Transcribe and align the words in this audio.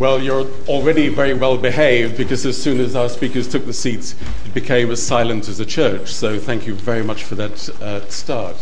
Well, 0.00 0.22
you're 0.22 0.46
already 0.66 1.10
very 1.10 1.34
well 1.34 1.58
behaved 1.58 2.16
because 2.16 2.46
as 2.46 2.56
soon 2.56 2.80
as 2.80 2.96
our 2.96 3.10
speakers 3.10 3.46
took 3.46 3.66
the 3.66 3.74
seats, 3.74 4.14
it 4.46 4.54
became 4.54 4.90
as 4.90 5.02
silent 5.02 5.46
as 5.46 5.60
a 5.60 5.66
church. 5.66 6.10
So 6.10 6.38
thank 6.38 6.66
you 6.66 6.74
very 6.74 7.04
much 7.04 7.24
for 7.24 7.34
that 7.34 7.68
uh, 7.82 8.08
start. 8.08 8.56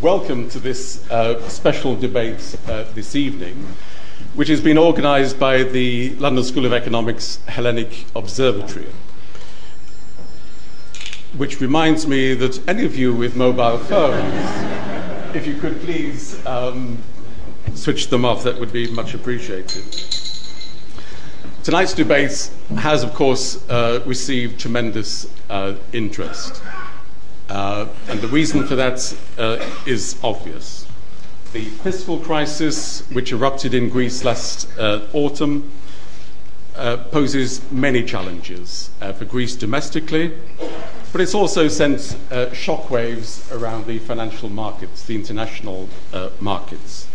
Welcome 0.00 0.48
to 0.50 0.60
this 0.60 1.04
uh, 1.10 1.42
special 1.48 1.96
debate 1.96 2.56
uh, 2.68 2.84
this 2.94 3.16
evening, 3.16 3.66
which 4.36 4.46
has 4.46 4.60
been 4.60 4.78
organised 4.78 5.36
by 5.40 5.64
the 5.64 6.10
London 6.10 6.44
School 6.44 6.64
of 6.64 6.72
Economics 6.72 7.40
Hellenic 7.48 8.04
Observatory. 8.14 8.86
Which 11.36 11.60
reminds 11.60 12.06
me 12.06 12.34
that 12.34 12.68
any 12.68 12.84
of 12.84 12.94
you 12.94 13.12
with 13.12 13.34
mobile 13.34 13.78
phones, 13.78 15.34
if 15.34 15.44
you 15.44 15.56
could 15.56 15.80
please 15.80 16.38
um, 16.46 17.02
switch 17.74 18.10
them 18.10 18.24
off, 18.24 18.44
that 18.44 18.60
would 18.60 18.70
be 18.70 18.88
much 18.92 19.12
appreciated. 19.12 20.17
Tonight's 21.64 21.92
debate 21.92 22.50
has, 22.76 23.02
of 23.02 23.12
course, 23.14 23.68
uh, 23.68 24.00
received 24.06 24.60
tremendous 24.60 25.26
uh, 25.50 25.74
interest. 25.92 26.62
Uh, 27.48 27.88
and 28.08 28.20
the 28.20 28.28
reason 28.28 28.66
for 28.66 28.76
that 28.76 29.16
uh, 29.38 29.58
is 29.84 30.18
obvious. 30.22 30.86
The 31.52 31.64
fiscal 31.64 32.18
crisis, 32.20 33.02
which 33.10 33.32
erupted 33.32 33.74
in 33.74 33.88
Greece 33.88 34.24
last 34.24 34.68
uh, 34.78 35.06
autumn, 35.12 35.70
uh, 36.76 36.98
poses 37.10 37.60
many 37.72 38.04
challenges 38.04 38.90
for 39.16 39.24
Greece 39.24 39.56
domestically, 39.56 40.32
but 41.10 41.20
it's 41.20 41.34
also 41.34 41.66
sent 41.66 41.98
shockwaves 42.54 43.50
around 43.50 43.86
the 43.86 43.98
financial 43.98 44.48
markets, 44.48 45.04
the 45.04 45.16
international 45.16 45.88
markets. 46.38 47.07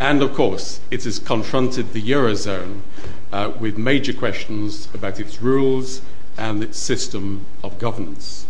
And 0.00 0.22
of 0.22 0.32
course, 0.32 0.80
it 0.90 1.04
has 1.04 1.18
confronted 1.18 1.92
the 1.92 2.02
Eurozone 2.02 2.80
uh, 3.32 3.52
with 3.60 3.76
major 3.76 4.14
questions 4.14 4.88
about 4.94 5.20
its 5.20 5.42
rules 5.42 6.00
and 6.38 6.62
its 6.62 6.78
system 6.78 7.44
of 7.62 7.78
governance. 7.78 8.46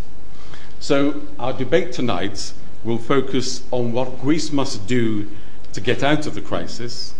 So, 0.78 1.22
our 1.40 1.52
debate 1.52 1.92
tonight 1.92 2.52
will 2.84 2.98
focus 2.98 3.64
on 3.72 3.92
what 3.92 4.20
Greece 4.20 4.52
must 4.52 4.86
do 4.86 5.28
to 5.72 5.80
get 5.80 6.04
out 6.04 6.24
of 6.26 6.34
the 6.34 6.40
crisis, 6.40 7.14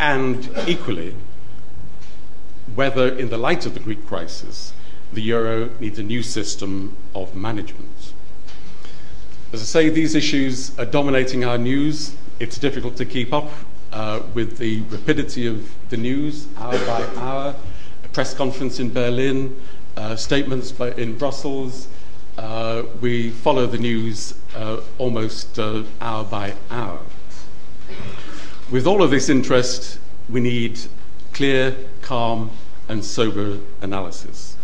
and 0.00 0.50
equally, 0.66 1.14
whether, 2.74 3.08
in 3.08 3.30
the 3.30 3.38
light 3.38 3.66
of 3.66 3.74
the 3.74 3.80
Greek 3.80 4.04
crisis, 4.04 4.72
the 5.12 5.22
euro 5.22 5.70
needs 5.78 5.98
a 5.98 6.02
new 6.02 6.22
system 6.22 6.96
of 7.14 7.36
management. 7.36 8.12
As 9.52 9.62
I 9.62 9.64
say, 9.64 9.88
these 9.88 10.14
issues 10.14 10.76
are 10.78 10.84
dominating 10.84 11.44
our 11.44 11.58
news. 11.58 12.14
It's 12.40 12.56
difficult 12.56 12.96
to 12.96 13.04
keep 13.04 13.34
up 13.34 13.50
uh, 13.92 14.22
with 14.32 14.56
the 14.56 14.80
rapidity 14.88 15.46
of 15.46 15.70
the 15.90 15.98
news, 15.98 16.46
hour 16.56 16.72
by 16.86 17.06
hour, 17.16 17.54
a 18.02 18.08
press 18.08 18.32
conference 18.32 18.80
in 18.80 18.90
Berlin, 18.90 19.60
uh, 19.98 20.16
statements 20.16 20.72
in 20.96 21.18
Brussels. 21.18 21.88
Uh, 22.38 22.84
we 23.02 23.28
follow 23.28 23.66
the 23.66 23.76
news 23.76 24.32
uh, 24.56 24.80
almost 24.96 25.58
uh, 25.58 25.82
hour 26.00 26.24
by 26.24 26.54
hour. 26.70 27.00
With 28.70 28.86
all 28.86 29.02
of 29.02 29.10
this 29.10 29.28
interest, 29.28 29.98
we 30.30 30.40
need 30.40 30.80
clear, 31.34 31.76
calm, 32.00 32.52
and 32.88 33.04
sober 33.04 33.58
analysis 33.82 34.56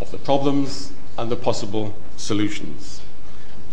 of 0.00 0.10
the 0.12 0.18
problems 0.18 0.92
and 1.18 1.30
the 1.30 1.36
possible 1.36 1.94
solutions. 2.16 3.02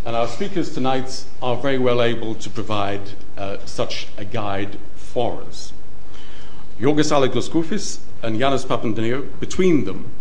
And 0.06 0.18
our 0.18 0.28
speakers 0.28 0.74
tonight 0.74 1.24
are 1.42 1.56
very 1.56 1.78
well 1.78 2.02
able 2.02 2.36
to 2.36 2.50
provide 2.50 3.12
uh, 3.38 3.58
such 3.66 4.10
a 4.18 4.26
guide 4.26 4.78
for 4.96 5.42
us. 5.44 5.72
Yorgos 6.78 7.12
Alogoskoufis 7.12 8.00
and 8.22 8.38
Yannos 8.38 8.66
Papantoniou, 8.66 9.40
between 9.40 9.86
them, 9.86 10.12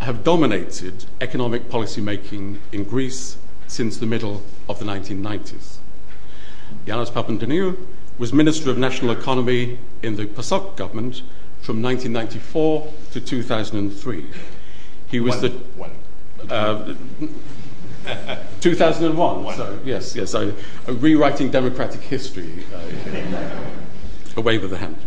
have 0.00 0.22
dominated 0.22 1.06
economic 1.22 1.70
policy 1.70 2.02
making 2.02 2.60
in 2.72 2.84
Greece 2.84 3.38
since 3.66 3.96
the 3.96 4.06
middle 4.06 4.42
of 4.68 4.78
the 4.78 4.84
1990s. 4.84 5.78
Yannos 6.84 7.10
Papantoniou 7.10 7.78
was 8.18 8.34
Minister 8.34 8.70
of 8.70 8.76
National 8.76 9.12
Economy 9.12 9.78
in 10.02 10.16
the 10.16 10.26
PASOK 10.26 10.76
government 10.76 11.22
from 11.62 11.80
1994 11.80 12.92
to 13.12 13.20
2003. 13.20 14.26
He 15.08 15.20
was 15.20 15.40
the. 15.40 15.58
Uh, 16.50 16.94
2001. 18.60 19.56
So 19.56 19.78
yes, 19.84 20.14
yes. 20.14 20.34
I, 20.34 20.52
am 20.88 21.00
rewriting 21.00 21.50
democratic 21.50 22.00
history. 22.00 22.64
Uh, 22.74 23.50
a 24.36 24.40
wave 24.40 24.64
of 24.64 24.70
the 24.70 24.78
hand. 24.78 24.98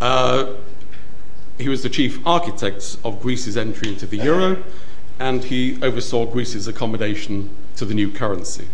Uh, 0.00 0.54
he 1.58 1.68
was 1.68 1.82
the 1.82 1.88
chief 1.88 2.24
architect 2.26 2.96
of 3.04 3.20
Greece's 3.20 3.56
entry 3.56 3.88
into 3.88 4.06
the 4.06 4.16
euro, 4.16 4.62
and 5.18 5.44
he 5.44 5.78
oversaw 5.82 6.26
Greece's 6.26 6.66
accommodation 6.66 7.50
to 7.76 7.84
the 7.84 7.94
new 7.94 8.10
currency. 8.10 8.68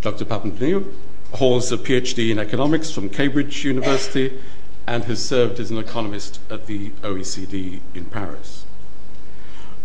Dr. 0.00 0.24
Papantoniou 0.24 0.92
holds 1.32 1.72
a 1.72 1.78
PhD 1.78 2.30
in 2.30 2.38
economics 2.38 2.90
from 2.90 3.08
Cambridge 3.08 3.64
University 3.64 4.38
and 4.86 5.04
has 5.04 5.24
served 5.24 5.58
as 5.58 5.70
an 5.70 5.78
economist 5.78 6.40
at 6.50 6.66
the 6.66 6.90
OECD 7.02 7.80
in 7.94 8.04
Paris. 8.06 8.63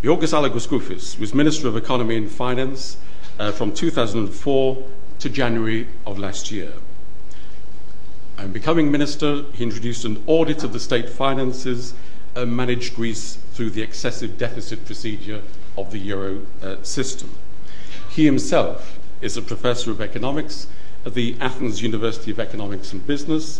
Yorgos 0.01 0.31
Alogoskoufis 0.31 1.19
was 1.19 1.33
Minister 1.33 1.67
of 1.67 1.75
Economy 1.75 2.15
and 2.15 2.31
Finance 2.31 2.95
uh, 3.37 3.51
from 3.51 3.73
2004 3.73 4.87
to 5.19 5.29
January 5.29 5.89
of 6.07 6.17
last 6.17 6.51
year. 6.51 6.71
And 8.38 8.53
becoming 8.53 8.93
minister, 8.93 9.43
he 9.51 9.65
introduced 9.65 10.05
an 10.05 10.23
audit 10.25 10.63
of 10.63 10.71
the 10.71 10.79
state 10.79 11.09
finances 11.09 11.93
and 12.33 12.55
managed 12.55 12.95
Greece 12.95 13.39
through 13.51 13.71
the 13.71 13.81
excessive 13.81 14.38
deficit 14.38 14.85
procedure 14.85 15.41
of 15.77 15.91
the 15.91 15.99
euro 15.99 16.45
uh, 16.63 16.81
system. 16.81 17.31
He 18.09 18.23
himself 18.23 18.99
is 19.19 19.35
a 19.35 19.41
professor 19.41 19.91
of 19.91 19.99
economics 19.99 20.67
at 21.05 21.13
the 21.13 21.35
Athens 21.41 21.81
University 21.81 22.31
of 22.31 22.39
Economics 22.39 22.93
and 22.93 23.05
Business, 23.05 23.59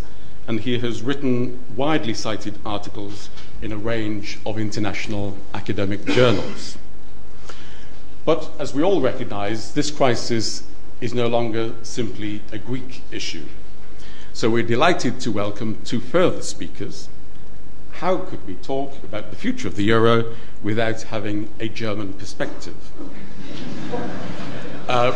and 0.50 0.62
he 0.62 0.80
has 0.80 1.04
written 1.04 1.64
widely 1.76 2.12
cited 2.12 2.58
articles 2.66 3.30
in 3.62 3.72
a 3.72 3.78
range 3.78 4.40
of 4.48 4.58
international 4.58 5.38
academic 5.54 6.04
journals. 6.06 6.76
But 8.26 8.50
as 8.58 8.74
we 8.74 8.82
all 8.82 9.00
recognize, 9.00 9.76
this 9.76 9.92
crisis 9.92 10.64
is 11.02 11.14
no 11.14 11.28
longer 11.28 11.76
simply 11.84 12.42
a 12.52 12.58
Greek 12.58 13.04
issue. 13.12 13.46
So 14.34 14.50
we're 14.50 14.64
delighted 14.64 15.20
to 15.20 15.32
welcome 15.32 15.78
two 15.86 16.00
further 16.00 16.42
speakers. 16.42 17.10
How 17.92 18.18
could 18.18 18.48
we 18.48 18.56
talk 18.56 19.04
about 19.04 19.30
the 19.30 19.36
future 19.36 19.68
of 19.68 19.76
the 19.76 19.84
euro 19.84 20.36
without 20.64 21.04
having 21.04 21.50
a 21.60 21.70
German 21.70 22.14
perspective? 22.14 22.76
Uh, 24.88 25.12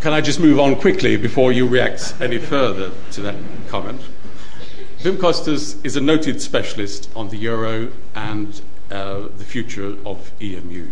can 0.00 0.12
I 0.12 0.20
just 0.20 0.40
move 0.40 0.58
on 0.58 0.74
quickly 0.74 1.16
before 1.16 1.52
you 1.52 1.68
react 1.68 2.16
any 2.20 2.38
further 2.38 2.90
to 3.12 3.20
that 3.20 3.36
comment? 3.68 4.00
Wim 5.02 5.16
Koesters 5.16 5.84
is 5.84 5.96
a 5.96 6.00
noted 6.00 6.40
specialist 6.40 7.10
on 7.16 7.30
the 7.30 7.36
euro 7.36 7.90
and 8.14 8.60
uh, 8.88 9.22
the 9.36 9.44
future 9.44 9.96
of 10.06 10.30
EMU. 10.40 10.90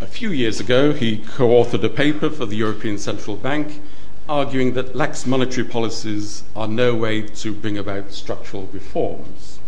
A 0.00 0.06
few 0.06 0.30
years 0.30 0.60
ago, 0.60 0.92
he 0.92 1.18
co 1.18 1.48
authored 1.48 1.82
a 1.82 1.88
paper 1.88 2.30
for 2.30 2.46
the 2.46 2.54
European 2.54 2.98
Central 2.98 3.36
Bank 3.36 3.82
arguing 4.28 4.74
that 4.74 4.94
lax 4.94 5.26
monetary 5.26 5.66
policies 5.66 6.44
are 6.54 6.68
no 6.68 6.94
way 6.94 7.22
to 7.22 7.52
bring 7.52 7.76
about 7.76 8.12
structural 8.12 8.68
reforms. 8.72 9.58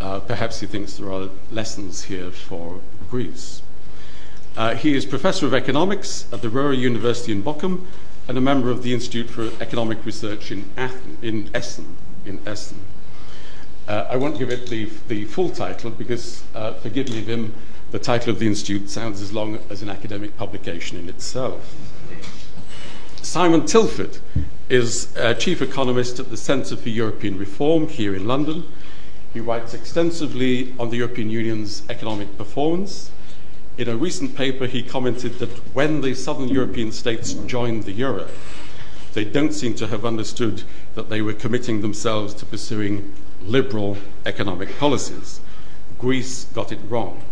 Uh, 0.00 0.18
perhaps 0.18 0.58
he 0.58 0.66
thinks 0.66 0.94
there 0.94 1.12
are 1.12 1.28
lessons 1.52 2.06
here 2.06 2.32
for 2.32 2.80
Greece. 3.08 3.62
Uh, 4.56 4.74
he 4.74 4.96
is 4.96 5.06
Professor 5.06 5.46
of 5.46 5.54
Economics 5.54 6.26
at 6.32 6.42
the 6.42 6.50
Ruhr 6.50 6.72
University 6.72 7.30
in 7.30 7.44
Bochum 7.44 7.86
and 8.26 8.36
a 8.36 8.40
member 8.40 8.72
of 8.72 8.82
the 8.82 8.92
Institute 8.92 9.30
for 9.30 9.52
Economic 9.60 10.04
Research 10.04 10.50
in, 10.50 10.68
Athens, 10.76 11.22
in 11.22 11.50
Essen 11.54 11.96
in 12.26 12.40
Essen. 12.46 12.80
Uh, 13.88 14.06
I 14.10 14.16
won't 14.16 14.38
give 14.38 14.50
it 14.50 14.68
the, 14.68 14.90
the 15.08 15.24
full 15.26 15.50
title 15.50 15.90
because, 15.90 16.42
uh, 16.54 16.74
forgive 16.74 17.08
me, 17.08 17.22
Wim, 17.22 17.52
the 17.92 17.98
title 18.00 18.30
of 18.30 18.40
the 18.40 18.46
institute 18.46 18.90
sounds 18.90 19.22
as 19.22 19.32
long 19.32 19.58
as 19.70 19.80
an 19.80 19.88
academic 19.88 20.36
publication 20.36 20.98
in 20.98 21.08
itself. 21.08 21.76
Simon 23.22 23.64
Tilford 23.64 24.18
is 24.68 25.16
uh, 25.16 25.34
chief 25.34 25.62
economist 25.62 26.18
at 26.18 26.30
the 26.30 26.36
Centre 26.36 26.76
for 26.76 26.88
European 26.88 27.38
Reform 27.38 27.86
here 27.86 28.14
in 28.14 28.26
London. 28.26 28.64
He 29.32 29.40
writes 29.40 29.74
extensively 29.74 30.74
on 30.78 30.90
the 30.90 30.96
European 30.96 31.30
Union's 31.30 31.82
economic 31.88 32.36
performance. 32.36 33.10
In 33.78 33.88
a 33.88 33.96
recent 33.96 34.34
paper, 34.34 34.66
he 34.66 34.82
commented 34.82 35.38
that 35.38 35.50
when 35.74 36.00
the 36.00 36.14
southern 36.14 36.48
European 36.48 36.90
states 36.90 37.34
joined 37.34 37.84
the 37.84 37.92
euro, 37.92 38.26
they 39.12 39.24
don't 39.24 39.52
seem 39.52 39.74
to 39.74 39.86
have 39.86 40.04
understood 40.04 40.62
that 40.96 41.10
they 41.10 41.22
were 41.22 41.34
committing 41.34 41.82
themselves 41.82 42.34
to 42.34 42.46
pursuing 42.46 43.14
liberal 43.42 43.96
economic 44.24 44.76
policies. 44.78 45.40
Greece 45.98 46.44
got 46.54 46.72
it 46.72 46.80
wrong. 46.88 47.22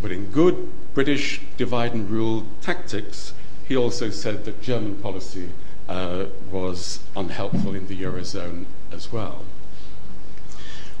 But 0.00 0.12
in 0.12 0.26
good 0.26 0.70
British 0.94 1.40
divide 1.56 1.94
and 1.94 2.08
rule 2.08 2.46
tactics, 2.60 3.32
he 3.66 3.76
also 3.76 4.10
said 4.10 4.44
that 4.44 4.62
German 4.62 4.96
policy 4.96 5.48
uh, 5.88 6.26
was 6.50 7.00
unhelpful 7.16 7.74
in 7.74 7.86
the 7.88 8.00
Eurozone 8.00 8.66
as 8.92 9.10
well. 9.10 9.44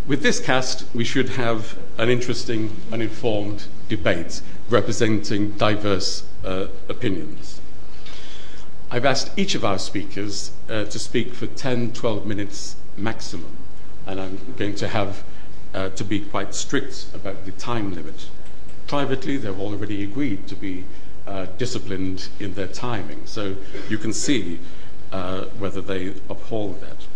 with 0.06 0.22
this 0.22 0.40
cast, 0.40 0.84
we 0.94 1.04
should 1.04 1.28
have 1.30 1.78
an 1.98 2.08
interesting 2.08 2.74
and 2.90 3.02
informed 3.02 3.66
debate 3.88 4.40
representing 4.70 5.50
diverse 5.52 6.24
uh, 6.44 6.66
opinions. 6.88 7.59
I've 8.92 9.04
asked 9.04 9.30
each 9.38 9.54
of 9.54 9.64
our 9.64 9.78
speakers 9.78 10.50
uh, 10.68 10.84
to 10.84 10.98
speak 10.98 11.32
for 11.32 11.46
10, 11.46 11.92
12 11.92 12.26
minutes 12.26 12.74
maximum, 12.96 13.56
and 14.04 14.20
I'm 14.20 14.54
going 14.56 14.74
to 14.76 14.88
have 14.88 15.22
uh, 15.72 15.90
to 15.90 16.02
be 16.02 16.18
quite 16.18 16.56
strict 16.56 17.06
about 17.14 17.44
the 17.46 17.52
time 17.52 17.94
limit. 17.94 18.26
Privately, 18.88 19.36
they've 19.36 19.60
already 19.60 20.02
agreed 20.02 20.48
to 20.48 20.56
be 20.56 20.84
uh, 21.24 21.46
disciplined 21.56 22.28
in 22.40 22.54
their 22.54 22.66
timing, 22.66 23.26
so 23.26 23.54
you 23.88 23.96
can 23.96 24.12
see 24.12 24.58
uh, 25.12 25.44
whether 25.60 25.80
they 25.80 26.08
uphold 26.28 26.80
that. 26.80 27.06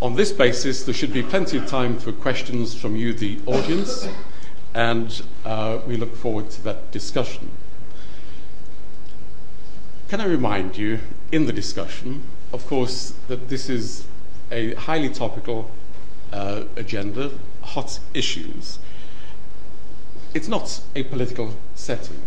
On 0.00 0.16
this 0.16 0.32
basis, 0.32 0.84
there 0.84 0.94
should 0.94 1.12
be 1.12 1.22
plenty 1.22 1.58
of 1.58 1.66
time 1.66 1.98
for 1.98 2.12
questions 2.12 2.74
from 2.74 2.96
you, 2.96 3.12
the 3.12 3.38
audience, 3.44 4.08
and 4.72 5.22
uh, 5.44 5.80
we 5.86 5.98
look 5.98 6.16
forward 6.16 6.48
to 6.52 6.62
that 6.62 6.90
discussion. 6.92 7.50
Can 10.08 10.20
I 10.20 10.26
remind 10.26 10.76
you, 10.76 11.00
in 11.32 11.46
the 11.46 11.52
discussion, 11.52 12.22
of 12.52 12.66
course, 12.66 13.14
that 13.28 13.48
this 13.48 13.70
is 13.70 14.04
a 14.50 14.74
highly 14.74 15.08
topical 15.08 15.70
uh, 16.32 16.64
agenda, 16.76 17.30
hot 17.62 17.98
issues. 18.12 18.78
It's 20.34 20.46
not 20.46 20.82
a 20.94 21.04
political 21.04 21.56
setting. 21.74 22.20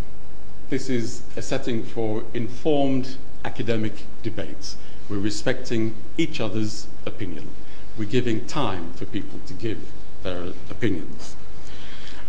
This 0.70 0.90
is 0.90 1.22
a 1.36 1.42
setting 1.42 1.84
for 1.84 2.24
informed 2.34 3.16
academic 3.46 4.04
debates. 4.24 4.76
We're 5.08 5.20
respecting 5.20 5.94
each 6.18 6.42
other's 6.42 6.88
opinion. 7.06 7.48
We're 7.98 8.10
giving 8.10 8.48
time 8.48 8.94
for 8.94 9.06
people 9.06 9.40
to 9.46 9.54
give 9.54 9.80
their 10.24 10.54
opinions. 10.70 11.36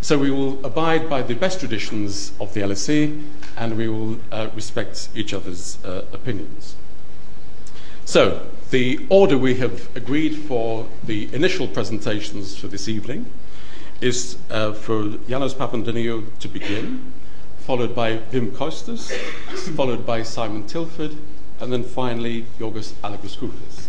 So 0.00 0.16
we 0.16 0.30
will 0.30 0.64
abide 0.64 1.10
by 1.10 1.22
the 1.22 1.34
best 1.34 1.60
traditions 1.60 2.32
of 2.40 2.54
the 2.54 2.60
LSE 2.60 3.22
and 3.56 3.76
we 3.76 3.88
will 3.88 4.18
uh, 4.30 4.48
respect 4.54 5.08
each 5.14 5.34
other's 5.34 5.82
uh, 5.84 6.04
opinions. 6.12 6.76
So, 8.04 8.46
the 8.70 9.04
order 9.10 9.36
we 9.36 9.56
have 9.56 9.94
agreed 9.96 10.34
for 10.34 10.86
the 11.04 11.28
initial 11.34 11.68
presentations 11.68 12.56
for 12.56 12.66
this 12.66 12.88
evening 12.88 13.26
is 14.00 14.38
uh, 14.50 14.72
for 14.72 15.04
Yannos 15.28 15.54
Papantoniou 15.54 16.24
to 16.38 16.48
begin, 16.48 17.12
followed 17.58 17.94
by 17.94 18.18
Wim 18.32 18.52
Koesters, 18.52 19.10
followed 19.76 20.06
by 20.06 20.22
Simon 20.22 20.66
Tilford, 20.66 21.16
and 21.60 21.72
then 21.72 21.82
finally 21.82 22.46
Yorgos 22.58 22.92
Alogoskoufis. 23.02 23.88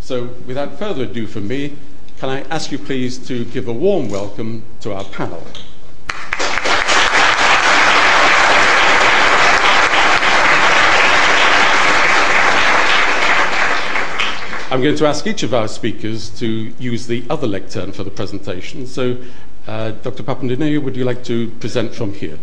So, 0.00 0.26
without 0.46 0.78
further 0.78 1.04
ado 1.04 1.26
from 1.26 1.48
me, 1.48 1.76
can 2.18 2.30
I 2.30 2.40
ask 2.50 2.72
you 2.72 2.78
please 2.78 3.16
to 3.28 3.44
give 3.44 3.68
a 3.68 3.72
warm 3.72 4.08
welcome 4.08 4.64
to 4.80 4.92
our 4.92 5.04
panel? 5.04 5.40
I'm 14.70 14.82
going 14.82 14.96
to 14.96 15.06
ask 15.06 15.26
each 15.28 15.44
of 15.44 15.54
our 15.54 15.68
speakers 15.68 16.28
to 16.40 16.46
use 16.46 17.06
the 17.06 17.24
other 17.30 17.46
lectern 17.46 17.92
for 17.92 18.02
the 18.02 18.10
presentation. 18.10 18.86
So, 18.88 19.16
uh, 19.68 19.92
Dr. 19.92 20.24
Papantoniou, 20.24 20.82
would 20.82 20.96
you 20.96 21.04
like 21.04 21.22
to 21.24 21.50
present 21.52 21.94
from 21.94 22.14
here? 22.14 22.38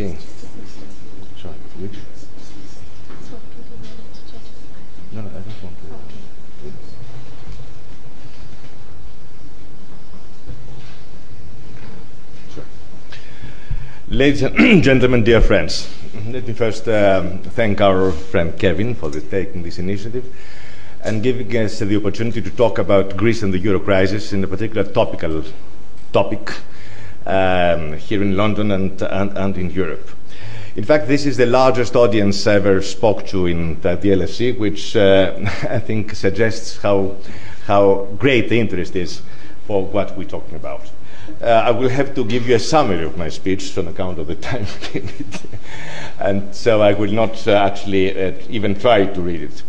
Sorry, 0.00 1.54
which? 1.78 1.92
No, 5.12 5.20
no, 5.20 5.28
I 5.28 5.32
don't 5.32 5.62
want 5.62 5.76
to. 14.08 14.14
Ladies 14.14 14.42
and 14.42 14.82
gentlemen, 14.82 15.22
dear 15.22 15.42
friends, 15.42 15.94
let 16.28 16.48
me 16.48 16.54
first 16.54 16.88
um, 16.88 17.40
thank 17.42 17.82
our 17.82 18.10
friend 18.10 18.58
Kevin 18.58 18.94
for 18.94 19.10
the, 19.10 19.20
taking 19.20 19.62
this 19.62 19.78
initiative 19.78 20.34
and 21.04 21.22
giving 21.22 21.54
us 21.58 21.78
the 21.78 21.96
opportunity 21.96 22.40
to 22.40 22.50
talk 22.50 22.78
about 22.78 23.18
Greece 23.18 23.42
and 23.42 23.52
the 23.52 23.58
euro 23.58 23.78
crisis 23.78 24.32
in 24.32 24.42
a 24.42 24.46
particular 24.46 24.82
topical 24.82 25.44
topic 26.14 26.52
um, 27.30 27.92
here 27.94 28.22
in 28.22 28.36
London 28.36 28.72
and, 28.72 29.00
and, 29.02 29.38
and, 29.38 29.56
in 29.56 29.70
Europe. 29.70 30.10
In 30.74 30.84
fact, 30.84 31.06
this 31.06 31.26
is 31.26 31.36
the 31.36 31.46
largest 31.46 31.94
audience 31.94 32.46
I 32.46 32.54
ever 32.54 32.82
spoke 32.82 33.26
to 33.28 33.46
in 33.46 33.80
the, 33.80 33.96
the 33.96 34.10
LSE, 34.10 34.58
which 34.58 34.96
uh, 34.96 35.34
I 35.68 35.78
think 35.78 36.14
suggests 36.14 36.78
how, 36.78 37.16
how 37.66 38.08
great 38.18 38.48
the 38.48 38.58
interest 38.58 38.96
is 38.96 39.22
for 39.66 39.86
what 39.86 40.16
we're 40.16 40.28
talking 40.28 40.56
about. 40.56 40.90
Uh, 41.40 41.46
I 41.46 41.70
will 41.70 41.88
have 41.88 42.14
to 42.16 42.24
give 42.24 42.48
you 42.48 42.56
a 42.56 42.58
summary 42.58 43.04
of 43.04 43.16
my 43.16 43.28
speech 43.28 43.78
on 43.78 43.86
account 43.86 44.18
of 44.18 44.26
the 44.26 44.34
time 44.50 44.66
limit, 44.92 45.42
and 46.18 46.54
so 46.54 46.82
I 46.82 46.94
will 46.94 47.12
not 47.12 47.46
uh, 47.46 47.52
actually 47.52 48.10
uh, 48.10 48.32
even 48.48 48.74
try 48.74 49.06
to 49.06 49.20
read 49.20 49.42
it. 49.42 49.62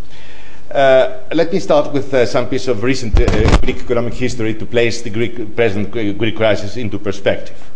Uh, 0.72 1.20
let 1.34 1.52
me 1.52 1.60
start 1.60 1.92
with 1.92 2.14
uh, 2.14 2.26
some 2.26 2.48
piece 2.48 2.70
of 2.70 2.82
recent 2.82 3.20
uh, 3.20 3.58
Greek 3.58 3.82
economic 3.82 4.14
history 4.14 4.54
to 4.54 4.66
place 4.66 5.02
the 5.02 5.10
Greek, 5.10 5.54
present 5.54 5.92
Greek 5.92 6.38
crisis 6.38 6.78
into 6.78 6.98
perspective. 6.98 7.70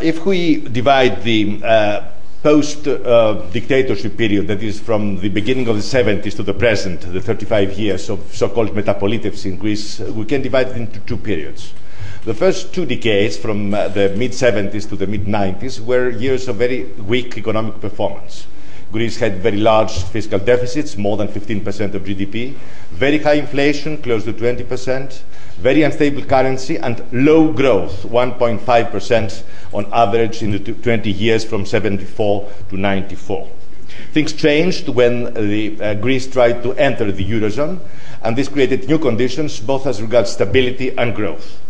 if 0.00 0.24
we 0.24 0.60
divide 0.60 1.22
the 1.24 1.60
post 2.42 2.84
dictatorship 3.52 4.16
period, 4.16 4.46
that 4.46 4.62
is 4.62 4.80
from 4.80 5.18
the 5.20 5.28
beginning 5.28 5.68
of 5.68 5.76
the 5.76 5.82
70s 5.82 6.34
to 6.36 6.42
the 6.42 6.54
present, 6.54 7.02
the 7.02 7.20
35 7.20 7.78
years 7.78 8.08
of 8.08 8.34
so 8.34 8.48
called 8.48 8.70
metapolitefsi 8.70 9.46
in 9.46 9.56
Greece, 9.58 9.98
we 9.98 10.24
can 10.24 10.40
divide 10.40 10.68
it 10.68 10.76
into 10.76 11.00
two 11.00 11.18
periods. 11.18 11.74
The 12.24 12.32
first 12.32 12.72
two 12.72 12.86
decades, 12.86 13.36
from 13.36 13.72
the 13.72 14.14
mid 14.16 14.30
70s 14.32 14.88
to 14.88 14.96
the 14.96 15.06
mid 15.06 15.26
90s, 15.26 15.80
were 15.80 16.08
years 16.08 16.48
of 16.48 16.56
very 16.56 16.84
weak 16.84 17.36
economic 17.36 17.78
performance. 17.78 18.46
Greece 18.90 19.18
had 19.18 19.38
very 19.38 19.58
large 19.58 20.02
fiscal 20.04 20.38
deficits, 20.38 20.96
more 20.96 21.16
than 21.16 21.28
15% 21.28 21.94
of 21.94 22.04
GDP, 22.04 22.54
very 22.90 23.18
high 23.18 23.34
inflation, 23.34 23.98
close 23.98 24.24
to 24.24 24.32
20%, 24.32 25.20
very 25.58 25.82
unstable 25.82 26.22
currency, 26.24 26.76
and 26.76 27.04
low 27.12 27.52
growth, 27.52 28.04
1.5% 28.04 29.42
on 29.74 29.86
average 29.92 30.42
in 30.42 30.52
the 30.52 30.58
20 30.58 31.10
years 31.10 31.44
from 31.44 31.66
74 31.66 32.48
to 32.70 32.76
94. 32.76 33.48
Things 34.12 34.32
changed 34.32 34.88
when 34.88 35.34
the, 35.34 35.76
uh, 35.80 35.94
Greece 35.94 36.26
tried 36.26 36.62
to 36.62 36.72
enter 36.74 37.12
the 37.12 37.24
Eurozone, 37.24 37.80
and 38.22 38.36
this 38.36 38.48
created 38.48 38.88
new 38.88 38.98
conditions 38.98 39.60
both 39.60 39.86
as 39.86 40.00
regards 40.00 40.30
stability 40.30 40.96
and 40.96 41.14
growth 41.14 41.60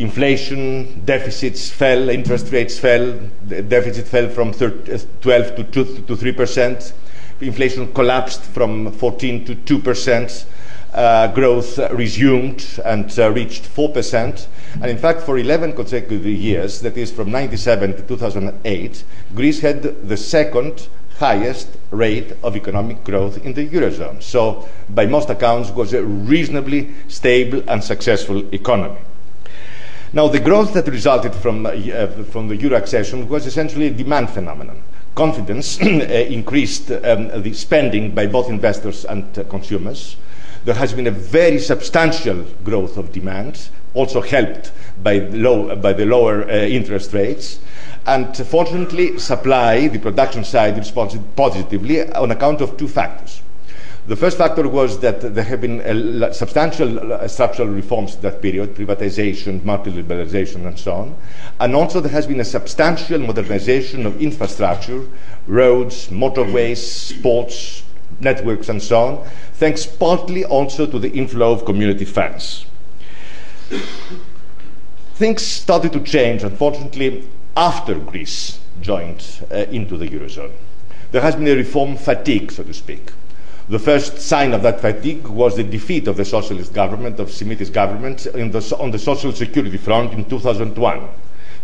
inflation, 0.00 1.04
deficits 1.04 1.70
fell, 1.70 2.08
interest 2.08 2.52
rates 2.52 2.78
fell, 2.78 3.18
the 3.46 3.62
deficit 3.62 4.06
fell 4.06 4.28
from 4.28 4.52
12 4.52 5.20
to 5.20 5.64
2 5.64 6.02
to 6.06 6.16
3 6.16 6.32
percent, 6.32 6.92
inflation 7.40 7.92
collapsed 7.92 8.42
from 8.42 8.90
14 8.92 9.44
to 9.44 9.54
2 9.54 9.78
percent, 9.80 10.46
uh, 10.94 11.28
growth 11.28 11.78
resumed 11.92 12.64
and 12.84 13.16
uh, 13.18 13.30
reached 13.30 13.66
4 13.66 13.90
percent. 13.90 14.48
And 14.74 14.86
in 14.86 14.98
fact, 14.98 15.22
for 15.22 15.38
11 15.38 15.74
consecutive 15.74 16.24
years, 16.26 16.80
that 16.80 16.96
is 16.96 17.12
from 17.12 17.30
97 17.30 17.96
to 17.96 18.02
2008, 18.02 19.04
Greece 19.34 19.60
had 19.60 19.82
the 19.82 20.16
second 20.16 20.88
highest 21.18 21.68
rate 21.90 22.32
of 22.42 22.56
economic 22.56 23.04
growth 23.04 23.44
in 23.44 23.52
the 23.52 23.68
Eurozone. 23.68 24.22
So, 24.22 24.66
by 24.88 25.04
most 25.04 25.28
accounts, 25.28 25.70
was 25.70 25.92
a 25.92 26.02
reasonably 26.02 26.90
stable 27.08 27.62
and 27.68 27.84
successful 27.84 28.42
economy. 28.54 28.98
Now, 30.12 30.26
the 30.26 30.40
growth 30.40 30.74
that 30.74 30.88
resulted 30.88 31.36
from, 31.36 31.66
uh, 31.66 32.06
from 32.30 32.48
the 32.48 32.56
euro 32.56 32.76
accession 32.76 33.28
was 33.28 33.46
essentially 33.46 33.86
a 33.86 33.90
demand 33.90 34.30
phenomenon. 34.30 34.82
Confidence 35.14 35.80
uh, 35.82 35.84
increased 35.84 36.90
um, 36.90 37.42
the 37.42 37.52
spending 37.52 38.12
by 38.12 38.26
both 38.26 38.48
investors 38.48 39.04
and 39.04 39.38
uh, 39.38 39.44
consumers. 39.44 40.16
There 40.64 40.74
has 40.74 40.92
been 40.92 41.06
a 41.06 41.12
very 41.12 41.60
substantial 41.60 42.42
growth 42.64 42.96
of 42.96 43.12
demand, 43.12 43.68
also 43.94 44.20
helped 44.20 44.72
by, 45.00 45.18
low, 45.18 45.76
by 45.76 45.92
the 45.92 46.06
lower 46.06 46.42
uh, 46.42 46.54
interest 46.54 47.12
rates. 47.12 47.60
And 48.04 48.36
fortunately, 48.36 49.16
supply, 49.20 49.86
the 49.86 50.00
production 50.00 50.42
side, 50.42 50.76
responded 50.76 51.36
positively 51.36 52.02
on 52.14 52.32
account 52.32 52.60
of 52.62 52.76
two 52.76 52.88
factors. 52.88 53.42
The 54.10 54.16
first 54.16 54.38
factor 54.38 54.68
was 54.68 54.98
that 55.02 55.20
there 55.20 55.44
have 55.44 55.60
been 55.60 56.32
substantial 56.32 57.28
structural 57.28 57.68
reforms 57.68 58.16
that 58.16 58.42
period, 58.42 58.74
privatization, 58.74 59.62
market 59.64 59.94
liberalization, 59.94 60.66
and 60.66 60.76
so 60.76 60.94
on. 60.94 61.16
And 61.60 61.76
also 61.76 62.00
there 62.00 62.10
has 62.10 62.26
been 62.26 62.40
a 62.40 62.44
substantial 62.44 63.20
modernization 63.20 64.06
of 64.06 64.20
infrastructure, 64.20 65.06
roads, 65.46 66.08
motorways, 66.08 66.78
sports, 66.78 67.84
networks 68.18 68.68
and 68.68 68.82
so 68.82 69.00
on, 69.00 69.30
thanks 69.52 69.86
partly 69.86 70.44
also 70.44 70.86
to 70.86 70.98
the 70.98 71.12
inflow 71.12 71.52
of 71.52 71.64
community 71.64 72.04
funds. 72.04 72.66
Things 75.14 75.46
started 75.46 75.92
to 75.92 76.00
change, 76.00 76.42
unfortunately, 76.42 77.28
after 77.56 77.94
Greece 77.94 78.58
joined 78.80 79.24
uh, 79.52 79.66
into 79.70 79.96
the 79.96 80.08
Eurozone. 80.08 80.50
There 81.12 81.22
has 81.22 81.36
been 81.36 81.46
a 81.46 81.54
reform 81.54 81.96
fatigue, 81.96 82.50
so 82.50 82.64
to 82.64 82.74
speak. 82.74 83.12
The 83.70 83.78
first 83.78 84.18
sign 84.20 84.52
of 84.52 84.62
that 84.62 84.80
fatigue 84.80 85.28
was 85.28 85.54
the 85.54 85.62
defeat 85.62 86.08
of 86.08 86.16
the 86.16 86.24
socialist 86.24 86.74
government, 86.74 87.20
of 87.20 87.28
Simitis 87.28 87.72
government, 87.72 88.24
the, 88.24 88.76
on 88.80 88.90
the 88.90 88.98
social 88.98 89.32
security 89.32 89.76
front 89.76 90.12
in 90.12 90.28
2001. 90.28 91.08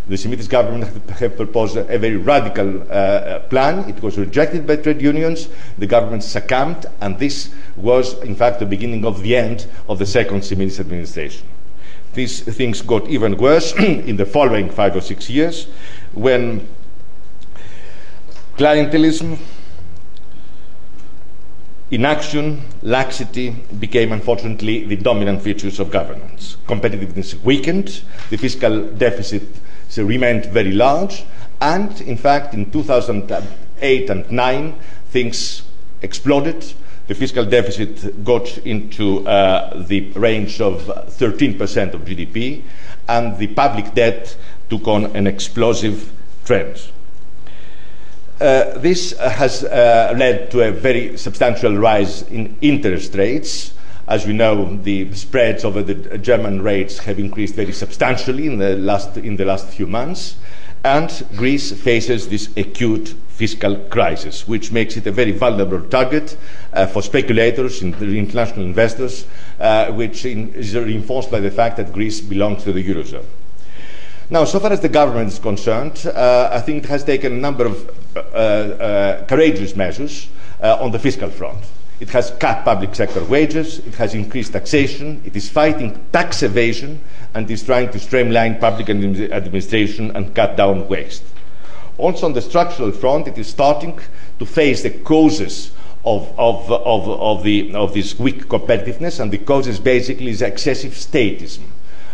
The 0.07 0.15
Simitis 0.15 0.49
government 0.49 0.85
had 1.11 1.37
proposed 1.37 1.77
a 1.77 1.99
very 1.99 2.17
radical 2.17 2.83
uh, 2.83 2.85
uh, 2.85 3.39
plan. 3.49 3.89
It 3.89 4.01
was 4.03 4.19
rejected 4.19 4.69
by 4.69 4.77
trade 4.77 5.03
unions. 5.03 5.49
The 5.79 5.89
government 5.89 6.23
succumbed, 6.23 6.87
and 7.01 7.19
this 7.19 7.51
was, 7.75 8.17
in 8.21 8.37
fact, 8.37 8.61
the 8.61 8.67
beginning 8.67 9.05
of 9.05 9.21
the 9.23 9.35
end 9.35 9.67
of 9.89 9.99
the 9.99 10.07
second 10.07 10.43
Simitis 10.43 10.79
administration. 10.79 11.45
These 12.15 12.43
things 12.43 12.83
got 12.83 13.09
even 13.09 13.37
worse 13.37 13.73
in 13.79 14.17
the 14.17 14.27
following 14.27 14.71
five 14.71 14.95
or 14.95 15.01
six 15.01 15.29
years 15.29 15.65
when 16.13 16.69
clientelism, 18.57 19.41
Inaction, 21.89 22.63
laxity 22.83 23.51
became 23.79 24.11
unfortunately 24.11 24.85
the 24.87 24.97
dominant 24.97 25.41
features 25.41 25.79
of 25.79 25.89
governance. 25.89 26.57
Competitiveness 26.67 27.41
weakened, 27.45 28.03
the 28.29 28.37
fiscal 28.37 28.89
deficit 28.89 29.45
remained 29.97 30.47
very 30.47 30.73
large, 30.73 31.25
and 31.61 32.01
in 32.01 32.17
fact, 32.17 32.55
in 32.55 32.73
2008 32.73 34.11
and 34.11 34.29
9, 34.29 34.75
things 35.11 35.63
exploded. 36.03 36.73
The 37.07 37.15
fiscal 37.15 37.45
deficit 37.45 38.25
got 38.25 38.59
into 38.59 39.25
uh, 39.29 39.81
the 39.85 40.11
range 40.17 40.61
of 40.61 40.83
13% 40.83 41.95
of 41.95 42.01
GDP, 42.01 42.65
and 43.07 43.39
the 43.39 43.47
public 43.47 43.95
debt 43.95 44.37
took 44.69 44.89
on 44.89 45.07
an 45.15 45.29
explosive 45.29 46.11
trend. 46.45 46.91
Uh, 48.39 48.77
this 48.79 49.17
has 49.19 49.65
uh, 49.65 50.13
led 50.15 50.51
to 50.51 50.61
a 50.61 50.71
very 50.71 51.17
substantial 51.17 51.75
rise 51.75 52.21
in 52.23 52.55
interest 52.61 53.15
rates. 53.15 53.73
As 54.09 54.27
we 54.27 54.35
know, 54.35 54.77
the 54.77 55.13
spreads 55.15 55.65
over 55.65 55.83
the 55.83 56.19
German 56.19 56.61
rates 56.61 56.99
have 56.99 57.19
increased 57.19 57.55
very 57.55 57.73
substantially 57.73 58.47
in 58.47 58.59
the 58.59 58.77
last, 58.77 59.17
in 59.17 59.37
the 59.37 59.47
last 59.47 59.69
few 59.69 59.87
months. 59.87 60.37
And 60.85 61.11
Greece 61.35 61.73
faces 61.73 62.29
this 62.29 62.55
acute 62.59 63.17
fiscal 63.29 63.77
crisis, 63.89 64.47
which 64.47 64.71
makes 64.71 64.99
it 64.99 65.07
a 65.07 65.13
very 65.13 65.33
vulnerable 65.33 65.81
target 65.89 66.37
uh, 66.75 66.87
for 66.87 67.03
speculators, 67.03 67.81
and 67.81 67.95
international 68.01 68.67
investors, 68.67 69.27
uh, 69.59 69.91
which 69.93 70.27
in, 70.27 70.53
is 70.53 70.77
reinforced 70.77 71.31
by 71.31 71.41
the 71.41 71.51
fact 71.51 71.79
that 71.79 71.93
Greece 71.93 72.21
belongs 72.21 72.65
to 72.65 72.73
the 72.73 72.85
Eurozone. 72.85 73.25
Now, 74.29 74.45
so 74.45 74.61
far 74.61 74.73
as 74.73 74.81
the 74.81 74.89
government 74.89 75.29
is 75.29 75.39
concerned, 75.39 76.07
uh, 76.07 76.51
I 76.53 76.61
think 76.61 76.85
it 76.85 76.91
has 76.91 77.03
taken 77.03 77.33
a 77.33 77.37
number 77.37 77.65
of 77.65 77.89
uh, 77.89 77.93
uh, 77.93 78.06
courageous 79.27 79.77
measures 79.77 80.29
uh, 80.63 80.79
on 80.81 80.91
the 80.91 80.99
fiscal 80.99 81.31
front. 81.31 81.65
It 81.99 82.11
has 82.11 82.31
cut 82.33 82.65
public 82.65 82.95
sector 82.95 83.25
wages, 83.25 83.79
it 83.79 83.95
has 83.95 84.15
increased 84.15 84.53
taxation, 84.53 85.23
it 85.25 85.35
is 85.35 85.49
fighting 85.49 85.99
tax 86.13 86.43
evasion, 86.43 87.01
and 87.35 87.51
is 87.51 87.63
trying 87.63 87.91
to 87.91 87.99
streamline 87.99 88.59
public 88.59 88.91
administration 88.91 90.15
and 90.15 90.35
cut 90.35 90.57
down 90.57 90.89
waste. 90.89 91.25
Also, 91.97 92.27
on 92.27 92.35
the 92.35 92.43
structural 92.43 92.93
front, 92.93 93.27
it 93.27 93.39
is 93.39 93.47
starting 93.47 93.99
to 94.39 94.45
face 94.45 94.83
the 94.83 94.91
causes 94.91 95.71
of, 96.05 96.29
of, 96.39 96.71
of, 96.71 97.09
of, 97.09 97.43
the, 97.43 97.75
of 97.75 97.95
this 97.95 98.19
weak 98.19 98.47
competitiveness, 98.47 99.19
and 99.19 99.33
the 99.33 99.39
causes 99.39 99.81
basically 99.81 100.29
is 100.29 100.43
excessive 100.43 100.93
statism 100.93 101.63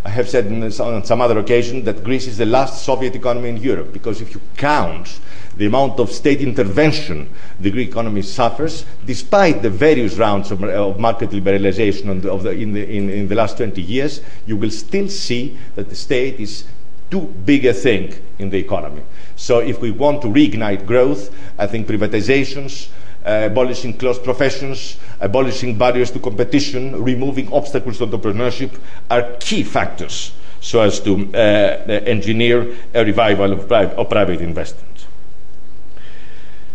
I 0.04 0.08
have 0.08 0.28
said 0.28 0.46
on 0.80 1.04
some 1.04 1.20
other 1.20 1.38
occasion 1.38 1.84
that 1.84 2.02
Greece 2.02 2.26
is 2.26 2.36
the 2.36 2.46
last 2.46 2.84
Soviet 2.84 3.14
economy 3.14 3.50
in 3.50 3.56
Europe 3.58 3.92
because 3.92 4.20
if 4.20 4.34
you 4.34 4.40
count 4.56 5.20
the 5.56 5.66
amount 5.66 6.00
of 6.00 6.10
state 6.10 6.40
intervention 6.40 7.28
the 7.60 7.70
Greek 7.70 7.88
economy 7.88 8.22
suffers, 8.22 8.84
despite 9.04 9.62
the 9.62 9.70
various 9.70 10.16
rounds 10.16 10.50
of, 10.50 10.62
of 10.64 10.98
market 10.98 11.30
liberalization 11.30 12.22
the, 12.22 12.30
of 12.30 12.42
the, 12.42 12.50
in, 12.50 12.72
the, 12.72 12.84
in, 12.84 13.10
in 13.10 13.28
the 13.28 13.34
last 13.34 13.56
20 13.56 13.80
years, 13.80 14.20
you 14.46 14.56
will 14.56 14.70
still 14.70 15.08
see 15.08 15.56
that 15.74 15.88
the 15.88 15.94
state 15.94 16.40
is 16.40 16.64
too 17.10 17.20
big 17.44 17.66
a 17.66 17.74
thing 17.74 18.14
in 18.38 18.48
the 18.48 18.58
economy. 18.58 19.02
So 19.36 19.58
if 19.58 19.80
we 19.80 19.90
want 19.90 20.22
to 20.22 20.28
reignite 20.28 20.86
growth, 20.86 21.30
I 21.58 21.66
think 21.66 21.86
privatizations, 21.86 22.88
uh, 23.24 23.48
abolishing 23.50 23.98
closed 23.98 24.24
professions, 24.24 24.96
abolishing 25.20 25.76
barriers 25.76 26.10
to 26.12 26.18
competition, 26.18 27.02
removing 27.04 27.52
obstacles 27.52 27.98
to 27.98 28.06
entrepreneurship 28.06 28.80
are 29.10 29.36
key 29.38 29.62
factors 29.62 30.32
so 30.60 30.80
as 30.80 31.00
to 31.00 31.28
uh, 31.34 31.38
engineer 32.06 32.74
a 32.94 33.04
revival 33.04 33.52
of, 33.52 33.68
pri- 33.68 33.92
of, 33.94 34.08
private 34.08 34.40
investment. 34.40 34.91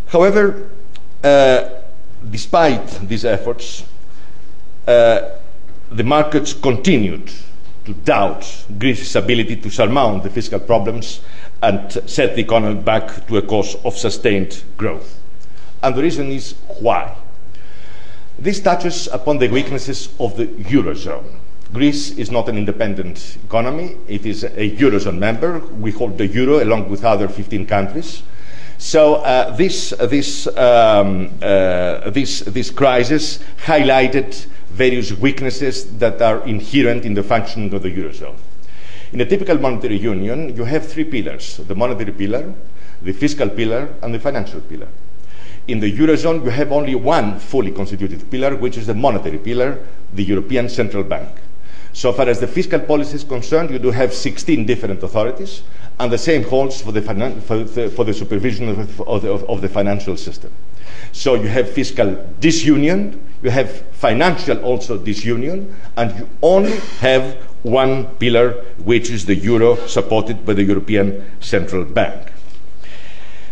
However, 0.07 0.69
uh, 1.23 1.69
despite 2.29 2.87
these 3.07 3.25
efforts, 3.25 3.83
uh, 4.87 5.29
the 5.91 6.03
markets 6.03 6.53
continued 6.53 7.29
to 7.85 7.93
doubt 7.93 8.65
Greece's 8.77 9.15
ability 9.15 9.57
to 9.57 9.69
surmount 9.69 10.23
the 10.23 10.29
fiscal 10.29 10.59
problems 10.59 11.21
and 11.61 11.91
set 12.05 12.35
the 12.35 12.41
economy 12.41 12.81
back 12.81 13.27
to 13.27 13.37
a 13.37 13.41
course 13.41 13.75
of 13.83 13.97
sustained 13.97 14.63
growth. 14.77 15.19
And 15.81 15.95
the 15.95 16.01
reason 16.01 16.31
is 16.31 16.53
why. 16.79 17.15
This 18.39 18.59
touches 18.59 19.07
upon 19.07 19.39
the 19.39 19.47
weaknesses 19.47 20.13
of 20.19 20.37
the 20.37 20.47
Eurozone. 20.47 21.39
Greece 21.73 22.11
is 22.11 22.31
not 22.31 22.47
an 22.47 22.57
independent 22.57 23.37
economy, 23.43 23.97
it 24.07 24.25
is 24.25 24.43
a 24.43 24.77
Eurozone 24.77 25.17
member. 25.17 25.59
We 25.59 25.91
hold 25.91 26.17
the 26.17 26.27
Euro 26.27 26.63
along 26.63 26.89
with 26.89 27.03
other 27.03 27.27
15 27.27 27.65
countries. 27.65 28.21
So 28.77 29.15
uh, 29.15 29.55
this, 29.55 29.89
this, 30.01 30.47
um, 30.55 31.31
uh, 31.41 32.09
this, 32.11 32.41
this 32.41 32.69
crisis 32.69 33.39
highlighted 33.65 34.45
various 34.69 35.11
weaknesses 35.11 35.97
that 35.97 36.21
are 36.21 36.45
inherent 36.47 37.03
in 37.03 37.15
the 37.15 37.23
functioning 37.23 37.73
of 37.73 37.81
the 37.81 37.89
Eurozone. 37.89 38.37
In 39.13 39.21
a 39.21 39.25
typical 39.25 39.57
monetary 39.57 39.97
union, 39.97 40.55
you 40.55 40.63
have 40.65 40.87
three 40.87 41.05
pillars 41.05 41.57
the 41.57 41.75
monetary 41.75 42.11
pillar, 42.11 42.53
the 43.01 43.13
fiscal 43.13 43.49
pillar, 43.49 43.93
and 44.01 44.13
the 44.13 44.19
financial 44.19 44.61
pillar. 44.61 44.87
In 45.67 45.79
the 45.79 45.91
Eurozone, 45.91 46.43
you 46.43 46.51
have 46.51 46.71
only 46.71 46.95
one 46.95 47.39
fully 47.39 47.71
constituted 47.71 48.29
pillar, 48.29 48.55
which 48.55 48.77
is 48.77 48.87
the 48.87 48.93
monetary 48.93 49.37
pillar, 49.37 49.79
the 50.13 50.23
European 50.23 50.69
Central 50.69 51.03
Bank. 51.03 51.29
So 51.97 52.13
far 52.13 52.29
as 52.29 52.39
the 52.39 52.45
fiscal 52.45 52.79
policy 52.79 53.15
is 53.15 53.23
concerned, 53.23 53.71
you 53.71 53.79
do 53.79 53.89
have 53.89 54.13
16 54.13 54.67
different 54.67 55.01
authorities, 55.01 55.63
and 55.99 56.11
the 56.11 56.17
same 56.19 56.43
holds 56.43 56.79
for 56.79 56.91
the, 56.91 57.01
for 57.01 57.57
the, 57.63 57.89
for 57.89 58.05
the 58.05 58.13
supervision 58.13 58.69
of, 58.69 59.01
of, 59.01 59.23
the, 59.23 59.31
of 59.31 59.61
the 59.61 59.67
financial 59.67 60.15
system. 60.15 60.53
So 61.11 61.33
you 61.33 61.47
have 61.47 61.71
fiscal 61.71 62.23
disunion, 62.39 63.19
you 63.41 63.49
have 63.49 63.81
financial 63.93 64.59
also 64.59 64.99
disunion, 64.99 65.75
and 65.95 66.15
you 66.19 66.29
only 66.43 66.77
have 66.99 67.33
one 67.63 68.05
pillar, 68.17 68.51
which 68.83 69.09
is 69.09 69.25
the 69.25 69.33
euro 69.33 69.75
supported 69.87 70.45
by 70.45 70.53
the 70.53 70.63
European 70.63 71.25
Central 71.39 71.83
Bank. 71.83 72.31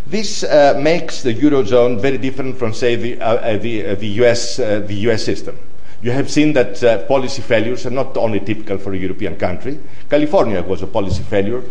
This 0.06 0.44
uh, 0.44 0.80
makes 0.80 1.24
the 1.24 1.34
Eurozone 1.34 2.00
very 2.00 2.20
different 2.20 2.60
from, 2.60 2.75
say, 2.75 2.96
the, 2.96 3.20
uh, 3.20 3.38
uh 3.38 3.58
the, 3.58 3.88
uh, 3.88 3.96
the, 3.96 4.08
US, 4.22 4.60
uh, 4.60 4.82
the 4.86 4.94
US 5.10 5.25
system. 5.25 5.58
You 6.05 6.12
have 6.12 6.29
seen 6.29 6.53
that 6.53 6.83
uh, 6.83 7.03
policy 7.07 7.41
failures 7.41 7.88
are 7.88 7.89
not 7.89 8.15
only 8.15 8.39
typical 8.39 8.77
for 8.77 8.93
a 8.93 8.95
European 8.95 9.38
country. 9.38 9.79
California 10.07 10.62
was 10.62 10.83
a 10.83 10.85
policy 10.85 11.24
failure 11.24 11.63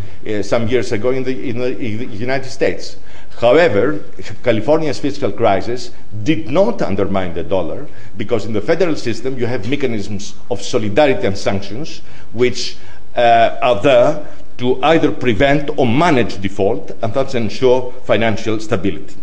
some 0.42 0.66
years 0.66 0.90
ago 0.90 1.10
in 1.10 1.22
the, 1.22 1.50
in 1.50 1.58
the, 1.58 1.78
in 1.78 1.98
the 1.98 2.16
United 2.16 2.50
States. 2.50 2.96
However, 3.40 4.00
California's 4.42 4.98
fiscal 4.98 5.30
crisis 5.30 5.92
did 6.24 6.50
not 6.50 6.82
undermine 6.82 7.34
the 7.34 7.44
dollar 7.44 7.86
because 8.16 8.44
in 8.44 8.52
the 8.52 8.60
federal 8.60 8.96
system 8.96 9.38
you 9.38 9.46
have 9.46 9.70
mechanisms 9.70 10.34
of 10.50 10.60
solidarity 10.60 11.28
and 11.28 11.38
sanctions 11.38 12.00
which 12.32 12.76
uh, 13.14 13.56
are 13.62 13.80
there 13.82 14.26
to 14.58 14.82
either 14.82 15.12
prevent 15.12 15.70
or 15.78 15.86
manage 15.86 16.40
default 16.40 16.90
and 17.02 17.14
thus 17.14 17.36
ensure 17.36 17.92
financial 18.04 18.58
stability. 18.58 19.14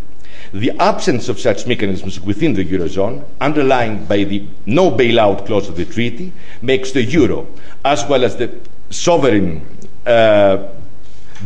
The 0.53 0.71
absence 0.79 1.29
of 1.29 1.39
such 1.39 1.65
mechanisms 1.65 2.19
within 2.19 2.53
the 2.53 2.65
Eurozone, 2.65 3.23
underlined 3.39 4.07
by 4.07 4.25
the 4.25 4.45
no 4.65 4.91
bailout 4.91 5.45
clause 5.45 5.69
of 5.69 5.77
the 5.77 5.85
treaty, 5.85 6.33
makes 6.61 6.91
the 6.91 7.03
Euro, 7.03 7.47
as 7.85 8.05
well 8.05 8.25
as 8.25 8.35
the 8.35 8.53
sovereign 8.89 9.65
uh, 10.05 10.67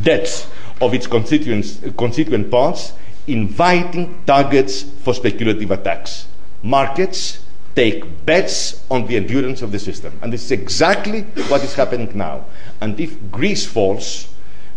debts 0.02 0.48
of 0.82 0.94
its 0.94 1.06
constituent 1.06 2.52
parts, 2.52 2.94
inviting 3.28 4.24
targets 4.26 4.82
for 4.82 5.14
speculative 5.14 5.72
attacks. 5.72 6.28
Markets 6.64 7.44
take 7.76 8.26
bets 8.26 8.84
on 8.90 9.06
the 9.06 9.18
endurance 9.18 9.62
of 9.62 9.72
the 9.72 9.80
system. 9.80 10.18
And 10.22 10.32
this 10.34 10.46
is 10.46 10.52
exactly 10.52 11.22
what 11.50 11.64
is 11.64 11.76
happening 11.76 12.12
now. 12.18 12.46
And 12.82 13.00
if 13.00 13.32
Greece 13.32 13.66
falls 13.66 14.28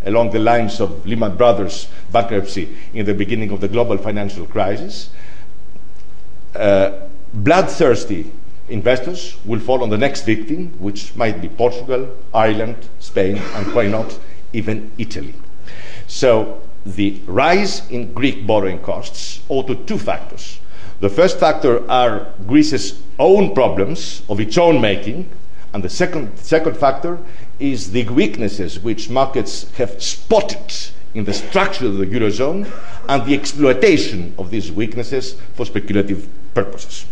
along 0.05 0.31
the 0.31 0.39
lines 0.39 0.79
of 0.79 1.05
Lehman 1.05 1.35
Brothers 1.35 1.87
bankruptcy 2.11 2.75
in 2.93 3.05
the 3.05 3.13
beginning 3.13 3.51
of 3.51 3.61
the 3.61 3.67
global 3.67 3.97
financial 3.97 4.45
crisis, 4.45 5.09
uh, 6.55 7.07
bloodthirsty 7.33 8.31
investors 8.69 9.37
will 9.45 9.59
fall 9.59 9.83
on 9.83 9.89
the 9.89 9.97
next 9.97 10.21
victim, 10.21 10.71
which 10.79 11.15
might 11.15 11.41
be 11.41 11.49
Portugal, 11.49 12.15
Ireland, 12.33 12.77
Spain, 12.99 13.37
and 13.37 13.73
why 13.73 13.87
not 13.87 14.17
even 14.53 14.91
Italy. 14.97 15.33
So 16.07 16.61
the 16.85 17.19
rise 17.25 17.87
in 17.89 18.13
Greek 18.13 18.47
borrowing 18.47 18.79
costs 18.79 19.41
owe 19.49 19.63
to 19.63 19.75
two 19.75 19.97
factors. 19.97 20.59
The 21.01 21.09
first 21.09 21.39
factor 21.39 21.89
are 21.89 22.33
Greece's 22.47 23.01
own 23.17 23.53
problems 23.53 24.21
of 24.29 24.39
its 24.39 24.57
own 24.57 24.81
making, 24.81 25.29
and 25.73 25.83
the 25.83 25.89
second, 25.89 26.37
second 26.39 26.75
factor 26.77 27.19
is 27.59 27.91
the 27.91 28.07
weaknesses 28.09 28.79
which 28.79 29.09
markets 29.09 29.69
have 29.71 30.01
spotted 30.01 30.73
in 31.13 31.25
the 31.25 31.33
structure 31.33 31.87
of 31.87 31.97
the 31.97 32.05
Eurozone 32.05 32.71
and 33.07 33.25
the 33.25 33.33
exploitation 33.33 34.33
of 34.37 34.51
these 34.51 34.71
weaknesses 34.71 35.35
for 35.55 35.65
speculative 35.65 36.27
purposes. 36.53 37.05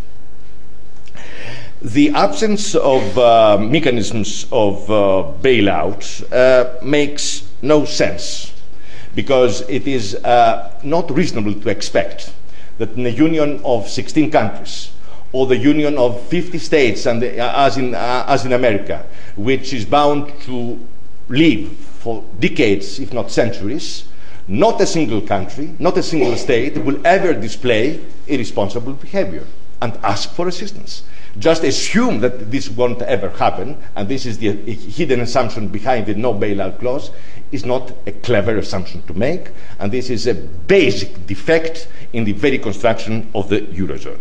The 1.82 2.10
absence 2.10 2.76
of 2.76 3.18
uh, 3.18 3.58
mechanisms 3.60 4.46
of 4.52 4.90
uh, 4.90 5.32
bailout 5.42 6.32
uh, 6.32 6.84
makes 6.84 7.48
no 7.62 7.86
sense 7.86 8.54
because 9.16 9.62
it 9.70 9.88
is 9.88 10.16
uh, 10.16 10.80
not 10.84 11.10
reasonable 11.12 11.54
to 11.54 11.70
expect 11.70 12.34
that 12.78 12.92
in 12.94 13.06
a 13.06 13.10
union 13.10 13.62
of 13.64 13.88
16 13.90 14.32
countries 14.32 14.92
or 15.38 15.46
the 15.46 15.56
union 15.56 16.00
of 16.00 16.20
50 16.30 16.58
states, 16.58 17.06
and 17.06 17.22
the, 17.22 17.40
uh, 17.40 17.68
as, 17.68 17.78
in, 17.78 17.94
uh, 17.94 18.26
as 18.28 18.44
in 18.44 18.54
America, 18.54 19.06
which 19.36 19.72
is 19.72 19.86
bound 19.86 20.34
to 20.42 20.80
live 21.30 21.70
for 21.70 22.24
decades, 22.40 23.00
if 23.00 23.14
not 23.14 23.30
centuries, 23.30 24.06
not 24.48 24.82
a 24.82 24.88
single 24.88 25.22
country, 25.22 25.76
not 25.78 25.96
a 25.96 26.02
single 26.02 26.36
state 26.38 26.76
will 26.84 27.00
ever 27.06 27.34
display 27.34 28.04
irresponsible 28.26 28.94
behavior 28.94 29.46
and 29.84 29.94
ask 30.02 30.32
for 30.32 30.48
assistance. 30.48 31.04
Just 31.38 31.64
assume 31.64 32.20
that 32.22 32.50
this 32.50 32.68
won't 32.68 33.04
ever 33.04 33.30
happen, 33.30 33.78
and 33.96 34.10
this 34.10 34.26
is 34.26 34.40
the 34.40 34.54
hidden 34.74 35.20
assumption 35.20 35.68
behind 35.68 36.08
the 36.08 36.16
no 36.16 36.34
bailout 36.34 36.80
clause, 36.80 37.12
is 37.52 37.64
not 37.64 37.92
a 38.08 38.12
clever 38.12 38.58
assumption 38.58 39.04
to 39.04 39.14
make, 39.14 39.52
and 39.78 39.92
this 39.92 40.10
is 40.10 40.26
a 40.26 40.34
basic 40.34 41.28
defect 41.28 41.88
in 42.14 42.24
the 42.24 42.34
very 42.34 42.58
construction 42.58 43.30
of 43.36 43.50
the 43.50 43.62
Eurozone. 43.62 44.18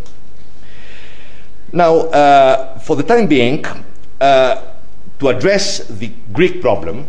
Now, 1.72 1.96
uh, 1.96 2.78
for 2.78 2.96
the 2.96 3.02
time 3.02 3.26
being, 3.26 3.64
uh, 4.20 4.62
to 5.18 5.28
address 5.28 5.86
the 5.88 6.10
Greek 6.32 6.60
problem, 6.60 7.06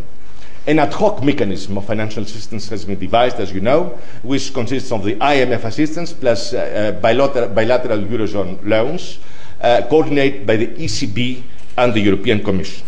an 0.66 0.78
ad 0.78 0.92
hoc 0.92 1.22
mechanism 1.22 1.78
of 1.78 1.86
financial 1.86 2.22
assistance 2.22 2.68
has 2.68 2.84
been 2.84 2.98
devised, 2.98 3.38
as 3.40 3.52
you 3.52 3.60
know, 3.60 3.98
which 4.22 4.52
consists 4.52 4.92
of 4.92 5.04
the 5.04 5.14
IMF 5.16 5.64
assistance 5.64 6.12
plus 6.12 6.52
uh, 6.52 6.58
uh, 6.58 7.00
bilateral, 7.00 7.48
bilateral, 7.48 7.98
Eurozone 8.00 8.62
loans, 8.66 9.18
uh, 9.62 9.82
coordinated 9.88 10.46
by 10.46 10.56
the 10.56 10.66
ECB 10.66 11.42
and 11.78 11.94
the 11.94 12.00
European 12.00 12.42
Commission. 12.42 12.86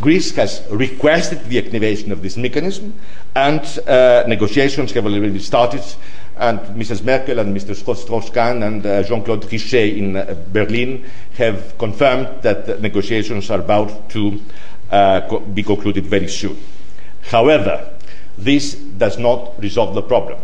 Greece 0.00 0.34
has 0.36 0.62
requested 0.70 1.42
the 1.46 1.58
activation 1.58 2.12
of 2.12 2.22
this 2.22 2.36
mechanism, 2.36 2.92
and 3.34 3.60
uh, 3.88 4.24
negotiations 4.28 4.92
have 4.92 5.06
already 5.06 5.38
started. 5.38 5.82
And 6.36 6.60
Mrs. 6.76 7.02
Merkel 7.02 7.38
and 7.38 7.56
Mr. 7.56 7.74
Strauss-Kahn 7.74 8.62
and 8.62 8.84
uh, 8.84 9.02
Jean-Claude 9.02 9.42
Trichet 9.42 9.96
in 9.96 10.16
uh, 10.16 10.34
Berlin 10.52 11.04
have 11.38 11.78
confirmed 11.78 12.42
that 12.42 12.80
negotiations 12.82 13.50
are 13.50 13.60
about 13.60 14.10
to 14.10 14.40
uh, 14.90 15.22
co- 15.28 15.40
be 15.40 15.62
concluded 15.62 16.04
very 16.06 16.28
soon. 16.28 16.58
However, 17.22 17.94
this 18.36 18.74
does 18.74 19.18
not 19.18 19.60
resolve 19.60 19.94
the 19.94 20.02
problem. 20.02 20.38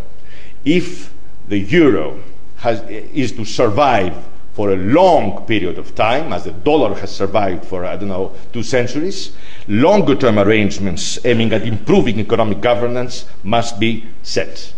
If 0.65 1.13
the 1.49 1.59
euro 1.59 2.21
has, 2.57 2.81
is 2.89 3.33
to 3.33 3.45
survive 3.45 4.17
for 4.55 4.71
a 4.71 4.77
long 4.77 5.47
period 5.47 5.79
of 5.79 5.95
time, 5.95 6.33
as 6.33 6.45
the 6.45 6.53
dollar 6.53 6.95
has 6.95 7.15
survived 7.15 7.65
for, 7.65 7.85
I 7.85 7.97
don't 7.97 8.09
know, 8.09 8.33
two 8.53 8.63
centuries, 8.63 9.33
longer 9.67 10.15
term 10.15 10.39
arrangements 10.39 11.19
aiming 11.25 11.53
at 11.53 11.63
improving 11.63 12.19
economic 12.19 12.61
governance 12.61 13.25
must 13.43 13.81
be 13.81 14.07
set. 14.23 14.73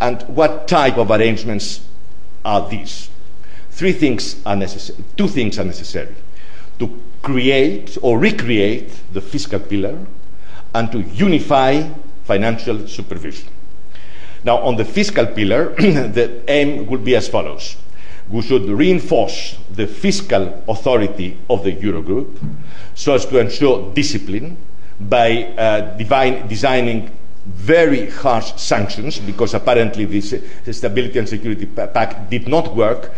And 0.00 0.22
what 0.22 0.68
type 0.68 0.96
of 0.96 1.10
arrangements 1.10 1.80
are 2.44 2.68
these? 2.68 3.10
Three 3.70 3.92
things 3.92 4.36
are 4.44 4.56
necessary, 4.56 5.04
two 5.16 5.28
things 5.28 5.58
are 5.58 5.64
necessary 5.64 6.14
to 6.78 7.02
create 7.22 7.98
or 8.02 8.18
recreate 8.18 8.90
the 9.12 9.20
fiscal 9.20 9.60
pillar 9.60 9.98
and 10.74 10.90
to 10.92 11.00
unify 11.00 11.88
financial 12.24 12.86
supervision. 12.86 13.48
Now, 14.44 14.58
on 14.58 14.76
the 14.76 14.84
fiscal 14.84 15.26
pillar, 15.26 15.74
the 15.76 16.42
aim 16.48 16.86
would 16.86 17.04
be 17.04 17.16
as 17.16 17.28
follows 17.28 17.76
we 18.30 18.42
should 18.42 18.68
reinforce 18.68 19.56
the 19.70 19.86
fiscal 19.86 20.62
authority 20.68 21.36
of 21.48 21.64
the 21.64 21.74
Eurogroup 21.74 22.38
so 22.94 23.14
as 23.14 23.24
to 23.26 23.38
ensure 23.38 23.92
discipline 23.94 24.56
by 25.00 25.44
uh, 25.44 25.96
divine, 25.96 26.46
designing 26.48 27.10
very 27.48 28.10
harsh 28.10 28.52
sanctions 28.56 29.18
because 29.18 29.54
apparently 29.54 30.04
this 30.04 30.34
Stability 30.70 31.18
and 31.18 31.28
Security 31.28 31.66
Pact 31.66 32.30
did 32.30 32.46
not 32.46 32.74
work, 32.76 33.10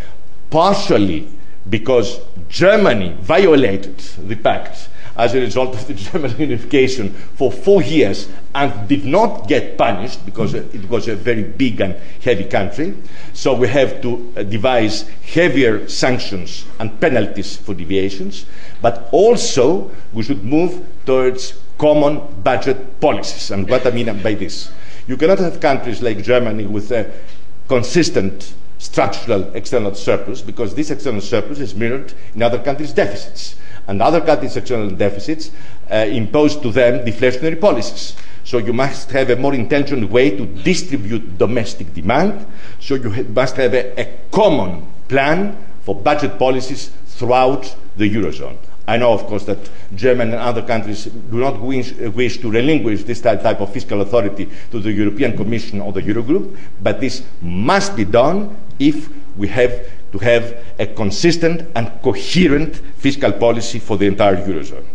partially 0.49 1.27
because 1.69 2.19
Germany 2.49 3.15
violated 3.19 3.97
the 3.97 4.35
pact 4.35 4.89
as 5.15 5.33
a 5.33 5.39
result 5.39 5.75
of 5.75 5.87
the 5.87 5.93
German 6.11 6.37
unification 6.37 7.13
for 7.35 7.51
four 7.51 7.81
years 7.81 8.29
and 8.55 8.87
did 8.87 9.05
not 9.05 9.47
get 9.47 9.77
punished 9.77 10.25
because 10.25 10.53
it 10.53 10.89
was 10.89 11.07
a 11.07 11.15
very 11.15 11.43
big 11.43 11.81
and 11.81 11.95
heavy 12.21 12.45
country. 12.45 12.95
So 13.33 13.53
we 13.53 13.67
have 13.69 14.01
to 14.01 14.33
uh, 14.35 14.43
devise 14.43 15.07
heavier 15.33 15.87
sanctions 15.87 16.65
and 16.79 16.99
penalties 16.99 17.57
for 17.57 17.73
deviations, 17.73 18.45
but 18.81 19.09
also 19.11 19.91
we 20.13 20.23
should 20.23 20.43
move 20.43 20.85
towards 21.05 21.59
common 21.77 22.21
budget 22.43 22.99
policies. 22.99 23.51
And 23.51 23.67
what 23.69 23.85
I 23.87 23.91
mean 23.91 24.21
by 24.21 24.33
this, 24.33 24.71
you 25.07 25.17
cannot 25.17 25.39
have 25.39 25.59
countries 25.59 26.01
like 26.01 26.21
Germany 26.21 26.65
with 26.65 26.91
a 26.91 27.11
consistent 27.67 28.53
structural 28.77 29.43
external 29.55 29.93
surplus 29.93 30.41
because 30.41 30.73
this 30.75 30.89
external 30.89 31.21
surplus 31.21 31.59
is 31.59 31.75
mirrored 31.75 32.13
in 32.33 32.41
other 32.41 32.57
countries' 32.59 32.91
deficits 32.91 33.55
and 33.91 34.01
other 34.01 34.21
countries' 34.21 34.55
external 34.55 34.89
deficits 34.89 35.51
uh, 35.91 35.95
impose 35.95 36.55
to 36.55 36.71
them 36.71 37.05
deflationary 37.05 37.59
policies. 37.59 38.15
So 38.45 38.57
you 38.57 38.71
must 38.71 39.11
have 39.11 39.29
a 39.29 39.35
more 39.35 39.53
intelligent 39.53 40.09
way 40.09 40.31
to 40.37 40.45
distribute 40.45 41.37
domestic 41.37 41.93
demand. 41.93 42.45
So 42.79 42.95
you 42.95 43.11
ha- 43.11 43.23
must 43.23 43.57
have 43.57 43.73
a, 43.73 43.99
a 43.99 44.05
common 44.31 44.87
plan 45.09 45.57
for 45.81 45.93
budget 45.93 46.39
policies 46.39 46.89
throughout 47.05 47.75
the 47.97 48.09
Eurozone. 48.09 48.57
I 48.87 48.95
know, 48.95 49.11
of 49.11 49.25
course, 49.25 49.43
that 49.45 49.59
Germany 49.93 50.31
and 50.31 50.41
other 50.41 50.61
countries 50.61 51.05
do 51.05 51.37
not 51.37 51.59
wish, 51.59 51.91
wish, 51.91 52.37
to 52.39 52.49
relinquish 52.49 53.03
this 53.03 53.19
type 53.19 53.43
of 53.59 53.73
fiscal 53.73 53.99
authority 54.01 54.49
to 54.71 54.79
the 54.79 54.91
European 54.91 55.35
Commission 55.35 55.81
or 55.81 55.91
the 55.91 56.01
Eurogroup, 56.01 56.57
but 56.81 57.01
this 57.01 57.23
must 57.41 57.95
be 57.95 58.05
done 58.05 58.55
if 58.79 59.09
we 59.41 59.47
have 59.47 59.73
to 60.11 60.19
have 60.19 60.63
a 60.77 60.85
consistent 60.85 61.67
and 61.75 61.91
coherent 62.03 62.75
fiscal 62.97 63.31
policy 63.31 63.79
for 63.79 63.97
the 63.97 64.05
entire 64.05 64.35
Eurozone. 64.37 64.85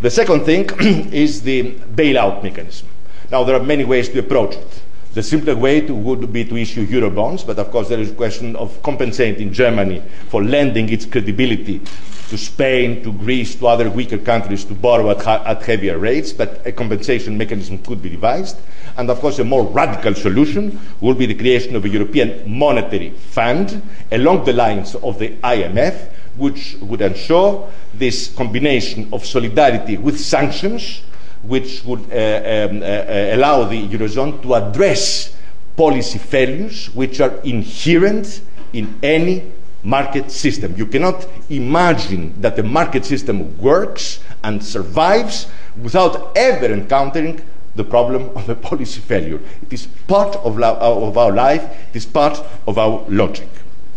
The 0.00 0.10
second 0.10 0.44
thing 0.44 0.70
is 1.12 1.42
the 1.42 1.72
bailout 1.96 2.44
mechanism. 2.44 2.86
Now, 3.32 3.42
there 3.42 3.56
are 3.56 3.62
many 3.64 3.84
ways 3.84 4.08
to 4.10 4.20
approach 4.20 4.54
it. 4.54 4.82
The 5.14 5.22
simpler 5.24 5.56
way 5.56 5.80
to, 5.80 5.92
would 5.94 6.32
be 6.32 6.44
to 6.44 6.56
issue 6.56 6.86
Eurobonds, 6.86 7.44
but 7.44 7.58
of 7.58 7.72
course, 7.72 7.88
there 7.88 7.98
is 7.98 8.12
a 8.12 8.14
question 8.14 8.54
of 8.54 8.80
compensating 8.84 9.52
Germany 9.52 10.02
for 10.28 10.44
lending 10.44 10.88
its 10.90 11.04
credibility 11.04 11.80
to 12.28 12.38
Spain, 12.38 13.02
to 13.02 13.12
Greece, 13.12 13.56
to 13.56 13.66
other 13.66 13.90
weaker 13.90 14.18
countries 14.18 14.64
to 14.66 14.74
borrow 14.74 15.10
at, 15.10 15.26
at 15.26 15.62
heavier 15.62 15.98
rates, 15.98 16.32
but 16.32 16.64
a 16.64 16.70
compensation 16.70 17.36
mechanism 17.36 17.78
could 17.78 18.00
be 18.00 18.10
devised. 18.10 18.58
And 18.98 19.10
of 19.10 19.20
course, 19.20 19.38
a 19.38 19.44
more 19.44 19.62
radical 19.62 20.12
solution 20.14 20.78
will 21.00 21.14
be 21.14 21.26
the 21.26 21.34
creation 21.36 21.76
of 21.76 21.84
a 21.84 21.88
European 21.88 22.42
monetary 22.50 23.10
fund 23.10 23.80
along 24.10 24.44
the 24.44 24.52
lines 24.52 24.96
of 24.96 25.20
the 25.20 25.30
IMF, 25.36 26.08
which 26.36 26.76
would 26.80 27.00
ensure 27.00 27.70
this 27.94 28.34
combination 28.34 29.08
of 29.12 29.24
solidarity 29.24 29.96
with 29.96 30.18
sanctions, 30.18 31.02
which 31.44 31.84
would 31.84 32.00
uh, 32.10 32.66
um, 32.70 32.82
uh, 32.82 32.86
uh, 32.86 33.30
allow 33.34 33.62
the 33.62 33.88
Eurozone 33.88 34.42
to 34.42 34.54
address 34.56 35.36
policy 35.76 36.18
failures 36.18 36.92
which 36.92 37.20
are 37.20 37.36
inherent 37.44 38.40
in 38.72 38.98
any 39.04 39.52
market 39.84 40.32
system. 40.32 40.74
You 40.76 40.86
cannot 40.86 41.24
imagine 41.48 42.34
that 42.40 42.56
the 42.56 42.64
market 42.64 43.04
system 43.04 43.56
works 43.58 44.18
and 44.42 44.62
survives 44.62 45.46
without 45.80 46.36
ever 46.36 46.66
encountering 46.66 47.40
the 47.78 47.84
problem 47.84 48.30
of 48.36 48.48
a 48.48 48.54
policy 48.56 49.00
failure. 49.00 49.40
It 49.62 49.72
is 49.72 49.86
part 50.08 50.34
of, 50.36 50.58
la- 50.58 50.76
of 50.78 51.16
our 51.16 51.32
life, 51.32 51.62
it 51.90 51.96
is 51.96 52.04
part 52.04 52.42
of 52.66 52.76
our 52.76 53.04
logic. 53.08 53.48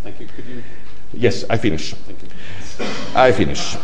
Thank 0.03 0.19
you. 0.19 0.27
Could 0.27 0.45
you? 0.45 0.61
Yes, 1.13 1.43
I 1.49 1.57
finish. 1.57 1.95
Thank 1.95 2.21
you. 2.21 2.29
I 3.15 3.31
finish. 3.31 3.75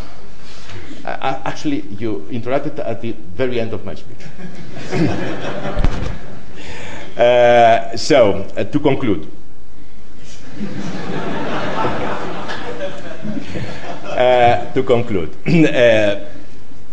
I, 1.03 1.41
actually, 1.45 1.81
you 1.81 2.27
interrupted 2.29 2.79
at 2.79 3.01
the 3.01 3.13
very 3.35 3.59
end 3.59 3.73
of 3.73 3.83
my 3.85 3.95
speech. 3.95 4.17
uh, 7.17 7.97
so, 7.97 8.47
uh, 8.55 8.63
to 8.65 8.79
conclude. 8.79 9.31
uh, 14.03 14.71
to 14.73 14.83
conclude, 14.83 15.29
uh, 15.47 16.19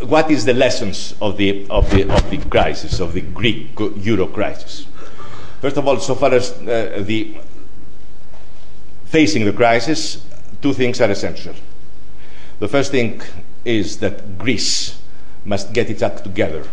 what 0.06 0.30
is 0.30 0.44
the 0.44 0.54
lessons 0.54 1.14
of 1.20 1.36
the, 1.36 1.66
of, 1.70 1.90
the, 1.90 2.10
of 2.10 2.30
the 2.30 2.38
crisis, 2.38 3.00
of 3.00 3.12
the 3.12 3.20
Greek 3.20 3.70
euro 3.78 4.26
crisis? 4.26 4.86
First 5.60 5.76
of 5.76 5.86
all, 5.88 5.98
so 5.98 6.14
far 6.14 6.32
as 6.34 6.52
uh, 6.52 7.02
the 7.06 7.36
facing 9.06 9.44
the 9.44 9.52
crisis, 9.52 10.24
two 10.60 10.72
things 10.72 11.00
are 11.00 11.10
essential. 11.10 11.54
The 12.58 12.68
first 12.68 12.90
thing 12.90 13.22
is 13.64 13.98
that 13.98 14.38
Greece 14.38 15.00
must 15.44 15.72
get 15.72 15.90
its 15.90 16.02
act 16.02 16.24
together 16.24 16.66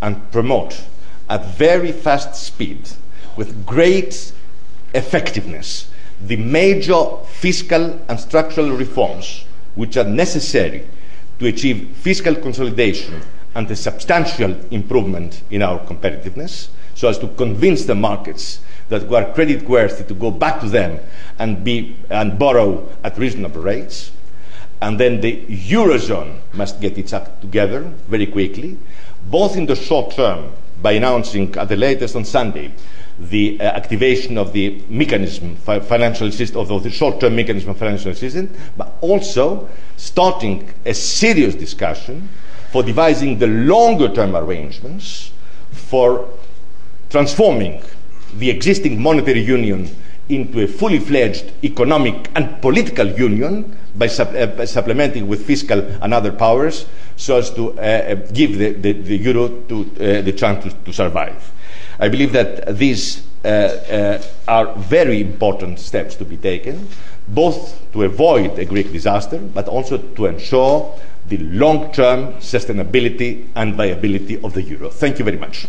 and 0.00 0.30
promote 0.32 0.84
at 1.28 1.44
very 1.44 1.92
fast 1.92 2.34
speed, 2.34 2.90
with 3.36 3.66
great 3.66 4.32
effectiveness, 4.94 5.90
the 6.20 6.36
major 6.36 7.16
fiscal 7.26 8.00
and 8.08 8.18
structural 8.18 8.70
reforms 8.72 9.44
which 9.74 9.96
are 9.96 10.04
necessary 10.04 10.86
to 11.38 11.46
achieve 11.46 11.88
fiscal 11.96 12.34
consolidation 12.34 13.20
and 13.54 13.70
a 13.70 13.76
substantial 13.76 14.56
improvement 14.70 15.42
in 15.50 15.62
our 15.62 15.78
competitiveness, 15.80 16.68
so 16.94 17.08
as 17.08 17.18
to 17.18 17.28
convince 17.28 17.84
the 17.84 17.94
markets 17.94 18.60
that 18.88 19.06
we 19.06 19.16
are 19.16 19.32
credit 19.32 19.68
worthy 19.68 20.04
to 20.04 20.14
go 20.14 20.30
back 20.30 20.60
to 20.60 20.68
them 20.68 20.98
and, 21.38 21.62
be, 21.62 21.96
and 22.10 22.38
borrow 22.38 22.88
at 23.04 23.18
reasonable 23.18 23.60
rates. 23.60 24.10
And 24.80 24.98
then 24.98 25.20
the 25.20 25.44
Eurozone 25.46 26.38
must 26.52 26.80
get 26.80 26.96
its 26.98 27.12
act 27.12 27.40
together 27.40 27.82
very 28.08 28.26
quickly, 28.26 28.78
both 29.28 29.56
in 29.56 29.66
the 29.66 29.74
short 29.74 30.14
term 30.14 30.52
by 30.80 30.92
announcing 30.92 31.54
at 31.56 31.68
the 31.68 31.76
latest 31.76 32.14
on 32.14 32.24
Sunday 32.24 32.72
the 33.18 33.60
uh, 33.60 33.64
activation 33.64 34.38
of 34.38 34.52
the 34.52 34.82
mechanism, 34.88 35.56
fi- 35.56 35.80
financial 35.80 36.30
system, 36.30 36.60
of 36.60 36.82
the 36.82 36.90
short-term 36.90 37.34
mechanism 37.34 37.70
of 37.70 37.78
financial 37.78 38.10
assistance, 38.10 38.56
but 38.76 38.94
also 39.00 39.68
starting 39.96 40.68
a 40.86 40.94
serious 40.94 41.54
discussion 41.54 42.28
for 42.70 42.82
devising 42.82 43.38
the 43.38 43.46
longer-term 43.46 44.36
arrangements 44.36 45.32
for 45.72 46.28
transforming 47.10 47.82
the 48.34 48.50
existing 48.50 49.00
monetary 49.00 49.40
union 49.40 49.88
into 50.28 50.62
a 50.62 50.66
fully 50.66 50.98
fledged 50.98 51.52
economic 51.64 52.30
and 52.34 52.60
political 52.60 53.06
union 53.06 53.76
by, 53.96 54.06
sub, 54.06 54.34
uh, 54.34 54.46
by, 54.46 54.64
supplementing 54.64 55.26
with 55.26 55.46
fiscal 55.46 55.80
and 56.02 56.12
other 56.12 56.30
powers 56.30 56.86
so 57.16 57.38
as 57.38 57.50
to 57.50 57.72
uh, 57.78 57.82
uh 57.82 58.14
give 58.32 58.58
the, 58.58 58.72
the, 58.72 58.92
the 58.92 59.16
euro 59.16 59.48
to, 59.62 59.80
uh, 59.80 60.20
the 60.22 60.32
chance 60.32 60.64
to, 60.64 60.70
to, 60.84 60.92
survive. 60.92 61.50
I 61.98 62.08
believe 62.08 62.32
that 62.32 62.76
these 62.76 63.22
uh, 63.44 63.48
uh, 63.48 64.22
are 64.46 64.74
very 64.74 65.20
important 65.20 65.78
steps 65.78 66.14
to 66.16 66.24
be 66.24 66.36
taken, 66.36 66.88
both 67.28 67.80
to 67.92 68.04
avoid 68.04 68.58
a 68.58 68.64
Greek 68.64 68.92
disaster, 68.92 69.38
but 69.38 69.68
also 69.68 69.98
to 69.98 70.26
ensure 70.26 70.98
the 71.28 71.38
long 71.38 71.92
term 71.92 72.34
sustainability 72.34 73.48
and 73.54 73.74
viability 73.74 74.40
of 74.42 74.54
the 74.54 74.62
euro. 74.62 74.90
Thank 74.90 75.18
you 75.18 75.24
very 75.24 75.38
much. 75.38 75.66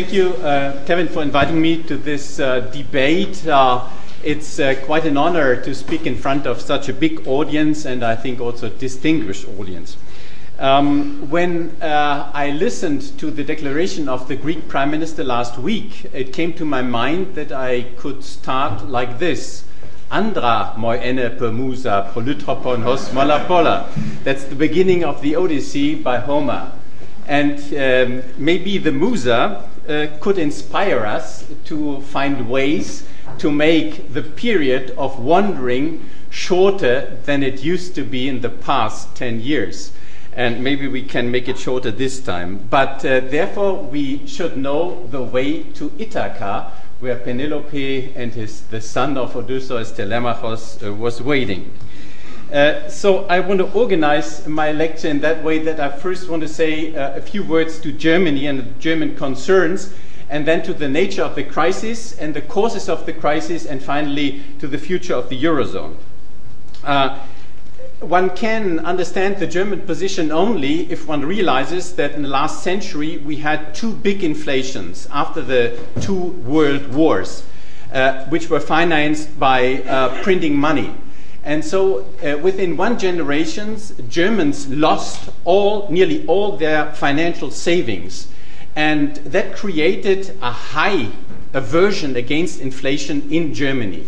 Thank 0.00 0.14
you, 0.14 0.30
uh, 0.36 0.82
Kevin, 0.86 1.08
for 1.08 1.20
inviting 1.20 1.60
me 1.60 1.82
to 1.82 1.94
this 1.94 2.40
uh, 2.40 2.60
debate. 2.72 3.46
Uh, 3.46 3.86
it's 4.24 4.58
uh, 4.58 4.74
quite 4.86 5.04
an 5.04 5.18
honor 5.18 5.60
to 5.60 5.74
speak 5.74 6.06
in 6.06 6.16
front 6.16 6.46
of 6.46 6.58
such 6.58 6.88
a 6.88 6.92
big 6.94 7.26
audience 7.28 7.84
and 7.84 8.02
I 8.02 8.16
think 8.16 8.40
also 8.40 8.70
distinguished 8.70 9.46
audience. 9.58 9.98
Um, 10.58 11.28
when 11.28 11.76
uh, 11.82 12.30
I 12.32 12.48
listened 12.52 13.18
to 13.18 13.30
the 13.30 13.44
declaration 13.44 14.08
of 14.08 14.26
the 14.26 14.36
Greek 14.36 14.68
Prime 14.68 14.90
Minister 14.90 15.22
last 15.22 15.58
week, 15.58 16.06
it 16.14 16.32
came 16.32 16.54
to 16.54 16.64
my 16.64 16.80
mind 16.80 17.34
that 17.34 17.52
I 17.52 17.82
could 17.98 18.24
start 18.24 18.88
like 18.88 19.18
this. 19.18 19.64
Andra 20.10 20.72
moi 20.78 20.96
ene 20.96 21.28
permusa 21.36 22.10
polytropon 22.14 22.84
hos 22.84 23.10
malapola. 23.10 23.84
That's 24.24 24.44
the 24.44 24.54
beginning 24.54 25.04
of 25.04 25.20
the 25.20 25.36
Odyssey 25.36 25.94
by 25.94 26.20
Homer. 26.20 26.72
And 27.26 27.60
um, 27.74 28.22
maybe 28.38 28.78
the 28.78 28.92
Musa 28.92 29.69
could 30.20 30.38
inspire 30.38 31.04
us 31.06 31.46
to 31.64 32.00
find 32.02 32.48
ways 32.48 33.04
to 33.38 33.50
make 33.50 34.12
the 34.12 34.22
period 34.22 34.90
of 34.98 35.18
wandering 35.18 36.04
shorter 36.30 37.18
than 37.24 37.42
it 37.42 37.62
used 37.62 37.94
to 37.94 38.04
be 38.04 38.28
in 38.28 38.40
the 38.40 38.48
past 38.48 39.14
10 39.16 39.40
years. 39.40 39.92
And 40.32 40.62
maybe 40.62 40.86
we 40.86 41.02
can 41.02 41.30
make 41.30 41.48
it 41.48 41.58
shorter 41.58 41.90
this 41.90 42.20
time. 42.20 42.66
But 42.70 43.04
uh, 43.04 43.20
therefore, 43.20 43.82
we 43.82 44.26
should 44.26 44.56
know 44.56 45.06
the 45.08 45.22
way 45.22 45.64
to 45.74 45.92
Ithaca, 45.98 46.72
where 47.00 47.16
Penelope 47.16 48.12
and 48.14 48.32
his, 48.32 48.62
the 48.62 48.80
son 48.80 49.16
of 49.16 49.34
Odysseus, 49.34 49.90
Telemachus, 49.90 50.82
uh, 50.82 50.94
was 50.94 51.20
waiting. 51.20 51.72
Uh, 52.52 52.88
so 52.88 53.26
I 53.26 53.38
want 53.38 53.60
to 53.60 53.72
organize 53.74 54.44
my 54.48 54.72
lecture 54.72 55.06
in 55.06 55.20
that 55.20 55.44
way 55.44 55.60
that 55.60 55.78
I 55.78 55.88
first 55.88 56.28
want 56.28 56.42
to 56.42 56.48
say 56.48 56.92
uh, 56.96 57.16
a 57.16 57.20
few 57.20 57.44
words 57.44 57.78
to 57.80 57.92
Germany 57.92 58.46
and 58.46 58.78
German 58.80 59.14
concerns, 59.14 59.94
and 60.28 60.46
then 60.46 60.60
to 60.64 60.74
the 60.74 60.88
nature 60.88 61.22
of 61.22 61.36
the 61.36 61.44
crisis 61.44 62.18
and 62.18 62.34
the 62.34 62.40
causes 62.40 62.88
of 62.88 63.06
the 63.06 63.12
crisis, 63.12 63.66
and 63.66 63.80
finally 63.80 64.42
to 64.58 64.66
the 64.66 64.78
future 64.78 65.14
of 65.14 65.28
the 65.28 65.40
Eurozone. 65.40 65.94
Uh, 66.82 67.20
one 68.00 68.30
can 68.30 68.80
understand 68.80 69.36
the 69.36 69.46
German 69.46 69.82
position 69.82 70.32
only 70.32 70.90
if 70.90 71.06
one 71.06 71.24
realizes 71.24 71.94
that 71.94 72.14
in 72.14 72.22
the 72.22 72.28
last 72.28 72.64
century 72.64 73.18
we 73.18 73.36
had 73.36 73.74
two 73.76 73.92
big 73.92 74.24
inflations 74.24 75.06
after 75.12 75.40
the 75.40 75.78
two 76.00 76.14
world 76.14 76.92
wars, 76.92 77.44
uh, 77.92 78.24
which 78.24 78.50
were 78.50 78.58
financed 78.58 79.38
by 79.38 79.82
uh, 79.82 80.20
printing 80.24 80.56
money. 80.56 80.94
And 81.42 81.64
so, 81.64 82.04
uh, 82.22 82.36
within 82.38 82.76
one 82.76 82.98
generation, 82.98 83.78
Germans 84.08 84.68
lost 84.68 85.30
all, 85.44 85.88
nearly 85.90 86.26
all 86.26 86.56
their 86.56 86.92
financial 86.92 87.50
savings. 87.50 88.28
And 88.76 89.16
that 89.16 89.56
created 89.56 90.36
a 90.42 90.52
high 90.52 91.08
aversion 91.54 92.14
against 92.16 92.60
inflation 92.60 93.32
in 93.32 93.54
Germany. 93.54 94.06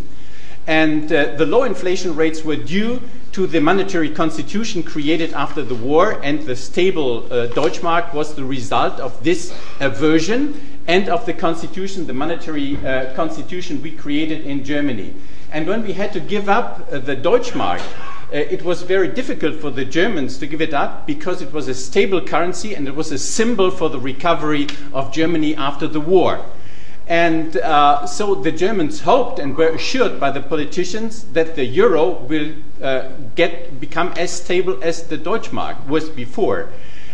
And 0.67 1.13
uh, 1.13 1.35
the 1.37 1.47
low 1.47 1.65
inflation 1.65 2.15
rates 2.15 2.45
were 2.45 2.57
due 2.57 3.01
to 3.33 3.47
the 3.47 3.61
monetary 3.61 4.11
constitution 4.11 4.83
created 4.83 5.33
after 5.33 5.63
the 5.63 5.75
war, 5.75 6.21
and 6.23 6.43
the 6.43 6.55
stable 6.55 7.25
uh, 7.25 7.49
Deutschmark 7.49 8.13
was 8.15 8.35
the 8.35 8.45
result 8.45 9.01
of 9.01 9.25
this 9.25 9.53
aversion 9.81 10.79
and 10.87 11.09
of 11.09 11.27
the 11.27 11.33
constitution, 11.33 12.07
the 12.07 12.13
monetary 12.13 12.77
uh, 12.77 13.13
constitution 13.15 13.83
we 13.83 13.91
created 13.91 14.45
in 14.45 14.63
Germany. 14.63 15.15
And 15.53 15.67
when 15.67 15.83
we 15.83 15.93
had 15.93 16.15
to 16.15 16.21
give 16.21 16.49
up 16.49 16.89
uh, 16.91 16.99
the 16.99 17.15
Deutschmark, 17.15 17.81
uh, 17.81 18.37
it 18.37 18.63
was 18.63 18.81
very 18.81 19.09
difficult 19.09 19.61
for 19.61 19.71
the 19.71 19.85
Germans 19.85 20.39
to 20.39 20.47
give 20.47 20.63
it 20.63 20.73
up 20.73 21.07
because 21.07 21.43
it 21.43 21.53
was 21.53 21.69
a 21.69 21.75
stable 21.75 22.23
currency 22.23 22.75
and 22.75 22.89
it 22.89 22.97
was 22.97 23.13
a 23.13 23.19
symbol 23.19 23.71
for 23.71 23.91
the 23.91 24.01
recovery 24.01 24.67
of 24.95 25.13
Germany 25.13 25.55
after 25.55 25.87
the 25.87 26.01
war. 26.01 26.43
And 27.07 27.59
uh, 27.59 28.07
so 28.07 28.35
the 28.35 28.51
Germans 28.51 29.03
hoped 29.03 29.39
and 29.39 29.55
were 29.55 29.69
assured 29.69 30.19
by 30.19 30.31
the 30.31 30.41
politicians 30.41 31.25
that 31.35 31.55
the 31.55 31.67
euro 31.67 32.13
will 32.13 32.55
uh, 32.81 33.11
get, 33.35 33.79
become 33.79 34.15
as 34.17 34.31
stable 34.31 34.83
as 34.83 35.03
the 35.09 35.19
Deutschmark 35.19 35.87
was 35.87 36.09
before. 36.09 36.71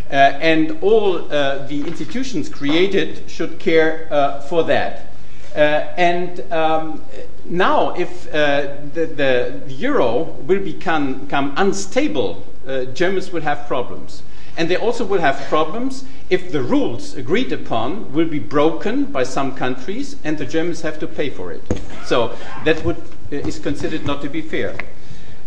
Uh, 0.09 0.15
and 0.15 0.77
all 0.81 1.29
uh, 1.29 1.67
the 1.67 1.81
institutions 1.85 2.47
created 2.47 3.29
should 3.29 3.59
care 3.59 4.07
for 4.47 4.63
that. 4.63 5.08
Uh, 5.55 5.59
and 5.97 6.39
um, 6.51 7.03
now, 7.45 7.93
if 7.95 8.27
uh, 8.33 8.75
the, 8.93 9.05
the, 9.05 9.73
euro 9.73 10.23
will 10.45 10.63
become, 10.63 11.25
become 11.25 11.53
unstable, 11.57 12.45
uh, 12.67 12.85
Germans 12.85 13.31
will 13.31 13.41
have 13.41 13.67
problems. 13.67 14.21
And 14.57 14.69
they 14.69 14.75
also 14.75 15.05
will 15.05 15.21
have 15.21 15.39
problems 15.47 16.03
if 16.29 16.51
the 16.51 16.61
rules 16.61 17.15
agreed 17.15 17.51
upon 17.51 18.13
will 18.13 18.27
be 18.27 18.39
broken 18.39 19.05
by 19.05 19.23
some 19.23 19.55
countries 19.55 20.17
and 20.23 20.37
the 20.37 20.45
Germans 20.45 20.81
have 20.81 20.99
to 20.99 21.07
pay 21.07 21.29
for 21.29 21.51
it. 21.51 21.63
So 22.05 22.35
that 22.65 22.83
would, 22.83 23.01
is 23.31 23.57
considered 23.57 24.05
not 24.05 24.21
to 24.21 24.29
be 24.29 24.41
fair. 24.41 24.75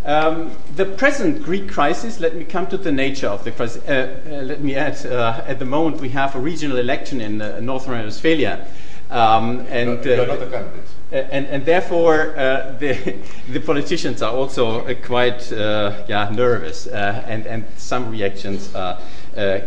Um, 0.04 0.50
the 0.74 0.84
present 0.84 1.44
Greek 1.44 1.70
crisis, 1.70 2.18
let 2.18 2.34
me 2.34 2.44
come 2.44 2.66
to 2.68 2.76
the 2.76 2.90
nature 2.90 3.28
of 3.28 3.44
the 3.44 3.52
crisis. 3.52 3.86
Uh, 3.86 4.18
uh, 4.26 4.30
let 4.42 4.60
me 4.60 4.74
add, 4.74 5.06
uh, 5.06 5.44
at 5.46 5.60
the 5.60 5.64
moment 5.64 6.00
we 6.00 6.08
have 6.08 6.34
a 6.34 6.40
regional 6.40 6.78
election 6.78 7.20
in 7.20 7.40
uh, 7.40 7.60
North 7.60 7.86
Rhine-Westphalia. 7.86 8.66
Um, 9.12 9.60
and, 9.68 10.02
You're 10.04 10.26
not 10.26 10.42
a 10.42 10.46
candidate. 10.46 10.86
Uh, 11.12 11.16
and, 11.30 11.46
and 11.48 11.66
therefore, 11.66 12.34
uh, 12.38 12.74
the, 12.78 13.18
the 13.50 13.60
politicians 13.60 14.22
are 14.22 14.32
also 14.32 14.86
uh, 14.86 14.94
quite 14.94 15.52
uh, 15.52 16.04
yeah, 16.08 16.30
nervous, 16.30 16.86
uh, 16.86 17.22
and, 17.26 17.46
and 17.46 17.66
some 17.76 18.10
reactions 18.10 18.74
uh, 18.74 18.98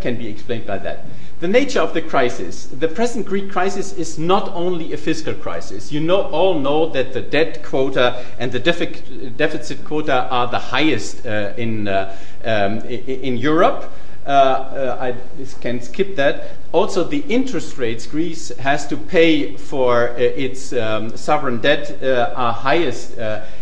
can 0.02 0.16
be 0.16 0.28
explained 0.28 0.66
by 0.66 0.80
that. 0.80 1.06
The 1.42 1.48
nature 1.48 1.82
of 1.82 1.94
the 1.94 2.02
crisis. 2.02 2.66
The 2.66 2.88
present 2.88 3.28
Greek 3.28 3.52
crisis 3.52 3.94
is 3.94 4.18
not 4.18 4.50
only 4.54 4.94
a 4.94 4.98
fiscal 4.98 5.36
crisis. 5.36 5.92
You 5.92 6.00
know, 6.00 6.24
all 6.24 6.60
know 6.60 6.90
that 6.90 7.14
the 7.14 7.22
debt 7.22 7.62
quota 7.62 8.26
and 8.40 8.52
the 8.52 8.60
defi- 8.60 9.30
deficit 9.38 9.86
quota 9.86 10.28
are 10.32 10.48
the 10.48 10.58
highest 10.58 11.26
in, 11.26 11.88
um, 11.88 12.80
in 12.88 13.38
Europe. 13.38 13.92
Uh, 14.26 14.30
uh, 14.30 14.98
I 15.00 15.16
can 15.62 15.80
skip 15.82 16.16
that. 16.16 16.56
Also, 16.72 17.04
the 17.04 17.24
interest 17.30 17.78
rates 17.78 18.08
Greece 18.08 18.50
has 18.58 18.88
to 18.88 18.98
pay 18.98 19.56
for 19.56 20.10
uh, 20.10 20.16
its 20.18 20.74
um, 20.74 21.16
sovereign 21.16 21.60
debt 21.62 22.02
are 22.36 22.52
highest 22.52 23.18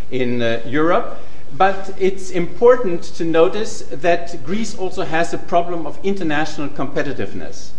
in 0.10 0.40
Europe. 0.66 1.20
But 1.58 1.94
it's 2.00 2.32
important 2.32 3.04
to 3.16 3.26
notice 3.26 3.82
that 3.92 4.44
Greece 4.46 4.76
also 4.78 5.04
has 5.04 5.34
a 5.34 5.38
problem 5.38 5.86
of 5.86 6.00
international 6.04 6.70
competitiveness. 6.70 7.72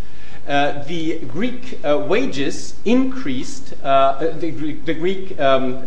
Uh, 0.47 0.83
the 0.85 1.21
Greek 1.21 1.81
uh, 1.85 1.97
wages 1.99 2.75
increased, 2.85 3.73
uh, 3.83 4.31
the, 4.39 4.51
Greek 4.51 5.41
um, 5.41 5.83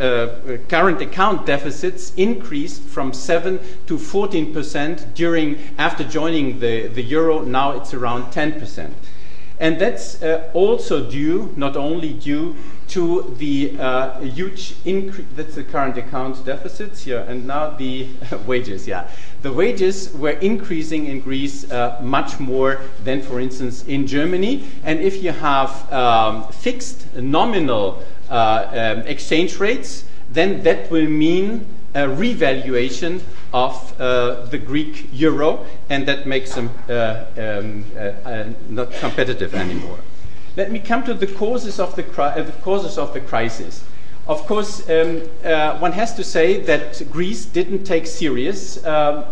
current 0.68 1.00
account 1.00 1.46
deficits 1.46 2.12
increased 2.16 2.82
from 2.82 3.14
7 3.14 3.60
to 3.86 4.00
14 4.00 4.52
percent 4.52 5.14
during 5.14 5.60
after 5.78 6.04
joining 6.04 6.60
the, 6.60 6.88
the 6.88 7.04
euro. 7.04 7.42
Now 7.42 7.72
it's 7.72 7.94
around 7.94 8.32
10 8.32 8.60
percent. 8.60 8.96
And 9.60 9.80
that's 9.80 10.22
uh, 10.22 10.50
also 10.54 11.10
due, 11.10 11.54
not 11.56 11.76
only 11.76 12.14
due 12.14 12.56
to 12.90 13.36
the 13.38 13.76
uh, 13.80 14.20
huge 14.22 14.76
increase, 14.86 15.26
that's 15.36 15.56
the 15.56 15.64
current 15.64 15.98
account 15.98 16.46
deficits 16.46 17.04
here, 17.04 17.26
and 17.28 17.48
now 17.48 17.72
the 17.72 18.08
wages, 18.46 18.88
yeah. 18.88 19.10
The 19.42 19.54
wages 19.54 20.14
were 20.14 20.32
increasing 20.32 21.06
in 21.06 21.22
Greece 21.22 21.70
uh, 21.72 22.00
much 22.02 22.40
more 22.40 22.82
than, 23.04 23.22
for 23.22 23.40
instance, 23.40 23.84
in 23.86 24.08
Germany. 24.08 24.64
And 24.84 25.00
if 25.00 25.22
you 25.24 25.32
have 25.32 25.92
um, 25.94 26.48
fixed 26.48 27.16
nominal 27.16 28.04
uh, 28.30 28.68
um, 28.72 29.08
exchange 29.08 29.60
rates, 29.60 30.06
then 30.32 30.64
that 30.64 30.90
will 30.90 31.08
mean 31.08 31.66
a 31.94 32.10
revaluation 32.10 33.22
of 33.54 34.00
uh, 34.00 34.46
the 34.46 34.58
Greek 34.58 35.08
euro, 35.14 35.66
and 35.90 36.08
that 36.08 36.28
makes 36.28 36.54
them 36.54 36.70
uh, 36.90 37.26
um, 37.38 37.86
uh, 37.96 38.00
uh 38.00 38.50
not 38.70 38.92
competitive 38.94 39.56
anymore. 39.56 40.00
Let 40.56 40.72
me 40.72 40.80
come 40.80 41.04
to 41.04 41.14
the 41.14 41.28
causes 41.28 41.80
of 41.80 41.96
the, 41.96 42.04
uh, 42.22 42.42
the 42.42 42.52
causes 42.64 42.98
of 42.98 43.14
the 43.14 43.22
crisis. 43.22 43.84
Of 44.28 44.46
course, 44.46 44.90
um, 44.90 45.22
uh, 45.44 45.78
one 45.80 45.94
has 45.94 46.14
to 46.16 46.24
say 46.24 46.60
that 46.62 47.02
Greece 47.12 47.46
didn't 47.46 47.86
take 47.86 48.06
serious 48.06 48.84
um, 48.86 49.24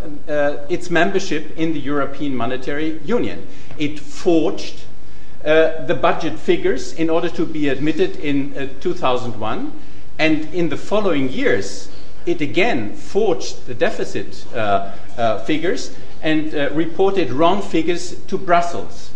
its 0.70 0.90
membership 0.90 1.58
in 1.58 1.74
the 1.74 1.80
European 1.80 2.36
Monetary 2.36 3.00
Union. 3.00 3.46
It 3.78 4.00
forged 4.00 4.86
the 5.44 6.00
budget 6.02 6.40
figures 6.40 6.94
in 6.94 7.10
order 7.10 7.30
to 7.30 7.46
be 7.46 7.68
admitted 7.68 8.16
in 8.18 8.70
2001, 8.80 9.74
and 10.18 10.54
in 10.54 10.70
the 10.70 10.78
following 10.78 11.30
years, 11.30 11.90
it 12.26 12.42
again 12.42 12.96
forged 12.96 13.68
the 13.68 13.74
deficit 13.74 14.46
uh, 14.54 14.92
uh, 15.18 15.40
figures 15.44 15.96
and 16.22 16.56
uh, 16.56 16.70
reported 16.72 17.32
wrong 17.32 17.62
figures 17.62 18.20
to 18.26 18.38
Brussels. 18.38 19.12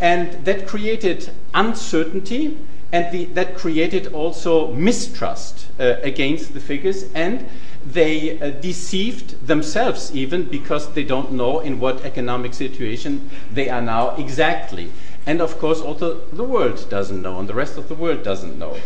And 0.00 0.44
that 0.44 0.66
created 0.66 1.30
uncertainty 1.54 2.58
and 2.92 3.10
the, 3.12 3.26
that 3.26 3.56
created 3.56 4.08
also 4.08 4.72
mistrust 4.74 5.66
uh, 5.78 5.96
against 6.02 6.54
the 6.54 6.60
figures 6.60 7.04
and 7.14 7.46
they 7.84 8.38
uh, 8.40 8.50
deceived 8.50 9.46
themselves 9.46 10.14
even 10.14 10.44
because 10.44 10.92
they 10.92 11.04
don't 11.04 11.32
know 11.32 11.60
in 11.60 11.80
what 11.80 12.04
economic 12.04 12.52
situation 12.52 13.30
they 13.52 13.68
are 13.68 13.80
now 13.80 14.14
exactly. 14.16 14.90
And 15.26 15.40
of 15.40 15.58
course, 15.58 15.80
also 15.80 16.20
the 16.32 16.44
world 16.44 16.86
doesn't 16.90 17.22
know, 17.22 17.38
and 17.38 17.48
the 17.48 17.54
rest 17.54 17.76
of 17.76 17.88
the 17.88 17.94
world 17.94 18.22
doesn't 18.22 18.58
know. 18.58 18.76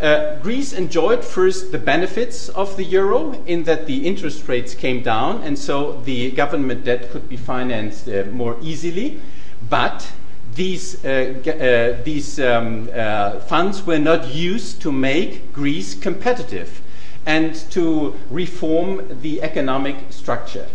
Uh, 0.00 0.36
Greece 0.40 0.72
enjoyed 0.72 1.24
first 1.24 1.72
the 1.72 1.78
benefits 1.78 2.48
of 2.50 2.76
the 2.76 2.84
euro 2.84 3.42
in 3.46 3.64
that 3.64 3.86
the 3.86 4.06
interest 4.06 4.46
rates 4.46 4.72
came 4.72 5.02
down 5.02 5.42
and 5.42 5.58
so 5.58 6.00
the 6.02 6.30
government 6.30 6.84
debt 6.84 7.10
could 7.10 7.28
be 7.28 7.36
financed 7.36 8.08
uh, 8.08 8.22
more 8.30 8.56
easily. 8.62 9.20
But 9.68 10.12
these, 10.58 11.04
uh, 11.04 11.08
uh 11.08 12.02
these 12.02 12.40
um, 12.40 12.90
uh, 12.92 13.38
funds 13.40 13.86
were 13.86 13.98
not 13.98 14.34
used 14.34 14.82
to 14.82 14.90
make 14.90 15.52
Greece 15.52 15.94
competitive 15.94 16.82
and 17.24 17.54
to 17.70 18.16
reform 18.28 19.20
the 19.22 19.40
economic 19.40 19.96
structure. 20.10 20.66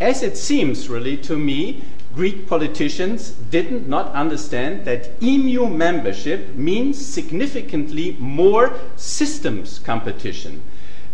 As 0.00 0.22
it 0.22 0.36
seems, 0.36 0.88
really, 0.88 1.16
to 1.18 1.36
me, 1.36 1.82
Greek 2.14 2.46
politicians 2.46 3.30
did 3.50 3.88
not 3.88 4.12
understand 4.12 4.84
that 4.84 5.10
EMU 5.20 5.66
membership 5.68 6.54
means 6.54 7.04
significantly 7.04 8.16
more 8.20 8.74
systems 8.96 9.80
competition. 9.80 10.62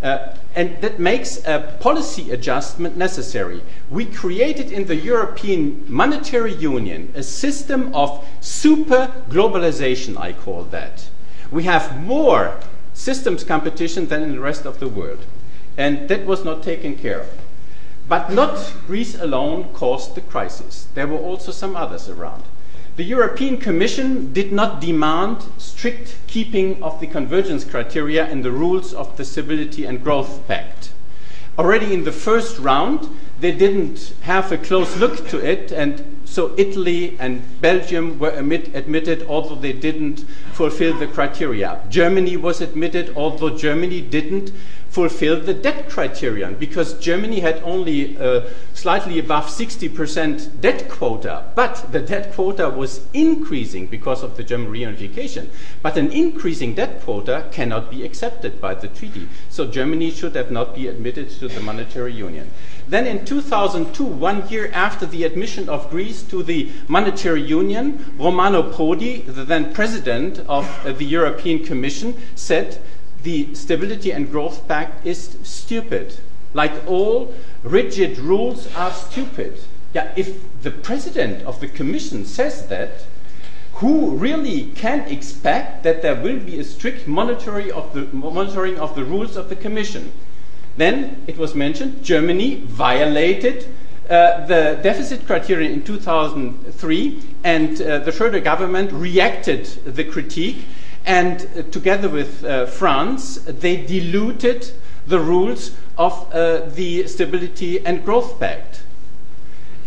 Uh, 0.02 0.34
and 0.54 0.80
that 0.80 1.00
makes 1.00 1.44
a 1.44 1.76
policy 1.80 2.30
adjustment 2.30 2.96
necessary. 2.96 3.62
We 3.90 4.04
created 4.04 4.70
in 4.70 4.86
the 4.86 4.94
European 4.94 5.84
Monetary 5.88 6.54
Union 6.54 7.12
a 7.16 7.22
system 7.22 7.92
of 7.94 8.24
super 8.40 9.12
globalization, 9.28 10.16
I 10.16 10.32
call 10.32 10.64
that. 10.64 11.08
We 11.50 11.64
have 11.64 12.00
more 12.00 12.60
systems 12.94 13.42
competition 13.42 14.06
than 14.06 14.22
in 14.22 14.32
the 14.32 14.40
rest 14.40 14.66
of 14.66 14.78
the 14.78 14.88
world. 14.88 15.24
And 15.76 16.08
that 16.08 16.26
was 16.26 16.44
not 16.44 16.62
taken 16.62 16.96
care 16.96 17.20
of. 17.20 17.28
But 18.08 18.32
not 18.32 18.72
Greece 18.86 19.14
alone 19.14 19.72
caused 19.74 20.14
the 20.14 20.20
crisis. 20.20 20.88
There 20.94 21.06
were 21.06 21.18
also 21.18 21.52
some 21.52 21.76
others 21.76 22.08
around. 22.08 22.44
The 22.98 23.04
European 23.04 23.58
Commission 23.58 24.32
did 24.32 24.50
not 24.50 24.80
demand 24.80 25.44
strict 25.56 26.16
keeping 26.26 26.82
of 26.82 26.98
the 26.98 27.06
convergence 27.06 27.62
criteria 27.62 28.26
and 28.26 28.44
the 28.44 28.50
rules 28.50 28.92
of 28.92 29.16
the 29.16 29.24
Stability 29.24 29.84
and 29.84 30.02
Growth 30.02 30.44
Pact. 30.48 30.90
Already 31.56 31.94
in 31.94 32.02
the 32.02 32.10
first 32.10 32.58
round, 32.58 33.08
they 33.38 33.52
didn't 33.52 34.14
have 34.22 34.50
a 34.50 34.58
close 34.58 34.96
look 34.96 35.28
to 35.28 35.38
it, 35.38 35.70
and 35.70 36.17
so 36.28 36.54
Italy 36.58 37.16
and 37.18 37.42
Belgium 37.60 38.18
were 38.18 38.30
admit, 38.30 38.74
admitted, 38.74 39.26
although 39.28 39.54
they 39.54 39.72
didn't 39.72 40.20
fulfill 40.52 40.96
the 40.96 41.06
criteria. 41.06 41.80
Germany 41.88 42.36
was 42.36 42.60
admitted, 42.60 43.16
although 43.16 43.56
Germany 43.56 44.02
didn't 44.02 44.52
fulfill 44.90 45.40
the 45.40 45.54
debt 45.54 45.88
criterion 45.88 46.54
because 46.54 46.98
Germany 46.98 47.40
had 47.40 47.62
only 47.62 48.16
uh, 48.18 48.42
slightly 48.74 49.18
above 49.18 49.46
60% 49.46 50.60
debt 50.60 50.88
quota, 50.88 51.44
but 51.54 51.92
the 51.92 52.00
debt 52.00 52.32
quota 52.32 52.68
was 52.68 53.06
increasing 53.12 53.86
because 53.86 54.22
of 54.22 54.36
the 54.36 54.42
German 54.42 54.72
reunification. 54.72 55.48
But 55.82 55.96
an 55.96 56.10
increasing 56.10 56.74
debt 56.74 57.02
quota 57.02 57.48
cannot 57.52 57.90
be 57.90 58.04
accepted 58.04 58.60
by 58.60 58.74
the 58.74 58.88
treaty. 58.88 59.28
So 59.50 59.66
Germany 59.66 60.10
should 60.10 60.34
have 60.34 60.50
not 60.50 60.74
be 60.74 60.88
admitted 60.88 61.30
to 61.30 61.48
the 61.48 61.60
monetary 61.60 62.12
union. 62.12 62.50
Then 62.88 63.06
in 63.06 63.26
2002, 63.26 64.02
one 64.02 64.48
year 64.48 64.70
after 64.72 65.04
the 65.04 65.24
admission 65.24 65.68
of 65.68 65.90
Greece 65.90 66.22
to 66.22 66.42
the 66.42 66.70
monetary 66.88 67.42
union, 67.42 68.14
Romano 68.18 68.72
Prodi, 68.72 69.26
the 69.26 69.44
then 69.44 69.74
president 69.74 70.38
of 70.48 70.66
the 70.84 71.04
European 71.04 71.64
Commission, 71.64 72.16
said 72.34 72.80
the 73.22 73.54
Stability 73.54 74.10
and 74.10 74.30
Growth 74.30 74.66
Pact 74.66 75.06
is 75.06 75.36
stupid. 75.42 76.16
Like 76.54 76.72
all 76.86 77.34
rigid 77.62 78.18
rules 78.18 78.74
are 78.74 78.92
stupid. 78.92 79.60
Yeah, 79.92 80.10
if 80.16 80.38
the 80.62 80.70
president 80.70 81.42
of 81.44 81.60
the 81.60 81.68
Commission 81.68 82.24
says 82.24 82.68
that, 82.68 83.04
who 83.74 84.16
really 84.16 84.72
can 84.74 85.00
expect 85.08 85.82
that 85.84 86.00
there 86.00 86.14
will 86.16 86.40
be 86.40 86.58
a 86.58 86.64
strict 86.64 87.06
monitoring 87.06 87.70
of 87.70 87.92
the, 87.92 88.06
monitoring 88.16 88.78
of 88.78 88.94
the 88.94 89.04
rules 89.04 89.36
of 89.36 89.50
the 89.50 89.56
Commission? 89.56 90.10
Then 90.78 91.22
it 91.26 91.36
was 91.36 91.54
mentioned 91.54 92.02
Germany 92.02 92.62
violated 92.64 93.66
uh, 94.08 94.46
the 94.46 94.78
deficit 94.82 95.26
criterion 95.26 95.72
in 95.72 95.82
2003, 95.82 97.22
and 97.44 97.82
uh, 97.82 97.98
the 97.98 98.10
Schröder 98.10 98.42
government 98.42 98.90
reacted 98.92 99.66
the 99.84 100.04
critique 100.04 100.64
and 101.08 101.48
uh, 101.56 101.62
together 101.70 102.08
with 102.08 102.44
uh, 102.44 102.66
France, 102.66 103.36
they 103.46 103.78
diluted 103.78 104.72
the 105.06 105.18
rules 105.18 105.74
of 105.96 106.12
uh, 106.34 106.66
the 106.66 107.06
Stability 107.06 107.84
and 107.84 108.04
Growth 108.04 108.38
Pact. 108.38 108.82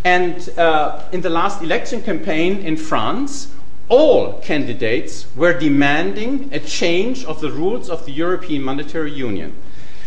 And 0.04 0.50
uh, 0.58 1.04
in 1.12 1.22
the 1.22 1.30
last 1.30 1.62
election 1.62 2.02
campaign 2.02 2.58
in 2.58 2.76
France, 2.76 3.54
all 3.88 4.40
candidates 4.40 5.28
were 5.36 5.54
demanding 5.54 6.50
a 6.52 6.60
change 6.60 7.24
of 7.26 7.40
the 7.40 7.52
rules 7.52 7.88
of 7.88 8.06
the 8.06 8.12
European 8.12 8.64
Monetary 8.64 9.12
Union. 9.12 9.54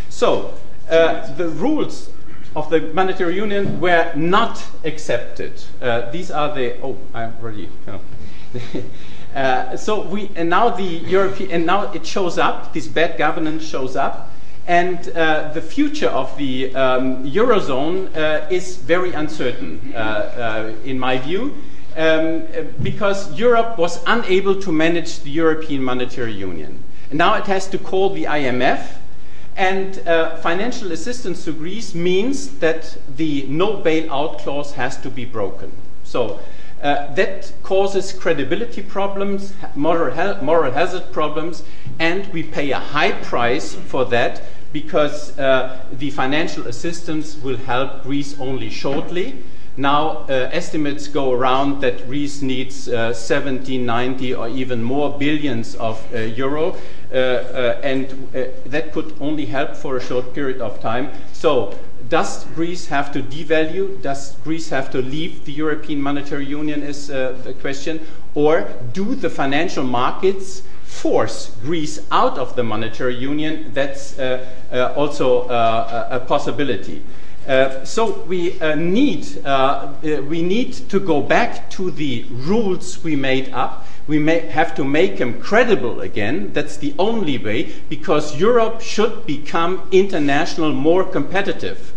So, 0.08 0.54
uh, 0.90 1.34
the 1.34 1.48
rules 1.48 2.10
of 2.56 2.70
the 2.70 2.80
monetary 2.80 3.36
union 3.36 3.80
were 3.80 4.12
not 4.14 4.64
accepted. 4.84 5.52
Uh, 5.80 6.10
these 6.10 6.30
are 6.30 6.54
the. 6.54 6.80
Oh, 6.82 6.96
I'm 7.12 7.34
ready. 7.40 7.68
Oh. 7.88 8.00
Uh, 9.34 9.76
so 9.76 10.00
we 10.00 10.30
and 10.36 10.48
now 10.48 10.70
the 10.70 10.84
European 10.84 11.50
and 11.50 11.66
now 11.66 11.92
it 11.92 12.06
shows 12.06 12.38
up. 12.38 12.72
This 12.72 12.86
bad 12.86 13.18
governance 13.18 13.66
shows 13.66 13.96
up, 13.96 14.30
and 14.68 15.08
uh, 15.08 15.52
the 15.52 15.60
future 15.60 16.08
of 16.08 16.36
the 16.38 16.72
um, 16.76 17.24
eurozone 17.24 18.14
uh, 18.16 18.46
is 18.48 18.76
very 18.76 19.12
uncertain, 19.12 19.92
uh, 19.92 20.72
in 20.84 21.00
my 21.00 21.18
view, 21.18 21.52
um, 21.96 22.44
because 22.80 23.32
Europe 23.38 23.76
was 23.76 24.02
unable 24.06 24.54
to 24.60 24.70
manage 24.70 25.18
the 25.20 25.30
European 25.30 25.82
Monetary 25.82 26.32
Union. 26.32 26.82
And 27.10 27.18
now 27.18 27.34
it 27.34 27.46
has 27.46 27.66
to 27.68 27.78
call 27.78 28.10
the 28.10 28.24
IMF. 28.24 28.86
And 29.56 30.06
uh, 30.06 30.36
financial 30.38 30.90
assistance 30.92 31.44
to 31.44 31.52
Greece 31.52 31.94
means 31.94 32.58
that 32.58 32.96
the 33.16 33.46
no 33.46 33.76
bailout 33.76 34.40
clause 34.40 34.72
has 34.72 34.96
to 34.98 35.10
be 35.10 35.24
broken. 35.24 35.70
So 36.02 36.40
uh, 36.82 37.14
that 37.14 37.52
causes 37.62 38.12
credibility 38.12 38.82
problems, 38.82 39.54
moral, 39.74 40.42
moral, 40.42 40.72
hazard 40.72 41.12
problems, 41.12 41.62
and 41.98 42.26
we 42.32 42.42
pay 42.42 42.72
a 42.72 42.78
high 42.78 43.12
price 43.12 43.74
for 43.74 44.04
that 44.06 44.42
because 44.72 45.38
uh, 45.38 45.84
the 45.92 46.10
financial 46.10 46.66
assistance 46.66 47.36
will 47.36 47.56
help 47.56 48.02
Greece 48.02 48.38
only 48.40 48.70
shortly. 48.70 49.44
Now, 49.76 50.18
uh, 50.28 50.50
estimates 50.52 51.08
go 51.08 51.32
around 51.32 51.80
that 51.80 52.06
Greece 52.06 52.42
needs 52.42 52.88
uh, 52.88 53.12
70, 53.12 53.78
90, 53.78 54.34
or 54.34 54.48
even 54.48 54.82
more 54.82 55.18
billions 55.18 55.74
of 55.74 56.00
uh, 56.14 56.18
euro, 56.18 56.76
uh, 57.12 57.16
and 57.82 58.08
that 58.66 58.92
could 58.92 59.14
only 59.20 59.46
help 59.46 59.74
for 59.76 59.96
a 59.96 60.00
short 60.00 60.32
period 60.32 60.60
of 60.60 60.80
time. 60.80 61.10
So, 61.32 61.76
does 62.08 62.44
Greece 62.54 62.86
have 62.86 63.12
to 63.12 63.22
devalue? 63.22 64.00
Does 64.02 64.36
Greece 64.44 64.68
have 64.68 64.90
to 64.90 65.02
leave 65.02 65.44
the 65.44 65.52
European 65.52 66.00
Monetary 66.00 66.46
Union? 66.46 66.82
Is 66.82 67.10
uh, 67.10 67.36
the 67.42 67.54
question. 67.54 68.06
Or 68.34 68.68
do 68.92 69.14
the 69.14 69.30
financial 69.30 69.84
markets 69.84 70.62
force 70.84 71.56
Greece 71.62 72.00
out 72.10 72.38
of 72.38 72.56
the 72.56 72.62
monetary 72.62 73.16
union? 73.16 73.72
That's 73.72 74.18
uh, 74.18 74.44
uh, 74.72 74.92
also 74.96 75.48
uh, 75.48 76.08
a 76.10 76.20
possibility. 76.20 77.02
Uh, 77.46 77.84
so 77.84 78.22
we 78.22 78.58
uh, 78.60 78.74
need 78.74 79.26
we 80.28 80.42
need 80.42 80.72
to 80.72 80.98
go 80.98 81.20
back 81.20 81.68
to 81.68 81.90
the 81.90 82.24
rules 82.30 83.04
we 83.04 83.14
made 83.16 83.52
up. 83.52 83.86
We 84.06 84.24
have 84.26 84.74
to 84.76 84.84
make 84.84 85.18
them 85.18 85.40
credible 85.40 86.00
again. 86.00 86.52
That's 86.52 86.76
the 86.78 86.94
only 86.98 87.36
way 87.38 87.72
because 87.88 88.38
Europe 88.38 88.80
should 88.80 89.26
become 89.26 89.86
international, 89.92 90.72
more 90.72 91.04
competitive. 91.04 91.92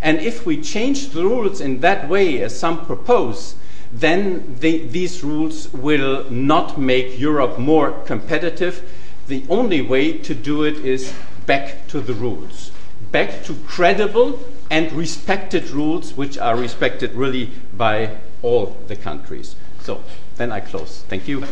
And 0.00 0.20
if 0.20 0.46
we 0.46 0.60
change 0.60 1.10
the 1.10 1.22
rules 1.22 1.60
in 1.60 1.80
that 1.80 2.08
way, 2.08 2.40
as 2.42 2.58
some 2.58 2.86
propose, 2.86 3.56
then 3.92 4.56
the, 4.60 4.86
these 4.86 5.24
rules 5.24 5.72
will 5.72 6.30
not 6.30 6.78
make 6.78 7.18
Europe 7.18 7.58
more 7.58 7.92
competitive. 8.04 8.82
The 9.26 9.44
only 9.48 9.82
way 9.82 10.12
to 10.18 10.34
do 10.34 10.64
it 10.64 10.76
is 10.76 11.12
back 11.46 11.88
to 11.88 12.00
the 12.00 12.14
rules, 12.14 12.70
back 13.10 13.42
to 13.44 13.54
credible 13.66 14.38
and 14.70 14.92
respected 14.92 15.70
rules, 15.70 16.14
which 16.14 16.36
are 16.38 16.56
respected 16.56 17.12
really 17.14 17.50
by 17.76 18.16
all 18.42 18.76
the 18.86 18.96
countries. 18.96 19.56
So 19.82 20.02
then 20.36 20.52
I 20.52 20.60
close. 20.60 21.04
Thank 21.08 21.26
you. 21.26 21.44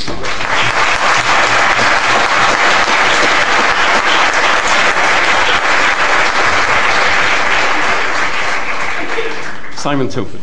Simon 9.76 10.08
Tilford. 10.08 10.40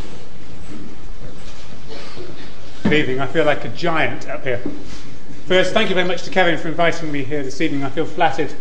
Good 2.83 2.93
evening. 2.93 3.19
I 3.19 3.27
feel 3.27 3.45
like 3.45 3.65
a 3.65 3.69
giant 3.69 4.29
up 4.29 4.43
here. 4.43 4.62
First, 5.47 5.73
thank 5.73 5.89
you 5.89 5.95
very 5.95 6.07
much 6.07 6.23
to 6.23 6.29
Kevin 6.29 6.57
for 6.57 6.69
inviting 6.69 7.12
me 7.12 7.23
here 7.23 7.43
this 7.43 7.59
evening. 7.59 7.83
I 7.83 7.89
feel 7.89 8.05
flattered 8.05 8.53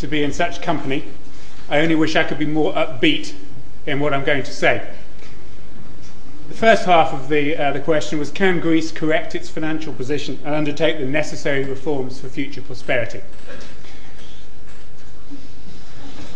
to 0.00 0.08
be 0.08 0.24
in 0.24 0.32
such 0.32 0.60
company. 0.60 1.04
I 1.68 1.78
only 1.78 1.94
wish 1.94 2.16
I 2.16 2.24
could 2.24 2.38
be 2.38 2.46
more 2.46 2.72
upbeat 2.72 3.32
in 3.86 4.00
what 4.00 4.14
I'm 4.14 4.24
going 4.24 4.42
to 4.42 4.52
say. 4.52 4.86
The 6.48 6.54
first 6.54 6.84
half 6.84 7.12
of 7.12 7.28
the, 7.28 7.56
uh, 7.56 7.72
the 7.72 7.80
question 7.80 8.18
was 8.18 8.30
Can 8.30 8.60
Greece 8.60 8.92
correct 8.92 9.34
its 9.34 9.48
financial 9.48 9.92
position 9.92 10.38
and 10.44 10.54
undertake 10.54 10.98
the 10.98 11.06
necessary 11.06 11.64
reforms 11.64 12.20
for 12.20 12.28
future 12.28 12.60
prosperity? 12.60 13.22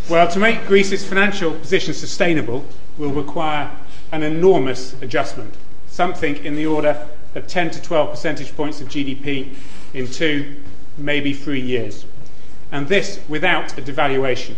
Well, 0.09 0.27
to 0.29 0.39
make 0.39 0.67
Greece's 0.67 1.07
financial 1.07 1.53
position 1.53 1.93
sustainable 1.93 2.65
will 2.97 3.11
require 3.11 3.71
an 4.11 4.23
enormous 4.23 4.95
adjustment, 5.03 5.55
something 5.87 6.43
in 6.45 6.57
the 6.57 6.65
order 6.65 7.07
of 7.35 7.47
10 7.47 7.73
to 7.73 7.83
12 7.83 8.11
percentage 8.11 8.57
points 8.57 8.81
of 8.81 8.89
GDP 8.89 9.55
in 9.93 10.07
two, 10.07 10.63
maybe 10.97 11.35
three 11.35 11.61
years. 11.61 12.07
And 12.73 12.89
this 12.89 13.21
without 13.29 13.77
a 13.79 13.83
devaluation, 13.83 14.55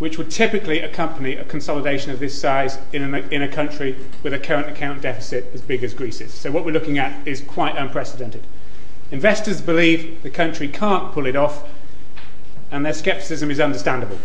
which 0.00 0.16
would 0.16 0.30
typically 0.30 0.80
accompany 0.80 1.36
a 1.36 1.44
consolidation 1.44 2.10
of 2.10 2.18
this 2.18 2.40
size 2.40 2.78
in 2.92 3.14
a, 3.14 3.18
in 3.28 3.42
a 3.42 3.48
country 3.48 3.94
with 4.22 4.32
a 4.32 4.38
current 4.38 4.66
account 4.66 5.02
deficit 5.02 5.44
as 5.52 5.60
big 5.60 5.84
as 5.84 5.92
Greece's. 5.92 6.32
So, 6.32 6.50
what 6.50 6.64
we're 6.64 6.72
looking 6.72 6.98
at 6.98 7.28
is 7.28 7.42
quite 7.42 7.76
unprecedented. 7.76 8.42
Investors 9.12 9.60
believe 9.60 10.22
the 10.22 10.30
country 10.30 10.68
can't 10.68 11.12
pull 11.12 11.26
it 11.26 11.36
off, 11.36 11.68
and 12.72 12.84
their 12.84 12.94
scepticism 12.94 13.50
is 13.50 13.60
understandable. 13.60 14.18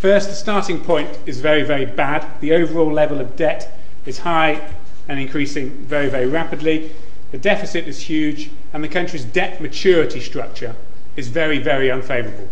First, 0.00 0.28
the 0.28 0.34
starting 0.34 0.80
point 0.80 1.16
is 1.24 1.40
very, 1.40 1.62
very 1.62 1.86
bad. 1.86 2.26
The 2.40 2.54
overall 2.54 2.92
level 2.92 3.20
of 3.20 3.36
debt 3.36 3.78
is 4.04 4.18
high 4.18 4.68
and 5.06 5.20
increasing 5.20 5.70
very, 5.70 6.08
very 6.08 6.26
rapidly. 6.26 6.90
The 7.30 7.38
deficit 7.38 7.86
is 7.86 8.00
huge, 8.00 8.50
and 8.72 8.82
the 8.82 8.88
country's 8.88 9.24
debt 9.24 9.60
maturity 9.60 10.18
structure 10.18 10.74
is 11.14 11.28
very, 11.28 11.60
very 11.60 11.88
unfavourable. 11.88 12.48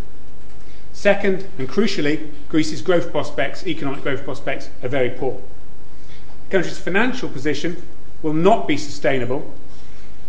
Second, 1.00 1.46
and 1.56 1.66
crucially, 1.66 2.28
Greece's 2.50 2.82
growth 2.82 3.10
prospects, 3.10 3.66
economic 3.66 4.02
growth 4.02 4.22
prospects, 4.22 4.68
are 4.82 4.88
very 4.90 5.08
poor. 5.08 5.40
The 6.44 6.50
country's 6.50 6.78
financial 6.78 7.30
position 7.30 7.82
will 8.20 8.34
not 8.34 8.68
be 8.68 8.76
sustainable 8.76 9.50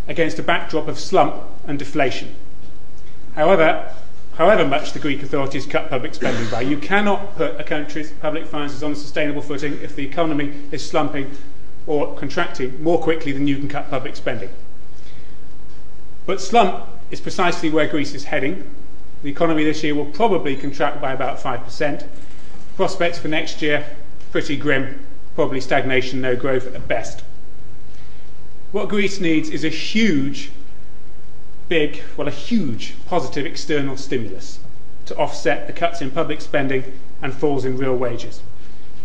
against 0.07 0.39
a 0.39 0.43
backdrop 0.43 0.87
of 0.87 0.97
slump 0.97 1.35
and 1.67 1.77
deflation. 1.77 2.33
However, 3.35 3.93
however 4.35 4.65
much 4.65 4.93
the 4.93 4.99
Greek 4.99 5.21
authorities 5.21 5.65
cut 5.65 5.89
public 5.89 6.15
spending 6.15 6.49
by. 6.49 6.61
You 6.61 6.77
cannot 6.77 7.35
put 7.35 7.59
a 7.59 7.65
country's 7.65 8.11
public 8.13 8.45
finances 8.45 8.81
on 8.81 8.93
a 8.93 8.95
sustainable 8.95 9.41
footing 9.41 9.73
if 9.81 9.97
the 9.97 10.05
economy 10.05 10.53
is 10.71 10.89
slumping 10.89 11.31
or 11.85 12.15
contracting 12.15 12.81
more 12.81 12.97
quickly 12.97 13.33
than 13.33 13.45
you 13.45 13.57
can 13.57 13.67
cut 13.67 13.89
public 13.89 14.15
spending. 14.15 14.51
But 16.25 16.39
slump 16.39 16.85
is 17.09 17.19
precisely 17.19 17.69
where 17.69 17.87
Greece 17.87 18.15
is 18.15 18.23
heading. 18.23 18.73
The 19.23 19.29
economy 19.29 19.63
this 19.63 19.83
year 19.83 19.93
will 19.93 20.05
probably 20.05 20.55
contract 20.55 20.99
by 21.01 21.13
about 21.13 21.39
5%. 21.39 22.07
Prospects 22.75 23.19
for 23.19 23.27
next 23.27 23.61
year, 23.61 23.85
pretty 24.31 24.57
grim, 24.57 25.05
probably 25.35 25.61
stagnation, 25.61 26.21
no 26.21 26.35
growth 26.35 26.73
at 26.73 26.87
best. 26.87 27.23
What 28.71 28.89
Greece 28.89 29.19
needs 29.19 29.49
is 29.49 29.63
a 29.63 29.69
huge 29.69 30.51
big, 31.69 32.01
well, 32.17 32.27
a 32.27 32.31
huge 32.31 32.95
positive 33.05 33.45
external 33.45 33.97
stimulus 33.97 34.59
to 35.05 35.15
offset 35.17 35.67
the 35.67 35.73
cuts 35.73 36.01
in 36.01 36.11
public 36.11 36.41
spending 36.41 36.83
and 37.21 37.33
falls 37.33 37.65
in 37.65 37.77
real 37.77 37.95
wages. 37.95 38.41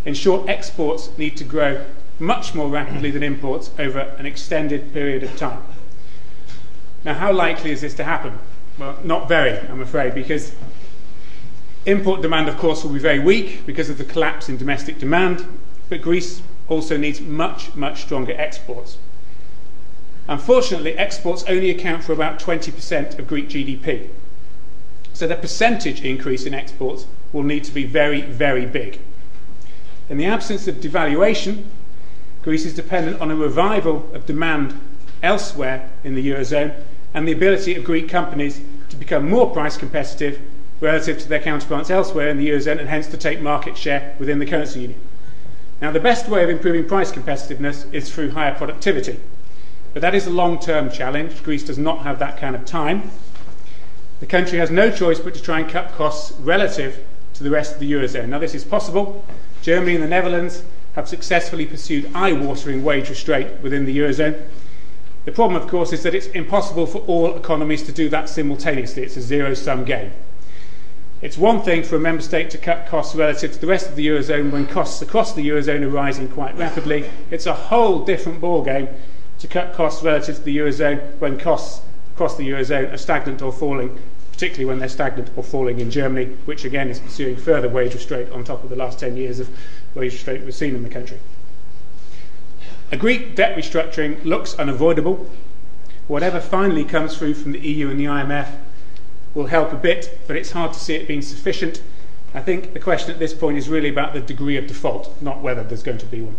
In 0.04 0.14
short, 0.14 0.48
exports 0.48 1.10
need 1.18 1.36
to 1.36 1.44
grow 1.44 1.84
much 2.18 2.54
more 2.54 2.68
rapidly 2.68 3.10
than 3.10 3.22
imports 3.22 3.70
over 3.78 4.00
an 4.00 4.24
extended 4.24 4.92
period 4.92 5.22
of 5.22 5.36
time. 5.36 5.62
Now, 7.04 7.14
how 7.14 7.32
likely 7.32 7.70
is 7.70 7.82
this 7.82 7.94
to 7.94 8.04
happen? 8.04 8.38
Well, 8.78 8.98
not 9.02 9.28
very, 9.28 9.58
I'm 9.68 9.80
afraid, 9.80 10.14
because 10.14 10.54
import 11.86 12.20
demand, 12.20 12.48
of 12.48 12.58
course, 12.58 12.84
will 12.84 12.92
be 12.92 12.98
very 12.98 13.18
weak 13.18 13.64
because 13.64 13.88
of 13.88 13.96
the 13.96 14.04
collapse 14.04 14.48
in 14.48 14.58
domestic 14.58 14.98
demand, 14.98 15.46
but 15.88 16.02
Greece 16.02 16.42
also 16.68 16.96
needs 16.96 17.20
much, 17.20 17.74
much 17.74 18.02
stronger 18.02 18.34
exports. 18.36 18.98
Unfortunately, 20.28 20.98
exports 20.98 21.44
only 21.44 21.70
account 21.70 22.04
for 22.04 22.12
about 22.12 22.38
20% 22.38 23.18
of 23.18 23.28
Greek 23.28 23.48
GDP. 23.48 24.08
So 25.14 25.26
the 25.26 25.36
percentage 25.36 26.04
increase 26.04 26.44
in 26.44 26.52
exports 26.52 27.06
will 27.32 27.44
need 27.44 27.64
to 27.64 27.72
be 27.72 27.84
very, 27.84 28.22
very 28.22 28.66
big. 28.66 28.98
In 30.10 30.18
the 30.18 30.26
absence 30.26 30.68
of 30.68 30.76
devaluation, 30.76 31.64
Greece 32.42 32.66
is 32.66 32.74
dependent 32.74 33.20
on 33.20 33.30
a 33.30 33.36
revival 33.36 34.10
of 34.12 34.26
demand 34.26 34.78
elsewhere 35.22 35.88
in 36.04 36.14
the 36.14 36.28
Eurozone 36.28 36.74
and 37.14 37.26
the 37.26 37.32
ability 37.32 37.74
of 37.74 37.84
Greek 37.84 38.08
companies 38.08 38.60
to 38.96 39.00
become 39.00 39.28
more 39.28 39.50
price 39.50 39.76
competitive 39.76 40.40
relative 40.80 41.18
to 41.18 41.28
their 41.28 41.40
counterparts 41.40 41.90
elsewhere 41.90 42.30
in 42.30 42.38
the 42.38 42.48
Eurozone 42.48 42.78
and 42.78 42.88
hence 42.88 43.06
to 43.06 43.16
take 43.16 43.40
market 43.40 43.76
share 43.76 44.14
within 44.18 44.38
the 44.38 44.46
currency 44.46 44.80
union. 44.80 45.00
Now, 45.82 45.90
the 45.90 46.00
best 46.00 46.28
way 46.28 46.42
of 46.42 46.48
improving 46.48 46.88
price 46.88 47.12
competitiveness 47.12 47.92
is 47.92 48.12
through 48.12 48.30
higher 48.30 48.54
productivity. 48.54 49.20
But 49.92 50.00
that 50.00 50.14
is 50.14 50.26
a 50.26 50.30
long 50.30 50.58
term 50.58 50.90
challenge. 50.90 51.42
Greece 51.42 51.62
does 51.62 51.76
not 51.76 52.04
have 52.04 52.18
that 52.20 52.38
kind 52.38 52.56
of 52.56 52.64
time. 52.64 53.10
The 54.20 54.26
country 54.26 54.58
has 54.58 54.70
no 54.70 54.90
choice 54.90 55.18
but 55.18 55.34
to 55.34 55.42
try 55.42 55.60
and 55.60 55.68
cut 55.68 55.92
costs 55.92 56.32
relative 56.40 57.04
to 57.34 57.44
the 57.44 57.50
rest 57.50 57.74
of 57.74 57.80
the 57.80 57.92
Eurozone. 57.92 58.28
Now, 58.28 58.38
this 58.38 58.54
is 58.54 58.64
possible. 58.64 59.24
Germany 59.60 59.94
and 59.94 60.04
the 60.04 60.08
Netherlands 60.08 60.62
have 60.94 61.06
successfully 61.06 61.66
pursued 61.66 62.10
eye 62.14 62.32
watering 62.32 62.82
wage 62.82 63.10
restraint 63.10 63.60
within 63.62 63.84
the 63.84 63.98
Eurozone. 63.98 64.42
The 65.26 65.32
problem, 65.32 65.60
of 65.60 65.68
course, 65.68 65.92
is 65.92 66.04
that 66.04 66.14
it's 66.14 66.28
impossible 66.28 66.86
for 66.86 66.98
all 66.98 67.36
economies 67.36 67.82
to 67.82 67.92
do 67.92 68.08
that 68.10 68.28
simultaneously. 68.28 69.02
It's 69.02 69.16
a 69.16 69.20
zero 69.20 69.54
sum 69.54 69.84
game. 69.84 70.12
It's 71.20 71.36
one 71.36 71.62
thing 71.62 71.82
for 71.82 71.96
a 71.96 71.98
member 71.98 72.22
state 72.22 72.48
to 72.50 72.58
cut 72.58 72.86
costs 72.86 73.16
relative 73.16 73.52
to 73.52 73.58
the 73.58 73.66
rest 73.66 73.88
of 73.88 73.96
the 73.96 74.06
Eurozone 74.06 74.52
when 74.52 74.68
costs 74.68 75.02
across 75.02 75.34
the 75.34 75.46
Eurozone 75.48 75.82
are 75.82 75.88
rising 75.88 76.28
quite 76.28 76.56
rapidly. 76.56 77.10
It's 77.32 77.46
a 77.46 77.54
whole 77.54 78.04
different 78.04 78.40
ballgame 78.40 78.88
to 79.40 79.48
cut 79.48 79.74
costs 79.74 80.04
relative 80.04 80.36
to 80.36 80.42
the 80.42 80.56
Eurozone 80.56 81.18
when 81.18 81.40
costs 81.40 81.84
across 82.14 82.36
the 82.36 82.48
Eurozone 82.48 82.92
are 82.92 82.96
stagnant 82.96 83.42
or 83.42 83.52
falling, 83.52 83.98
particularly 84.30 84.66
when 84.66 84.78
they're 84.78 84.88
stagnant 84.88 85.30
or 85.34 85.42
falling 85.42 85.80
in 85.80 85.90
Germany, 85.90 86.26
which 86.44 86.64
again 86.64 86.88
is 86.88 87.00
pursuing 87.00 87.36
further 87.36 87.68
wage 87.68 87.94
restraint 87.94 88.30
on 88.30 88.44
top 88.44 88.62
of 88.62 88.70
the 88.70 88.76
last 88.76 89.00
10 89.00 89.16
years 89.16 89.40
of 89.40 89.48
wage 89.96 90.12
restraint 90.12 90.44
we've 90.44 90.54
seen 90.54 90.76
in 90.76 90.84
the 90.84 90.88
country. 90.88 91.18
A 92.92 92.96
Greek 92.96 93.34
debt 93.34 93.56
restructuring 93.56 94.24
looks 94.24 94.54
unavoidable. 94.54 95.28
Whatever 96.06 96.40
finally 96.40 96.84
comes 96.84 97.18
through 97.18 97.34
from 97.34 97.50
the 97.50 97.58
EU 97.58 97.90
and 97.90 97.98
the 97.98 98.04
IMF 98.04 98.48
will 99.34 99.46
help 99.46 99.72
a 99.72 99.76
bit, 99.76 100.20
but 100.28 100.36
it's 100.36 100.52
hard 100.52 100.72
to 100.72 100.78
see 100.78 100.94
it 100.94 101.08
being 101.08 101.20
sufficient. 101.20 101.82
I 102.32 102.40
think 102.40 102.74
the 102.74 102.78
question 102.78 103.10
at 103.10 103.18
this 103.18 103.34
point 103.34 103.58
is 103.58 103.68
really 103.68 103.88
about 103.88 104.12
the 104.12 104.20
degree 104.20 104.56
of 104.56 104.68
default, 104.68 105.20
not 105.20 105.42
whether 105.42 105.64
there's 105.64 105.82
going 105.82 105.98
to 105.98 106.06
be 106.06 106.22
one. 106.22 106.36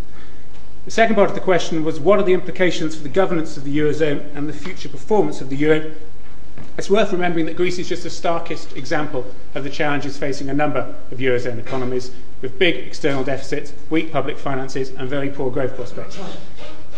The 0.85 0.91
second 0.91 1.15
part 1.15 1.27
of 1.27 1.35
the 1.35 1.41
question 1.41 1.83
was 1.83 1.99
what 1.99 2.17
are 2.17 2.23
the 2.23 2.33
implications 2.33 2.95
for 2.95 3.03
the 3.03 3.09
governance 3.09 3.57
of 3.57 3.65
the 3.65 3.77
Eurozone 3.77 4.33
and 4.33 4.47
the 4.47 4.53
future 4.53 4.87
performance 4.87 5.41
of 5.41 5.49
the 5.49 5.57
Euro? 5.57 5.91
It's 6.77 6.91
worth 6.91 7.11
remembering 7.11 7.47
that 7.47 7.55
Greece 7.55 7.79
is 7.79 7.89
just 7.89 8.03
the 8.03 8.09
starkest 8.11 8.77
example 8.77 9.25
of 9.55 9.63
the 9.63 9.69
challenges 9.69 10.15
facing 10.15 10.47
a 10.49 10.53
number 10.53 10.95
of 11.11 11.17
Eurozone 11.17 11.57
economies 11.57 12.11
with 12.41 12.59
big 12.59 12.75
external 12.75 13.23
deficits, 13.23 13.73
weak 13.89 14.11
public 14.11 14.37
finances, 14.37 14.89
and 14.91 15.09
very 15.09 15.29
poor 15.31 15.49
growth 15.49 15.75
prospects. 15.75 16.19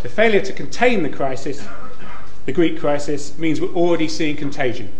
The 0.03 0.09
failure 0.09 0.41
to 0.41 0.51
contain 0.51 1.03
the 1.03 1.09
crisis, 1.09 1.65
the 2.45 2.51
Greek 2.51 2.77
crisis, 2.77 3.37
means 3.37 3.61
we're 3.61 3.73
already 3.73 4.09
seeing 4.09 4.35
contagion 4.35 4.91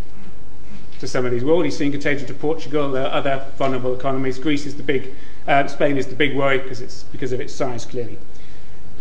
to 0.99 1.07
some 1.09 1.25
of 1.25 1.31
these. 1.31 1.43
We're 1.43 1.53
already 1.53 1.71
seeing 1.71 1.91
contagion 1.91 2.25
to 2.27 2.33
Portugal, 2.33 2.89
there 2.89 3.05
are 3.05 3.13
other 3.13 3.45
vulnerable 3.57 3.93
economies. 3.93 4.39
Greece 4.39 4.65
is 4.65 4.75
the 4.75 4.83
big, 4.83 5.13
uh, 5.45 5.67
Spain 5.67 5.97
is 5.97 6.07
the 6.07 6.15
big 6.15 6.37
worry 6.37 6.57
because 6.57 6.79
it's 6.79 7.03
because 7.03 7.33
of 7.33 7.41
its 7.41 7.53
size, 7.53 7.83
clearly. 7.83 8.17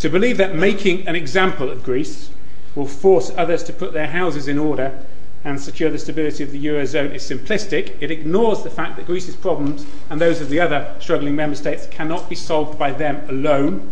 To 0.00 0.08
believe 0.08 0.38
that 0.38 0.56
making 0.56 1.06
an 1.06 1.14
example 1.14 1.70
of 1.70 1.84
Greece 1.84 2.30
will 2.74 2.86
force 2.86 3.30
others 3.36 3.62
to 3.64 3.72
put 3.72 3.92
their 3.92 4.08
houses 4.08 4.48
in 4.48 4.58
order 4.58 5.04
and 5.48 5.60
secure 5.60 5.88
the 5.90 5.98
stability 5.98 6.44
of 6.44 6.52
the 6.52 6.62
Eurozone 6.66 7.14
is 7.14 7.22
simplistic. 7.28 7.96
It 8.00 8.10
ignores 8.10 8.62
the 8.62 8.70
fact 8.70 8.96
that 8.96 9.06
Greece's 9.06 9.34
problems 9.34 9.86
and 10.10 10.20
those 10.20 10.42
of 10.42 10.50
the 10.50 10.60
other 10.60 10.94
struggling 11.00 11.34
member 11.34 11.56
states 11.56 11.86
cannot 11.86 12.28
be 12.28 12.34
solved 12.34 12.78
by 12.78 12.90
them 12.90 13.22
alone. 13.30 13.90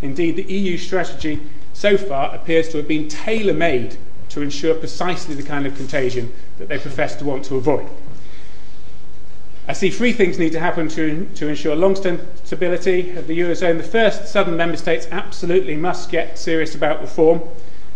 Indeed, 0.00 0.36
the 0.36 0.44
EU 0.44 0.78
strategy 0.78 1.40
so 1.74 1.98
far 1.98 2.34
appears 2.34 2.70
to 2.70 2.78
have 2.78 2.88
been 2.88 3.08
tailor 3.08 3.52
made 3.52 3.98
to 4.30 4.40
ensure 4.40 4.74
precisely 4.74 5.34
the 5.34 5.42
kind 5.42 5.66
of 5.66 5.76
contagion 5.76 6.32
that 6.56 6.68
they 6.68 6.78
profess 6.78 7.14
to 7.16 7.24
want 7.24 7.44
to 7.44 7.56
avoid. 7.56 7.88
I 9.68 9.74
see 9.74 9.90
three 9.90 10.12
things 10.12 10.38
need 10.38 10.52
to 10.52 10.60
happen 10.60 10.88
to, 10.88 11.26
to 11.26 11.48
ensure 11.48 11.76
long 11.76 11.94
term 11.94 12.20
stability 12.44 13.10
of 13.16 13.26
the 13.26 13.38
Eurozone. 13.38 13.76
The 13.76 13.84
first, 13.84 14.28
southern 14.28 14.56
member 14.56 14.76
states 14.78 15.06
absolutely 15.10 15.76
must 15.76 16.10
get 16.10 16.38
serious 16.38 16.74
about 16.74 17.02
reform. 17.02 17.42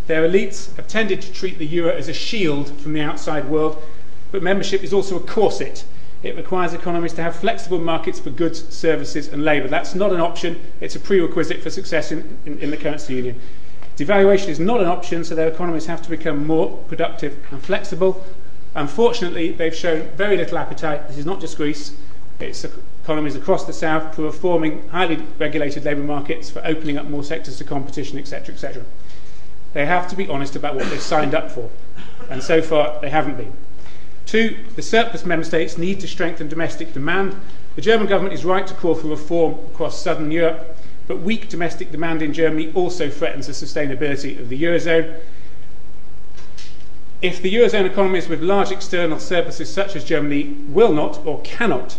Their 0.09 0.27
elites 0.27 0.75
have 0.77 0.89
tended 0.89 1.21
to 1.21 1.33
treat 1.35 1.59
the 1.59 1.67
euro 1.67 1.95
as 1.95 2.09
a 2.09 2.15
shield 2.15 2.81
from 2.81 2.95
the 2.95 3.03
outside 3.03 3.47
world, 3.47 3.81
but 4.33 4.43
membership 4.43 4.83
is 4.83 4.95
also 4.95 5.17
a 5.17 5.21
corset. 5.21 5.85
It 6.23 6.35
requires 6.35 6.73
economies 6.73 7.13
to 7.13 7.23
have 7.23 7.37
flexible 7.37 7.79
markets 7.79 8.19
for 8.19 8.31
goods, 8.31 8.75
services, 8.75 9.29
and 9.29 9.45
labour. 9.45 9.69
That's 9.69 9.95
not 9.95 10.11
an 10.15 10.21
option, 10.21 10.59
it's 10.81 10.97
a 10.97 11.01
prerequisite 11.01 11.63
for 11.63 11.69
success 11.69 12.11
in, 12.11 12.39
in, 12.47 12.59
in 12.59 12.71
the 12.71 12.79
currency 12.79 13.17
union. 13.17 13.39
Devaluation 13.99 14.49
is 14.49 14.59
not 14.59 14.81
an 14.81 14.87
option, 14.87 15.25
so 15.25 15.35
their 15.35 15.49
economies 15.49 15.85
have 15.85 16.01
to 16.01 16.09
become 16.09 16.47
more 16.47 16.79
productive 16.89 17.37
and 17.51 17.63
flexible. 17.63 18.25
Unfortunately, 18.75 19.53
they've 19.53 19.77
shown 19.77 20.09
very 20.17 20.39
little 20.39 20.57
appetite. 20.57 21.07
This 21.09 21.19
is 21.19 21.27
not 21.27 21.39
just 21.39 21.59
Greece, 21.59 21.95
it's 22.41 22.65
economies 23.03 23.37
across 23.37 23.67
the 23.67 23.75
south 23.75 24.15
for 24.15 24.23
reforming 24.23 24.89
highly 24.89 25.17
regulated 25.39 25.85
labour 25.85 26.03
markets, 26.03 26.49
for 26.49 26.63
opening 26.65 26.97
up 26.97 27.05
more 27.07 27.23
sectors 27.23 27.59
to 27.59 27.65
competition, 27.65 28.19
etc., 28.19 28.55
etc. 28.55 28.85
They 29.73 29.87
have 29.87 30.09
to 30.09 30.16
be 30.16 30.29
honest 30.29 30.57
about 30.57 30.75
what 30.75 30.89
they've 30.91 31.01
signed 31.01 31.35
up 31.35 31.51
for, 31.51 31.71
and 32.31 32.43
so 32.43 32.62
far 32.62 33.01
they 33.01 33.11
haven't 33.11 33.37
been. 33.37 33.53
Two, 34.27 34.57
the 34.77 34.83
surplus 34.83 35.25
member 35.25 35.45
states 35.45 35.79
need 35.79 36.01
to 36.01 36.09
strengthen 36.09 36.49
domestic 36.49 36.93
demand. 36.93 37.35
The 37.77 37.83
German 37.83 38.07
government 38.07 38.35
is 38.35 38.45
right 38.45 38.66
to 38.66 38.75
call 38.75 38.95
for 38.95 39.09
reform 39.09 39.55
across 39.73 40.03
southern 40.03 40.31
Europe, 40.31 40.77
but 41.07 41.21
weak 41.21 41.49
domestic 41.49 41.91
demand 41.91 42.21
in 42.21 42.33
Germany 42.33 42.71
also 42.75 43.09
threatens 43.09 43.47
the 43.47 43.53
sustainability 43.53 44.39
of 44.39 44.49
the 44.49 44.62
Eurozone. 44.62 45.19
If 47.23 47.43
the 47.43 47.53
Eurozone 47.55 47.87
economies 47.87 48.29
with 48.29 48.43
large 48.43 48.71
external 48.71 49.19
surpluses, 49.19 49.73
such 49.73 49.97
as 49.97 50.05
Germany, 50.05 50.57
will 50.69 50.93
not 50.93 51.25
or 51.27 51.41
cannot 51.43 51.97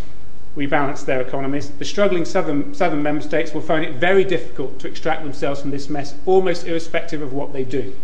rebalance 0.56 1.06
their 1.06 1.22
economies, 1.22 1.70
the 1.70 1.86
struggling 1.86 2.26
southern, 2.26 2.74
southern 2.74 3.04
member 3.04 3.22
states 3.22 3.54
will 3.54 3.62
find 3.62 3.86
it 3.86 3.96
very 3.96 4.24
difficult 4.24 4.80
to 4.80 4.88
extract 4.88 5.24
themselves 5.24 5.62
from 5.62 5.72
this 5.72 5.90
mess, 5.90 6.16
almost 6.26 6.66
irrespective 6.66 7.22
of 7.22 7.34
what 7.34 7.54
they 7.54 7.64
do. 7.64 7.96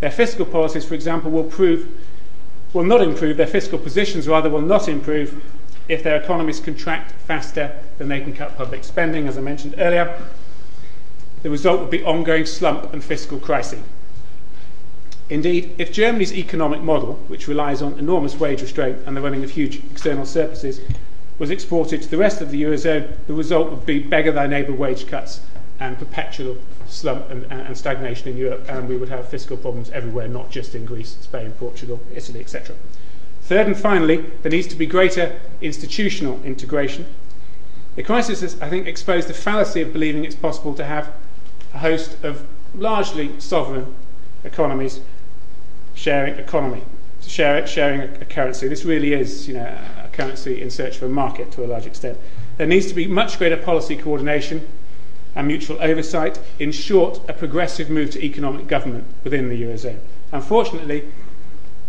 Their 0.00 0.10
fiscal 0.10 0.44
policies, 0.44 0.84
for 0.84 0.94
example, 0.94 1.30
will 1.30 1.44
prove 1.44 1.88
will 2.72 2.84
not 2.84 3.02
improve, 3.02 3.36
their 3.36 3.46
fiscal 3.46 3.78
positions 3.78 4.26
rather 4.26 4.48
will 4.48 4.62
not 4.62 4.88
improve 4.88 5.42
if 5.88 6.02
their 6.02 6.16
economies 6.16 6.58
contract 6.58 7.12
faster 7.12 7.78
than 7.98 8.08
they 8.08 8.20
can 8.20 8.32
cut 8.32 8.56
public 8.56 8.82
spending, 8.82 9.28
as 9.28 9.36
I 9.36 9.40
mentioned 9.40 9.74
earlier. 9.78 10.22
The 11.42 11.50
result 11.50 11.80
would 11.80 11.90
be 11.90 12.02
ongoing 12.02 12.46
slump 12.46 12.92
and 12.92 13.02
fiscal 13.02 13.38
crisis. 13.38 13.80
Indeed, 15.28 15.74
if 15.78 15.92
Germany's 15.92 16.34
economic 16.34 16.82
model, 16.82 17.14
which 17.28 17.48
relies 17.48 17.82
on 17.82 17.98
enormous 17.98 18.36
wage 18.36 18.62
restraint 18.62 18.98
and 19.06 19.16
the 19.16 19.20
running 19.20 19.44
of 19.44 19.50
huge 19.50 19.82
external 19.90 20.26
surpluses, 20.26 20.80
was 21.42 21.50
exported 21.50 22.00
to 22.00 22.08
the 22.08 22.16
rest 22.16 22.40
of 22.40 22.52
the 22.52 22.62
Eurozone, 22.62 23.16
the 23.26 23.34
result 23.34 23.68
would 23.68 23.84
be 23.84 23.98
beggar 23.98 24.30
thy 24.30 24.46
neighbour 24.46 24.72
wage 24.72 25.08
cuts 25.08 25.40
and 25.80 25.98
perpetual 25.98 26.56
slump 26.86 27.28
and, 27.30 27.44
and, 27.50 27.76
stagnation 27.76 28.28
in 28.28 28.36
Europe, 28.36 28.64
and 28.68 28.88
we 28.88 28.96
would 28.96 29.08
have 29.08 29.28
fiscal 29.28 29.56
problems 29.56 29.90
everywhere, 29.90 30.28
not 30.28 30.52
just 30.52 30.76
in 30.76 30.84
Greece, 30.84 31.16
Spain, 31.20 31.50
Portugal, 31.58 31.98
Italy, 32.14 32.38
etc. 32.38 32.76
Third 33.42 33.66
and 33.66 33.76
finally, 33.76 34.18
there 34.42 34.52
needs 34.52 34.68
to 34.68 34.76
be 34.76 34.86
greater 34.86 35.40
institutional 35.60 36.40
integration. 36.44 37.06
The 37.96 38.04
crisis 38.04 38.40
has, 38.42 38.62
I 38.62 38.70
think, 38.70 38.86
exposed 38.86 39.26
the 39.26 39.34
fallacy 39.34 39.82
of 39.82 39.92
believing 39.92 40.24
it's 40.24 40.36
possible 40.36 40.76
to 40.76 40.84
have 40.84 41.12
a 41.74 41.78
host 41.78 42.22
of 42.22 42.46
largely 42.72 43.40
sovereign 43.40 43.92
economies 44.44 45.00
sharing 45.96 46.36
economy, 46.36 46.82
share, 47.20 47.66
sharing 47.66 48.02
a, 48.02 48.20
a 48.20 48.24
currency. 48.26 48.68
This 48.68 48.84
really 48.84 49.12
is, 49.12 49.48
you 49.48 49.54
know, 49.54 49.76
currency 50.12 50.60
in 50.60 50.70
search 50.70 50.96
of 50.96 51.04
a 51.04 51.08
market 51.08 51.50
to 51.52 51.64
a 51.64 51.66
large 51.66 51.86
extent. 51.86 52.18
There 52.56 52.66
needs 52.66 52.86
to 52.86 52.94
be 52.94 53.06
much 53.06 53.38
greater 53.38 53.56
policy 53.56 53.96
coordination 53.96 54.66
and 55.34 55.46
mutual 55.46 55.80
oversight. 55.80 56.38
In 56.58 56.72
short, 56.72 57.20
a 57.28 57.32
progressive 57.32 57.88
move 57.88 58.10
to 58.10 58.24
economic 58.24 58.66
government 58.66 59.06
within 59.24 59.48
the 59.48 59.60
Eurozone. 59.62 59.98
Unfortunately, 60.30 61.04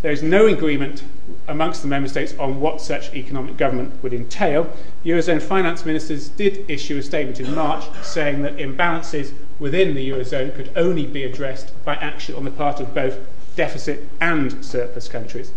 there 0.01 0.11
is 0.11 0.21
no 0.21 0.47
agreement 0.47 1.03
amongst 1.47 1.81
the 1.81 1.87
member 1.87 2.09
states 2.09 2.33
on 2.37 2.59
what 2.59 2.81
such 2.81 3.13
economic 3.13 3.55
government 3.55 4.03
would 4.03 4.13
entail. 4.13 4.69
Eurozone 5.05 5.41
finance 5.41 5.85
ministers 5.85 6.27
did 6.29 6.69
issue 6.69 6.97
a 6.97 7.01
statement 7.01 7.39
in 7.39 7.55
March 7.55 7.85
saying 8.03 8.41
that 8.41 8.57
imbalances 8.57 9.31
within 9.59 9.95
the 9.95 10.09
Eurozone 10.09 10.53
could 10.55 10.69
only 10.75 11.05
be 11.05 11.23
addressed 11.23 11.71
by 11.85 11.95
action 11.95 12.35
on 12.35 12.43
the 12.43 12.51
part 12.51 12.81
of 12.81 12.93
both 12.93 13.17
deficit 13.55 14.07
and 14.19 14.63
surplus 14.65 15.07
countries. 15.07 15.51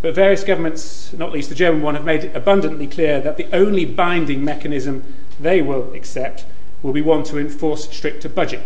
But 0.00 0.14
various 0.14 0.44
governments, 0.44 1.12
not 1.12 1.32
least 1.32 1.48
the 1.48 1.54
German 1.54 1.82
one, 1.82 1.94
have 1.94 2.04
made 2.04 2.24
it 2.24 2.36
abundantly 2.36 2.86
clear 2.86 3.20
that 3.20 3.36
the 3.36 3.48
only 3.52 3.84
binding 3.84 4.44
mechanism 4.44 5.02
they 5.40 5.60
will 5.60 5.92
accept 5.92 6.44
will 6.82 6.92
be 6.92 7.02
one 7.02 7.24
to 7.24 7.38
enforce 7.38 7.90
stricter 7.90 8.28
budget 8.28 8.62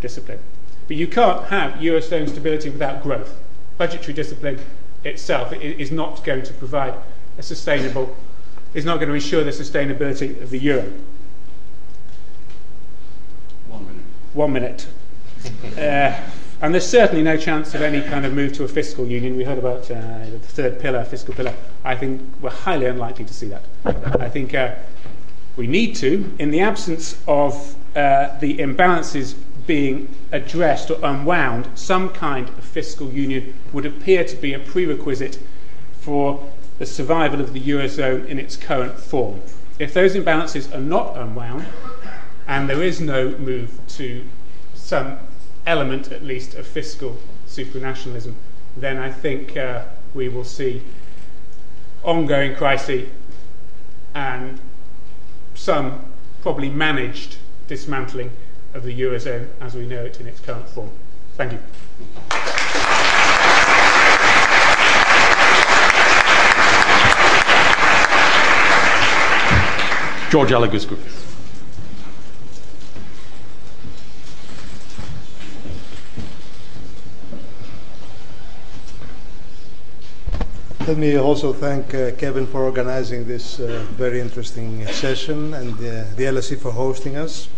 discipline. 0.00 0.40
But 0.86 0.98
you 0.98 1.06
can't 1.06 1.46
have 1.46 1.74
Eurozone 1.74 2.28
stability 2.28 2.68
without 2.68 3.02
growth. 3.02 3.34
Budgetary 3.78 4.12
discipline 4.12 4.58
itself 5.04 5.52
is 5.54 5.90
not 5.90 6.22
going 6.24 6.42
to 6.42 6.52
provide 6.52 6.94
a 7.38 7.42
sustainable, 7.42 8.14
is 8.74 8.84
not 8.84 8.96
going 8.96 9.08
to 9.08 9.14
ensure 9.14 9.42
the 9.42 9.50
sustainability 9.50 10.40
of 10.42 10.50
the 10.50 10.58
euro. 10.58 10.92
One 13.68 13.86
minute. 13.86 14.04
One 14.34 14.52
minute. 14.52 14.86
uh, 15.78 16.20
and 16.64 16.72
there's 16.72 16.88
certainly 16.88 17.22
no 17.22 17.36
chance 17.36 17.74
of 17.74 17.82
any 17.82 18.00
kind 18.00 18.24
of 18.24 18.32
move 18.32 18.54
to 18.54 18.64
a 18.64 18.68
fiscal 18.68 19.06
union. 19.06 19.36
We 19.36 19.44
heard 19.44 19.58
about 19.58 19.90
uh, 19.90 20.30
the 20.30 20.38
third 20.38 20.80
pillar, 20.80 21.04
fiscal 21.04 21.34
pillar. 21.34 21.52
I 21.84 21.94
think 21.94 22.22
we're 22.40 22.48
highly 22.48 22.86
unlikely 22.86 23.26
to 23.26 23.34
see 23.34 23.48
that. 23.48 23.64
I 24.18 24.30
think 24.30 24.54
uh, 24.54 24.74
we 25.56 25.66
need 25.66 25.94
to, 25.96 26.32
in 26.38 26.50
the 26.50 26.60
absence 26.60 27.20
of 27.28 27.76
uh, 27.94 28.38
the 28.38 28.56
imbalances 28.56 29.34
being 29.66 30.08
addressed 30.32 30.90
or 30.90 30.98
unwound, 31.04 31.68
some 31.74 32.08
kind 32.08 32.48
of 32.48 32.64
fiscal 32.64 33.10
union 33.10 33.52
would 33.74 33.84
appear 33.84 34.24
to 34.24 34.36
be 34.36 34.54
a 34.54 34.58
prerequisite 34.58 35.38
for 36.00 36.50
the 36.78 36.86
survival 36.86 37.42
of 37.42 37.52
the 37.52 37.60
Eurozone 37.60 38.26
in 38.26 38.38
its 38.38 38.56
current 38.56 38.98
form. 38.98 39.42
If 39.78 39.92
those 39.92 40.14
imbalances 40.14 40.74
are 40.74 40.80
not 40.80 41.14
unwound, 41.18 41.66
and 42.48 42.70
there 42.70 42.82
is 42.82 43.02
no 43.02 43.36
move 43.36 43.78
to 43.88 44.24
some 44.72 45.18
element, 45.66 46.12
at 46.12 46.22
least, 46.22 46.54
of 46.54 46.66
fiscal 46.66 47.18
supranationalism, 47.46 48.34
then 48.76 48.98
I 48.98 49.10
think 49.10 49.56
uh, 49.56 49.84
we 50.14 50.28
will 50.28 50.44
see 50.44 50.82
ongoing 52.02 52.54
crises 52.54 53.08
and 54.14 54.60
some 55.54 56.04
probably 56.42 56.68
managed 56.68 57.36
dismantling 57.66 58.30
of 58.74 58.82
the 58.82 59.00
Eurozone 59.00 59.48
as 59.60 59.74
we 59.74 59.86
know 59.86 60.04
it 60.04 60.20
in 60.20 60.26
its 60.26 60.40
current 60.40 60.68
form. 60.68 60.90
Thank 61.36 61.52
you. 61.52 61.58
George 70.30 70.50
Alogoskoufis 70.50 71.23
Let 80.86 80.98
me 80.98 81.16
also 81.16 81.54
thank 81.54 81.94
uh, 81.94 82.10
Kevin 82.10 82.46
for 82.46 82.62
organizing 82.62 83.26
this 83.26 83.58
uh, 83.58 83.86
very 83.92 84.20
interesting 84.20 84.86
session 84.88 85.54
and 85.54 85.72
uh, 85.78 86.04
the 86.14 86.24
LSE 86.24 86.60
for 86.60 86.72
hosting 86.72 87.16
us. 87.16 87.48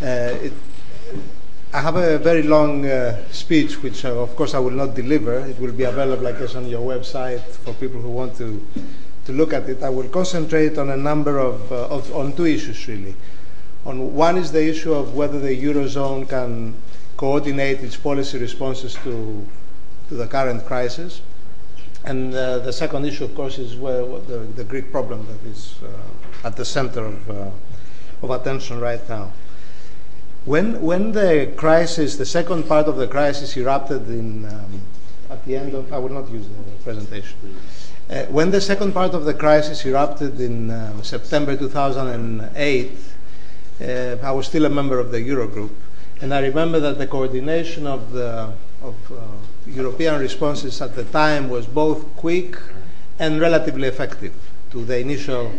Uh, 0.00 0.38
it, 0.40 0.52
I 1.72 1.80
have 1.80 1.96
a 1.96 2.16
very 2.18 2.44
long 2.44 2.86
uh, 2.86 3.24
speech, 3.32 3.82
which 3.82 4.04
uh, 4.04 4.22
of 4.22 4.36
course 4.36 4.54
I 4.54 4.60
will 4.60 4.70
not 4.70 4.94
deliver. 4.94 5.40
It 5.40 5.58
will 5.58 5.72
be 5.72 5.82
available, 5.82 6.28
I 6.28 6.30
guess, 6.30 6.54
on 6.54 6.68
your 6.68 6.80
website 6.80 7.40
for 7.40 7.74
people 7.74 8.00
who 8.00 8.10
want 8.10 8.36
to, 8.36 8.64
to 9.24 9.32
look 9.32 9.52
at 9.52 9.68
it. 9.68 9.82
I 9.82 9.90
will 9.90 10.08
concentrate 10.08 10.78
on 10.78 10.90
a 10.90 10.96
number 10.96 11.40
of, 11.40 11.72
of 11.72 12.14
on 12.14 12.36
two 12.36 12.46
issues 12.46 12.86
really. 12.86 13.16
On 13.84 14.14
one 14.14 14.38
is 14.38 14.52
the 14.52 14.64
issue 14.64 14.94
of 14.94 15.16
whether 15.16 15.40
the 15.40 15.60
eurozone 15.60 16.28
can 16.28 16.76
coordinate 17.16 17.80
its 17.80 17.96
policy 17.96 18.38
responses 18.38 18.94
to, 19.02 19.44
to 20.08 20.14
the 20.14 20.28
current 20.28 20.64
crisis 20.66 21.20
and 22.04 22.34
uh, 22.34 22.58
the 22.58 22.72
second 22.72 23.06
issue, 23.06 23.24
of 23.24 23.34
course, 23.34 23.58
is 23.58 23.76
where, 23.76 24.02
the, 24.02 24.38
the, 24.56 24.64
Greek 24.64 24.92
problem 24.92 25.26
that 25.26 25.50
is 25.50 25.76
uh, 25.82 26.46
at 26.46 26.56
the 26.56 26.64
center 26.64 27.06
of, 27.06 27.30
uh, 27.30 27.50
of 28.22 28.30
attention 28.30 28.78
right 28.80 29.06
now. 29.08 29.32
When, 30.44 30.82
when 30.82 31.12
the 31.12 31.52
crisis, 31.56 32.16
the 32.16 32.26
second 32.26 32.64
part 32.68 32.86
of 32.86 32.96
the 32.96 33.06
crisis 33.06 33.56
erupted 33.56 34.06
in, 34.08 34.44
um, 34.44 34.82
at 35.30 35.42
the 35.46 35.56
end 35.56 35.74
of, 35.74 35.90
I 35.92 35.98
will 35.98 36.10
not 36.10 36.28
use 36.30 36.46
the 36.46 36.84
presentation. 36.84 37.38
Uh, 38.10 38.24
when 38.26 38.50
the 38.50 38.60
second 38.60 38.92
part 38.92 39.14
of 39.14 39.24
the 39.24 39.32
crisis 39.32 39.86
erupted 39.86 40.38
in 40.38 40.70
um, 40.70 41.02
September 41.02 41.56
2008, 41.56 42.92
uh, 43.80 44.16
I 44.22 44.30
was 44.32 44.46
still 44.46 44.66
a 44.66 44.68
member 44.68 44.98
of 44.98 45.10
the 45.10 45.18
Eurogroup. 45.18 45.70
And 46.20 46.34
I 46.34 46.40
remember 46.40 46.78
that 46.80 46.98
the 46.98 47.06
coordination 47.06 47.86
of 47.86 48.12
the 48.12 48.52
of 48.82 48.94
uh, 49.10 49.16
European 49.66 50.20
responses 50.20 50.80
at 50.80 50.94
the 50.94 51.04
time 51.04 51.48
was 51.48 51.66
both 51.66 52.04
quick 52.16 52.58
and 53.18 53.40
relatively 53.40 53.88
effective 53.88 54.34
to 54.70 54.84
the 54.84 54.98
initial 54.98 55.52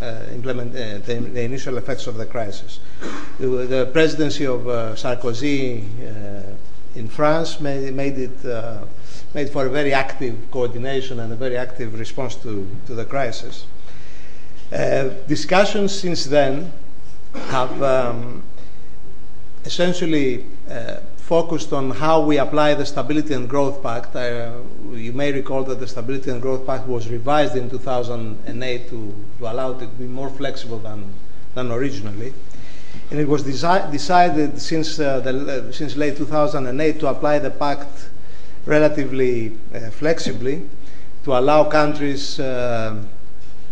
uh, 0.00 0.24
implement 0.32 0.74
uh, 0.74 0.98
the, 1.06 1.14
the, 1.14 1.42
initial 1.42 1.78
effects 1.78 2.06
of 2.08 2.16
the 2.16 2.26
crisis. 2.26 2.80
The, 3.38 3.88
presidency 3.92 4.46
of 4.46 4.66
uh, 4.66 4.94
Sarkozy 4.96 5.84
uh, 6.02 6.56
in 6.96 7.08
France 7.08 7.60
made, 7.60 7.94
made 7.94 8.18
it 8.18 8.44
uh, 8.44 8.84
made 9.32 9.48
for 9.50 9.66
a 9.66 9.70
very 9.70 9.94
active 9.94 10.36
coordination 10.50 11.20
and 11.20 11.32
a 11.32 11.36
very 11.36 11.56
active 11.56 11.98
response 11.98 12.34
to, 12.36 12.68
to 12.86 12.94
the 12.94 13.04
crisis. 13.04 13.66
discussions 15.28 15.94
since 15.94 16.24
then 16.24 16.72
have 17.34 17.82
um, 17.82 18.42
essentially 19.64 20.44
focused 21.22 21.72
on 21.72 21.90
how 21.90 22.20
we 22.20 22.38
apply 22.38 22.74
the 22.74 22.84
Stability 22.84 23.32
and 23.32 23.48
Growth 23.48 23.82
Pact. 23.82 24.14
Uh, 24.16 24.52
you 24.92 25.12
may 25.12 25.32
recall 25.32 25.62
that 25.64 25.78
the 25.78 25.86
Stability 25.86 26.30
and 26.30 26.42
Growth 26.42 26.66
Pact 26.66 26.86
was 26.86 27.08
revised 27.08 27.56
in 27.56 27.70
2008 27.70 28.88
to, 28.88 29.14
to 29.38 29.50
allow 29.50 29.72
it 29.72 29.78
to 29.78 29.86
be 29.86 30.04
more 30.04 30.28
flexible 30.30 30.78
than, 30.78 31.14
than 31.54 31.70
originally. 31.70 32.34
And 33.10 33.20
it 33.20 33.28
was 33.28 33.44
desi- 33.44 33.90
decided 33.92 34.60
since, 34.60 34.98
uh, 34.98 35.20
the, 35.20 35.68
uh, 35.68 35.72
since 35.72 35.96
late 35.96 36.16
2008 36.16 36.98
to 37.00 37.06
apply 37.06 37.38
the 37.38 37.50
pact 37.50 38.10
relatively 38.66 39.56
uh, 39.74 39.90
flexibly 39.90 40.68
to 41.24 41.38
allow 41.38 41.64
countries 41.64 42.40
uh, 42.40 43.00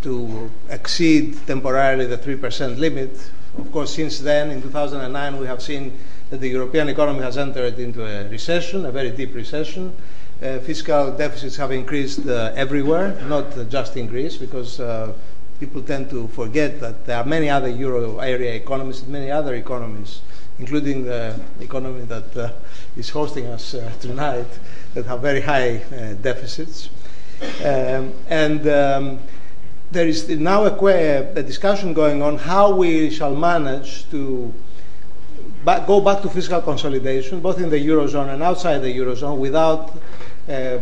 to 0.03 0.51
exceed 0.69 1.37
temporarily 1.47 2.07
the 2.07 2.17
3% 2.17 2.79
limit. 2.79 3.11
Of 3.59 3.73
course, 3.73 3.95
since 3.95 4.21
then, 4.21 4.51
in 4.51 4.63
2009, 4.63 5.39
we 5.39 5.47
have 5.47 5.61
seen 5.61 5.99
that 6.31 6.41
the 6.41 6.49
European 6.49 6.89
economy 6.89 7.21
has 7.21 7.37
entered 7.37 7.79
into 7.79 8.07
a 8.07 8.29
recession, 8.29 8.87
a 8.87 8.93
very 8.93 9.11
deep 9.11 9.35
recession. 9.35 9.93
Uh, 10.43 10.59
fiscal 10.61 11.13
deficits 11.13 11.57
have 11.57 11.73
increased 11.73 12.27
uh, 12.27 12.53
everywhere, 12.55 13.21
not 13.29 13.57
uh, 13.59 13.65
just 13.65 13.97
in 13.97 14.07
Greece, 14.07 14.37
because 14.37 14.81
uh, 14.81 15.13
people 15.59 15.83
tend 15.83 16.09
to 16.09 16.29
forget 16.29 16.81
that 16.81 17.05
there 17.05 17.19
are 17.19 17.25
many 17.25 17.51
other 17.51 17.69
euro 17.69 18.21
area 18.21 18.55
economies, 18.55 19.03
and 19.03 19.11
many 19.11 19.31
other 19.31 19.55
economies, 19.55 20.21
including 20.59 21.05
the 21.05 21.39
economy 21.61 22.05
that 22.05 22.37
uh, 22.37 22.51
is 22.97 23.11
hosting 23.11 23.47
us 23.47 23.75
uh, 23.75 23.93
tonight, 24.01 24.47
that 24.95 25.05
have 25.05 25.21
very 25.21 25.41
high 25.41 25.77
deficits. 26.23 26.89
Um, 27.65 28.15
and 28.29 28.67
um, 28.69 29.19
there 29.91 30.07
is 30.07 30.29
now 30.29 30.65
a, 30.65 31.33
a 31.35 31.43
discussion 31.43 31.93
going 31.93 32.23
on 32.23 32.39
how 32.39 32.75
we 32.75 33.11
shall 33.11 33.35
manage 33.35 34.09
to 34.11 34.55
go 35.65 36.01
back 36.01 36.23
to 36.23 36.29
fiscal 36.29 36.61
consolidation, 36.61 37.41
both 37.41 37.61
in 37.61 37.71
the 37.71 37.77
Eurozone 37.77 38.33
and 38.33 38.43
outside 38.43 38.79
the 38.79 38.97
Eurozone, 38.97 39.39
without 39.39 39.97
uh, 40.49 40.79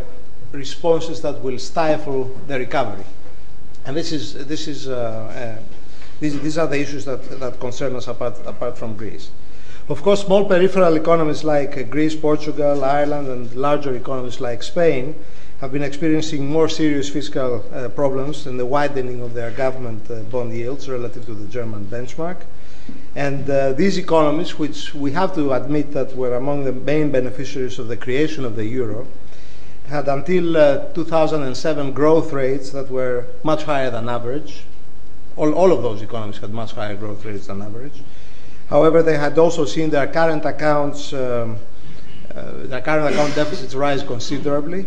responses 0.53 1.21
that 1.23 1.41
will 1.43 1.59
stifle 1.59 2.25
the 2.47 2.59
recovery. 2.59 3.05
And 3.85 3.97
this 3.97 4.13
is, 4.13 4.47
this 4.47 4.69
is, 4.69 4.89
uh, 4.89 5.59
uh, 5.59 5.63
these, 6.21 6.41
these 6.41 6.59
are 6.59 6.67
the 6.67 6.81
issues 6.81 7.05
that, 7.05 7.41
that 7.41 7.59
concern 7.61 7.97
us 7.97 8.09
apart, 8.09 8.37
apart 8.47 8.77
from 8.77 8.97
Greece. 8.97 9.31
Of 9.89 10.03
course, 10.03 10.25
small 10.25 10.45
peripheral 10.45 10.97
economies 10.97 11.45
like 11.45 11.89
Greece, 11.89 12.15
Portugal, 12.15 12.85
Ireland, 12.85 13.29
and 13.29 13.55
larger 13.55 13.95
economies 13.95 14.41
like 14.41 14.63
Spain 14.63 15.15
have 15.61 15.73
been 15.73 15.83
experiencing 15.83 16.47
more 16.47 16.69
serious 16.69 17.09
fiscal 17.09 17.65
uh, 17.73 17.89
problems 17.89 18.47
and 18.47 18.61
the 18.61 18.67
widening 18.67 19.23
of 19.23 19.35
their 19.35 19.51
government 19.51 20.09
uh, 20.11 20.21
bond 20.25 20.53
yields 20.53 20.89
relative 20.89 21.25
to 21.27 21.35
the 21.35 21.47
German 21.47 21.87
benchmark. 21.87 22.37
And 23.15 23.49
uh, 23.49 23.73
these 23.73 23.99
economies, 23.99 24.59
which 24.59 24.95
we 24.95 25.13
have 25.13 25.35
to 25.35 25.53
admit 25.53 25.93
that 25.93 26.15
were 26.15 26.35
among 26.35 26.65
the 26.65 26.73
main 26.73 27.11
beneficiaries 27.11 27.79
of 27.79 27.89
the 27.89 27.97
creation 27.97 28.45
of 28.45 28.55
the 28.55 28.65
euro, 28.65 29.07
had 29.89 30.09
until 30.09 30.57
uh, 30.57 30.93
2007 30.93 31.93
growth 31.93 32.33
rates 32.33 32.71
that 32.71 32.91
were 32.91 33.27
much 33.43 33.65
higher 33.65 33.91
than 33.91 34.09
average. 34.09 34.65
All, 35.37 35.53
all 35.55 35.73
of 35.73 35.83
those 35.83 36.03
economies 36.03 36.39
had 36.39 36.53
much 36.53 36.73
higher 36.73 36.95
growth 36.95 37.25
rates 37.25 37.47
than 37.47 37.63
average. 37.63 38.03
However, 38.69 39.03
they 39.03 39.17
had 39.17 39.39
also 39.39 39.65
seen 39.65 39.89
their 39.89 40.07
current 40.07 40.45
accounts, 40.45 41.13
um, 41.15 41.57
uh, 42.35 42.53
their 42.65 42.83
current 42.83 43.15
account 43.15 43.35
deficits 43.35 43.75
rise 43.75 44.03
considerably. 44.03 44.87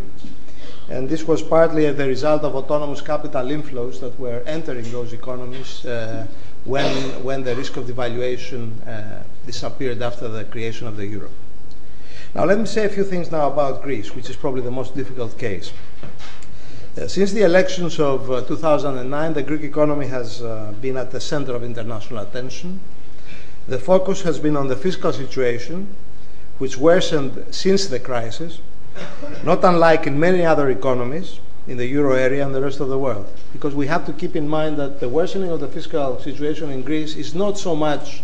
And 0.90 1.10
this 1.10 1.24
was 1.24 1.42
partly 1.42 1.90
the 1.92 2.06
result 2.06 2.44
of 2.44 2.56
autonomous 2.56 3.02
capital 3.02 3.46
inflows 3.46 4.00
that 4.02 4.20
were 4.20 4.44
entering 4.46 4.92
those 4.92 5.14
economies 5.14 5.86
uh, 5.86 6.28
when, 6.66 7.24
when 7.24 7.44
the 7.44 7.56
risk 7.56 7.78
of 7.78 7.86
devaluation 7.86 8.88
uh, 8.88 9.24
disappeared 9.46 10.02
after 10.02 10.28
the 10.28 10.44
creation 10.46 10.88
of 10.88 10.98
the 10.98 11.06
euro. 11.06 11.30
Now, 12.36 12.46
let 12.46 12.60
me 12.60 12.66
say 12.66 12.86
a 12.86 12.90
few 12.90 13.04
things 13.04 13.32
now 13.32 13.52
about 13.52 13.84
Greece, 13.84 14.16
which 14.16 14.30
is 14.30 14.36
probably 14.36 14.62
the 14.62 14.72
most 14.72 14.96
difficult 14.96 15.38
case. 15.38 15.74
Uh, 16.98 17.08
since 17.08 17.32
the 17.32 17.44
elections 17.44 18.00
of 18.00 18.30
uh, 18.30 18.42
2009, 18.42 19.34
the 19.34 19.44
Greek 19.44 19.64
economy 19.64 20.08
has 20.08 20.42
uh, 20.42 20.74
been 20.82 20.98
at 20.98 21.12
the 21.12 21.20
center 21.20 21.56
of 21.56 21.64
international 21.64 22.20
attention. 22.20 22.80
The 23.68 23.80
focus 23.80 24.22
has 24.22 24.40
been 24.40 24.56
on 24.56 24.68
the 24.68 24.76
fiscal 24.76 25.12
situation, 25.14 25.96
which 26.58 26.78
worsened 26.78 27.46
since 27.52 27.88
the 27.88 28.00
crisis, 28.00 28.60
not 29.44 29.64
unlike 29.64 30.06
in 30.06 30.20
many 30.20 30.46
other 30.46 30.70
economies 30.70 31.40
in 31.72 31.78
the 31.78 31.86
euro 31.86 32.14
area 32.14 32.46
and 32.46 32.54
the 32.54 32.62
rest 32.62 32.82
of 32.82 32.90
the 32.90 33.00
world. 33.00 33.26
Because 33.54 33.74
we 33.74 33.88
have 33.88 34.06
to 34.06 34.14
keep 34.14 34.36
in 34.36 34.48
mind 34.48 34.78
that 34.78 35.00
the 35.00 35.08
worsening 35.08 35.50
of 35.50 35.62
the 35.62 35.68
fiscal 35.68 36.20
situation 36.20 36.70
in 36.70 36.82
Greece 36.82 37.16
is 37.16 37.34
not 37.34 37.58
so 37.58 37.76
much 37.76 38.22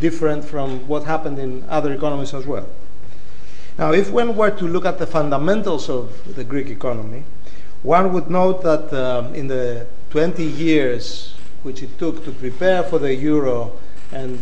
different 0.00 0.44
from 0.44 0.86
what 0.86 1.04
happened 1.04 1.38
in 1.38 1.64
other 1.68 1.92
economies 1.92 2.34
as 2.34 2.46
well. 2.46 2.68
Now, 3.78 3.92
if 3.92 4.10
one 4.10 4.36
were 4.36 4.50
to 4.50 4.68
look 4.68 4.84
at 4.84 4.98
the 4.98 5.06
fundamentals 5.06 5.88
of 5.88 6.36
the 6.36 6.44
Greek 6.44 6.68
economy, 6.68 7.24
one 7.82 8.12
would 8.12 8.30
note 8.30 8.62
that 8.62 8.92
uh, 8.92 9.32
in 9.32 9.48
the 9.48 9.86
20 10.10 10.44
years 10.44 11.34
which 11.62 11.82
it 11.82 11.98
took 11.98 12.24
to 12.24 12.32
prepare 12.32 12.82
for 12.82 12.98
the 12.98 13.14
euro 13.14 13.72
and 14.12 14.40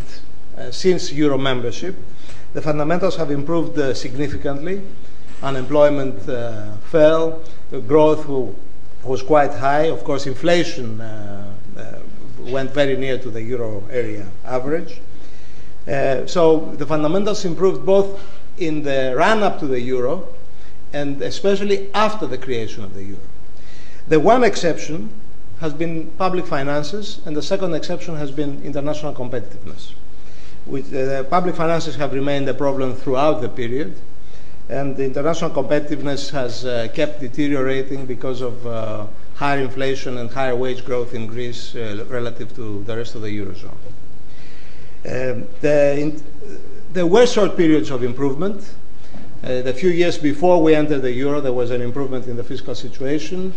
uh, 0.58 0.70
since 0.70 1.12
euro 1.12 1.38
membership, 1.38 1.94
the 2.52 2.60
fundamentals 2.60 3.16
have 3.16 3.30
improved 3.30 3.78
uh, 3.78 3.94
significantly. 3.94 4.82
Unemployment 5.42 6.28
uh, 6.28 6.72
fell, 6.90 7.42
growth 7.86 8.26
was 9.02 9.22
quite 9.22 9.52
high. 9.52 9.84
Of 9.90 10.04
course, 10.04 10.26
inflation 10.26 11.00
uh, 11.00 11.52
uh, 11.76 11.98
went 12.38 12.72
very 12.72 12.96
near 12.96 13.18
to 13.18 13.30
the 13.30 13.42
euro 13.42 13.84
area 13.90 14.26
average. 14.44 15.00
Uh, 15.88 16.26
so 16.26 16.72
the 16.78 16.86
fundamentals 16.86 17.44
improved 17.44 17.84
both 17.84 18.20
in 18.58 18.82
the 18.82 19.14
run 19.16 19.42
up 19.42 19.58
to 19.58 19.66
the 19.66 19.80
euro 19.80 20.28
and 20.92 21.20
especially 21.22 21.92
after 21.94 22.26
the 22.26 22.38
creation 22.38 22.84
of 22.84 22.94
the 22.94 23.02
euro. 23.02 23.20
The 24.08 24.20
one 24.20 24.44
exception 24.44 25.10
has 25.60 25.72
been 25.72 26.10
public 26.18 26.46
finances, 26.46 27.20
and 27.24 27.36
the 27.36 27.42
second 27.42 27.74
exception 27.74 28.16
has 28.16 28.30
been 28.30 28.62
international 28.64 29.14
competitiveness. 29.14 29.92
Which, 30.66 30.92
uh, 30.92 31.24
public 31.24 31.54
finances 31.54 31.96
have 31.96 32.12
remained 32.12 32.48
a 32.48 32.54
problem 32.54 32.94
throughout 32.94 33.40
the 33.40 33.48
period, 33.48 33.94
and 34.68 34.96
the 34.96 35.04
international 35.04 35.50
competitiveness 35.50 36.30
has 36.30 36.64
uh, 36.64 36.88
kept 36.94 37.20
deteriorating 37.20 38.06
because 38.06 38.40
of 38.40 38.66
uh, 38.66 39.06
higher 39.34 39.60
inflation 39.60 40.18
and 40.18 40.30
higher 40.30 40.54
wage 40.54 40.84
growth 40.84 41.14
in 41.14 41.26
Greece 41.26 41.74
uh, 41.74 42.04
relative 42.08 42.54
to 42.54 42.84
the 42.84 42.96
rest 42.96 43.14
of 43.14 43.22
the 43.22 43.28
eurozone. 43.28 43.76
Um, 45.04 45.48
the, 45.60 45.98
in, 45.98 46.22
there 46.92 47.06
were 47.06 47.26
short 47.26 47.56
periods 47.56 47.90
of 47.90 48.04
improvement. 48.04 48.74
Uh, 49.42 49.62
the 49.62 49.72
few 49.72 49.90
years 49.90 50.16
before 50.16 50.62
we 50.62 50.74
entered 50.74 51.00
the 51.00 51.10
euro, 51.10 51.40
there 51.40 51.52
was 51.52 51.70
an 51.70 51.82
improvement 51.82 52.26
in 52.28 52.36
the 52.36 52.44
fiscal 52.44 52.74
situation. 52.74 53.52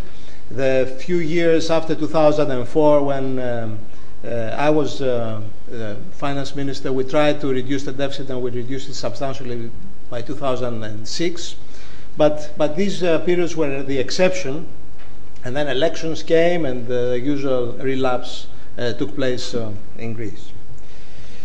The 0.50 0.96
few 1.00 1.18
years 1.18 1.70
after 1.70 1.94
2004, 1.94 3.04
when 3.04 3.40
um, 3.40 3.80
uh, 4.24 4.56
I 4.58 4.70
was 4.72 5.02
uh, 5.02 5.42
finance 6.12 6.56
minister, 6.56 6.92
we 6.92 7.04
tried 7.04 7.42
to 7.42 7.48
reduce 7.48 7.84
the 7.84 7.92
deficit 7.92 8.30
and 8.30 8.42
we 8.42 8.50
reduced 8.50 8.90
it 8.90 8.96
substantially 8.96 9.70
by 10.10 10.22
2006. 10.22 11.56
But, 12.18 12.54
but 12.58 12.76
these 12.78 13.04
uh, 13.04 13.20
periods 13.20 13.56
were 13.56 13.84
the 13.84 13.98
exception, 13.98 14.68
and 15.44 15.56
then 15.56 15.68
elections 15.68 16.24
came 16.24 16.66
and 16.66 16.88
the 16.88 17.20
usual 17.20 17.74
relapse 17.74 18.48
uh, 18.78 18.94
took 18.94 19.16
place 19.16 19.54
uh, 19.54 19.72
in 19.98 20.14
Greece. 20.14 20.52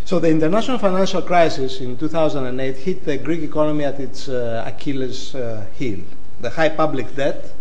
So 0.05 0.19
the 0.19 0.29
international 0.29 0.79
financial 0.79 1.23
crisis 1.23 1.81
in 1.81 1.97
2008 1.97 2.77
hit 2.79 3.05
the 3.05 3.17
Greek 3.17 3.43
economy 3.43 3.85
at 3.85 4.01
its 4.01 4.29
uh, 4.29 4.65
Achilles 4.67 5.35
uh, 5.35 5.67
heel. 5.75 6.01
The 6.41 6.51
high 6.51 6.71
public 6.71 7.15
debt, 7.15 7.53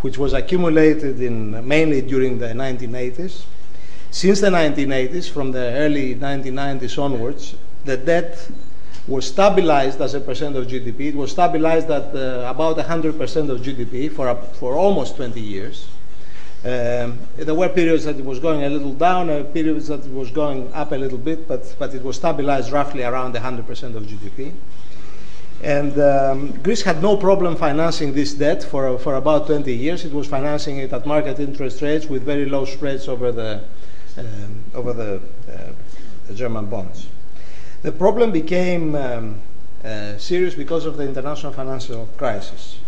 which 0.00 0.16
was 0.16 0.32
accumulated 0.32 1.20
in, 1.20 1.66
mainly 1.66 2.00
during 2.00 2.38
the 2.38 2.48
1980s. 2.48 3.42
Since 4.10 4.40
the 4.40 4.48
1980s, 4.48 5.28
from 5.28 5.52
the 5.52 5.72
early 5.72 6.14
1990s 6.14 7.02
onwards, 7.02 7.54
the 7.84 7.96
debt 7.96 8.48
was 9.08 9.26
stabilized 9.26 10.00
as 10.00 10.14
a 10.14 10.20
percent 10.20 10.56
of 10.56 10.66
GDP. 10.66 11.00
It 11.08 11.14
was 11.14 11.30
stabilized 11.30 11.90
at 11.90 12.14
uh, 12.14 12.48
about 12.48 12.76
100% 12.76 13.50
of 13.50 13.60
GDP 13.60 14.12
for, 14.12 14.34
for 14.58 14.74
almost 14.74 15.16
20 15.16 15.40
years. 15.40 15.88
Um, 16.64 17.18
there 17.36 17.54
were 17.54 17.68
periods 17.68 18.04
that 18.04 18.16
it 18.16 18.24
was 18.24 18.40
going 18.40 18.64
a 18.64 18.68
little 18.68 18.92
down, 18.92 19.30
uh, 19.30 19.44
periods 19.44 19.88
that 19.88 20.04
it 20.04 20.12
was 20.12 20.30
going 20.30 20.72
up 20.74 20.92
a 20.92 20.96
little 20.96 21.18
bit, 21.18 21.46
but, 21.46 21.74
but 21.78 21.94
it 21.94 22.02
was 22.02 22.16
stabilized 22.16 22.72
roughly 22.72 23.04
around 23.04 23.34
100% 23.34 23.94
of 23.94 24.02
GDP. 24.02 24.52
And 25.62 25.98
um, 25.98 26.52
Greece 26.62 26.82
had 26.82 27.02
no 27.02 27.16
problem 27.16 27.56
financing 27.56 28.12
this 28.12 28.32
debt 28.32 28.62
for, 28.62 28.98
for 28.98 29.16
about 29.16 29.46
20 29.46 29.74
years. 29.74 30.04
It 30.04 30.12
was 30.12 30.28
financing 30.28 30.78
it 30.78 30.92
at 30.92 31.04
market 31.04 31.40
interest 31.40 31.82
rates 31.82 32.06
with 32.06 32.22
very 32.22 32.46
low 32.46 32.64
spreads 32.64 33.08
over 33.08 33.32
the, 33.32 33.62
um, 34.16 34.64
over 34.74 34.92
the, 34.92 35.20
uh, 35.50 35.72
the, 36.28 36.34
German 36.34 36.66
bonds. 36.66 37.08
The 37.82 37.92
problem 37.92 38.32
became 38.32 38.94
um, 38.96 39.40
uh, 39.84 40.18
serious 40.18 40.54
because 40.54 40.84
of 40.84 40.96
the 40.96 41.04
international 41.04 41.52
financial 41.52 42.06
crisis. 42.16 42.78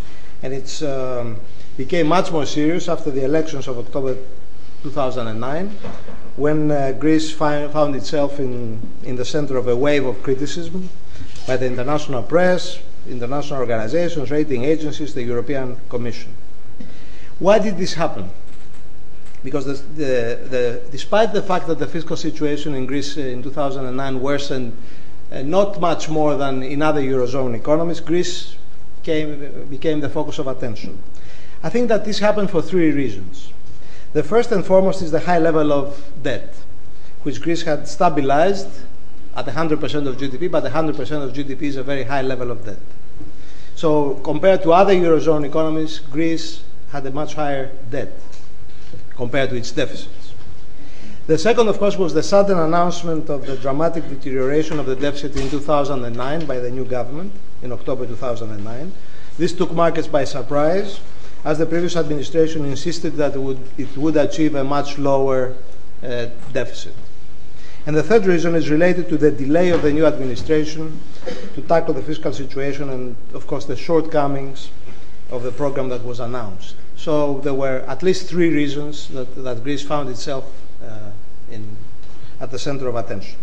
And 0.42 0.52
it 0.52 0.82
um, 0.82 1.36
became 1.76 2.08
much 2.08 2.32
more 2.32 2.46
serious 2.46 2.88
after 2.88 3.10
the 3.10 3.24
elections 3.24 3.68
of 3.68 3.78
October 3.78 4.16
2009, 4.82 5.68
when 6.36 6.70
uh, 6.70 6.92
Greece 6.98 7.30
fi- 7.30 7.68
found 7.68 7.94
itself 7.94 8.40
in, 8.40 8.80
in 9.04 9.16
the 9.16 9.24
center 9.24 9.56
of 9.56 9.68
a 9.68 9.76
wave 9.76 10.06
of 10.06 10.22
criticism 10.22 10.88
by 11.46 11.56
the 11.56 11.66
international 11.66 12.22
press, 12.22 12.80
international 13.08 13.60
organizations, 13.60 14.30
rating 14.30 14.64
agencies, 14.64 15.14
the 15.14 15.22
European 15.22 15.76
Commission. 15.88 16.34
Why 17.38 17.58
did 17.58 17.76
this 17.78 17.94
happen? 17.94 18.30
Because 19.42 19.80
despite 20.90 21.32
the 21.32 21.42
fact 21.42 21.66
that 21.68 21.78
the 21.78 21.86
fiscal 21.86 22.16
situation 22.16 22.74
in 22.74 22.86
Greece 22.86 23.16
in 23.16 23.42
2009 23.42 24.20
worsened 24.20 24.76
uh, 25.32 25.42
not 25.42 25.80
much 25.80 26.08
more 26.08 26.36
than 26.36 26.62
in 26.62 26.82
other 26.82 27.00
Eurozone 27.00 27.54
economies, 27.54 28.00
Greece 28.00 28.56
came, 29.02 29.66
became 29.70 30.00
the 30.00 30.08
focus 30.08 30.38
of 30.38 30.46
attention. 30.46 31.00
I 31.62 31.68
think 31.68 31.88
that 31.88 32.04
this 32.04 32.18
happened 32.18 32.50
for 32.50 32.60
three 32.60 32.90
reasons. 32.90 33.52
The 34.12 34.24
first 34.24 34.50
and 34.50 34.66
foremost 34.66 35.02
is 35.02 35.12
the 35.12 35.20
high 35.20 35.38
level 35.38 35.72
of 35.72 36.04
debt, 36.22 36.52
which 37.22 37.40
Greece 37.40 37.62
had 37.62 37.86
stabilized 37.86 38.68
at 39.36 39.46
100% 39.46 39.74
of 40.08 40.16
GDP, 40.16 40.50
but 40.50 40.64
100% 40.64 40.98
of 41.22 41.32
GDP 41.32 41.62
is 41.62 41.76
a 41.76 41.84
very 41.84 42.02
high 42.02 42.22
level 42.22 42.50
of 42.50 42.64
debt. 42.64 42.80
So, 43.76 44.14
compared 44.24 44.62
to 44.64 44.72
other 44.72 44.92
Eurozone 44.92 45.46
economies, 45.46 46.00
Greece 46.00 46.62
had 46.90 47.06
a 47.06 47.10
much 47.12 47.34
higher 47.34 47.70
debt 47.88 48.12
compared 49.20 49.50
to 49.50 49.56
its 49.56 49.70
deficits. 49.70 50.32
The 51.26 51.36
second, 51.36 51.68
of 51.68 51.78
course, 51.78 51.98
was 51.98 52.14
the 52.14 52.22
sudden 52.22 52.58
announcement 52.58 53.28
of 53.28 53.44
the 53.44 53.58
dramatic 53.58 54.08
deterioration 54.08 54.78
of 54.78 54.86
the 54.86 54.96
deficit 54.96 55.36
in 55.36 55.50
2009 55.50 56.46
by 56.46 56.58
the 56.58 56.70
new 56.70 56.86
government 56.86 57.30
in 57.60 57.70
October 57.70 58.06
2009. 58.06 58.90
This 59.36 59.52
took 59.52 59.72
markets 59.72 60.08
by 60.08 60.24
surprise 60.24 61.00
as 61.44 61.58
the 61.58 61.66
previous 61.66 61.96
administration 61.96 62.64
insisted 62.64 63.16
that 63.16 63.34
it 63.34 63.40
would, 63.40 63.60
it 63.76 63.94
would 63.94 64.16
achieve 64.16 64.54
a 64.54 64.64
much 64.64 64.96
lower 64.96 65.54
uh, 66.02 66.26
deficit. 66.54 66.94
And 67.84 67.94
the 67.94 68.02
third 68.02 68.24
reason 68.24 68.54
is 68.54 68.70
related 68.70 69.10
to 69.10 69.18
the 69.18 69.30
delay 69.30 69.68
of 69.68 69.82
the 69.82 69.92
new 69.92 70.06
administration 70.06 70.98
to 71.54 71.60
tackle 71.60 71.92
the 71.92 72.02
fiscal 72.02 72.32
situation 72.32 72.88
and, 72.88 73.16
of 73.34 73.46
course, 73.46 73.66
the 73.66 73.76
shortcomings 73.76 74.70
of 75.30 75.42
the 75.42 75.52
program 75.52 75.90
that 75.90 76.06
was 76.06 76.20
announced. 76.20 76.76
So 77.00 77.40
there 77.40 77.54
were 77.54 77.78
at 77.88 78.02
least 78.02 78.28
three 78.28 78.50
reasons 78.50 79.08
that, 79.08 79.34
that 79.42 79.64
Greece 79.64 79.82
found 79.82 80.10
itself 80.10 80.44
uh, 80.84 81.10
in, 81.50 81.78
at 82.38 82.50
the 82.50 82.58
center 82.58 82.88
of 82.88 82.94
attention. 82.94 83.38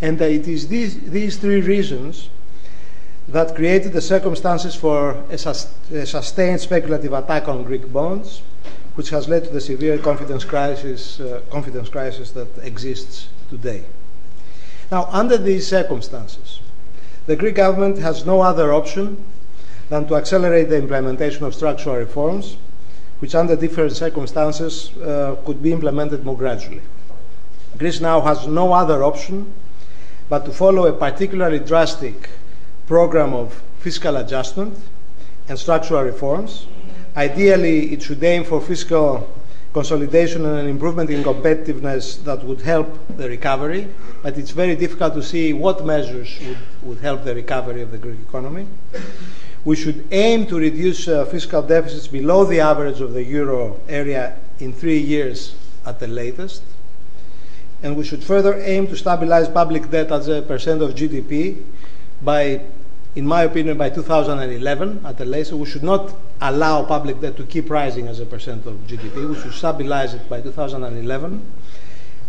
And 0.00 0.18
it 0.18 0.48
is 0.48 0.68
these, 0.68 0.98
these 1.10 1.36
three 1.36 1.60
reasons 1.60 2.30
that 3.28 3.54
created 3.54 3.92
the 3.92 4.00
circumstances 4.00 4.74
for 4.74 5.22
a, 5.28 5.36
sus- 5.36 5.74
a, 5.92 6.06
sustained 6.06 6.58
speculative 6.58 7.12
attack 7.12 7.48
on 7.48 7.64
Greek 7.64 7.92
bonds, 7.92 8.40
which 8.94 9.10
has 9.10 9.28
led 9.28 9.44
to 9.44 9.50
the 9.50 9.60
severe 9.60 9.98
confidence 9.98 10.44
crisis, 10.44 11.20
uh, 11.20 11.42
confidence 11.50 11.90
crisis 11.90 12.30
that 12.30 12.48
exists 12.62 13.28
today. 13.50 13.84
Now, 14.90 15.06
under 15.12 15.36
these 15.36 15.66
circumstances, 15.66 16.60
the 17.26 17.36
Greek 17.36 17.56
government 17.56 17.98
has 17.98 18.24
no 18.24 18.40
other 18.40 18.72
option 18.72 19.22
than 19.90 20.08
to 20.08 20.14
accelerate 20.14 20.70
the 20.70 20.78
implementation 20.78 21.44
of 21.44 21.54
structural 21.54 21.96
reforms, 21.96 22.56
which 23.20 23.34
under 23.34 23.56
different 23.56 23.92
circumstances 23.92 24.90
uh, 24.98 25.36
could 25.44 25.62
be 25.62 25.72
implemented 25.72 26.24
more 26.24 26.36
gradually. 26.36 26.82
Greece 27.78 28.00
now 28.00 28.20
has 28.20 28.46
no 28.46 28.72
other 28.72 29.02
option 29.02 29.52
but 30.28 30.44
to 30.44 30.50
follow 30.50 30.86
a 30.86 30.92
particularly 30.92 31.58
drastic 31.58 32.28
program 32.86 33.32
of 33.32 33.62
fiscal 33.80 34.16
adjustment 34.16 34.76
and 35.48 35.58
structural 35.58 36.02
reforms. 36.02 36.66
Ideally, 37.16 37.92
it 37.92 38.02
should 38.02 38.22
aim 38.24 38.44
for 38.44 38.60
fiscal 38.60 39.32
consolidation 39.72 40.44
and 40.46 40.58
an 40.58 40.68
improvement 40.68 41.10
in 41.10 41.22
competitiveness 41.22 42.22
that 42.24 42.42
would 42.42 42.62
help 42.62 42.88
the 43.16 43.28
recovery, 43.28 43.86
but 44.22 44.36
it's 44.38 44.50
very 44.50 44.74
difficult 44.74 45.14
to 45.14 45.22
see 45.22 45.52
what 45.52 45.84
measures 45.84 46.38
would, 46.40 46.58
would 46.82 46.98
help 46.98 47.24
the 47.24 47.34
recovery 47.34 47.82
of 47.82 47.90
the 47.92 47.98
Greek 47.98 48.18
economy. 48.28 48.66
We 49.66 49.74
should 49.74 50.06
aim 50.12 50.46
to 50.46 50.58
reduce 50.58 51.08
uh, 51.08 51.24
fiscal 51.24 51.60
deficits 51.60 52.06
below 52.06 52.44
the 52.44 52.60
average 52.60 53.00
of 53.00 53.14
the 53.14 53.24
euro 53.24 53.80
area 53.88 54.36
in 54.60 54.72
three 54.72 55.00
years 55.00 55.56
at 55.84 55.98
the 55.98 56.06
latest. 56.06 56.62
And 57.82 57.96
we 57.96 58.04
should 58.04 58.22
further 58.22 58.54
aim 58.60 58.86
to 58.86 58.96
stabilize 58.96 59.48
public 59.48 59.90
debt 59.90 60.12
as 60.12 60.28
a 60.28 60.40
percent 60.40 60.82
of 60.82 60.94
GDP 60.94 61.64
by 62.22 62.62
in 63.16 63.26
my 63.26 63.42
opinion, 63.42 63.76
by 63.76 63.90
2011 63.90 65.04
at 65.04 65.18
the 65.18 65.24
latest. 65.24 65.54
We 65.54 65.66
should 65.66 65.82
not 65.82 66.14
allow 66.40 66.84
public 66.84 67.20
debt 67.20 67.36
to 67.38 67.44
keep 67.44 67.68
rising 67.68 68.06
as 68.06 68.20
a 68.20 68.26
percent 68.26 68.66
of 68.66 68.74
GDP. 68.86 69.28
We 69.28 69.34
should 69.40 69.54
stabilize 69.54 70.14
it 70.14 70.28
by 70.28 70.42
2011 70.42 71.52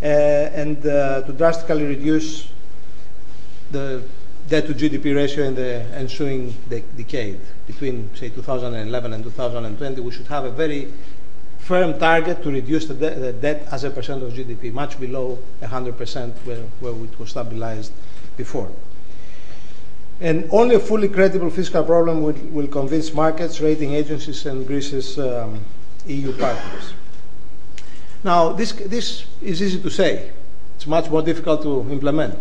uh, 0.02 0.06
and 0.06 0.78
uh, 0.88 1.22
to 1.22 1.34
drastically 1.34 1.86
reduce 1.86 2.50
the 3.70 4.02
debt 4.48 4.66
to 4.68 4.74
GDP 4.74 5.16
ratio 5.16 5.46
in 5.46 5.56
the 5.56 5.86
ensuing 5.94 6.56
de- 6.70 6.82
decade. 6.96 7.40
Between, 7.66 8.10
say, 8.16 8.30
2011 8.30 9.14
and 9.14 9.24
2020, 9.24 10.02
we 10.02 10.12
should 10.12 10.28
have 10.28 10.46
a 10.46 10.52
very 10.52 10.92
firm 11.60 12.00
target 12.00 12.42
to 12.44 12.50
reduce 12.50 12.86
the, 12.86 12.94
de- 12.94 13.16
the 13.16 13.34
debt 13.34 13.68
as 13.72 13.84
a 13.84 13.90
percent 13.90 14.24
of 14.24 14.32
GDP, 14.32 14.72
much 14.72 15.00
below 15.00 15.38
100% 15.62 16.34
where, 16.46 16.62
where 16.80 16.94
it 17.04 17.20
was 17.20 17.32
stabilized 17.32 17.92
before. 18.38 18.72
And 20.20 20.48
only 20.52 20.76
a 20.76 20.80
fully 20.80 21.10
credible 21.10 21.50
fiscal 21.50 21.84
problem 21.84 22.24
will, 22.24 22.34
will 22.52 22.68
convince 22.68 23.14
markets, 23.14 23.60
rating 23.60 23.94
agencies, 23.94 24.46
and 24.46 24.66
Greece's 24.66 25.20
um, 25.20 25.60
EU 26.08 26.32
partners. 26.38 26.94
Now, 28.24 28.52
this, 28.54 28.72
this 28.72 29.26
is 29.42 29.62
easy 29.62 29.80
to 29.82 29.90
say. 29.90 30.32
It's 30.76 30.88
much 30.88 31.10
more 31.10 31.22
difficult 31.22 31.62
to 31.64 31.82
implement. 31.92 32.38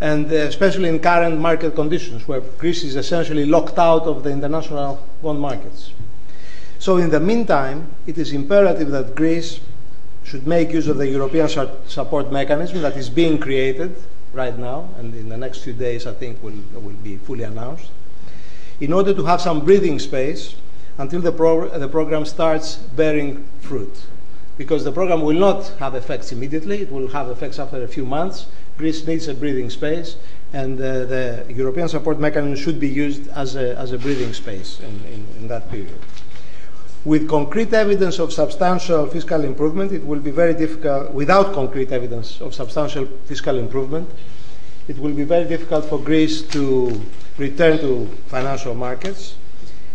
And 0.00 0.32
uh, 0.32 0.36
especially 0.36 0.88
in 0.88 0.98
current 0.98 1.38
market 1.38 1.74
conditions 1.74 2.26
where 2.26 2.40
Greece 2.40 2.84
is 2.84 2.96
essentially 2.96 3.44
locked 3.44 3.78
out 3.78 4.04
of 4.04 4.22
the 4.22 4.30
international 4.30 5.06
bond 5.22 5.40
markets. 5.40 5.92
So, 6.78 6.96
in 6.96 7.10
the 7.10 7.20
meantime, 7.20 7.88
it 8.06 8.16
is 8.16 8.32
imperative 8.32 8.90
that 8.90 9.14
Greece 9.14 9.60
should 10.24 10.46
make 10.46 10.72
use 10.72 10.88
of 10.88 10.96
the 10.96 11.08
European 11.08 11.48
support 11.86 12.32
mechanism 12.32 12.80
that 12.82 12.96
is 12.96 13.10
being 13.10 13.38
created 13.38 13.94
right 14.32 14.56
now, 14.58 14.88
and 14.98 15.14
in 15.14 15.28
the 15.28 15.36
next 15.36 15.64
few 15.64 15.72
days, 15.72 16.06
I 16.06 16.14
think, 16.14 16.42
will, 16.42 16.54
will 16.74 16.94
be 17.02 17.18
fully 17.18 17.42
announced, 17.42 17.90
in 18.80 18.92
order 18.92 19.12
to 19.12 19.24
have 19.24 19.40
some 19.40 19.64
breathing 19.64 19.98
space 19.98 20.54
until 20.98 21.20
the, 21.20 21.32
pro- 21.32 21.68
the 21.78 21.88
program 21.88 22.24
starts 22.24 22.76
bearing 22.76 23.44
fruit. 23.60 24.06
Because 24.56 24.84
the 24.84 24.92
program 24.92 25.22
will 25.22 25.38
not 25.38 25.68
have 25.78 25.94
effects 25.94 26.32
immediately, 26.32 26.82
it 26.82 26.92
will 26.92 27.08
have 27.08 27.28
effects 27.28 27.58
after 27.58 27.82
a 27.82 27.88
few 27.88 28.06
months. 28.06 28.46
Greece 28.80 29.06
needs 29.06 29.28
a 29.28 29.34
breathing 29.34 29.68
space, 29.68 30.16
and 30.54 30.78
the 30.78 31.44
European 31.48 31.86
support 31.88 32.18
mechanism 32.18 32.56
should 32.56 32.80
be 32.80 32.88
used 32.88 33.28
as 33.28 33.54
a, 33.54 33.76
as 33.76 33.92
a 33.92 33.98
breathing 33.98 34.32
space 34.32 34.80
in, 34.80 34.94
in, 35.12 35.26
in 35.36 35.48
that 35.48 35.70
period. 35.70 36.00
With 37.04 37.28
concrete 37.28 37.72
evidence 37.72 38.18
of 38.18 38.32
substantial 38.32 39.06
fiscal 39.06 39.44
improvement, 39.44 39.92
it 39.92 40.04
will 40.04 40.20
be 40.20 40.30
very 40.30 40.54
difficult, 40.54 41.12
without 41.12 41.52
concrete 41.52 41.92
evidence 41.92 42.40
of 42.40 42.54
substantial 42.54 43.06
fiscal 43.26 43.58
improvement, 43.58 44.08
it 44.88 44.98
will 44.98 45.14
be 45.14 45.24
very 45.24 45.46
difficult 45.46 45.84
for 45.84 45.98
Greece 45.98 46.42
to 46.56 47.00
return 47.36 47.78
to 47.78 48.06
financial 48.26 48.74
markets. 48.74 49.36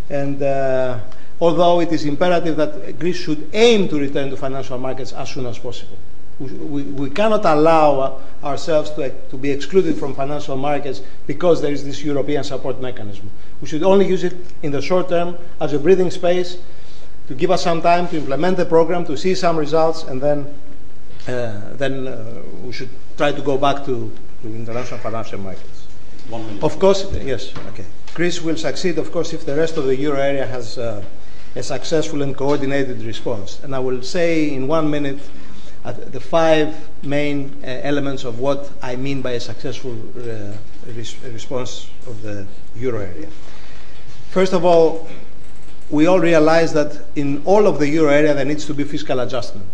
And 0.09 0.41
uh, 0.41 0.99
although 1.41 1.81
it 1.81 1.91
is 1.91 2.05
imperative 2.05 2.55
that 2.57 2.99
Greece 2.99 3.17
should 3.17 3.49
aim 3.53 3.89
to 3.89 3.99
return 3.99 4.29
to 4.29 4.38
financial 4.38 4.77
markets 4.77 5.11
as 5.11 5.29
soon 5.29 5.47
as 5.47 5.57
possible. 5.57 5.97
We, 6.39 6.83
we, 6.83 7.09
cannot 7.11 7.45
allow 7.45 8.19
ourselves 8.43 8.91
to, 8.91 9.09
to 9.09 9.38
be 9.38 9.51
excluded 9.51 9.95
from 9.97 10.13
financial 10.13 10.57
markets 10.57 11.01
because 11.27 11.61
there 11.61 11.71
is 11.71 11.86
this 11.86 12.03
European 12.03 12.43
support 12.43 12.81
mechanism. 12.81 13.31
We 13.61 13.67
should 13.67 13.83
only 13.83 14.05
use 14.07 14.25
it 14.25 14.36
in 14.61 14.71
the 14.71 14.81
short 14.81 15.07
term 15.07 15.38
as 15.61 15.71
a 15.71 15.79
breathing 15.79 16.11
space 16.11 16.57
to 17.27 17.36
give 17.36 17.51
us 17.51 17.63
some 17.63 17.81
time 17.81 18.07
to 18.09 18.17
implement 18.17 18.57
the 18.57 18.65
program, 18.65 19.05
to 19.05 19.17
see 19.17 19.33
some 19.33 19.55
results, 19.57 20.03
and 20.03 20.21
then, 20.21 20.53
uh, 21.27 21.73
then 21.75 22.07
uh, 22.07 22.41
we 22.63 22.73
should 22.73 22.89
try 23.17 23.31
to 23.31 23.41
go 23.41 23.57
back 23.57 23.86
to, 23.86 24.11
to 24.41 24.47
international 24.47 24.99
financial 24.99 25.39
markets. 25.39 25.88
One 26.29 26.45
minute. 26.45 26.63
Of 26.63 26.79
course, 26.79 27.07
yes, 27.13 27.53
okay. 27.69 27.86
Greece 28.13 28.41
will 28.41 28.57
succeed, 28.57 28.97
of 28.97 29.11
course, 29.11 29.33
if 29.33 29.45
the 29.45 29.55
rest 29.55 29.77
of 29.77 29.86
the 29.86 29.95
euro 29.95 30.19
area 30.19 30.45
has 30.45 30.77
uh, 30.77 31.03
a 31.55 31.63
successful 31.63 32.21
and 32.21 32.36
coordinated 32.36 33.01
response. 33.03 33.63
And 33.63 33.73
I 33.73 33.79
will 33.79 34.01
say 34.03 34.53
in 34.53 34.67
one 34.67 34.89
minute 34.89 35.19
uh, 35.19 35.45
the 35.93 36.19
five 36.19 36.75
main 37.03 37.55
uh, 37.63 37.67
elements 37.83 38.23
of 38.23 38.39
what 38.39 38.71
I 38.81 38.95
mean 38.95 39.21
by 39.21 39.31
a 39.31 39.39
successful 39.39 39.95
uh, 40.17 40.53
res- 40.88 41.17
response 41.23 41.89
of 42.07 42.21
the 42.21 42.47
euro 42.75 43.01
area. 43.01 43.29
First 44.31 44.53
of 44.53 44.65
all, 44.65 45.07
we 45.89 46.07
all 46.07 46.19
realize 46.19 46.73
that 46.73 47.05
in 47.15 47.43
all 47.45 47.67
of 47.67 47.79
the 47.79 47.88
euro 47.88 48.11
area 48.11 48.33
there 48.33 48.45
needs 48.45 48.65
to 48.65 48.73
be 48.73 48.83
fiscal 48.83 49.19
adjustment. 49.19 49.67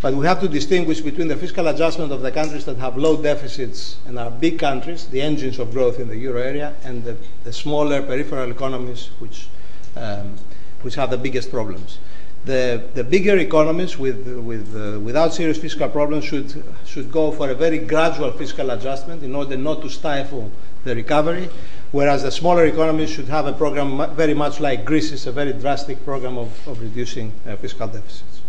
But 0.00 0.14
we 0.14 0.26
have 0.26 0.40
to 0.40 0.48
distinguish 0.48 1.00
between 1.00 1.28
the 1.28 1.36
fiscal 1.36 1.68
adjustment 1.68 2.10
of 2.10 2.22
the 2.22 2.32
countries 2.32 2.64
that 2.64 2.76
have 2.78 2.96
low 2.96 3.22
deficits 3.22 3.98
and 4.06 4.18
are 4.18 4.30
big 4.30 4.58
countries, 4.58 5.06
the 5.06 5.22
engines 5.22 5.58
of 5.60 5.72
growth 5.72 6.00
in 6.00 6.08
the 6.08 6.16
euro 6.16 6.40
area, 6.40 6.74
and 6.84 7.04
the, 7.04 7.16
the 7.44 7.52
smaller 7.52 8.02
peripheral 8.02 8.50
economies 8.50 9.10
which, 9.20 9.48
um, 9.96 10.36
which 10.82 10.96
have 10.96 11.10
the 11.10 11.18
biggest 11.18 11.50
problems. 11.50 11.98
The, 12.44 13.06
bigger 13.08 13.38
economies 13.38 13.94
uh, 13.94 14.98
without 15.00 15.32
serious 15.32 15.58
fiscal 15.58 15.88
problems 15.88 16.24
should, 16.24 17.12
go 17.12 17.30
for 17.30 17.50
a 17.50 17.54
very 17.54 17.78
gradual 17.78 18.32
fiscal 18.32 18.70
adjustment 18.70 19.22
in 19.22 19.34
order 19.36 19.56
not 19.56 19.80
to 19.82 19.88
stifle 19.88 20.50
the 20.82 20.96
recovery, 20.96 21.48
whereas 21.92 22.24
the 22.24 22.32
smaller 22.32 22.66
economies 22.66 23.10
should 23.10 23.28
have 23.28 23.46
a 23.46 23.52
program 23.52 24.12
very 24.16 24.34
much 24.34 24.58
like 24.58 24.84
Greece's, 24.84 25.28
a 25.28 25.32
very 25.32 25.52
drastic 25.52 26.04
program 26.04 26.36
of, 26.36 26.80
reducing 26.80 27.32
uh, 27.46 27.54
fiscal 27.56 27.86
deficits. 27.86 28.40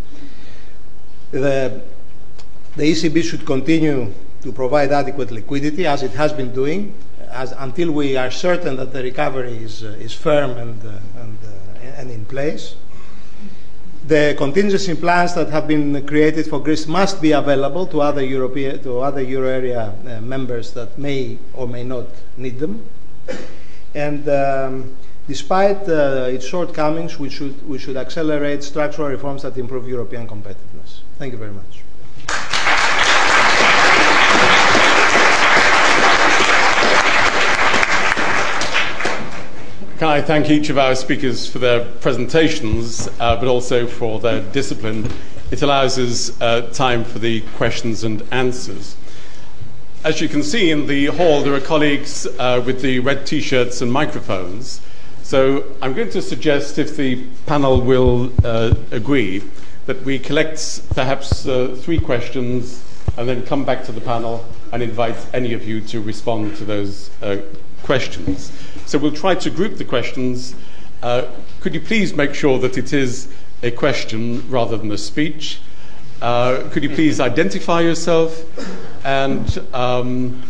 The, 1.29 1.81
ECB 2.75 3.23
should 3.23 3.45
continue 3.45 4.11
to 4.41 4.51
provide 4.51 4.91
adequate 4.91 5.29
liquidity 5.29 5.85
as 5.85 6.01
it 6.01 6.11
has 6.11 6.33
been 6.33 6.51
doing 6.51 6.95
until 7.29 7.91
we 7.91 8.17
are 8.17 8.31
certain 8.31 8.75
that 8.77 8.91
the 8.91 9.03
recovery 9.03 9.57
is, 9.57 9.83
uh, 9.83 9.95
firm 10.19 10.51
and 10.57 12.09
in 12.09 12.25
place. 12.25 12.75
The 14.05 14.35
contingency 14.37 14.95
plans 14.95 15.33
that 15.35 15.49
have 15.49 15.65
been 15.65 16.05
created 16.05 16.47
for 16.47 16.59
Greece 16.59 16.87
must 16.87 17.21
be 17.21 17.31
available 17.31 17.87
to 17.87 18.01
other 18.01 18.23
European, 18.23 18.83
to 18.83 18.99
other 18.99 19.21
euro 19.21 19.47
area 19.47 19.93
uh, 20.05 20.19
members 20.19 20.73
that 20.73 20.97
may 20.97 21.37
or 21.53 21.67
may 21.67 21.85
not 21.85 22.07
need 22.35 22.59
them. 22.59 22.85
And 23.95 24.27
um, 24.27 24.97
despite 25.25 25.87
uh, 25.87 26.27
its 26.29 26.45
shortcomings, 26.45 27.17
we 27.17 27.29
should, 27.29 27.65
we 27.67 27.77
should 27.77 27.95
accelerate 27.95 28.63
structural 28.63 29.07
reforms 29.07 29.43
that 29.43 29.57
improve 29.57 29.87
European 29.87 30.27
competitiveness. 30.27 30.99
Thank 31.17 31.31
you 31.31 31.39
very 31.39 31.53
much. 31.53 31.82
Can 40.03 40.11
I 40.11 40.21
thank 40.21 40.49
each 40.49 40.69
of 40.69 40.77
our 40.77 40.95
speakers 40.95 41.47
for 41.47 41.59
their 41.59 41.85
presentations, 41.85 43.07
uh, 43.21 43.37
but 43.37 43.47
also 43.47 43.87
for 43.87 44.19
their 44.19 44.41
discipline? 44.51 45.09
It 45.49 45.61
allows 45.61 45.97
us 45.97 46.41
uh, 46.41 46.69
time 46.73 47.05
for 47.05 47.19
the 47.19 47.39
questions 47.55 48.03
and 48.03 48.21
answers. 48.29 48.97
As 50.03 50.19
you 50.19 50.27
can 50.27 50.43
see 50.43 50.71
in 50.71 50.87
the 50.87 51.05
hall, 51.05 51.41
there 51.41 51.53
are 51.53 51.61
colleagues 51.61 52.27
uh, 52.37 52.61
with 52.65 52.81
the 52.81 52.99
red 52.99 53.25
t 53.25 53.39
shirts 53.39 53.79
and 53.79 53.93
microphones. 53.93 54.81
So 55.23 55.63
I'm 55.81 55.93
going 55.93 56.09
to 56.09 56.21
suggest, 56.21 56.77
if 56.77 56.97
the 56.97 57.25
panel 57.45 57.79
will 57.79 58.33
uh, 58.43 58.75
agree, 58.91 59.41
that 59.85 60.03
we 60.03 60.19
collect 60.19 60.81
perhaps 60.89 61.47
uh, 61.47 61.77
three 61.79 62.01
questions 62.01 62.83
and 63.17 63.25
then 63.25 63.45
come 63.45 63.63
back 63.63 63.85
to 63.85 63.93
the 63.93 64.01
panel 64.01 64.43
and 64.73 64.83
invite 64.83 65.15
any 65.33 65.53
of 65.53 65.65
you 65.65 65.79
to 65.79 66.01
respond 66.01 66.57
to 66.57 66.65
those 66.65 67.09
uh, 67.21 67.37
questions. 67.83 68.51
So 68.85 68.97
we'll 68.97 69.11
try 69.11 69.35
to 69.35 69.49
group 69.49 69.77
the 69.77 69.85
questions. 69.85 70.55
Uh, 71.01 71.27
could 71.61 71.73
you 71.73 71.81
please 71.81 72.13
make 72.13 72.33
sure 72.33 72.59
that 72.59 72.77
it 72.77 72.93
is 72.93 73.27
a 73.61 73.71
question 73.71 74.49
rather 74.49 74.77
than 74.77 74.91
a 74.91 74.97
speech? 74.97 75.59
Uh, 76.21 76.69
could 76.71 76.83
you 76.83 76.89
please 76.89 77.19
identify 77.19 77.81
yourself? 77.81 78.43
And 79.05 79.57
um, 79.73 80.41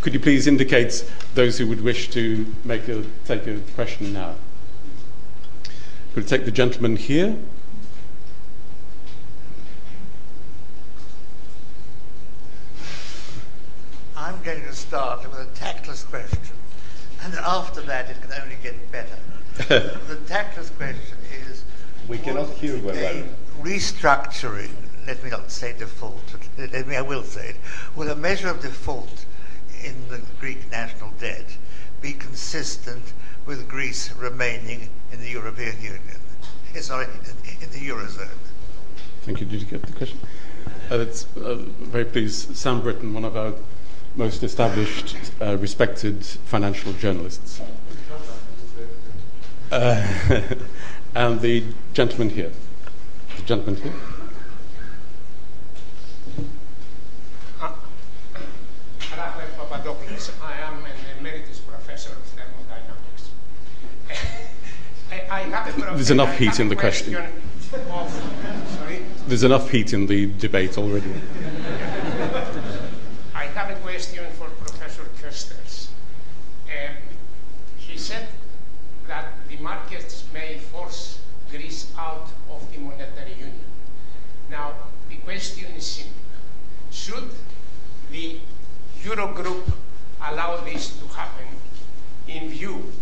could 0.00 0.14
you 0.14 0.20
please 0.20 0.46
indicate 0.46 1.04
those 1.34 1.58
who 1.58 1.66
would 1.66 1.80
wish 1.80 2.08
to 2.10 2.46
make 2.64 2.88
a, 2.88 3.04
take 3.24 3.46
a 3.46 3.58
question 3.74 4.12
now? 4.12 4.34
Could 6.14 6.24
we 6.24 6.28
take 6.28 6.44
the 6.44 6.50
gentleman 6.50 6.96
here? 6.96 7.36
I'm 14.16 14.42
going 14.42 14.62
to 14.62 14.72
start 14.72 15.22
with 15.28 15.38
a 15.38 15.46
tactless 15.54 16.04
question, 16.04 16.40
and 17.22 17.34
after 17.34 17.80
that 17.82 18.10
it 18.10 18.20
can 18.22 18.32
only 18.42 18.56
get 18.62 18.74
better. 18.92 19.18
the 19.68 20.18
tactless 20.26 20.70
question 20.70 21.18
is 21.48 21.64
We 22.06 22.18
cannot 22.18 22.50
hear 22.50 22.78
would 22.78 22.94
very 22.94 23.20
a 23.20 23.22
well. 23.22 23.34
restructuring, 23.60 24.70
let 25.06 25.22
me 25.24 25.30
not 25.30 25.50
say 25.50 25.74
default, 25.76 26.22
let 26.58 26.86
me, 26.86 26.96
I 26.96 27.02
will 27.02 27.24
say 27.24 27.50
it, 27.50 27.56
will 27.96 28.10
a 28.10 28.16
measure 28.16 28.48
of 28.48 28.60
default 28.62 29.24
in 29.82 30.08
the 30.08 30.20
Greek 30.40 30.70
national 30.70 31.10
debt 31.20 31.46
be 32.00 32.12
consistent 32.12 33.12
with 33.46 33.68
Greece 33.68 34.12
remaining 34.12 34.88
in 35.12 35.20
the 35.20 35.30
European 35.30 35.76
Union? 35.82 36.20
Eh, 36.74 36.80
Sorry, 36.80 37.06
in, 37.06 37.62
in 37.62 37.70
the 37.70 37.88
Eurozone. 37.88 38.28
Thank 39.22 39.40
you. 39.40 39.46
Did 39.46 39.60
you 39.62 39.66
get 39.66 39.82
the 39.82 39.92
question? 39.92 40.18
Uh, 40.90 40.98
it's 41.00 41.26
uh, 41.36 41.56
very 41.80 42.04
pleased. 42.04 42.56
Sam 42.56 42.80
Brittan, 42.80 43.12
one 43.12 43.24
of 43.24 43.36
our 43.36 43.52
most 44.18 44.42
established, 44.42 45.16
uh, 45.40 45.56
respected 45.58 46.24
financial 46.24 46.92
journalists. 46.94 47.60
Uh, 49.70 50.04
and 51.14 51.40
the 51.40 51.62
gentleman 51.94 52.28
here. 52.28 52.50
The 53.36 53.42
gentleman 53.42 53.76
here. 53.76 53.92
I 60.42 60.52
am 60.62 60.84
an 60.84 60.90
emeritus 61.18 61.60
professor 61.60 62.10
of 62.10 62.24
thermodynamics. 62.24 63.30
I, 65.30 65.94
There's 65.94 66.10
enough 66.10 66.36
heat 66.36 66.58
in 66.58 66.68
the 66.68 66.76
question. 66.76 67.14
of-? 67.14 69.28
There's 69.28 69.44
enough 69.44 69.70
heat 69.70 69.92
in 69.92 70.06
the 70.06 70.26
debate 70.38 70.76
already. 70.76 71.12
I 73.34 73.44
have 73.44 73.70
a 73.70 73.76
question 73.80 74.24
for 74.32 74.48
Professor 74.48 75.04
Koesters. 75.22 75.88
Um, 76.66 76.96
he 77.76 77.96
said 77.96 78.26
that 79.06 79.26
the 79.48 79.56
markets 79.58 80.24
may 80.34 80.58
force 80.58 81.20
Greece 81.50 81.92
out 82.08 82.28
of 82.50 82.60
the 82.72 82.78
monetary 82.78 83.32
union. 83.32 83.68
Now, 84.50 84.72
the 85.10 85.16
question 85.16 85.66
is 85.76 85.86
simple. 85.86 86.14
Should 86.90 87.30
the 88.10 88.38
Eurogroup 89.02 89.64
allow 90.20 90.56
this 90.64 90.98
to 90.98 91.06
happen 91.08 91.46
in 92.26 92.48
view 92.48 92.92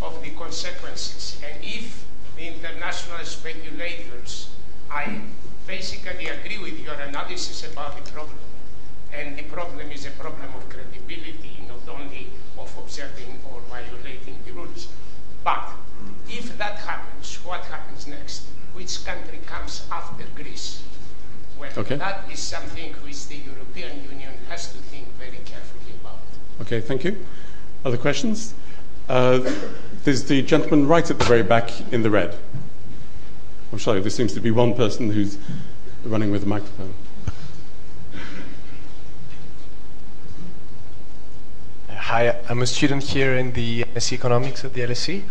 of 0.00 0.22
the 0.22 0.30
consequences. 0.30 1.40
And 1.44 1.62
if 1.62 2.04
the 2.36 2.46
international 2.48 3.24
speculators, 3.24 4.50
I 4.90 5.20
basically 5.66 6.26
agree 6.26 6.58
with 6.58 6.78
your 6.80 6.94
analysis 6.94 7.64
about 7.70 7.96
the 7.96 8.10
problem. 8.10 8.38
And 9.12 9.36
the 9.36 9.44
problem 9.44 9.90
is 9.92 10.06
a 10.06 10.10
problem 10.10 10.48
of 10.56 10.68
credibility, 10.68 11.64
not 11.68 11.86
only 11.88 12.28
of 12.58 12.74
observing 12.78 13.38
or 13.50 13.60
violating 13.70 14.38
the 14.44 14.52
rules. 14.52 14.88
But 15.44 15.70
if 16.28 16.56
that 16.58 16.76
happens, 16.78 17.36
what 17.44 17.60
happens 17.64 18.06
next? 18.06 18.46
Which 18.74 19.04
country 19.04 19.40
comes 19.46 19.86
after 19.90 20.24
Greece? 20.34 20.82
Well, 21.58 21.70
Okay. 21.76 21.96
that 21.96 22.24
is 22.30 22.38
something 22.40 22.94
which 23.04 23.26
the 23.28 23.36
European 23.36 24.02
Union 24.10 24.32
has 24.48 24.72
to 24.72 24.78
think 24.78 25.06
very 25.18 25.38
carefully 25.44 25.94
about. 26.00 26.18
Okay, 26.62 26.80
thank 26.80 27.04
you. 27.04 27.16
Other 27.84 27.98
questions? 27.98 28.54
Uh, 29.08 29.40
there's 30.04 30.24
the 30.24 30.42
gentleman 30.42 30.86
right 30.86 31.08
at 31.10 31.18
the 31.18 31.24
very 31.24 31.42
back 31.42 31.70
in 31.92 32.02
the 32.02 32.10
red. 32.10 32.36
I'm 33.72 33.78
sorry, 33.78 34.00
there 34.00 34.10
seems 34.10 34.32
to 34.34 34.40
be 34.40 34.50
one 34.50 34.74
person 34.74 35.10
who's 35.10 35.38
running 36.04 36.30
with 36.30 36.42
a 36.42 36.46
microphone. 36.46 36.94
Hi, 42.06 42.36
I'm 42.48 42.60
a 42.60 42.66
student 42.66 43.04
here 43.04 43.36
in 43.36 43.52
the 43.52 43.84
MSc 43.84 44.12
Economics 44.12 44.64
at 44.64 44.74
the 44.74 44.80
LSE. 44.80 45.22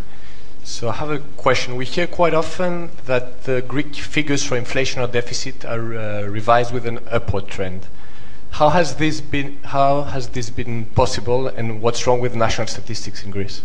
So 0.64 0.88
I 0.88 0.94
have 0.94 1.12
a 1.12 1.20
question. 1.20 1.76
We 1.76 1.84
hear 1.86 2.08
quite 2.08 2.34
often 2.34 2.92
that 3.06 3.44
the 3.44 3.62
Greek 3.62 3.94
figures 3.94 4.44
for 4.46 4.56
inflation 4.56 5.02
or 5.02 5.08
deficit 5.08 5.66
are 5.66 5.98
uh, 5.98 6.24
revised 6.24 6.74
with 6.74 6.88
an 6.88 7.00
upward 7.12 7.50
trend. 7.50 7.88
How 8.52 8.70
has 8.70 8.96
this 8.96 9.20
been? 9.20 9.60
How 9.64 10.04
has 10.04 10.30
this 10.30 10.50
been 10.50 10.86
possible, 10.86 11.48
and 11.48 11.82
what's 11.82 12.08
wrong 12.08 12.22
with 12.22 12.36
national 12.36 12.68
statistics 12.68 13.22
in 13.26 13.32
Greece? 13.32 13.62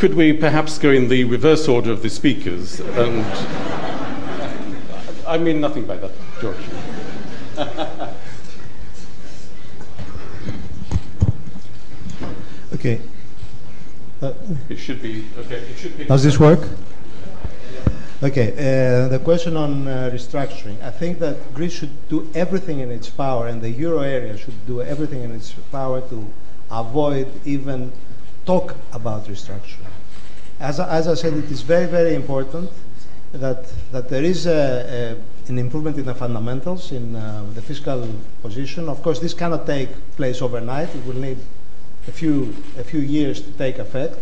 Could 0.00 0.14
we 0.14 0.32
perhaps 0.32 0.78
go 0.78 0.90
in 0.90 1.08
the 1.08 1.24
reverse 1.24 1.68
order 1.68 1.92
of 1.92 2.00
the 2.00 2.08
speakers? 2.08 2.80
And 2.80 3.22
I 5.26 5.36
mean 5.36 5.60
nothing 5.60 5.84
by 5.84 5.98
that, 5.98 6.10
George. 6.40 6.56
Okay. 12.72 12.98
Uh, 14.22 14.32
It 14.70 14.78
should 14.78 15.02
be 15.02 15.26
okay. 15.36 15.56
It 15.56 15.76
should 15.76 15.98
be. 15.98 16.04
Does 16.04 16.22
this 16.22 16.40
work? 16.40 16.60
Okay, 18.22 18.52
uh, 18.52 19.08
the 19.08 19.18
question 19.18 19.54
on 19.54 19.86
uh, 19.86 20.10
restructuring. 20.10 20.80
I 20.82 20.90
think 20.90 21.18
that 21.18 21.52
Greece 21.52 21.74
should 21.74 22.08
do 22.08 22.26
everything 22.34 22.78
in 22.80 22.90
its 22.90 23.10
power, 23.10 23.48
and 23.48 23.60
the 23.60 23.68
euro 23.68 24.00
area 24.00 24.38
should 24.38 24.66
do 24.66 24.80
everything 24.80 25.22
in 25.24 25.32
its 25.32 25.52
power 25.70 26.00
to 26.08 26.26
avoid 26.70 27.28
even 27.44 27.92
talk 28.46 28.76
about 28.92 29.26
restructuring. 29.26 29.89
As, 30.60 30.78
as 30.78 31.08
I 31.08 31.14
said, 31.14 31.32
it 31.32 31.50
is 31.50 31.62
very, 31.62 31.86
very 31.86 32.14
important 32.14 32.70
that, 33.32 33.64
that 33.92 34.10
there 34.10 34.22
is 34.22 34.46
a, 34.46 35.16
a, 35.16 35.50
an 35.50 35.58
improvement 35.58 35.96
in 35.96 36.04
the 36.04 36.14
fundamentals, 36.14 36.92
in 36.92 37.16
uh, 37.16 37.46
the 37.54 37.62
fiscal 37.62 38.06
position. 38.42 38.88
Of 38.88 39.02
course, 39.02 39.20
this 39.20 39.32
cannot 39.32 39.66
take 39.66 39.88
place 40.16 40.42
overnight. 40.42 40.94
It 40.94 41.06
will 41.06 41.16
need 41.16 41.38
a 42.06 42.12
few, 42.12 42.54
a 42.78 42.84
few 42.84 43.00
years 43.00 43.40
to 43.40 43.50
take 43.52 43.78
effect. 43.78 44.16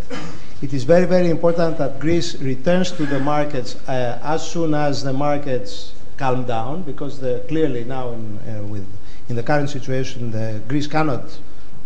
It 0.63 0.73
is 0.73 0.85
very, 0.85 1.07
very 1.07 1.29
important 1.29 1.79
that 1.79 1.99
Greece 1.99 2.37
returns 2.37 2.93
to 2.93 3.07
the 3.07 3.19
markets 3.19 3.77
uh, 3.89 4.21
as 4.23 4.49
soon 4.49 4.75
as 4.75 5.03
the 5.03 5.13
markets 5.13 5.93
calm 6.17 6.45
down, 6.45 6.83
because 6.83 7.19
clearly 7.49 7.85
now 7.85 8.13
in, 8.13 8.39
uh, 8.39 8.63
with, 8.63 8.87
in 9.29 9.37
the 9.37 9.43
current 9.43 9.71
situation, 9.71 10.31
Greece 10.69 10.87
cannot 10.87 11.25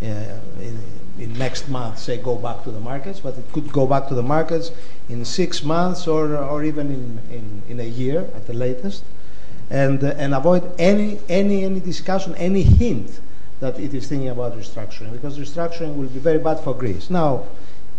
in, 0.02 0.78
in 1.18 1.32
next 1.38 1.68
month 1.68 1.98
say 1.98 2.16
go 2.16 2.36
back 2.36 2.64
to 2.64 2.70
the 2.70 2.80
markets, 2.80 3.20
but 3.20 3.36
it 3.36 3.44
could 3.52 3.72
go 3.72 3.86
back 3.86 4.08
to 4.08 4.14
the 4.14 4.22
markets 4.22 4.70
in 5.08 5.24
six 5.24 5.62
months 5.62 6.06
or, 6.06 6.36
or 6.36 6.64
even 6.64 6.90
in, 6.90 7.18
in, 7.30 7.62
in 7.68 7.80
a 7.80 7.88
year 7.88 8.20
at 8.34 8.46
the 8.46 8.52
latest, 8.52 9.04
and, 9.70 10.02
uh, 10.02 10.08
and 10.16 10.34
avoid 10.34 10.62
any, 10.78 11.18
any, 11.28 11.64
any 11.64 11.80
discussion, 11.80 12.34
any 12.36 12.62
hint 12.62 13.20
that 13.60 13.78
it 13.78 13.94
is 13.94 14.08
thinking 14.08 14.28
about 14.28 14.56
restructuring, 14.58 15.12
because 15.12 15.38
restructuring 15.38 15.94
will 15.96 16.08
be 16.08 16.18
very 16.18 16.38
bad 16.38 16.58
for 16.60 16.74
Greece. 16.74 17.10
Now, 17.10 17.44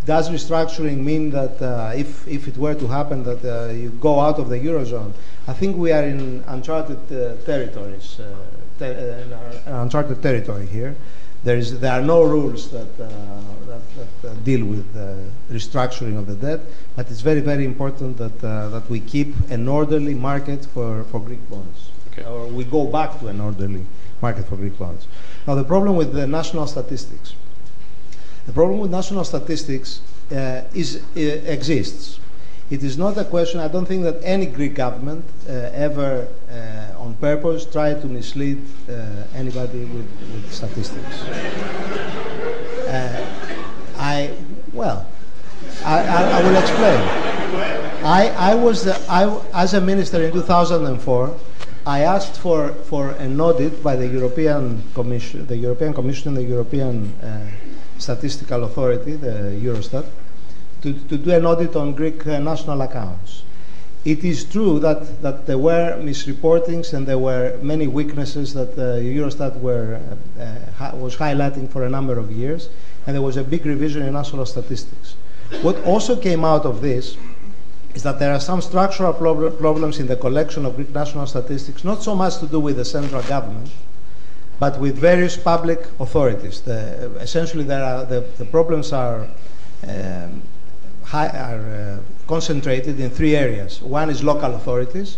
does 0.06 0.30
restructuring 0.30 0.97
mean 0.97 1.30
that 1.32 1.62
uh, 1.62 1.93
if, 1.95 2.28
if 2.28 2.47
it 2.49 2.58
were 2.58 2.76
to 2.76 2.88
happen 2.88 3.24
that 3.24 3.45
uh, 3.45 3.72
you 3.72 3.89
go 3.89 4.20
out 4.20 4.38
of 4.38 4.49
the 4.49 4.60
eurozone? 4.60 5.14
I 5.47 5.54
think 5.54 5.78
we 5.78 5.93
are 5.93 6.04
in 6.04 6.43
uncharted 6.47 6.99
uh, 7.10 7.38
territories, 7.45 8.20
uh, 8.20 8.36
te- 8.80 8.86
uh, 8.86 9.24
in 9.24 9.34
our- 9.34 9.82
uncharted 9.82 10.22
territory 10.22 10.66
here. 10.66 10.95
There 11.44 11.58
is 11.58 11.80
there 11.80 11.91
are 11.91 12.02
no 12.02 12.24
rules 12.24 12.72
that 12.72 12.88
uh, 13.00 13.08
that, 13.68 13.82
that 14.22 14.30
uh, 14.30 14.34
deal 14.46 14.66
with 14.66 14.88
restructuring 15.52 16.18
of 16.18 16.26
the 16.28 16.36
debt, 16.36 16.62
but 16.96 17.10
it's 17.12 17.22
very 17.22 17.41
very 17.41 17.66
important 17.66 18.18
that 18.18 18.44
uh, 18.44 18.70
that 18.70 18.89
we 18.89 19.00
keep 19.02 19.36
an 19.50 19.68
orderly 19.68 20.14
market 20.14 20.66
for, 20.74 21.04
for 21.06 21.20
Greek 21.20 21.50
bonds, 21.50 21.89
Okay. 22.12 22.24
or 22.24 22.48
we 22.48 22.64
go 22.64 22.86
back 22.86 23.20
to 23.20 23.28
an 23.28 23.41
orderly 23.41 23.86
market 24.22 24.48
for 24.48 24.56
Greek 24.56 24.78
bonds. 24.80 25.06
Now 25.46 25.56
the 25.56 25.66
problem 25.66 25.98
with 25.98 26.14
the 26.14 26.26
national 26.28 26.68
statistics. 26.68 27.36
The 28.46 28.54
problem 28.54 28.80
with 28.80 28.91
national 28.91 29.24
statistics 29.24 30.02
uh, 30.32 30.64
is, 30.74 31.02
uh, 31.16 31.20
exists. 31.20 32.20
It 32.74 32.82
is 32.82 32.97
not 32.97 33.15
a 33.19 33.24
question, 33.24 33.59
I 33.59 33.67
don't 33.67 33.86
think 33.86 34.01
that 34.01 34.17
any 34.24 34.47
Greek 34.47 34.74
government 34.74 35.24
uh, 35.47 35.51
ever, 35.78 36.28
uh, 36.49 36.99
on 36.99 37.13
purpose, 37.21 37.65
tried 37.65 38.01
to 38.01 38.07
mislead 38.07 38.65
uh, 38.89 38.93
anybody 39.36 39.86
with, 39.86 40.09
with 40.34 40.51
statistics. 40.51 41.21
Uh, 42.89 43.28
I, 43.99 44.36
well, 44.74 45.05
I, 45.86 45.99
I, 45.99 46.39
I 46.39 46.43
will 46.43 46.57
explain. 46.57 46.99
I, 48.03 48.34
I 48.51 48.55
was, 48.55 48.86
the, 48.86 48.99
I, 49.07 49.39
as 49.53 49.76
a 49.76 49.82
minister 49.82 50.24
in 50.24 50.32
2004, 50.32 51.39
I 51.86 51.99
asked 51.99 52.39
for, 52.39 52.69
for 52.89 53.11
an 53.11 53.39
audit 53.39 53.84
by 53.84 53.95
the 53.95 54.07
European 54.07 54.82
Commission, 54.95 55.45
the 55.45 55.57
European 55.57 55.93
Commission 55.93 56.30
and 56.30 56.38
the 56.38 56.49
European 56.49 57.13
uh, 57.21 57.45
Statistical 57.99 58.63
Authority, 58.63 59.13
the 59.13 59.59
Eurostat, 59.61 60.05
to, 60.84 60.93
to 60.93 61.17
do 61.17 61.31
an 61.31 61.45
audit 61.45 61.75
on 61.75 61.93
Greek 61.93 62.27
uh, 62.27 62.39
national 62.39 62.81
accounts. 62.81 63.43
It 64.05 64.23
is 64.25 64.43
true 64.43 64.79
that, 64.79 65.21
that 65.21 65.45
there 65.47 65.57
were 65.57 65.97
misreportings 66.01 66.93
and 66.93 67.07
there 67.07 67.17
were 67.17 67.57
many 67.61 67.88
weaknesses 67.88 68.53
that 68.53 68.73
uh, 68.73 68.99
Eurostat 68.99 69.59
were, 69.61 69.99
uh, 70.39 70.71
ha- 70.77 70.95
was 70.95 71.15
highlighting 71.15 71.69
for 71.69 71.86
a 71.86 71.89
number 71.89 72.19
of 72.19 72.29
years, 72.31 72.69
and 73.07 73.15
there 73.15 73.21
was 73.21 73.38
a 73.38 73.43
big 73.43 73.65
revision 73.65 74.01
in 74.01 74.13
national 74.13 74.45
statistics. 74.45 75.15
What 75.61 75.77
also 75.86 76.17
came 76.17 76.43
out 76.43 76.65
of 76.65 76.81
this 76.81 77.15
is 77.95 78.03
that 78.03 78.19
there 78.19 78.34
are 78.34 78.39
some 78.39 78.61
structural 78.61 79.13
prob- 79.13 79.57
problems 79.57 79.99
in 79.99 80.07
the 80.07 80.17
collection 80.17 80.65
of 80.65 80.75
Greek 80.75 80.89
national 80.89 81.27
statistics, 81.27 81.86
not 81.86 82.03
so 82.03 82.13
much 82.13 82.39
to 82.39 82.47
do 82.47 82.59
with 82.59 82.75
the 82.75 82.86
central 82.86 83.21
government, 83.23 83.69
but 84.59 84.79
with 84.79 84.97
various 84.97 85.38
public 85.38 85.88
authorities. 85.99 86.61
The, 86.61 87.11
essentially, 87.21 87.63
there 87.63 87.84
are, 87.84 88.05
the, 88.05 88.21
the 88.38 88.45
problems 88.45 88.91
are, 88.91 89.27
um, 89.88 90.41
high, 91.04 91.28
are 91.30 91.60
uh, 91.60 91.97
concentrated 92.28 92.99
in 92.99 93.10
three 93.10 93.36
areas. 93.36 93.82
One 93.82 94.10
is 94.10 94.24
local 94.24 94.56
authorities, 94.56 95.18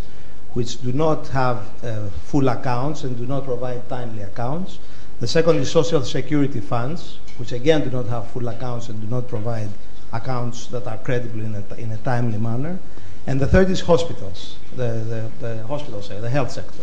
which 0.52 0.80
do 0.82 0.92
not 0.92 1.28
have 1.28 1.58
uh, 1.84 2.08
full 2.24 2.48
accounts 2.48 3.04
and 3.04 3.16
do 3.16 3.26
not 3.26 3.44
provide 3.44 3.88
timely 3.88 4.22
accounts. 4.22 4.78
The 5.20 5.26
second 5.26 5.56
is 5.56 5.70
social 5.70 6.02
security 6.02 6.60
funds, 6.60 7.18
which 7.38 7.52
again 7.52 7.84
do 7.84 7.90
not 7.90 8.06
have 8.06 8.30
full 8.30 8.48
accounts 8.48 8.88
and 8.88 9.00
do 9.00 9.06
not 9.06 9.28
provide 9.28 9.70
accounts 10.12 10.66
that 10.68 10.86
are 10.86 10.98
credible 10.98 11.40
in 11.40 11.54
a, 11.54 11.74
in 11.74 11.92
a 11.92 11.96
timely 11.98 12.38
manner. 12.38 12.78
And 13.26 13.40
the 13.40 13.46
third 13.46 13.70
is 13.70 13.80
hospitals, 13.80 14.56
the, 14.76 15.30
the, 15.40 15.46
the 15.46 15.66
hospital 15.66 16.00
sector, 16.00 16.20
the 16.20 16.30
health 16.30 16.52
sector. 16.52 16.82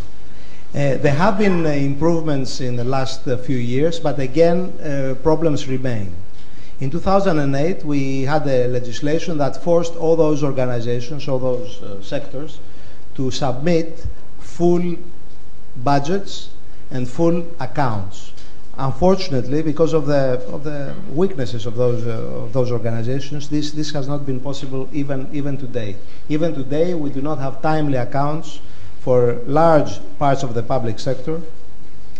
Uh, 0.74 0.98
there 0.98 1.14
have 1.14 1.38
been 1.38 1.66
uh, 1.66 1.70
improvements 1.70 2.60
in 2.60 2.76
the 2.76 2.84
last 2.84 3.28
uh, 3.28 3.38
few 3.38 3.58
years, 3.58 4.00
but 4.00 4.20
again, 4.20 4.74
uh, 4.82 5.16
problems 5.22 5.68
remain. 5.68 6.14
In 6.80 6.90
2008, 6.90 7.86
we 7.86 8.24
had 8.24 8.48
a 8.48 8.68
legislation 8.68 9.38
that 9.38 9.64
forced 9.64 9.96
all 9.96 10.16
those 10.16 10.44
organizations, 10.44 11.28
all 11.28 11.40
those 11.40 11.82
uh, 11.82 12.02
sectors, 12.02 12.60
to 13.16 13.30
submit 13.32 14.06
full 14.40 14.96
budgets 15.78 16.50
and 16.92 17.08
full 17.08 17.46
accounts. 17.60 18.32
Unfortunately, 18.78 19.62
because 19.62 19.94
of 19.94 20.08
the, 20.08 20.44
of 20.52 20.64
the 20.64 20.96
weaknesses 21.12 21.68
of 21.68 21.76
those, 21.76 22.08
uh, 22.08 22.44
of 22.44 22.54
those 22.54 22.72
organizations, 22.72 23.50
this, 23.50 23.72
this 23.72 23.92
has 23.92 24.08
not 24.08 24.26
been 24.26 24.40
possible 24.40 24.90
even, 24.92 25.30
even 25.32 25.58
today. 25.58 25.96
Even 26.28 26.56
today, 26.56 26.96
we 26.96 27.12
do 27.12 27.22
not 27.22 27.38
have 27.38 27.62
timely 27.62 27.98
accounts 27.98 28.60
for 29.02 29.36
large 29.46 30.00
parts 30.18 30.42
of 30.42 30.56
the 30.56 30.64
public 30.64 30.98
sector, 30.98 31.40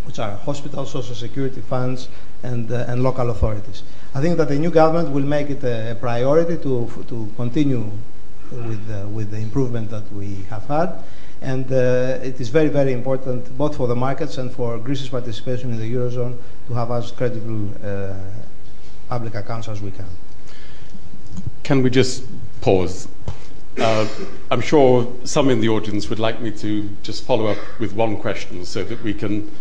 which 0.06 0.20
are 0.20 0.36
hospitals, 0.38 0.92
social 0.92 1.16
security 1.16 1.62
funds, 1.62 2.08
and, 2.44 2.72
uh, 2.72 2.86
and 2.88 3.02
local 3.02 3.30
authorities. 3.30 3.84
I 4.14 4.22
think 4.22 4.38
that 4.38 4.50
the 4.50 4.60
new 4.60 4.70
government 4.70 5.10
will 5.12 5.24
make 5.24 5.50
it 5.50 5.64
a, 5.64 5.92
a 5.92 5.96
priority 5.96 6.58
to, 6.58 7.06
to 7.08 7.32
continue 7.36 7.90
with, 8.52 8.90
uh, 8.92 9.08
with 9.08 9.32
the 9.32 9.38
improvement 9.38 9.90
that 9.90 10.12
we 10.14 10.44
have 10.50 10.66
had. 10.66 11.04
And 11.42 11.70
uh, 11.72 12.20
it 12.24 12.40
is 12.40 12.50
very, 12.50 12.70
very 12.70 12.94
important 12.94 13.58
both 13.58 13.76
for 13.76 13.88
the 13.88 13.96
markets 13.96 14.38
and 14.38 14.52
for 14.52 14.78
Greece's 14.78 15.10
participation 15.10 15.72
in 15.72 15.80
the 15.80 15.94
Eurozone 15.94 16.38
to 16.68 16.74
have 16.74 16.92
as 16.92 17.12
credible 17.12 17.70
uh, 17.84 18.14
public 19.10 19.36
accounts 19.36 19.68
as 19.68 19.82
we 19.82 19.92
can. 19.92 20.06
Can 21.64 21.82
we 21.82 21.90
just 21.90 22.24
pause? 22.62 23.08
Uh, 23.78 24.08
I'm 24.52 24.62
sure 24.62 25.12
some 25.24 25.50
in 25.50 25.60
the 25.60 25.70
audience 25.70 26.10
would 26.10 26.20
like 26.20 26.40
me 26.40 26.52
to 26.52 26.90
just 27.02 27.26
follow 27.26 27.48
up 27.48 27.58
with 27.80 27.94
one 27.94 28.18
question 28.18 28.66
so 28.66 28.84
that 28.84 29.02
we 29.04 29.14
can 29.14 29.52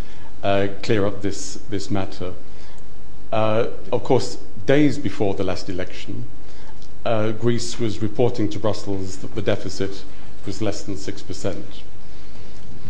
uh, 0.43 0.69
clear 0.83 1.07
up 1.07 1.23
this, 1.23 1.55
this 1.71 1.91
matter. 1.91 2.33
Uh, 3.33 3.69
of 3.91 4.05
course, 4.05 4.37
days 4.67 4.99
before 4.99 5.35
the 5.35 5.43
last 5.43 5.71
election, 5.71 6.27
uh, 7.07 7.33
Greece 7.33 7.81
was 7.81 8.03
reporting 8.03 8.51
to 8.51 8.59
Brussels 8.59 9.17
that 9.19 9.35
the 9.35 9.43
deficit 9.43 10.05
was 10.47 10.61
less 10.61 10.83
than 10.83 10.97
6%. 10.97 11.63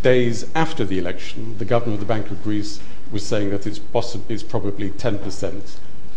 Days 0.03 0.47
after 0.55 0.84
the 0.84 0.99
election, 0.99 1.57
the 1.59 1.64
governor 1.64 1.95
of 1.95 2.01
the 2.01 2.07
Bank 2.07 2.30
of 2.30 2.43
Greece 2.43 2.80
was 3.12 3.24
saying 3.24 3.51
that 3.51 3.66
it's, 3.66 3.78
possi- 3.78 4.20
it's 4.28 4.43
probably 4.43 4.90
10%, 4.90 5.76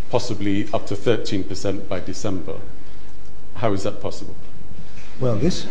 possibly 0.09 0.67
up 0.73 0.87
to 0.87 0.95
13% 0.95 1.87
by 1.87 1.99
December. 1.99 2.55
How 3.55 3.73
is 3.73 3.83
that 3.83 4.01
possible? 4.01 4.35
Well, 5.19 5.35
this, 5.35 5.67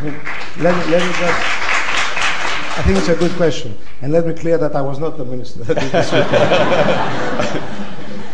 let 0.00 0.76
me, 0.76 0.92
let 0.92 1.02
me 1.02 1.08
just, 1.12 1.42
I 2.78 2.82
think 2.86 2.98
it's 2.98 3.08
a 3.08 3.16
good 3.16 3.32
question. 3.32 3.76
And 4.00 4.12
let 4.12 4.26
me 4.26 4.32
clear 4.32 4.58
that 4.58 4.76
I 4.76 4.80
was 4.80 5.00
not 5.00 5.18
the 5.18 5.24
minister. 5.24 5.64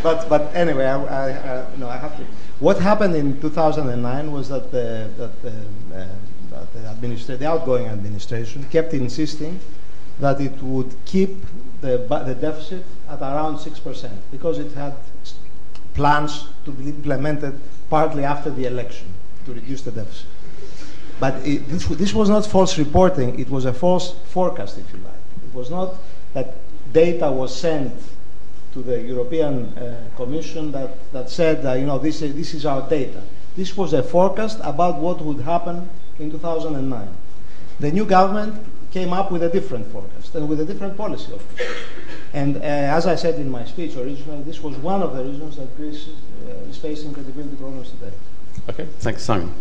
but, 0.03 0.29
but 0.29 0.55
anyway, 0.55 0.87
I, 0.87 1.03
I, 1.05 1.29
I, 1.31 1.77
no, 1.77 1.89
I 1.89 1.97
have 1.97 2.17
to. 2.17 2.25
What 2.61 2.79
happened 2.79 3.15
in 3.17 3.41
2009 3.41 4.33
was 4.33 4.49
that 4.49 4.71
the, 4.71 5.11
that 5.17 5.43
the, 5.43 5.51
uh, 5.95 6.09
that 6.51 6.73
the, 6.73 6.81
administra- 6.81 7.39
the 7.39 7.47
outgoing 7.47 7.87
administration 7.87 8.65
kept 8.71 8.95
insisting 8.95 9.59
that 10.21 10.41
it 10.41 10.63
would 10.63 10.95
keep 11.05 11.45
the, 11.81 11.99
the 12.27 12.35
deficit 12.35 12.85
at 13.09 13.21
around 13.21 13.57
6% 13.57 14.11
because 14.31 14.59
it 14.59 14.73
had 14.73 14.95
plans 15.95 16.47
to 16.65 16.71
be 16.71 16.89
implemented 16.89 17.59
partly 17.91 18.25
after 18.25 18.51
the 18.51 18.67
election 18.67 19.07
to 19.45 19.53
reduce 19.53 19.83
the 19.83 19.91
deficit. 19.91 20.27
But 21.21 21.35
it, 21.47 21.69
this, 21.69 21.87
this 21.87 22.15
was 22.15 22.29
not 22.29 22.47
false 22.47 22.79
reporting, 22.79 23.39
it 23.39 23.51
was 23.51 23.65
a 23.65 23.73
false 23.73 24.15
forecast, 24.27 24.79
if 24.79 24.91
you 24.93 24.99
like. 25.01 25.15
It 25.45 25.55
was 25.55 25.71
not 25.71 25.95
that 26.35 26.55
data 26.93 27.31
was 27.31 27.55
sent 27.55 27.93
to 28.73 28.83
the 28.83 29.01
European 29.01 29.66
uh, 29.77 30.09
Commission 30.16 30.73
that, 30.73 31.12
that 31.12 31.31
said, 31.31 31.64
uh, 31.64 31.73
you 31.73 31.87
know, 31.87 31.99
this 31.99 32.23
is, 32.23 32.35
this 32.35 32.55
is 32.55 32.66
our 32.66 32.89
data. 32.89 33.23
This 33.57 33.77
was 33.77 33.93
a 33.93 34.03
forecast 34.03 34.59
about 34.62 34.99
what 34.99 35.20
would 35.20 35.41
happen 35.41 35.89
in 36.18 36.31
2009. 36.31 37.09
The 37.81 37.93
new 37.93 38.07
government 38.07 38.64
came 38.91 39.12
up 39.12 39.31
with 39.31 39.43
a 39.43 39.49
different 39.49 39.87
forecast 39.93 40.35
and 40.35 40.49
with 40.49 40.61
a 40.61 40.64
different 40.64 40.97
policy, 40.97 41.33
of 41.33 41.57
course. 41.57 41.70
And 42.33 42.57
uh, 42.57 42.61
as 42.61 43.07
I 43.07 43.14
said 43.14 43.35
in 43.35 43.51
my 43.51 43.64
speech 43.64 43.97
originally, 43.97 44.43
this 44.43 44.62
was 44.62 44.77
one 44.77 45.03
of 45.03 45.14
the 45.14 45.25
reasons 45.25 45.57
that 45.57 45.77
Greece 45.77 46.09
uh, 46.47 46.68
is 46.70 46.79
facing 46.79 47.12
credibility 47.12 47.57
problems 47.57 47.91
today. 47.91 48.12
Okay, 48.70 48.87
thanks, 49.01 49.23
Simon. 49.23 49.53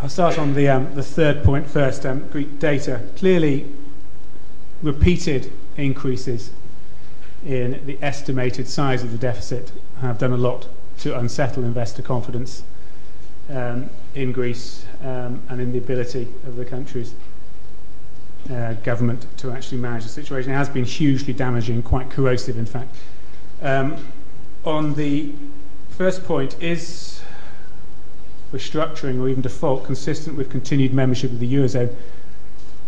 I'll 0.00 0.08
start 0.08 0.38
on 0.38 0.54
the, 0.54 0.68
um, 0.68 0.94
the 0.94 1.02
third 1.02 1.42
point 1.42 1.66
first. 1.66 2.04
Um, 2.06 2.28
Greek 2.28 2.58
data. 2.60 3.00
Clearly, 3.16 3.66
repeated 4.82 5.50
increases 5.76 6.50
in 7.46 7.80
the 7.86 7.96
estimated 8.02 8.66
size 8.66 9.04
of 9.04 9.12
the 9.12 9.18
deficit 9.18 9.70
have 10.00 10.18
done 10.18 10.32
a 10.32 10.36
lot 10.36 10.66
to 10.98 11.16
unsettle 11.16 11.62
investor 11.62 12.02
confidence 12.02 12.64
um, 13.50 13.88
in 14.16 14.32
Greece 14.32 14.84
um, 15.02 15.40
and 15.48 15.60
in 15.60 15.70
the 15.70 15.78
ability 15.78 16.26
of 16.44 16.56
the 16.56 16.64
country's 16.64 17.14
uh, 18.50 18.72
government 18.74 19.26
to 19.36 19.52
actually 19.52 19.78
manage 19.78 20.02
the 20.02 20.08
situation. 20.08 20.50
It 20.50 20.56
has 20.56 20.68
been 20.68 20.84
hugely 20.84 21.32
damaging, 21.32 21.82
quite 21.82 22.10
corrosive, 22.10 22.58
in 22.58 22.66
fact. 22.66 22.94
Um, 23.62 24.04
on 24.64 24.94
the 24.94 25.32
first 25.90 26.24
point, 26.24 26.60
is 26.60 27.22
restructuring 28.52 29.20
or 29.20 29.28
even 29.28 29.42
default 29.42 29.84
consistent 29.84 30.36
with 30.36 30.50
continued 30.50 30.92
membership 30.92 31.30
of 31.30 31.38
the 31.38 31.52
Eurozone? 31.52 31.94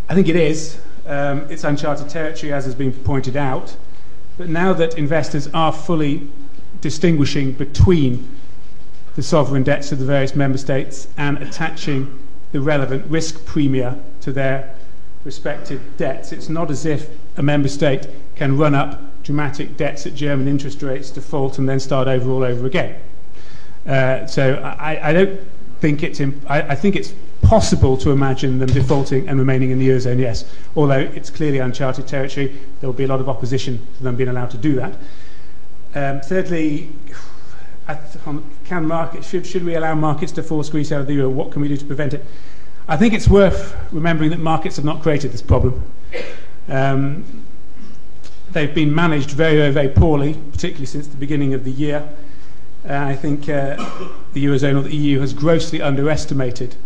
I 0.08 0.14
think 0.14 0.28
it 0.28 0.36
is. 0.36 0.80
Um, 1.06 1.46
it's 1.50 1.62
uncharted 1.62 2.08
territory, 2.08 2.52
as 2.52 2.64
has 2.64 2.74
been 2.74 2.92
pointed 2.92 3.36
out. 3.36 3.76
But 4.38 4.48
now 4.48 4.72
that 4.72 4.96
investors 4.96 5.48
are 5.52 5.72
fully 5.72 6.28
distinguishing 6.80 7.52
between 7.52 8.36
the 9.16 9.22
sovereign 9.22 9.64
debts 9.64 9.90
of 9.90 9.98
the 9.98 10.04
various 10.04 10.36
member 10.36 10.58
states 10.58 11.08
and 11.16 11.38
attaching 11.38 12.18
the 12.52 12.60
relevant 12.60 13.04
risk 13.10 13.40
premia 13.40 14.00
to 14.20 14.32
their 14.32 14.74
respective 15.24 15.82
debts, 15.96 16.30
it's 16.30 16.48
not 16.48 16.70
as 16.70 16.86
if 16.86 17.10
a 17.36 17.42
member 17.42 17.68
state 17.68 18.06
can 18.36 18.56
run 18.56 18.76
up 18.76 19.02
dramatic 19.24 19.76
debts 19.76 20.06
at 20.06 20.14
German 20.14 20.46
interest 20.46 20.82
rates, 20.82 21.10
default, 21.10 21.58
and 21.58 21.68
then 21.68 21.80
start 21.80 22.06
over 22.06 22.30
all 22.30 22.44
over 22.44 22.64
again. 22.64 22.98
Uh, 23.86 24.24
so 24.26 24.54
I, 24.54 25.10
I 25.10 25.12
don't 25.12 25.40
think 25.80 26.02
it's 26.02 26.20
imp- 26.20 26.48
I, 26.48 26.62
I 26.62 26.74
think 26.76 26.94
it's 26.94 27.12
possible 27.48 27.96
to 27.96 28.10
imagine 28.10 28.58
them 28.58 28.68
defaulting 28.68 29.26
and 29.26 29.38
remaining 29.38 29.70
in 29.70 29.78
the 29.78 29.88
eurozone. 29.88 30.18
Yes, 30.18 30.44
although 30.76 30.98
it's 30.98 31.30
clearly 31.30 31.58
uncharted 31.58 32.06
territory, 32.06 32.48
there 32.80 32.88
will 32.88 32.92
be 32.92 33.04
a 33.04 33.08
lot 33.08 33.20
of 33.20 33.28
opposition 33.30 33.86
to 33.96 34.02
them 34.02 34.16
being 34.16 34.28
allowed 34.28 34.50
to 34.50 34.58
do 34.58 34.76
that. 34.76 34.92
Um, 35.94 36.20
thirdly, 36.20 36.92
can 38.66 38.86
markets 38.86 39.30
should, 39.30 39.46
should 39.46 39.64
we 39.64 39.76
allow 39.76 39.94
markets 39.94 40.30
to 40.32 40.42
force 40.42 40.68
Greece 40.68 40.92
out 40.92 41.00
of 41.00 41.06
the 41.06 41.14
euro? 41.14 41.30
What 41.30 41.50
can 41.50 41.62
we 41.62 41.68
do 41.68 41.76
to 41.78 41.86
prevent 41.86 42.12
it? 42.12 42.22
I 42.86 42.98
think 42.98 43.14
it's 43.14 43.28
worth 43.28 43.74
remembering 43.92 44.28
that 44.28 44.40
markets 44.40 44.76
have 44.76 44.84
not 44.84 45.02
created 45.02 45.32
this 45.32 45.40
problem. 45.40 45.82
Um, 46.68 47.46
they've 48.50 48.74
been 48.74 48.94
managed 48.94 49.30
very, 49.30 49.56
very, 49.56 49.72
very 49.72 49.88
poorly, 49.88 50.34
particularly 50.52 50.84
since 50.84 51.06
the 51.06 51.16
beginning 51.16 51.54
of 51.54 51.64
the 51.64 51.72
year. 51.72 52.06
Uh, 52.86 52.92
I 52.94 53.16
think 53.16 53.48
uh, 53.48 53.76
the 54.34 54.44
Eurozone 54.44 54.76
or 54.76 54.82
the 54.82 54.94
EU 54.94 55.20
has 55.20 55.32
grossly 55.32 55.80
underestimated 55.80 56.76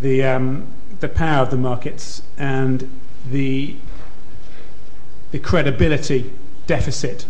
the, 0.00 0.24
um, 0.24 0.66
the 1.00 1.08
power 1.08 1.42
of 1.42 1.50
the 1.50 1.56
markets 1.56 2.22
and 2.38 2.90
the, 3.30 3.76
the 5.30 5.38
credibility 5.38 6.32
deficit 6.66 7.26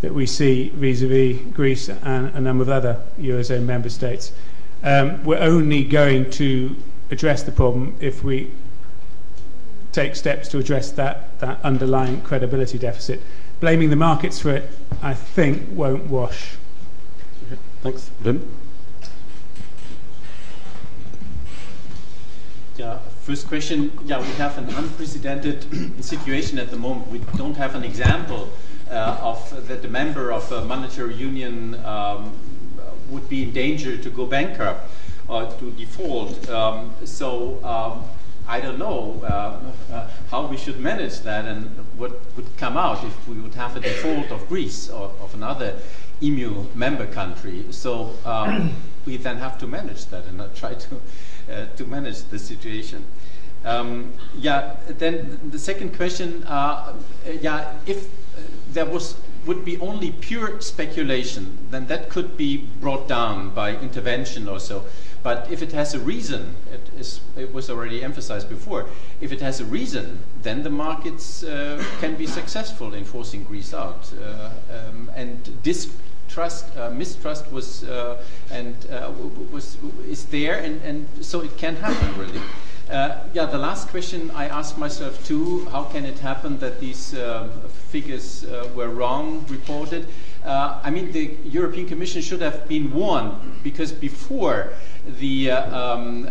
that 0.00 0.12
we 0.12 0.26
see 0.26 0.68
vis-à-vis 0.70 1.40
Greece 1.52 1.88
and 1.88 2.34
a 2.34 2.40
number 2.40 2.62
of 2.62 2.68
other 2.68 3.00
Eurozone 3.18 3.64
member 3.64 3.88
states. 3.88 4.32
Um, 4.82 5.24
we're 5.24 5.38
only 5.38 5.84
going 5.84 6.30
to 6.32 6.74
address 7.10 7.44
the 7.44 7.52
problem 7.52 7.96
if 8.00 8.24
we 8.24 8.50
take 9.92 10.16
steps 10.16 10.48
to 10.48 10.58
address 10.58 10.90
that, 10.92 11.38
that 11.38 11.60
underlying 11.62 12.20
credibility 12.22 12.78
deficit. 12.78 13.20
Blaming 13.60 13.90
the 13.90 13.96
markets 13.96 14.40
for 14.40 14.50
it, 14.50 14.68
I 15.02 15.14
think, 15.14 15.68
won't 15.70 16.06
wash. 16.06 16.56
Thanks. 17.82 18.10
Wim? 18.24 18.42
Yeah, 22.78 23.00
first 23.20 23.48
question. 23.48 23.92
Yeah, 24.06 24.18
we 24.20 24.28
have 24.38 24.56
an 24.56 24.70
unprecedented 24.70 25.66
situation 26.02 26.58
at 26.58 26.70
the 26.70 26.78
moment. 26.78 27.08
We 27.08 27.18
don't 27.36 27.54
have 27.56 27.74
an 27.74 27.84
example 27.84 28.48
uh, 28.90 29.18
of 29.20 29.68
that 29.68 29.82
the 29.82 29.88
member 29.88 30.32
of 30.32 30.50
a 30.50 30.64
monetary 30.64 31.14
union 31.14 31.74
um, 31.84 32.32
would 33.10 33.28
be 33.28 33.42
in 33.42 33.52
danger 33.52 33.98
to 33.98 34.08
go 34.08 34.24
bankrupt 34.24 34.90
or 35.28 35.52
to 35.58 35.70
default. 35.72 36.48
Um, 36.48 36.94
so 37.04 37.62
um, 37.62 38.04
I 38.48 38.58
don't 38.58 38.78
know 38.78 39.20
uh, 39.22 39.60
uh, 39.92 40.08
how 40.30 40.46
we 40.46 40.56
should 40.56 40.80
manage 40.80 41.20
that 41.20 41.44
and 41.44 41.66
what 41.98 42.20
would 42.36 42.56
come 42.56 42.78
out 42.78 43.04
if 43.04 43.28
we 43.28 43.34
would 43.34 43.54
have 43.54 43.76
a 43.76 43.80
default 43.80 44.30
of 44.30 44.48
Greece 44.48 44.88
or 44.88 45.12
of 45.20 45.34
another 45.34 45.76
EMU 46.22 46.68
member 46.74 47.06
country. 47.06 47.66
So 47.70 48.16
um, 48.24 48.74
we 49.04 49.18
then 49.18 49.36
have 49.36 49.58
to 49.58 49.66
manage 49.66 50.06
that 50.06 50.24
and 50.24 50.42
try 50.56 50.72
to 50.72 51.00
to 51.76 51.84
manage 51.84 52.22
the 52.24 52.38
situation. 52.38 53.04
Um, 53.64 54.12
yeah. 54.36 54.76
Then 54.88 55.38
the 55.50 55.58
second 55.58 55.96
question. 55.96 56.44
Uh, 56.44 56.94
yeah. 57.40 57.74
If 57.86 58.08
there 58.72 58.86
was 58.86 59.16
would 59.46 59.64
be 59.64 59.78
only 59.78 60.12
pure 60.12 60.60
speculation, 60.60 61.58
then 61.70 61.86
that 61.86 62.08
could 62.08 62.36
be 62.36 62.68
brought 62.80 63.08
down 63.08 63.50
by 63.50 63.76
intervention 63.76 64.48
or 64.48 64.60
so. 64.60 64.84
But 65.22 65.50
if 65.50 65.62
it 65.62 65.72
has 65.72 65.94
a 65.94 66.00
reason, 66.00 66.56
it, 66.72 66.80
is, 66.98 67.20
it 67.36 67.52
was 67.52 67.70
already 67.70 68.02
emphasized 68.02 68.48
before, 68.48 68.86
if 69.20 69.32
it 69.32 69.40
has 69.40 69.60
a 69.60 69.64
reason, 69.64 70.20
then 70.42 70.62
the 70.62 70.70
markets 70.70 71.44
uh, 71.44 71.82
can 72.00 72.16
be 72.16 72.26
successful 72.26 72.94
in 72.94 73.04
forcing 73.04 73.44
Greece 73.44 73.72
out. 73.72 74.12
Uh, 74.12 74.50
um, 74.70 75.10
and 75.14 75.62
distrust, 75.62 75.98
uh, 76.38 76.90
mistrust 76.90 77.50
was, 77.52 77.84
uh, 77.84 78.22
and, 78.50 78.74
uh, 78.90 79.10
was, 79.50 79.76
is 80.08 80.24
there, 80.26 80.58
and, 80.58 80.80
and 80.82 81.06
so 81.20 81.40
it 81.40 81.56
can 81.56 81.76
happen 81.76 82.18
really. 82.18 82.40
Uh, 82.90 83.24
yeah, 83.32 83.46
the 83.46 83.58
last 83.58 83.88
question 83.88 84.30
I 84.32 84.48
asked 84.48 84.76
myself 84.76 85.24
too: 85.24 85.64
How 85.66 85.84
can 85.84 86.04
it 86.04 86.18
happen 86.18 86.58
that 86.58 86.80
these 86.80 87.14
uh, 87.14 87.48
figures 87.88 88.44
uh, 88.44 88.68
were 88.74 88.88
wrong 88.88 89.46
reported? 89.48 90.06
I 90.44 90.90
mean, 90.90 91.12
the 91.12 91.36
European 91.44 91.86
Commission 91.86 92.20
should 92.20 92.40
have 92.40 92.66
been 92.68 92.92
warned 92.92 93.62
because 93.62 93.92
before 93.92 94.72
the 95.20 95.52
um, 95.52 96.28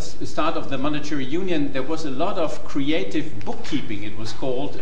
start 0.00 0.56
of 0.56 0.68
the 0.68 0.76
monetary 0.76 1.24
union, 1.24 1.72
there 1.72 1.84
was 1.84 2.04
a 2.04 2.10
lot 2.10 2.38
of 2.38 2.64
creative 2.64 3.44
bookkeeping, 3.44 4.02
it 4.02 4.18
was 4.18 4.32
called, 4.32 4.80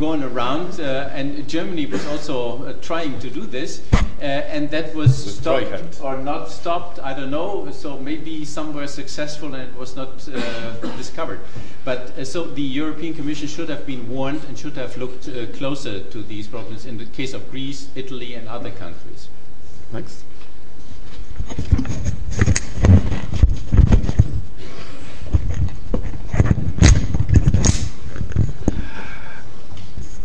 uh, 0.00 0.06
going 0.06 0.22
around, 0.22 0.80
uh, 0.80 1.10
and 1.12 1.48
Germany 1.48 1.86
was 1.86 2.04
also 2.06 2.64
uh, 2.64 2.72
trying 2.80 3.18
to 3.20 3.30
do 3.30 3.46
this, 3.46 3.82
uh, 3.92 4.24
and 4.24 4.70
that 4.70 4.94
was 4.94 5.36
stopped 5.36 6.00
or 6.02 6.16
not 6.18 6.50
stopped, 6.50 6.98
I 6.98 7.14
don't 7.14 7.30
know. 7.30 7.70
So 7.70 7.98
maybe 7.98 8.44
some 8.44 8.74
were 8.74 8.86
successful 8.86 9.54
and 9.54 9.62
it 9.62 9.76
was 9.76 9.96
not 9.96 10.18
discovered. 10.96 11.40
But 11.84 12.26
so 12.26 12.44
the 12.44 12.62
European 12.62 13.14
Commission 13.14 13.48
should 13.48 13.68
have 13.68 13.86
been 13.86 14.08
warned 14.08 14.44
and 14.44 14.58
should 14.58 14.76
have 14.76 14.96
looked 14.96 15.28
closer 15.56 16.00
to 16.00 16.22
these 16.22 16.46
problems 16.46 16.86
in 16.86 16.98
the 16.98 17.06
case 17.06 17.34
of 17.34 17.50
Greece, 17.50 17.88
Italy, 17.94 18.34
and 18.34 18.48
other 18.48 18.70
countries. 18.70 19.28
Thanks. 19.92 20.24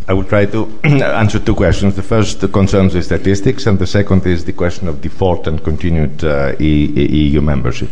I 0.08 0.14
will 0.14 0.24
try 0.24 0.46
to 0.46 0.68
answer 0.84 1.40
two 1.40 1.56
questions. 1.56 1.96
The 1.96 2.04
first 2.04 2.40
concerns 2.52 2.94
the 2.94 3.02
statistics, 3.02 3.66
and 3.66 3.80
the 3.80 3.88
second 3.88 4.26
is 4.28 4.46
the 4.46 4.54
question 4.54 4.88
of 4.88 5.02
default 5.02 5.48
and 5.48 5.64
continued 5.64 6.24
uh, 6.24 6.56
EU 6.60 7.42
membership. 7.42 7.90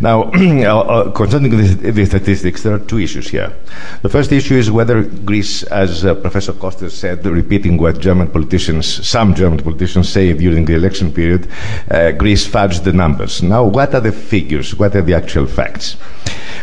Now, 0.00 0.22
uh, 0.34 0.38
uh, 0.38 1.10
concerning 1.10 1.50
the, 1.50 1.90
the, 1.90 2.06
statistics, 2.06 2.62
there 2.62 2.74
are 2.74 2.78
two 2.78 2.98
issues 2.98 3.28
here. 3.28 3.52
The 4.00 4.08
first 4.08 4.32
issue 4.32 4.54
is 4.54 4.70
whether 4.70 5.02
Greece, 5.02 5.62
as 5.64 6.06
uh, 6.06 6.14
Professor 6.14 6.54
Koesters 6.54 6.92
said, 6.92 7.24
repeating 7.26 7.76
what 7.76 8.00
German 8.00 8.28
politicians, 8.28 9.06
some 9.06 9.34
German 9.34 9.58
politicians 9.58 10.08
say 10.08 10.32
during 10.32 10.64
the 10.64 10.74
election 10.74 11.12
period, 11.12 11.48
uh, 11.90 12.12
Greece 12.12 12.48
fudged 12.48 12.84
the 12.84 12.94
numbers. 12.94 13.42
Now, 13.42 13.64
what 13.64 13.94
are 13.94 14.00
the 14.00 14.12
figures? 14.12 14.74
What 14.74 14.96
are 14.96 15.02
the 15.02 15.14
actual 15.14 15.46
facts? 15.46 15.96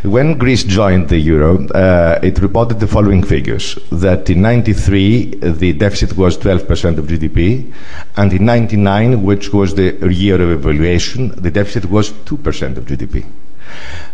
When 0.04 0.38
Greece 0.38 0.64
joined 0.64 1.10
the 1.10 1.18
euro, 1.18 1.68
uh, 1.68 2.20
it 2.24 2.40
reported 2.40 2.80
the 2.80 2.88
following 2.88 3.22
figures: 3.22 3.78
that 3.92 4.30
in 4.30 4.42
93 4.42 5.36
the 5.42 5.74
deficit 5.74 6.16
was 6.16 6.38
12% 6.38 6.98
of 6.98 7.08
GDP, 7.08 7.74
and 8.16 8.32
in 8.32 8.46
99, 8.46 9.24
which 9.24 9.52
was 9.52 9.76
the 9.76 9.98
year 10.10 10.42
of 10.42 10.52
evaluation, 10.52 11.34
the 11.36 11.52
deficit 11.52 11.90
was 11.90 12.12
2% 12.12 12.78
of 12.78 12.86
GDP. 12.86 13.26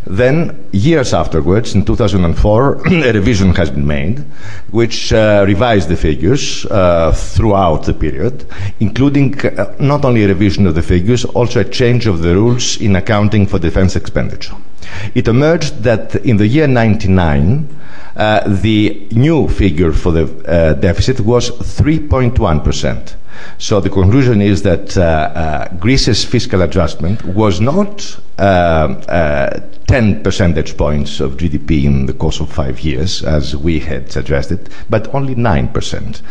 Then, 0.07 0.67
years 0.71 1.13
afterwards, 1.13 1.73
in 1.73 1.83
2004, 1.83 2.87
a 2.87 3.11
revision 3.11 3.55
has 3.55 3.71
been 3.71 3.87
made, 3.87 4.19
which 4.69 5.11
uh, 5.11 5.43
revised 5.47 5.89
the 5.89 5.97
figures 5.97 6.65
uh, 6.67 7.11
throughout 7.11 7.83
the 7.83 7.93
period, 7.93 8.45
including 8.79 9.39
uh, 9.45 9.75
not 9.79 10.05
only 10.05 10.23
a 10.23 10.27
revision 10.27 10.67
of 10.67 10.75
the 10.75 10.83
figures, 10.83 11.25
also 11.25 11.61
a 11.61 11.65
change 11.65 12.05
of 12.05 12.21
the 12.21 12.35
rules 12.35 12.79
in 12.79 12.95
accounting 12.95 13.47
for 13.47 13.57
defense 13.57 13.95
expenditure. 13.95 14.55
It 15.15 15.27
emerged 15.27 15.83
that 15.83 16.15
in 16.15 16.37
the 16.37 16.47
year 16.47 16.67
99, 16.67 17.67
uh, 18.15 18.47
the 18.47 19.07
new 19.11 19.47
figure 19.49 19.91
for 19.91 20.11
the 20.11 20.23
uh, 20.47 20.73
deficit 20.73 21.19
was 21.19 21.49
3.1%. 21.51 23.15
So 23.57 23.79
the 23.79 23.89
conclusion 23.89 24.41
is 24.41 24.63
that 24.63 24.97
uh, 24.97 25.01
uh, 25.01 25.73
Greece's 25.75 26.23
fiscal 26.23 26.61
adjustment 26.61 27.23
was 27.25 27.61
not 27.61 28.19
uh, 28.37 28.41
uh 28.41 29.59
10 29.87 30.23
percentage 30.23 30.75
points 30.77 31.19
of 31.19 31.37
GDP 31.37 31.85
in 31.85 32.07
the 32.07 32.13
course 32.13 32.39
of 32.39 32.51
five 32.51 32.79
years, 32.79 33.21
as 33.23 33.55
we 33.55 33.79
had 33.79 34.11
suggested, 34.11 34.67
but 34.89 35.13
only 35.13 35.35
9%. 35.35 36.21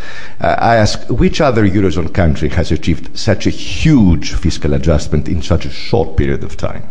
Uh, 0.41 0.55
I 0.59 0.75
ask, 0.75 1.09
which 1.09 1.39
other 1.39 1.65
Eurozone 1.65 2.13
country 2.13 2.49
has 2.49 2.73
achieved 2.73 3.17
such 3.17 3.47
a 3.47 3.49
huge 3.49 4.33
fiscal 4.33 4.73
adjustment 4.73 5.29
in 5.29 5.41
such 5.41 5.65
a 5.65 5.69
short 5.69 6.17
period 6.17 6.43
of 6.43 6.57
time? 6.57 6.85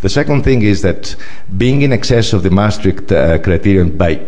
The 0.00 0.08
second 0.08 0.44
thing 0.44 0.62
is 0.62 0.80
that 0.82 1.14
being 1.58 1.82
in 1.82 1.92
excess 1.92 2.32
of 2.32 2.42
the 2.42 2.50
Maastricht 2.50 3.12
uh, 3.12 3.36
criterion 3.38 3.98
by 3.98 4.24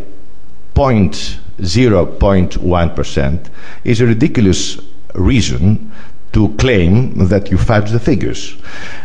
0.1% 0.74 3.51
is 3.85 4.01
a 4.01 4.07
ridiculous 4.07 4.78
reason 5.14 5.92
to 6.32 6.48
claim 6.56 7.12
that 7.28 7.50
you 7.50 7.58
fudge 7.58 7.90
the 7.90 8.00
figures 8.00 8.56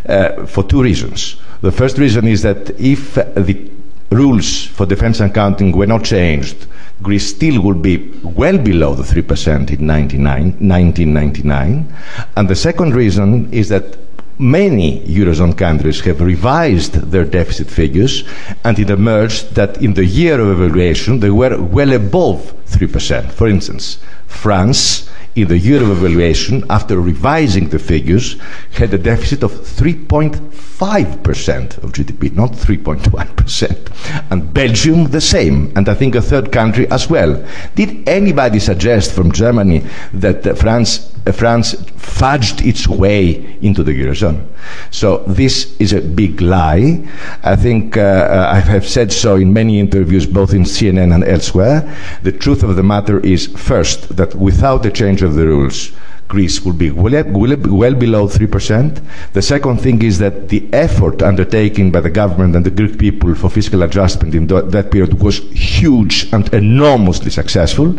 uh, 0.07 0.45
for 0.45 0.63
two 0.63 0.81
reasons. 0.81 1.35
The 1.61 1.71
first 1.71 1.97
reason 1.97 2.27
is 2.27 2.43
that 2.43 2.69
if 2.79 3.15
the 3.15 3.71
rules 4.11 4.65
for 4.65 4.85
defense 4.85 5.19
accounting 5.19 5.71
were 5.71 5.87
not 5.87 6.03
changed, 6.03 6.67
Greece 7.01 7.27
still 7.27 7.61
would 7.61 7.81
be 7.81 7.97
well 8.23 8.57
below 8.57 8.95
the 8.95 9.03
3% 9.03 9.71
in 9.71 9.87
1999. 9.87 11.95
And 12.37 12.47
the 12.47 12.55
second 12.55 12.95
reason 12.95 13.53
is 13.53 13.67
that 13.69 13.97
many 14.37 14.99
Eurozone 15.01 15.57
countries 15.57 16.01
have 16.01 16.21
revised 16.21 16.93
their 17.11 17.25
deficit 17.25 17.67
figures, 17.67 18.23
and 18.63 18.79
it 18.79 18.89
emerged 18.89 19.55
that 19.55 19.81
in 19.81 19.93
the 19.93 20.05
year 20.05 20.39
of 20.39 20.61
evaluation 20.61 21.19
they 21.19 21.29
were 21.29 21.61
well 21.61 21.93
above 21.93 22.53
3%. 22.67 23.31
For 23.31 23.47
instance, 23.47 23.99
France 24.28 25.09
in 25.36 25.47
the 25.49 25.57
year 25.57 25.82
of 25.82 25.89
evaluation, 25.89 26.63
after 26.69 26.99
revising 26.99 27.69
the 27.69 27.80
figures, 27.80 28.38
had 28.73 28.93
a 28.93 28.97
deficit 28.97 29.43
of 29.43 29.51
3.5% 29.51 30.74
of 30.82 31.91
GDP, 31.93 32.34
not 32.34 32.51
3.1%. 32.51 34.32
And 34.32 34.53
Belgium, 34.53 35.05
the 35.05 35.21
same, 35.21 35.71
and 35.76 35.88
I 35.88 35.93
think 35.93 36.15
a 36.15 36.21
third 36.21 36.51
country 36.51 36.89
as 36.91 37.09
well. 37.09 37.43
Did 37.76 38.07
anybody 38.07 38.59
suggest 38.59 39.13
from 39.13 39.32
Germany 39.32 39.86
that 40.13 40.45
uh, 40.45 40.53
France, 40.53 41.15
uh, 41.26 41.32
France 41.32 41.76
fudged 41.76 42.65
its 42.65 42.88
way 42.88 43.57
into 43.61 43.84
the 43.84 43.91
Eurozone? 43.93 44.47
So 44.91 45.19
this 45.28 45.76
is 45.80 45.93
a 45.93 46.01
big 46.01 46.41
lie. 46.41 47.07
I 47.43 47.55
think 47.55 47.97
uh, 47.97 48.01
uh 48.01 48.49
I 48.53 48.59
have 48.59 48.86
said 48.86 49.13
so 49.13 49.36
in 49.36 49.53
many 49.53 49.80
interviews, 49.80 50.26
both 50.26 50.53
in 50.53 50.63
CNN 50.63 51.13
and 51.13 51.23
elsewhere. 51.23 51.84
The 52.23 52.32
truth 52.32 52.63
of 52.63 52.76
the 52.76 52.84
matter 52.84 53.19
is, 53.19 53.47
first, 53.47 54.15
that 54.17 54.36
without 54.36 54.86
a 54.86 54.91
change 54.91 55.21
of 55.23 55.36
the 55.36 55.45
rules, 55.45 55.91
Greece 56.28 56.63
will 56.65 56.73
be 56.73 56.91
well, 56.91 57.23
well, 57.23 57.93
below 57.93 58.28
3%. 58.28 59.01
The 59.34 59.41
second 59.41 59.78
thing 59.78 60.01
is 60.01 60.17
that 60.19 60.49
the 60.49 60.67
effort 60.73 61.21
undertaken 61.21 61.91
by 61.91 62.01
the 62.01 62.09
government 62.09 62.55
and 62.55 62.65
the 62.65 62.71
Greek 62.71 62.97
people 62.97 63.36
for 63.36 63.49
fiscal 63.49 63.84
adjustment 63.84 64.34
in 64.34 64.47
that 64.47 64.89
period 64.91 65.21
was 65.21 65.39
huge 65.51 66.32
and 66.34 66.51
enormously 66.53 67.30
successful. 67.30 67.95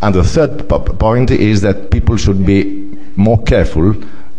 And 0.00 0.14
the 0.14 0.24
third 0.24 0.68
point 0.68 1.30
is 1.30 1.60
that 1.60 1.90
people 1.90 2.16
should 2.16 2.46
be 2.46 2.96
more 3.16 3.42
careful 3.42 3.94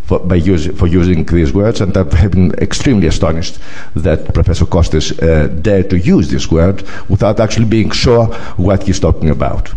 for, 0.09 0.19
by 0.19 0.35
use, 0.35 0.65
for 0.79 0.87
using 0.87 1.23
these 1.23 1.53
words, 1.53 1.81
and 1.81 1.95
I 1.95 2.03
have 2.15 2.31
been 2.31 2.51
extremely 2.53 3.05
astonished 3.05 3.59
that 3.95 4.33
Professor 4.33 4.65
Koesters 4.65 5.07
uh, 5.11 5.47
dared 5.61 5.91
to 5.91 5.99
use 5.99 6.31
this 6.31 6.49
word 6.49 6.81
without 7.09 7.39
actually 7.39 7.67
being 7.67 7.91
sure 7.91 8.25
what 8.57 8.83
he's 8.83 8.99
talking 8.99 9.29
about. 9.29 9.71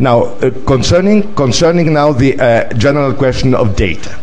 Now, 0.00 0.24
uh, 0.24 0.50
concerning, 0.66 1.32
concerning 1.36 1.92
now 1.94 2.12
the 2.12 2.38
uh, 2.40 2.72
general 2.74 3.14
question 3.14 3.54
of 3.54 3.76
data. 3.76 4.18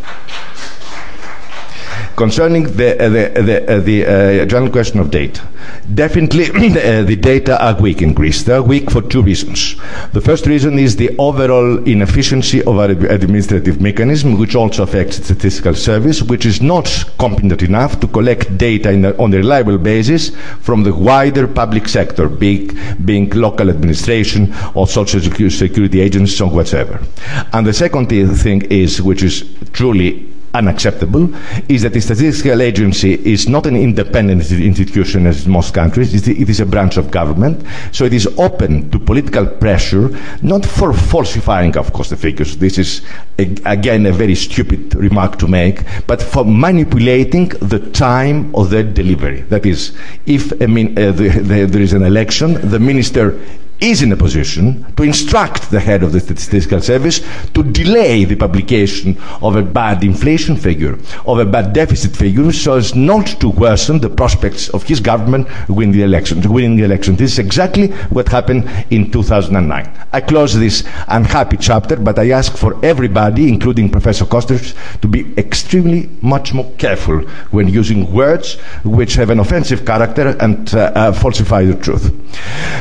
Concerning 2.16 2.64
the, 2.64 2.96
uh, 2.96 3.10
the, 3.10 3.70
uh, 3.70 3.80
the 3.82 4.06
uh, 4.06 4.46
general 4.46 4.72
question 4.72 5.02
of 5.02 5.12
data, 5.12 5.46
definitely 5.94 6.46
the 6.70 7.18
data 7.20 7.62
are 7.62 7.76
weak 7.82 8.02
in 8.02 8.14
Greece. 8.14 8.44
They 8.44 8.54
are 8.54 8.64
weak 8.64 8.90
for 8.90 9.02
two 9.02 9.22
reasons. 9.22 9.76
The 10.14 10.22
first 10.22 10.46
reason 10.46 10.80
is 10.80 10.96
the 10.96 11.14
overall 11.18 11.78
inefficiency 11.84 12.64
of 12.64 12.78
our 12.78 12.90
administrative 12.90 13.82
mechanism, 13.82 14.40
which 14.40 14.56
also 14.56 14.84
affects 14.84 15.18
the 15.18 15.26
statistical 15.26 15.74
service, 15.74 16.24
which 16.24 16.46
is 16.46 16.62
not 16.62 16.88
competent 17.20 17.62
enough 17.64 18.00
to 18.00 18.08
collect 18.08 18.58
data 18.58 18.92
a, 18.92 19.18
on 19.22 19.34
a 19.34 19.38
reliable 19.38 19.78
basis 19.78 20.30
from 20.62 20.84
the 20.84 20.94
wider 20.94 21.48
public 21.48 21.86
sector, 21.86 22.30
being, 22.30 22.70
being 23.04 23.30
local 23.32 23.70
administration 23.70 24.54
or 24.74 24.88
social 24.88 25.20
security 25.20 26.00
agencies 26.00 26.40
or 26.40 26.50
whatever. 26.50 27.04
And 27.52 27.68
the 27.68 27.74
second 27.74 28.08
thing 28.08 28.62
is, 28.72 29.02
which 29.02 29.22
is 29.22 29.44
truly 29.74 30.32
unacceptable 30.56 31.30
is 31.70 31.82
that 31.84 31.94
the 31.94 32.02
statistical 32.02 32.62
agency 32.62 33.14
is 33.26 33.48
not 33.48 33.66
an 33.66 33.76
independent 33.76 34.50
institution 34.52 35.28
as 35.28 35.46
in 35.46 35.52
most 35.52 35.74
countries. 35.74 36.14
It 36.28 36.50
is 36.50 36.60
a 36.60 36.66
branch 36.66 36.98
of 36.98 37.12
government. 37.12 37.66
So 37.92 38.06
it 38.06 38.14
is 38.14 38.28
open 38.38 38.90
to 38.92 39.00
political 39.00 39.46
pressure, 39.46 40.10
not 40.42 40.66
for 40.66 40.94
falsifying, 40.94 41.78
of 41.78 41.92
course, 41.94 42.10
the 42.10 42.18
figures. 42.18 42.58
This 42.58 42.78
is, 42.78 43.02
again, 43.38 44.06
a 44.06 44.12
very 44.12 44.36
stupid 44.36 44.96
remark 44.96 45.38
to 45.40 45.48
make, 45.48 45.84
but 46.08 46.22
for 46.22 46.46
manipulating 46.46 47.50
the 47.50 47.80
time 47.92 48.56
of 48.56 48.70
their 48.70 48.84
delivery. 48.84 49.42
That 49.42 49.66
is, 49.66 49.96
if 50.26 50.54
I 50.62 50.68
mean, 50.68 50.98
uh, 50.98 51.12
the, 51.12 51.30
the, 51.30 51.66
there 51.66 51.82
is 51.82 51.94
an 51.94 52.04
election, 52.04 52.70
the 52.70 52.80
minister 52.80 53.40
is 53.80 54.02
in 54.02 54.12
a 54.12 54.16
position 54.16 54.86
to 54.96 55.04
instruct 55.04 55.70
the 55.72 55.80
head 55.80 56.04
of 56.04 56.12
the 56.12 56.20
statistical 56.20 56.82
service 56.82 57.22
to 57.54 57.64
delay 57.64 58.24
the 58.26 58.36
publication 58.36 59.18
of 59.42 59.56
a 59.56 59.62
bad 59.64 60.04
inflation 60.04 60.56
figure, 60.56 60.98
of 61.26 61.40
a 61.40 61.46
bad 61.46 61.74
deficit 61.74 62.16
figure, 62.16 62.52
so 62.52 62.76
as 62.76 62.96
not 62.96 63.28
to 63.40 63.50
worsen 63.50 64.00
the 64.00 64.10
prospects 64.10 64.70
of 64.70 64.84
his 64.84 65.00
government 65.00 65.48
winning 65.70 65.92
the 65.92 66.04
election. 66.04 66.42
Winning 66.52 66.76
the 66.76 66.84
election. 66.84 67.16
This 67.16 67.34
is 67.34 67.40
exactly 67.40 67.88
what 68.10 68.28
happened 68.30 68.70
in 68.90 69.12
2009. 69.12 70.08
I 70.14 70.22
close 70.22 70.58
this 70.58 70.84
unhappy 71.08 71.58
chapter, 71.58 71.96
but 71.96 72.18
I 72.18 72.32
ask 72.32 72.56
for 72.56 72.84
everybody, 72.86 73.50
including 73.50 73.90
Professor 73.90 74.26
Koesters, 74.26 74.76
to 75.02 75.08
be 75.08 75.34
extremely 75.38 76.10
much 76.22 76.54
more 76.54 76.72
careful 76.78 77.20
when 77.52 77.68
using 77.68 78.12
words 78.14 78.56
which 78.84 79.16
have 79.16 79.30
an 79.30 79.40
offensive 79.40 79.86
character 79.86 80.36
and 80.40 80.74
uh, 80.74 80.92
uh, 80.96 81.12
falsify 81.12 81.66
the 81.66 81.76
truth. 81.76 82.14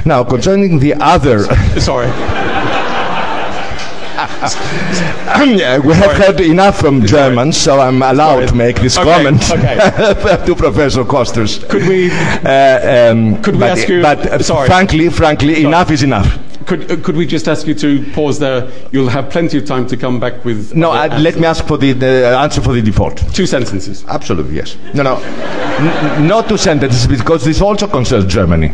Now, 0.07 0.25
concerning 0.25 0.79
the 0.85 0.95
other. 1.01 1.45
Sorry. 1.81 2.05
we 5.85 5.95
have 5.95 6.17
heard 6.17 6.41
enough 6.41 6.79
from 6.79 7.05
Germans, 7.05 7.57
so 7.57 7.81
I'm 7.81 8.03
allowed 8.03 8.35
Sorry. 8.35 8.47
to 8.49 8.55
make 8.55 8.77
this 8.77 8.99
Okay, 8.99 9.11
comment 9.13 9.51
okay. 9.51 9.77
to 10.47 10.55
Professor 10.55 11.05
Koesters. 11.05 11.67
Could 11.69 11.89
we- 11.89 12.11
Uh, 12.11 13.13
um, 13.13 13.43
Could 13.43 13.55
we 13.55 13.61
but, 13.61 13.71
ask 13.71 13.89
you- 13.89 14.03
But 14.03 14.27
uh, 14.27 14.39
sorry. 14.43 14.69
frankly, 14.69 15.09
frankly, 15.09 15.65
enough 15.65 15.91
is 15.91 16.03
enough. 16.03 16.39
Could, 16.67 16.91
uh, 16.91 16.97
could 17.05 17.17
we 17.17 17.27
just 17.27 17.49
ask 17.49 17.67
you 17.67 17.75
to 17.75 18.05
pause 18.13 18.39
there? 18.39 18.69
You'll 18.93 19.09
have 19.11 19.29
plenty 19.31 19.59
of 19.59 19.65
time 19.67 19.87
to 19.89 19.97
come 19.97 20.19
back 20.21 20.45
with. 20.45 20.75
No, 20.75 20.93
uh, 20.93 21.19
let 21.21 21.37
me 21.37 21.47
ask 21.47 21.67
for 21.67 21.77
the, 21.79 21.93
the 21.93 22.27
answer 22.39 22.61
for 22.63 22.73
the 22.73 22.83
default. 22.83 23.17
Two 23.35 23.47
sentences. 23.47 24.05
Absolutely, 24.09 24.57
yes. 24.57 24.77
No, 24.95 25.03
no. 25.03 25.17
N- 25.17 26.27
not 26.27 26.49
two 26.49 26.57
sentences, 26.59 27.07
because 27.07 27.45
this 27.45 27.61
also 27.61 27.87
concerns 27.87 28.27
Germany. 28.33 28.73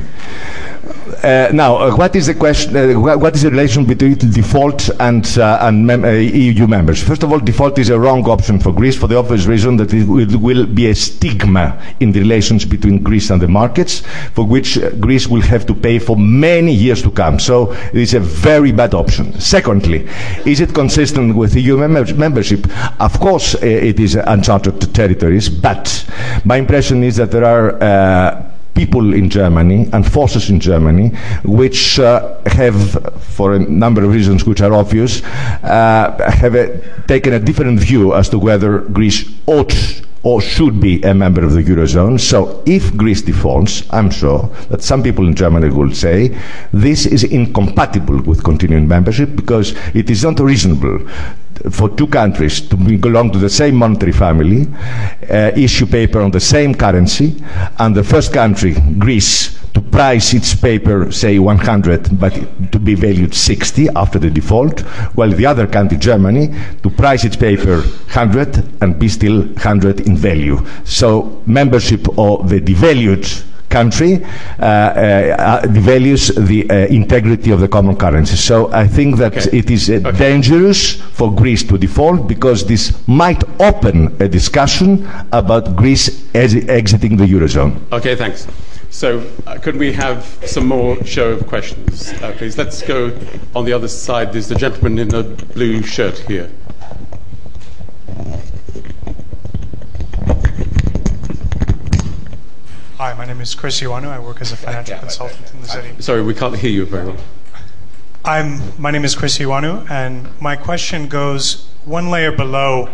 Uh, 1.22 1.50
now, 1.52 1.76
uh, 1.76 1.94
what 1.96 2.16
is 2.16 2.26
the 2.26 2.34
question? 2.34 2.74
Uh, 2.76 2.98
wha- 2.98 3.16
what 3.16 3.34
is 3.34 3.42
the 3.42 3.50
relation 3.50 3.84
between 3.84 4.14
default 4.16 4.88
and, 5.00 5.26
uh, 5.38 5.58
and 5.60 5.86
mem- 5.86 6.04
uh, 6.04 6.08
EU 6.12 6.66
members? 6.66 7.02
First 7.02 7.22
of 7.22 7.30
all, 7.30 7.38
default 7.38 7.78
is 7.78 7.90
a 7.90 7.98
wrong 7.98 8.24
option 8.26 8.58
for 8.58 8.72
Greece 8.72 8.96
for 8.96 9.06
the 9.06 9.16
obvious 9.16 9.46
reason 9.46 9.76
that 9.76 9.92
it 9.92 10.06
will, 10.08 10.26
will 10.38 10.66
be 10.66 10.86
a 10.88 10.94
stigma 10.94 11.78
in 12.00 12.12
the 12.12 12.20
relations 12.20 12.64
between 12.64 13.02
Greece 13.02 13.30
and 13.30 13.40
the 13.42 13.48
markets, 13.48 14.02
for 14.34 14.44
which 14.44 14.78
uh, 14.78 14.90
Greece 14.92 15.28
will 15.28 15.42
have 15.42 15.66
to 15.66 15.74
pay 15.74 15.98
for 15.98 16.16
many 16.16 16.72
years 16.72 17.02
to 17.02 17.10
come. 17.10 17.38
So 17.38 17.72
it 17.72 17.96
is 17.96 18.14
a 18.14 18.20
very 18.20 18.72
bad 18.72 18.94
option. 18.94 19.38
Secondly, 19.40 20.08
is 20.46 20.60
it 20.60 20.72
consistent 20.74 21.36
with 21.36 21.54
EU 21.54 21.76
mem- 21.76 22.18
membership? 22.18 22.66
Of 23.00 23.20
course, 23.20 23.54
it 23.62 24.00
is 24.00 24.14
uncharted 24.14 24.94
territories, 24.94 25.48
but 25.48 26.06
my 26.44 26.56
impression 26.56 27.04
is 27.04 27.16
that 27.16 27.30
there 27.30 27.44
are. 27.44 28.49
People 28.80 29.12
in 29.12 29.28
Germany 29.28 29.88
and 29.92 30.10
forces 30.10 30.48
in 30.48 30.58
Germany 30.58 31.08
which 31.44 32.00
uh, 32.00 32.40
have, 32.46 32.78
for 33.36 33.52
a 33.52 33.58
number 33.58 34.02
of 34.02 34.10
reasons 34.10 34.46
which 34.46 34.62
are 34.62 34.72
obvious, 34.72 35.22
uh, 35.62 36.32
have 36.40 36.54
a, 36.54 36.66
taken 37.06 37.34
a 37.34 37.38
different 37.38 37.78
view 37.78 38.14
as 38.14 38.30
to 38.30 38.38
whether 38.38 38.78
Greece 38.78 39.30
ought 39.46 39.74
or 40.22 40.40
should 40.40 40.80
be 40.80 41.02
a 41.02 41.14
member 41.14 41.44
of 41.44 41.52
the 41.52 41.62
Eurozone. 41.62 42.18
So 42.18 42.62
if 42.66 42.94
Greece 42.96 43.22
defaults, 43.22 43.82
I'm 43.90 44.10
sure 44.10 44.50
that 44.70 44.82
some 44.82 45.02
people 45.02 45.26
in 45.26 45.34
Germany 45.34 45.70
will 45.70 45.92
say 45.92 46.36
this 46.72 47.04
is 47.04 47.24
incompatible 47.24 48.22
with 48.22 48.42
continuing 48.44 48.88
membership 48.88 49.36
because 49.36 49.74
it 49.94 50.08
is 50.10 50.24
not 50.24 50.40
reasonable 50.40 51.06
for 51.70 51.88
two 51.90 52.06
countries 52.06 52.60
to 52.62 52.76
belong 52.76 53.30
to 53.30 53.38
the 53.38 53.50
same 53.50 53.74
monetary 53.74 54.12
family, 54.12 54.66
uh, 55.28 55.52
issue 55.56 55.86
paper 55.86 56.20
on 56.20 56.30
the 56.30 56.40
same 56.40 56.74
currency, 56.74 57.42
and 57.78 57.94
the 57.94 58.04
first 58.04 58.32
country, 58.32 58.74
Greece, 58.98 59.58
to 59.74 59.80
price 59.80 60.34
its 60.34 60.54
paper, 60.54 61.12
say 61.12 61.38
100, 61.38 62.18
but 62.18 62.32
to 62.72 62.78
be 62.78 62.94
valued 62.94 63.34
60 63.34 63.88
after 63.90 64.18
the 64.18 64.30
default, 64.30 64.80
while 65.14 65.30
the 65.30 65.46
other 65.46 65.66
country, 65.66 65.96
Germany, 65.96 66.48
to 66.82 66.90
price 66.90 67.24
its 67.24 67.36
paper 67.36 67.76
100 67.76 68.82
and 68.82 68.98
be 68.98 69.08
still 69.08 69.42
100 69.42 70.00
in 70.00 70.16
value. 70.16 70.58
So 70.84 71.42
membership 71.46 72.08
of 72.18 72.48
the 72.48 72.60
devalued 72.60 73.44
country 73.70 74.22
uh, 74.58 74.62
uh, 74.64 75.62
devalues 75.62 76.34
the 76.46 76.68
uh, 76.68 76.74
integrity 76.88 77.50
of 77.52 77.60
the 77.60 77.68
common 77.68 77.96
currency. 77.96 78.36
So 78.36 78.70
I 78.72 78.86
think 78.86 79.16
that 79.16 79.30
Okay. 79.36 79.58
it 79.58 79.70
is 79.70 79.88
uh, 79.88 79.98
dangerous 80.18 80.94
for 81.16 81.32
Greece 81.34 81.62
to 81.68 81.78
default 81.78 82.26
because 82.28 82.66
this 82.66 82.92
might 83.06 83.42
open 83.60 84.14
a 84.20 84.28
discussion 84.28 85.08
about 85.32 85.76
Greece 85.76 86.26
ex- 86.34 86.54
exiting 86.68 87.16
the 87.16 87.24
eurozone. 87.24 87.80
Okay, 87.92 88.16
thanks. 88.16 88.46
So, 88.92 89.24
uh, 89.46 89.56
could 89.58 89.76
we 89.76 89.92
have 89.92 90.24
some 90.44 90.66
more 90.66 90.96
show 91.04 91.30
of 91.30 91.46
questions, 91.46 92.12
uh, 92.22 92.34
please? 92.36 92.58
Let's 92.58 92.82
go 92.82 93.16
on 93.54 93.64
the 93.64 93.72
other 93.72 93.86
side. 93.86 94.32
There's 94.32 94.48
the 94.48 94.56
gentleman 94.56 94.98
in 94.98 95.08
the 95.08 95.22
blue 95.54 95.82
shirt 95.84 96.18
here. 96.18 96.50
Hi, 103.00 103.14
my 103.14 103.24
name 103.24 103.40
is 103.40 103.54
Chris 103.54 103.80
Iwanu. 103.80 104.08
I 104.08 104.18
work 104.18 104.42
as 104.42 104.52
a 104.52 104.58
financial 104.58 104.96
uh, 104.96 105.00
consultant 105.00 105.54
in 105.54 105.62
the 105.62 105.68
city. 105.68 106.02
Sorry, 106.02 106.22
we 106.22 106.34
can't 106.34 106.54
hear 106.54 106.70
you 106.70 106.84
very 106.84 107.06
well. 107.06 107.16
I'm, 108.26 108.78
my 108.78 108.90
name 108.90 109.06
is 109.06 109.14
Chris 109.14 109.38
Iwanu, 109.38 109.90
and 109.90 110.28
my 110.38 110.54
question 110.54 111.08
goes 111.08 111.66
one 111.86 112.10
layer 112.10 112.30
below 112.30 112.90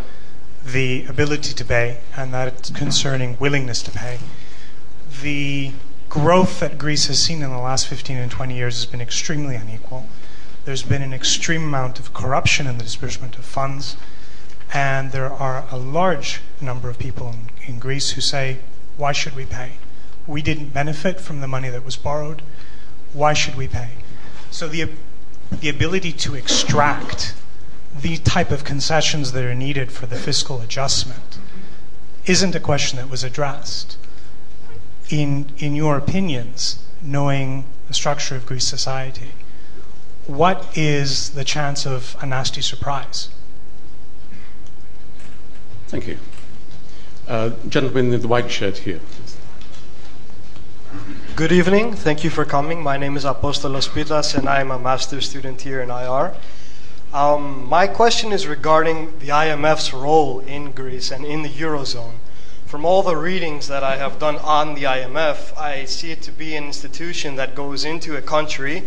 the 0.65 1.05
ability 1.07 1.55
to 1.55 1.65
pay, 1.65 1.99
and 2.17 2.33
that's 2.33 2.71
concerning 2.71 3.37
willingness 3.41 3.83
to 3.83 3.91
pay. 3.91 4.21
The 5.23 5.73
growth 6.09 6.61
that 6.61 6.79
Greece 6.79 7.09
has 7.09 7.21
seen 7.21 7.43
in 7.43 7.51
the 7.51 7.59
last 7.59 7.89
15 7.89 8.17
and 8.17 8.31
20 8.31 8.55
years 8.55 8.77
has 8.77 8.87
been 8.87 9.01
extremely 9.01 9.57
unequal. 9.57 10.07
There's 10.67 10.85
been 10.85 11.03
an 11.03 11.13
extreme 11.13 11.65
amount 11.65 11.99
of 11.99 12.15
corruption 12.15 12.69
in 12.69 12.79
the 12.79 12.85
disbursement 12.85 13.39
of 13.39 13.45
funds, 13.45 13.97
and 14.73 15.11
there 15.11 15.33
are 15.33 15.65
a 15.73 15.77
large 15.77 16.43
number 16.61 16.89
of 16.89 16.97
people 16.97 17.31
in, 17.31 17.51
in 17.67 17.79
Greece 17.81 18.11
who 18.11 18.21
say, 18.21 18.59
Why 18.97 19.11
should 19.11 19.35
we 19.35 19.45
pay? 19.47 19.73
We 20.27 20.43
didn't 20.43 20.75
benefit 20.75 21.21
from 21.21 21.41
the 21.41 21.47
money 21.47 21.69
that 21.69 21.85
was 21.85 21.97
borrowed. 21.97 22.43
Why 23.13 23.33
should 23.33 23.55
we 23.55 23.69
pay? 23.69 23.91
So 24.51 24.69
the, 24.69 24.89
the 25.51 25.69
ability 25.69 26.13
to 26.13 26.35
extract 26.35 27.35
the 28.01 28.17
type 28.19 28.51
of 28.51 28.65
concessions 28.65 29.33
that 29.33 29.45
are 29.45 29.55
needed 29.55 29.91
for 29.91 30.07
the 30.07 30.17
fiscal 30.17 30.61
adjustment 30.61 31.39
isn't 32.27 32.55
a 32.55 32.61
question 32.61 32.99
that 32.99 33.09
was 33.09 33.25
addressed. 33.25 33.97
In, 35.09 35.51
in 35.59 35.77
your 35.77 35.97
opinions, 35.97 36.85
knowing 37.01 37.65
the 37.89 37.95
structure 37.95 38.35
of 38.35 38.47
Greek 38.47 38.61
society, 38.61 39.33
what 40.27 40.77
is 40.77 41.31
the 41.31 41.45
chance 41.45 41.87
of 41.87 42.17
a 42.21 42.27
nasty 42.27 42.61
surprise? 42.61 43.29
Thank 45.87 46.09
you. 46.09 46.19
Uh, 47.29 47.51
gentleman 47.69 48.13
in 48.13 48.21
the 48.21 48.29
white 48.29 48.51
shirt 48.51 48.79
here. 48.79 49.01
Good 51.37 51.53
evening. 51.53 51.93
Thank 51.93 52.25
you 52.25 52.31
for 52.31 52.47
coming. 52.47 52.83
My 52.83 52.97
name 52.97 53.15
is 53.15 53.27
Apostolos 53.27 53.91
Pitas, 53.91 54.35
and 54.35 54.49
I'm 54.49 54.71
a 54.71 54.79
master's 54.79 55.29
student 55.29 55.61
here 55.61 55.83
in 55.83 55.91
IR. 55.91 56.35
Um, 57.13 57.67
my 57.67 57.87
question 57.87 58.33
is 58.33 58.47
regarding 58.47 59.19
the 59.19 59.29
IMF's 59.29 59.93
role 59.93 60.41
in 60.41 60.73
Greece 60.73 61.11
and 61.11 61.27
in 61.27 61.43
the 61.43 61.51
Eurozone. 61.51 62.15
From 62.65 62.87
all 62.87 63.03
the 63.03 63.19
readings 63.19 63.69
that 63.69 63.85
I 63.85 63.99
have 63.99 64.19
done 64.19 64.37
on 64.37 64.77
the 64.77 64.85
IMF, 64.85 65.55
I 65.59 65.85
see 65.85 66.11
it 66.11 66.23
to 66.23 66.33
be 66.33 66.57
an 66.57 66.65
institution 66.65 67.37
that 67.37 67.55
goes 67.55 67.85
into 67.85 68.17
a 68.17 68.23
country 68.23 68.85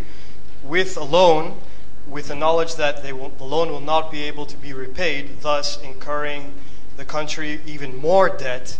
with 0.63 0.97
a 0.97 1.03
loan, 1.03 1.59
with 2.07 2.29
the 2.29 2.35
knowledge 2.35 2.77
that 2.77 3.03
will, 3.15 3.29
the 3.29 3.43
loan 3.43 3.69
will 3.69 3.79
not 3.79 4.09
be 4.09 4.23
able 4.23 4.47
to 4.47 4.57
be 4.57 4.73
repaid, 4.73 5.41
thus 5.41 5.79
incurring 5.83 6.55
the 6.97 7.05
country 7.05 7.61
even 7.67 7.95
more 7.95 8.27
debt 8.27 8.79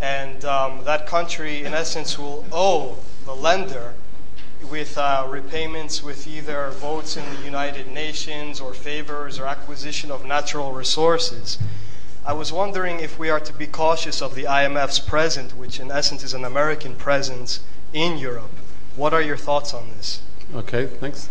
and 0.00 0.44
um, 0.44 0.84
that 0.84 1.06
country, 1.06 1.64
in 1.64 1.74
essence, 1.74 2.18
will 2.18 2.44
owe 2.52 2.98
the 3.24 3.34
lender 3.34 3.94
with 4.70 4.96
uh, 4.96 5.26
repayments 5.28 6.02
with 6.02 6.26
either 6.26 6.70
votes 6.70 7.16
in 7.16 7.24
the 7.34 7.42
United 7.42 7.88
Nations 7.88 8.60
or 8.60 8.72
favors 8.74 9.38
or 9.38 9.46
acquisition 9.46 10.10
of 10.10 10.24
natural 10.24 10.72
resources. 10.72 11.58
I 12.24 12.32
was 12.32 12.52
wondering 12.52 13.00
if 13.00 13.18
we 13.18 13.30
are 13.30 13.40
to 13.40 13.52
be 13.52 13.66
cautious 13.66 14.20
of 14.20 14.34
the 14.34 14.44
IMF's 14.44 15.00
presence, 15.00 15.54
which 15.54 15.80
in 15.80 15.90
essence 15.90 16.22
is 16.22 16.34
an 16.34 16.44
American 16.44 16.94
presence 16.94 17.60
in 17.92 18.18
Europe. 18.18 18.50
What 18.96 19.14
are 19.14 19.22
your 19.22 19.38
thoughts 19.38 19.72
on 19.72 19.88
this? 19.96 20.20
Okay, 20.54 20.86
thanks. 20.86 21.28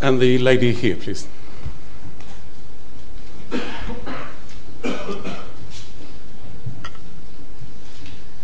And 0.00 0.20
the 0.20 0.38
lady 0.38 0.72
here, 0.72 0.96
please. 0.96 1.26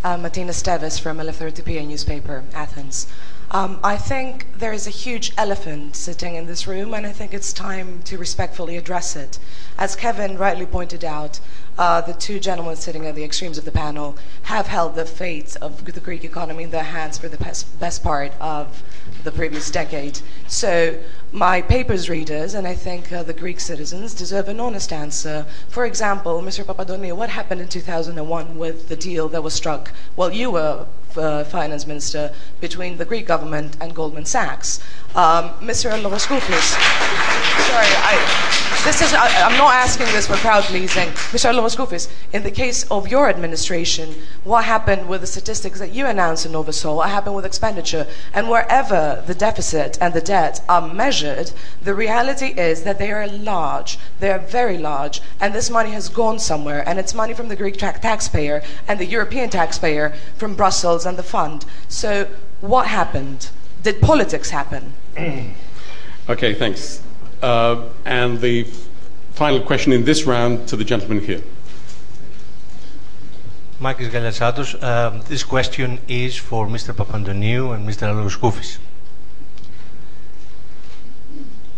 Uh, 0.03 0.17
Matina 0.17 0.49
Stevis 0.49 0.99
from 0.99 1.19
Eleftherotypia 1.19 1.85
newspaper, 1.85 2.43
Athens. 2.55 3.05
Um, 3.51 3.79
I 3.83 3.97
think 3.97 4.47
there 4.57 4.73
is 4.73 4.87
a 4.87 4.89
huge 4.89 5.31
elephant 5.37 5.95
sitting 5.95 6.33
in 6.33 6.47
this 6.47 6.65
room, 6.65 6.95
and 6.95 7.05
I 7.05 7.11
think 7.11 7.35
it's 7.35 7.53
time 7.53 8.01
to 8.03 8.17
respectfully 8.17 8.77
address 8.77 9.15
it. 9.15 9.37
As 9.77 9.95
Kevin 9.95 10.39
rightly 10.39 10.65
pointed 10.65 11.05
out, 11.05 11.39
uh, 11.77 12.01
the 12.01 12.13
two 12.13 12.39
gentlemen 12.39 12.77
sitting 12.77 13.05
at 13.05 13.13
the 13.13 13.23
extremes 13.23 13.59
of 13.59 13.65
the 13.65 13.71
panel 13.71 14.17
have 14.43 14.65
held 14.65 14.95
the 14.95 15.05
fate 15.05 15.55
of 15.61 15.85
the 15.85 15.99
Greek 15.99 16.23
economy 16.23 16.63
in 16.63 16.71
their 16.71 16.83
hands 16.83 17.19
for 17.19 17.29
the 17.29 17.37
best, 17.37 17.79
best 17.79 18.01
part 18.01 18.31
of 18.41 18.81
the 19.23 19.31
previous 19.31 19.69
decade. 19.69 20.21
So, 20.47 20.97
my 21.31 21.61
paper's 21.61 22.09
readers, 22.09 22.53
and 22.53 22.67
I 22.67 22.73
think 22.73 23.11
uh, 23.11 23.23
the 23.23 23.33
Greek 23.33 23.59
citizens, 23.59 24.13
deserve 24.13 24.49
an 24.49 24.59
honest 24.59 24.91
answer. 24.91 25.45
For 25.69 25.85
example, 25.85 26.41
Mr. 26.41 26.65
Papantoniou, 26.65 27.15
what 27.15 27.29
happened 27.29 27.61
in 27.61 27.69
2001 27.69 28.57
with 28.57 28.89
the 28.89 28.97
deal 28.97 29.29
that 29.29 29.41
was 29.41 29.53
struck 29.53 29.93
while 30.15 30.31
you 30.31 30.51
were 30.51 30.85
uh, 31.15 31.43
finance 31.45 31.87
minister 31.87 32.33
between 32.59 32.97
the 32.97 33.05
Greek 33.05 33.25
government 33.27 33.77
and 33.79 33.95
Goldman 33.95 34.25
Sachs? 34.25 34.79
Um, 35.15 35.51
Mr. 35.61 35.89
Alogoskoufis, 35.91 36.75
sorry, 37.67 37.87
I, 37.87 38.70
this 38.83 38.99
is, 38.99 39.13
I, 39.13 39.27
am 39.27 39.57
not 39.59 39.75
asking 39.75 40.07
this 40.07 40.25
for 40.25 40.35
crowd 40.37 40.63
pleasing. 40.63 41.09
Mr. 41.09 41.53
Alogoskoufis, 41.53 42.11
in 42.33 42.41
the 42.41 42.49
case 42.49 42.83
of 42.89 43.07
your 43.07 43.29
administration, 43.29 44.15
what 44.43 44.63
happened 44.63 45.07
with 45.07 45.21
the 45.21 45.27
statistics 45.27 45.77
that 45.77 45.93
you 45.93 46.07
announced 46.07 46.47
and 46.47 46.55
oversaw? 46.55 46.95
What 46.95 47.09
happened 47.09 47.35
with 47.35 47.45
expenditure? 47.45 48.07
And 48.33 48.49
wherever 48.49 49.23
the 49.27 49.35
deficit 49.35 49.99
and 50.01 50.15
the 50.15 50.21
debt 50.21 50.63
are 50.67 50.91
measured, 50.91 51.51
the 51.79 51.93
reality 51.93 52.47
is 52.57 52.81
that 52.81 52.97
they 52.97 53.11
are 53.11 53.27
large. 53.27 53.99
They 54.19 54.31
are 54.31 54.39
very 54.39 54.79
large. 54.79 55.21
And 55.39 55.53
this 55.53 55.69
money 55.69 55.91
has 55.91 56.09
gone 56.09 56.39
somewhere. 56.39 56.83
And 56.89 56.97
it's 56.97 57.13
money 57.13 57.35
from 57.35 57.49
the 57.49 57.55
Greek 57.55 57.77
ta- 57.77 57.91
taxpayer 57.91 58.63
and 58.87 58.99
the 58.99 59.05
European 59.05 59.51
taxpayer 59.51 60.15
from 60.37 60.55
Brussels 60.55 61.05
and 61.05 61.17
the 61.17 61.23
fund. 61.23 61.65
So, 61.87 62.27
what 62.61 62.87
happened? 62.87 63.51
Did 63.83 64.01
politics 64.01 64.49
happen? 64.49 64.93
okay, 66.29 66.55
thanks. 66.55 67.03
Uh, 67.41 67.89
and 68.05 68.39
the 68.39 68.63
final 69.33 69.61
question 69.61 69.91
in 69.91 70.03
this 70.05 70.25
round 70.25 70.67
to 70.67 70.75
the 70.75 70.83
gentleman 70.83 71.19
here. 71.19 71.41
Makis 73.79 74.09
Galiasatos. 74.11 74.81
Um, 74.83 75.21
this 75.27 75.43
question 75.43 75.97
is 76.07 76.37
for 76.37 76.67
Mr. 76.67 76.93
Papantoniou 76.93 77.73
and 77.73 77.87
Mr. 77.87 78.07
Alogoskoufis. 78.07 78.77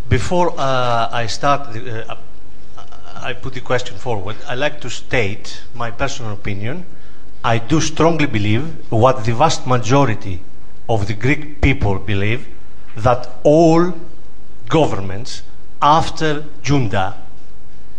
Before 0.10 0.54
uh, 0.58 1.10
I 1.12 1.28
start, 1.28 1.72
the, 1.72 2.12
uh, 2.12 2.18
I 3.16 3.32
put 3.32 3.54
the 3.54 3.62
question 3.62 3.98
forward, 3.98 4.36
I'd 4.50 4.60
like 4.60 4.82
to 4.82 4.90
state 4.90 5.64
my 5.74 5.92
personal 5.92 6.34
opinion. 6.34 6.86
I 7.42 7.58
do 7.58 7.80
strongly 7.80 8.26
believe 8.26 8.92
what 8.92 9.24
the 9.24 9.34
vast 9.34 9.66
majority 9.66 10.42
of 10.90 11.08
the 11.08 11.14
Greek 11.14 11.62
people 11.62 12.00
believe 12.00 12.48
that 12.98 13.30
all 13.44 13.94
governments 14.68 15.44
after 15.84 16.46
junta 16.64 17.14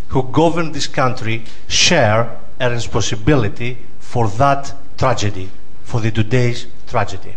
who 0.08 0.22
govern 0.32 0.72
this 0.72 0.86
country 0.86 1.44
share 1.68 2.40
a 2.58 2.70
responsibility 2.70 3.76
for 3.98 4.28
that 4.28 4.72
tragedy, 4.96 5.50
for 5.82 6.00
the 6.00 6.10
today's 6.10 6.66
tragedy. 6.86 7.36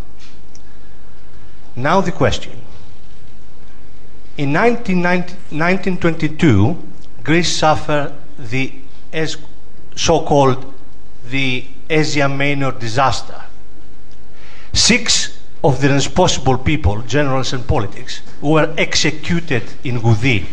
Now 1.75 1.99
the 2.01 2.11
question. 2.11 2.61
In 4.37 4.53
1922, 4.53 6.77
Greece 7.23 7.57
suffered 7.57 8.13
the 8.37 8.73
so-called 9.95 10.73
the 11.29 11.65
Asia 11.89 12.29
Minor 12.29 12.71
disaster. 12.71 13.41
Six 14.73 15.36
of 15.63 15.81
the 15.81 15.89
responsible 15.89 16.57
people, 16.57 17.01
generals 17.03 17.53
and 17.53 17.65
politics, 17.67 18.21
were 18.41 18.73
executed 18.77 19.63
in 19.83 19.99
Goudi. 19.99 20.45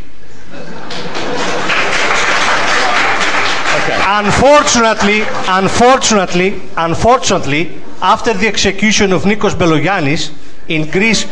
Okay. 3.85 4.03
Unfortunately, 4.07 5.23
unfortunately, 5.49 6.63
unfortunately, 6.77 7.75
after 8.01 8.33
the 8.33 8.47
execution 8.47 9.13
of 9.13 9.23
Nikos 9.25 9.55
Belogiannis 9.55 10.33
in 10.69 10.91
Greece, 10.91 11.27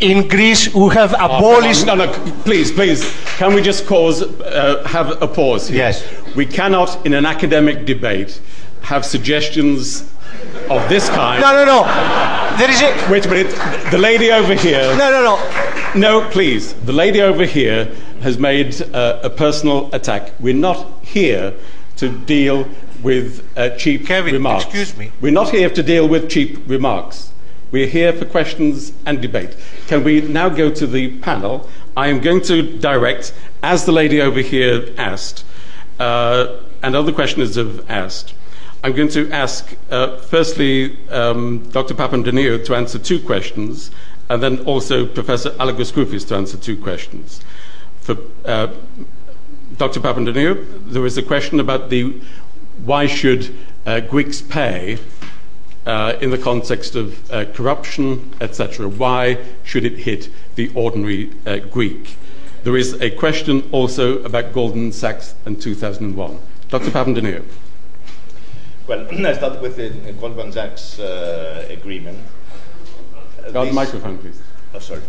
in 0.00 0.28
Greece 0.28 0.74
we 0.74 0.88
have 0.94 1.14
oh, 1.18 1.24
abolished. 1.26 1.86
Oh, 1.88 1.94
no, 1.94 2.06
no, 2.06 2.12
please, 2.42 2.72
please, 2.72 3.04
can 3.36 3.54
we 3.54 3.62
just 3.62 3.86
cause, 3.86 4.22
uh, 4.22 4.82
have 4.86 5.22
a 5.22 5.28
pause? 5.28 5.68
Here? 5.68 5.78
Yes. 5.78 6.04
We 6.34 6.46
cannot, 6.46 7.04
in 7.06 7.14
an 7.14 7.26
academic 7.26 7.84
debate, 7.84 8.40
have 8.82 9.04
suggestions 9.04 10.12
of 10.70 10.88
this 10.88 11.08
kind. 11.08 11.40
No, 11.40 11.52
no, 11.52 11.64
no. 11.64 11.84
There 12.58 12.70
is 12.70 12.80
a. 12.82 13.10
Wait 13.10 13.26
a 13.26 13.28
minute. 13.28 13.90
The 13.90 13.98
lady 13.98 14.30
over 14.30 14.54
here. 14.54 14.96
No, 14.96 15.10
no, 15.10 15.22
no. 15.22 15.90
No, 15.94 16.28
please. 16.30 16.74
The 16.74 16.92
lady 16.92 17.20
over 17.20 17.44
here 17.44 17.94
has 18.20 18.38
made 18.38 18.80
uh, 18.94 19.20
a 19.22 19.30
personal 19.30 19.94
attack. 19.94 20.32
We're 20.40 20.54
not 20.54 21.04
here 21.04 21.54
to 21.96 22.08
deal 22.08 22.68
with 23.02 23.46
uh, 23.56 23.70
cheap 23.76 24.06
Kevin, 24.06 24.32
remarks. 24.34 24.64
Excuse 24.64 24.96
me. 24.96 25.12
We're 25.20 25.32
not 25.32 25.50
here 25.50 25.68
to 25.68 25.82
deal 25.82 26.08
with 26.08 26.30
cheap 26.30 26.58
remarks. 26.66 27.32
We're 27.72 27.86
here 27.86 28.12
for 28.12 28.24
questions 28.26 28.92
and 29.06 29.20
debate. 29.20 29.56
Can 29.86 30.04
we 30.04 30.20
now 30.20 30.48
go 30.48 30.70
to 30.70 30.86
the 30.86 31.18
panel? 31.18 31.68
I 31.96 32.08
am 32.08 32.20
going 32.20 32.42
to 32.42 32.78
direct, 32.78 33.34
as 33.62 33.84
the 33.84 33.92
lady 33.92 34.20
over 34.20 34.40
here 34.40 34.88
asked, 34.98 35.44
uh, 35.98 36.60
and 36.82 36.94
other 36.94 37.12
questioners 37.12 37.56
have 37.56 37.88
asked, 37.90 38.34
I'm 38.84 38.94
going 38.94 39.10
to 39.10 39.30
ask, 39.30 39.76
uh, 39.92 40.16
firstly, 40.16 40.98
um, 41.08 41.70
Dr. 41.70 41.94
Papantoniou 41.94 42.64
to 42.64 42.74
answer 42.74 42.98
two 42.98 43.20
questions, 43.20 43.92
and 44.28 44.42
then 44.42 44.58
also 44.64 45.06
Professor 45.06 45.50
Alogoskoufis 45.50 46.26
to 46.28 46.34
answer 46.34 46.56
two 46.56 46.76
questions. 46.76 47.40
For 48.00 48.16
uh, 48.44 48.72
Dr. 49.76 50.00
Papantoniou, 50.00 50.90
there 50.90 51.00
was 51.00 51.16
a 51.16 51.22
question 51.22 51.60
about 51.60 51.90
the 51.90 52.20
why 52.84 53.06
should 53.06 53.54
uh, 53.86 54.00
pay 54.48 54.98
uh, 55.86 56.16
in 56.20 56.30
the 56.30 56.38
context 56.38 56.96
of 56.96 57.30
uh, 57.30 57.44
corruption, 57.52 58.34
etc. 58.40 58.88
Why 58.88 59.38
should 59.62 59.84
it 59.84 59.98
hit 59.98 60.28
the 60.56 60.72
ordinary 60.74 61.30
uh, 61.46 61.58
Greek? 61.58 62.16
There 62.64 62.76
is 62.76 63.00
a 63.00 63.10
question 63.10 63.68
also 63.70 64.24
about 64.24 64.52
Goldman 64.52 64.90
Sachs 64.90 65.36
and 65.46 65.62
2001. 65.62 66.40
Dr. 66.68 66.90
Papantoniou. 66.90 67.44
Well, 68.86 69.06
I 69.26 69.32
start 69.34 69.60
with 69.60 69.76
the 69.76 70.12
Goldman 70.12 70.52
Sachs 70.52 70.98
uh, 70.98 71.66
agreement. 71.70 72.18
Got 73.52 73.66
the 73.66 73.72
microphone, 73.72 74.18
please. 74.18 74.40
Oh, 74.74 74.78
sorry. 74.78 75.02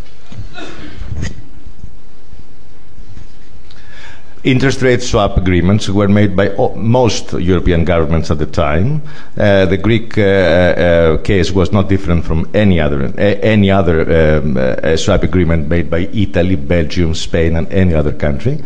Interest 4.44 4.82
rate 4.82 5.02
swap 5.02 5.38
agreements 5.38 5.90
were 5.90 6.07
made 6.07 6.36
by 6.36 6.49
most 6.76 7.34
European 7.34 7.86
governments 7.86 8.30
at 8.30 8.40
the 8.40 8.45
time. 8.45 9.02
Uh, 9.38 9.65
the 9.65 9.78
Greek 9.78 10.18
uh, 10.18 10.22
uh, 10.22 11.18
case 11.20 11.52
was 11.52 11.72
not 11.72 11.88
different 11.88 12.26
from 12.26 12.49
any 12.53 12.80
other 12.80 13.03
any 13.18 13.72
other 13.72 14.02
um, 14.02 14.57
uh, 14.57 14.98
swap 14.98 15.24
agreement 15.24 15.68
made 15.70 15.90
by 15.90 15.99
Italy, 16.14 16.56
Belgium, 16.56 17.15
Spain, 17.15 17.56
and 17.56 17.72
any 17.72 17.94
other 17.94 18.11
country. 18.11 18.61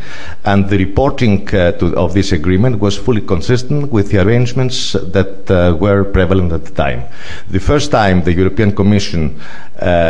And 0.46 0.68
the 0.70 0.78
reporting 0.78 1.48
uh, 1.54 1.74
to, 1.74 1.96
of 1.96 2.14
this 2.14 2.32
agreement 2.32 2.80
was 2.80 2.98
fully 2.98 3.22
consistent 3.22 3.92
with 3.92 4.12
the 4.12 4.20
arrangements 4.20 4.94
that 4.94 5.50
uh, 5.52 5.76
were 5.78 6.04
prevalent 6.04 6.52
at 6.54 6.66
the 6.66 6.74
time. 6.74 7.04
The 7.50 7.60
first 7.60 7.92
time 7.92 8.24
the 8.24 8.34
European 8.34 8.76
Commission 8.76 9.40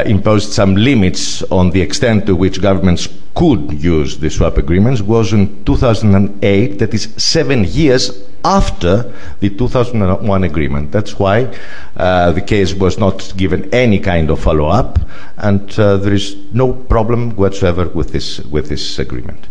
imposed 0.05 0.53
some 0.53 0.75
limits 0.75 1.43
on 1.43 1.71
the 1.71 1.81
extent 1.81 2.25
to 2.25 2.35
which 2.35 2.61
governments 2.61 3.09
could 3.37 3.71
use 3.71 4.17
the 4.17 4.29
swap 4.29 4.57
agreements 4.57 4.99
was 4.99 5.31
in 5.31 5.63
2008, 5.63 6.79
that 6.79 6.91
is 6.91 7.13
seven 7.17 7.65
years 7.65 8.23
after 8.43 9.13
the 9.41 9.49
2001 9.49 10.43
agreement. 10.43 10.91
That's 10.91 11.19
why 11.19 11.55
uh, 11.97 12.31
the 12.31 12.41
case 12.41 12.73
was 12.73 12.97
not 12.97 13.33
given 13.37 13.71
any 13.73 13.99
kind 13.99 14.31
of 14.31 14.39
follow 14.39 14.65
up, 14.65 14.99
and 15.37 15.79
uh, 15.79 15.97
there 15.97 16.13
is 16.13 16.35
no 16.51 16.73
problem 16.73 17.35
whatsoever 17.35 17.87
with 17.89 18.11
this, 18.11 18.39
with 18.45 18.69
this 18.69 18.97
agreement. 18.97 19.47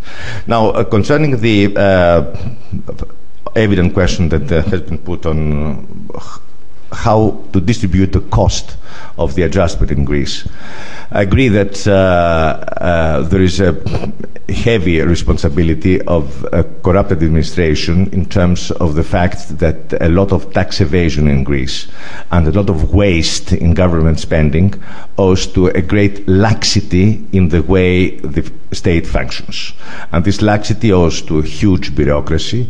Now, 0.49 0.71
uh, 0.71 0.83
concerning 0.83 1.41
the 1.41 1.77
uh, 1.77 2.35
evident 3.55 3.95
question 3.95 4.29
that 4.31 4.51
uh, 4.51 4.63
has 4.63 4.81
been 4.81 4.99
put 4.99 5.27
on 5.27 6.09
how 6.97 7.44
to 7.52 7.60
distribute 7.60 8.12
the 8.12 8.20
cost 8.20 8.77
of 9.18 9.35
the 9.35 9.43
adjustment 9.43 9.93
in 9.93 10.05
Greece. 10.05 10.48
I 11.10 11.23
agree 11.23 11.48
that 11.48 11.86
uh, 11.86 11.93
uh, 12.82 13.20
there 13.23 13.43
is 13.43 13.60
a 13.60 13.73
heavy 14.48 15.01
responsibility 15.01 16.01
of 16.02 16.47
a 16.52 16.62
corrupt 16.82 17.10
administration 17.10 18.09
in 18.12 18.24
terms 18.27 18.70
of 18.73 18.94
the 18.94 19.02
fact 19.02 19.59
that 19.59 19.93
a 20.01 20.09
lot 20.09 20.32
of 20.32 20.52
tax 20.52 20.81
evasion 20.81 21.27
in 21.27 21.43
Greece 21.43 21.89
and 22.31 22.47
a 22.47 22.52
lot 22.52 22.70
of 22.70 22.94
waste 22.94 23.52
in 23.52 23.74
government 23.74 24.20
spending 24.20 24.73
owes 25.18 25.47
to 25.48 25.66
a 25.68 25.82
great 25.82 26.27
laxity 26.28 27.24
in 27.32 27.48
the 27.48 27.62
way 27.62 28.16
the 28.20 28.51
state 28.73 29.06
functions. 29.06 29.73
And 30.12 30.24
this 30.24 30.43
laxity 30.43 30.93
owes 30.93 31.23
to 31.23 31.39
a 31.39 31.43
huge 31.43 31.94
bureaucracy, 31.94 32.68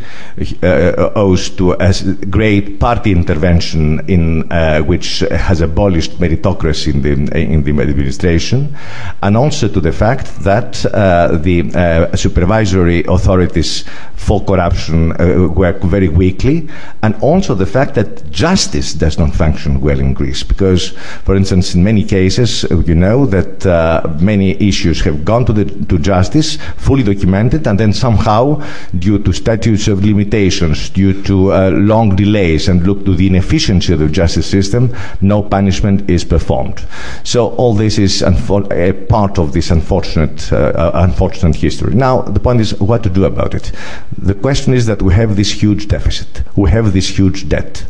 uh, 0.62 1.10
owes 1.14 1.50
to 1.50 1.72
a 1.72 1.92
great 2.30 2.78
party 2.80 3.12
intervention 3.12 4.00
in 4.08 4.50
uh, 4.52 4.80
which 4.80 5.20
has 5.20 5.60
abolished 5.60 6.18
meritocracy 6.20 6.94
in 6.94 7.02
the, 7.02 7.38
in 7.38 7.64
the 7.64 7.82
administration, 7.82 8.76
and 9.22 9.36
also 9.36 9.68
to 9.68 9.80
the 9.80 9.92
fact 9.92 10.38
that 10.40 10.84
uh, 10.86 11.36
the 11.36 11.65
uh, 11.74 12.14
supervisory 12.16 13.04
authorities 13.08 13.84
for 14.14 14.44
corruption 14.44 15.12
uh, 15.20 15.48
work 15.48 15.80
very 15.82 16.08
weakly, 16.08 16.68
and 17.02 17.14
also 17.22 17.54
the 17.54 17.66
fact 17.66 17.94
that 17.94 18.28
justice 18.30 18.92
does 18.94 19.18
not 19.18 19.34
function 19.34 19.80
well 19.80 20.00
in 20.00 20.14
Greece. 20.14 20.42
Because, 20.42 20.90
for 21.24 21.36
instance, 21.36 21.74
in 21.74 21.84
many 21.84 22.04
cases, 22.04 22.64
uh, 22.64 22.78
you 22.80 22.94
know 22.94 23.26
that 23.26 23.64
uh, 23.66 24.02
many 24.20 24.52
issues 24.60 25.00
have 25.02 25.24
gone 25.24 25.44
to, 25.46 25.52
the, 25.52 25.64
to 25.86 25.98
justice, 25.98 26.56
fully 26.76 27.02
documented, 27.02 27.66
and 27.66 27.78
then 27.78 27.92
somehow, 27.92 28.62
due 28.98 29.18
to 29.18 29.32
statutes 29.32 29.88
of 29.88 30.04
limitations, 30.04 30.90
due 30.90 31.22
to 31.22 31.52
uh, 31.52 31.70
long 31.70 32.16
delays, 32.16 32.68
and 32.68 32.86
look 32.86 33.04
to 33.04 33.14
the 33.14 33.26
inefficiency 33.26 33.92
of 33.92 33.98
the 33.98 34.08
justice 34.08 34.46
system, 34.46 34.94
no 35.20 35.42
punishment 35.42 36.08
is 36.10 36.24
performed. 36.24 36.84
So 37.22 37.54
all 37.56 37.74
this 37.74 37.98
is 37.98 38.22
unfo- 38.22 38.70
a 38.72 38.92
part 39.06 39.38
of 39.38 39.52
this 39.52 39.70
unfortunate, 39.70 40.52
uh, 40.52 40.90
unfortunate 40.94 41.55
history. 41.56 41.94
Now, 41.94 42.22
the 42.22 42.40
point 42.40 42.60
is 42.60 42.78
what 42.80 43.02
to 43.02 43.10
do 43.10 43.24
about 43.24 43.54
it. 43.54 43.72
The 44.16 44.34
question 44.34 44.74
is 44.74 44.86
that 44.86 45.02
we 45.02 45.12
have 45.14 45.36
this 45.36 45.50
huge 45.50 45.88
deficit. 45.88 46.42
We 46.56 46.70
have 46.70 46.92
this 46.92 47.08
huge 47.18 47.48
debt. 47.48 47.84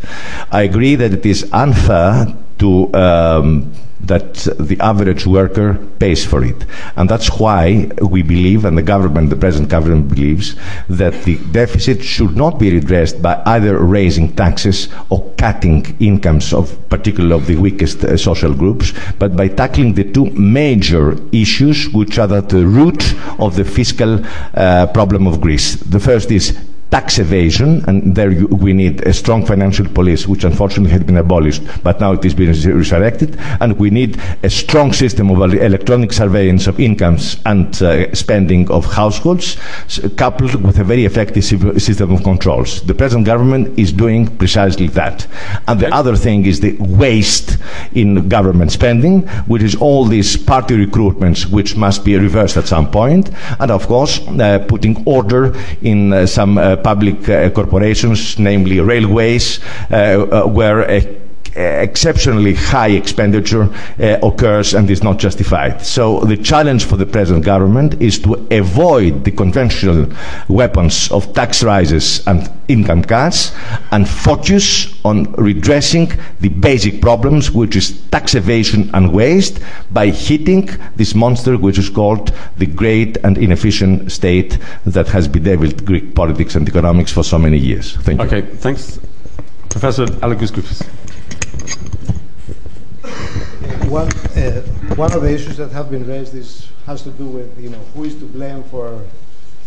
I 0.50 0.62
agree 0.62 0.94
that 0.96 1.12
it 1.12 1.26
is 1.26 1.48
unfair 1.52 2.34
to 2.58 2.94
um, 2.94 3.72
that 4.06 4.34
the 4.58 4.78
average 4.80 5.26
worker 5.26 5.74
pays 5.98 6.24
for 6.24 6.44
it. 6.44 6.64
And 6.96 7.08
that's 7.08 7.38
why 7.38 7.90
we 8.00 8.22
believe, 8.22 8.64
and 8.64 8.76
the 8.76 8.82
government, 8.82 9.30
the 9.30 9.36
present 9.36 9.68
government 9.68 10.08
believes, 10.08 10.56
that 10.88 11.24
the 11.24 11.36
deficit 11.52 12.02
should 12.02 12.36
not 12.36 12.58
be 12.58 12.72
redressed 12.72 13.20
by 13.22 13.42
either 13.46 13.78
raising 13.78 14.34
taxes 14.34 14.88
or 15.10 15.32
cutting 15.38 15.96
incomes 16.00 16.52
of 16.52 16.76
particularly 16.88 17.34
of 17.34 17.46
the 17.46 17.56
weakest 17.56 18.04
uh, 18.04 18.16
social 18.16 18.54
groups, 18.54 18.92
but 19.18 19.36
by 19.36 19.48
tackling 19.48 19.94
the 19.94 20.04
two 20.12 20.26
major 20.30 21.16
issues 21.32 21.88
which 21.90 22.18
are 22.18 22.32
at 22.32 22.48
the 22.48 22.66
root 22.66 23.14
of 23.38 23.56
the 23.56 23.64
fiscal 23.64 24.24
uh, 24.54 24.86
problem 24.88 25.26
of 25.26 25.40
Greece. 25.40 25.76
The 25.76 26.00
first 26.00 26.30
is 26.30 26.58
tax 26.90 27.18
evasion, 27.18 27.84
and 27.88 28.14
there 28.14 28.30
you, 28.30 28.46
we 28.46 28.72
need 28.72 29.04
a 29.06 29.12
strong 29.12 29.44
financial 29.44 29.86
police, 29.88 30.28
which 30.28 30.44
unfortunately 30.44 30.90
had 30.90 31.04
been 31.06 31.16
abolished, 31.16 31.62
but 31.82 32.00
now 32.00 32.12
it 32.12 32.24
is 32.24 32.34
being 32.34 32.50
resurrected, 32.50 33.36
and 33.60 33.78
we 33.78 33.90
need 33.90 34.20
a 34.42 34.50
strong 34.50 34.92
system 34.92 35.30
of 35.30 35.54
electronic 35.54 36.12
surveillance 36.12 36.66
of 36.66 36.78
incomes 36.78 37.40
and 37.44 37.82
uh, 37.82 38.14
spending 38.14 38.70
of 38.70 38.84
households, 38.86 39.56
coupled 40.16 40.54
with 40.64 40.78
a 40.78 40.84
very 40.84 41.04
effective 41.04 41.44
system 41.44 42.12
of 42.12 42.22
controls. 42.22 42.82
The 42.82 42.94
present 42.94 43.26
government 43.26 43.76
is 43.78 43.92
doing 43.92 44.36
precisely 44.36 44.86
that. 44.88 45.26
And 45.66 45.80
the 45.80 45.92
other 45.92 46.14
thing 46.14 46.46
is 46.46 46.60
the 46.60 46.76
waste 46.78 47.58
in 47.94 48.28
government 48.28 48.70
spending, 48.70 49.22
which 49.46 49.62
is 49.62 49.74
all 49.74 50.04
these 50.04 50.36
party 50.36 50.86
recruitments, 50.86 51.50
which 51.50 51.76
must 51.76 52.04
be 52.04 52.16
reversed 52.16 52.56
at 52.56 52.66
some 52.66 52.90
point, 52.90 53.30
and 53.58 53.70
of 53.70 53.86
course, 53.86 54.20
uh, 54.28 54.64
putting 54.68 55.02
order 55.04 55.54
in 55.82 56.12
uh, 56.12 56.26
some 56.26 56.58
uh, 56.58 56.75
public 56.76 57.28
uh, 57.28 57.50
corporations, 57.50 58.38
namely 58.38 58.80
railways, 58.80 59.60
uh, 59.90 60.44
where 60.46 60.82
a 60.90 61.25
exceptionally 61.56 62.54
high 62.54 62.90
expenditure 62.90 63.64
uh, 63.98 64.18
occurs 64.22 64.74
and 64.74 64.90
is 64.90 65.02
not 65.02 65.18
justified. 65.18 65.80
So 65.82 66.20
the 66.20 66.36
challenge 66.36 66.84
for 66.84 66.96
the 66.96 67.06
present 67.06 67.44
government 67.44 68.00
is 68.00 68.18
to 68.20 68.46
avoid 68.50 69.24
the 69.24 69.30
conventional 69.30 70.06
weapons 70.48 71.10
of 71.10 71.32
tax 71.32 71.62
rises 71.62 72.26
and 72.26 72.50
income 72.68 73.02
cuts 73.02 73.52
and 73.92 74.08
focus 74.08 74.94
on 75.04 75.32
redressing 75.32 76.12
the 76.40 76.48
basic 76.48 77.00
problems, 77.00 77.50
which 77.50 77.76
is 77.76 78.00
tax 78.08 78.34
evasion 78.34 78.90
and 78.94 79.12
waste, 79.12 79.60
by 79.92 80.08
hitting 80.08 80.68
this 80.96 81.14
monster 81.14 81.56
which 81.56 81.78
is 81.78 81.88
called 81.88 82.32
the 82.58 82.66
great 82.66 83.16
and 83.18 83.38
inefficient 83.38 84.10
state 84.10 84.58
that 84.84 85.06
has 85.08 85.28
bedeviled 85.28 85.84
Greek 85.84 86.14
politics 86.14 86.54
and 86.54 86.68
economics 86.68 87.12
for 87.12 87.22
so 87.22 87.38
many 87.38 87.58
years. 87.58 87.96
Thank 87.98 88.20
you. 88.20 88.26
Okay, 88.26 88.42
thanks. 88.42 88.98
Professor 89.68 90.06
Alogoskoufis. 90.06 91.05
One, 93.88 94.08
uh, 94.08 94.62
one 94.96 95.12
of 95.12 95.22
the 95.22 95.32
issues 95.32 95.56
that 95.58 95.70
have 95.70 95.90
been 95.90 96.06
raised 96.06 96.34
is, 96.34 96.68
has 96.86 97.02
to 97.02 97.10
do 97.10 97.26
with 97.26 97.58
you 97.60 97.70
know, 97.70 97.78
who 97.94 98.04
is 98.04 98.14
to 98.16 98.24
blame 98.24 98.64
for 98.64 99.00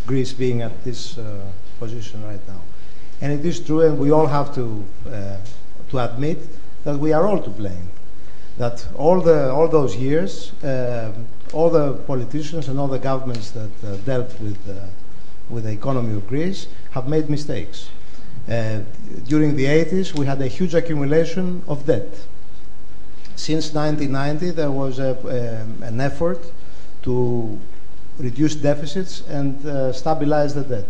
Greece 0.05 0.33
being 0.33 0.61
at 0.61 0.83
this 0.83 1.17
uh, 1.17 1.45
position 1.79 2.23
right 2.25 2.45
now. 2.47 2.61
And 3.21 3.31
it 3.31 3.45
is 3.45 3.59
true, 3.59 3.81
and 3.81 3.97
we 3.97 4.11
all 4.11 4.27
have 4.27 4.53
to, 4.55 4.85
uh, 5.07 5.37
to 5.91 5.99
admit 5.99 6.39
that 6.83 6.97
we 6.97 7.13
are 7.13 7.25
all 7.25 7.41
to 7.41 7.49
blame. 7.49 7.89
That 8.57 8.85
all, 8.95 9.21
the, 9.21 9.51
all 9.51 9.67
those 9.67 9.95
years, 9.95 10.51
uh, 10.63 11.13
all 11.53 11.69
the 11.69 11.93
politicians 11.93 12.67
and 12.67 12.79
all 12.79 12.87
the 12.87 12.99
governments 12.99 13.51
that 13.51 13.71
uh, 13.83 13.95
dealt 14.05 14.39
with, 14.39 14.57
uh, 14.69 14.85
with 15.49 15.63
the 15.63 15.71
economy 15.71 16.15
of 16.15 16.27
Greece 16.27 16.67
have 16.91 17.07
made 17.07 17.29
mistakes. 17.29 17.89
During 19.27 19.55
the 19.55 19.65
80s, 19.65 20.17
we 20.17 20.25
had 20.25 20.41
a 20.41 20.47
huge 20.47 20.73
accumulation 20.73 21.61
of 21.67 21.85
debt 21.85 22.09
since 23.39 23.73
1990, 23.73 24.51
there 24.51 24.69
was 24.69 24.99
um, 24.99 25.81
an 25.81 26.01
effort 26.01 26.39
to 27.03 27.57
reduce 28.17 28.55
deficits 28.55 29.23
and 29.29 29.65
uh, 29.65 29.93
stabilize 29.93 30.53
the 30.53 30.63
debt. 30.63 30.87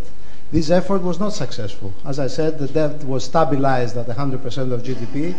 This 0.52 0.72
effort 0.72 1.04
was 1.04 1.20
not 1.20 1.34
successful. 1.34 1.94
As 2.04 2.18
I 2.18 2.26
said, 2.26 2.58
the 2.58 2.68
debt 2.68 3.04
was 3.04 3.24
stabilized 3.24 3.98
at 3.98 4.08
100% 4.08 4.72
of 4.74 4.82
GDP, 4.82 5.36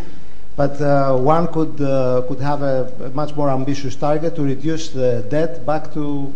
but 0.54 0.80
uh, 0.80 1.16
one 1.16 1.48
could, 1.48 1.80
uh, 1.80 2.22
could 2.28 2.38
have 2.38 2.62
a, 2.62 3.10
much 3.12 3.34
more 3.34 3.50
ambitious 3.50 3.96
target 3.96 4.36
to 4.36 4.42
reduce 4.42 4.90
the 4.90 5.26
debt 5.28 5.66
back 5.66 5.92
to, 5.94 6.32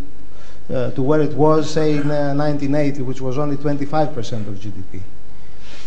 uh, 0.70 0.90
to 0.90 1.02
where 1.02 1.20
it 1.20 1.34
was, 1.34 1.70
say, 1.70 1.92
in 1.92 2.08
1980, 2.08 3.00
uh, 3.00 3.04
which 3.04 3.20
was 3.20 3.38
only 3.38 3.56
25% 3.56 4.48
of 4.48 4.54
GDP. 4.56 5.00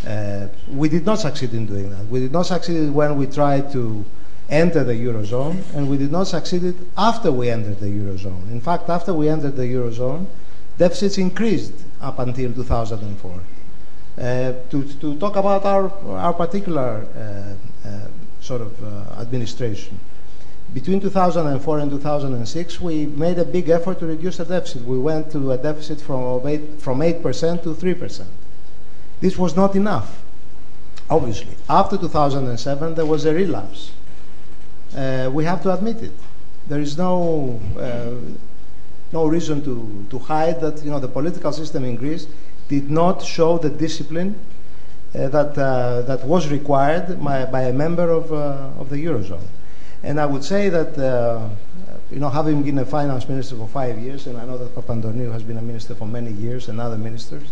Uh, 0.05 0.47
we 0.69 0.89
did 0.89 1.05
not 1.05 1.19
succeed 1.19 1.53
in 1.53 1.65
doing 1.65 1.89
that. 1.89 2.05
We 2.07 2.19
did 2.19 2.31
not 2.31 2.45
succeed 2.45 2.89
when 2.89 3.17
we 3.17 3.25
tried 3.27 3.71
to 3.71 4.05
enter 4.49 4.83
the 4.83 4.93
Eurozone, 4.93 5.61
and 5.75 5.89
we 5.89 5.97
did 5.97 6.11
not 6.11 6.25
succeed 6.27 6.75
after 6.97 7.31
we 7.31 7.49
entered 7.49 7.79
the 7.79 7.87
Eurozone. 7.87 8.49
In 8.51 8.61
fact, 8.61 8.89
after 8.89 9.13
we 9.13 9.27
entered 9.29 9.55
the 9.55 9.63
Eurozone, 9.63 10.27
deficits 10.77 11.17
increased 11.17 11.73
up 12.01 12.19
until 12.19 12.53
2004. 12.53 13.31
Uh, 14.19 14.53
to, 14.69 14.83
to 14.99 15.15
talk 15.19 15.35
about 15.35 15.63
our, 15.65 15.91
our 16.17 16.33
particular 16.33 17.05
uh, 17.15 17.87
uh, 17.87 18.07
sort 18.39 18.61
of 18.61 18.83
uh, 18.83 19.21
administration. 19.21 19.99
Between 20.73 20.99
2004 20.99 21.79
and 21.79 21.91
2006, 21.91 22.81
we 22.81 23.05
made 23.05 23.39
a 23.39 23.45
big 23.45 23.69
effort 23.69 23.99
to 23.99 24.05
reduce 24.05 24.37
the 24.37 24.45
deficit. 24.45 24.83
We 24.83 24.99
went 24.99 25.31
to 25.31 25.51
a 25.51 25.57
deficit 25.57 26.01
from 26.01 26.45
8, 26.45 26.81
from 26.81 26.99
8% 26.99 27.63
to 27.63 27.73
3%. 27.73 28.25
This 29.19 29.37
was 29.37 29.55
not 29.55 29.75
enough, 29.75 30.21
obviously. 31.09 31.55
After 31.69 31.97
2007, 31.97 32.95
there 32.95 33.05
was 33.05 33.25
a 33.25 33.33
relapse 33.33 33.91
uh, 34.95 35.29
we 35.31 35.43
have 35.45 35.61
to 35.63 35.73
admit 35.73 36.01
it. 36.01 36.11
There 36.67 36.79
is 36.79 36.97
no 36.97 37.59
uh, 37.79 38.15
no 39.11 39.25
reason 39.25 39.63
to, 39.63 40.05
to 40.09 40.19
hide 40.19 40.59
that 40.61 40.83
you 40.83 40.91
know 40.91 40.99
the 40.99 41.07
political 41.07 41.51
system 41.51 41.85
in 41.85 41.95
Greece 41.95 42.27
did 42.67 42.89
not 42.91 43.23
show 43.23 43.57
the 43.57 43.69
discipline 43.69 44.35
uh, 45.15 45.29
that 45.29 45.57
uh, 45.57 46.01
that 46.03 46.25
was 46.25 46.49
required 46.49 47.23
by, 47.23 47.45
by 47.45 47.63
a 47.63 47.73
member 47.73 48.09
of 48.09 48.31
uh, 48.31 48.69
of 48.79 48.89
the 48.89 48.97
eurozone. 48.97 49.47
And 50.03 50.19
I 50.19 50.25
would 50.25 50.43
say 50.43 50.69
that 50.69 50.97
uh, 50.97 51.49
you 52.11 52.19
know 52.19 52.29
having 52.29 52.63
been 52.63 52.79
a 52.79 52.85
finance 52.85 53.27
minister 53.29 53.55
for 53.55 53.67
five 53.67 53.97
years, 53.99 54.27
and 54.27 54.37
I 54.37 54.45
know 54.45 54.57
that 54.57 54.75
Papantoniou 54.75 55.31
has 55.31 55.43
been 55.43 55.57
a 55.57 55.61
minister 55.61 55.95
for 55.95 56.07
many 56.07 56.31
years, 56.31 56.69
and 56.69 56.81
other 56.81 56.97
ministers, 56.97 57.49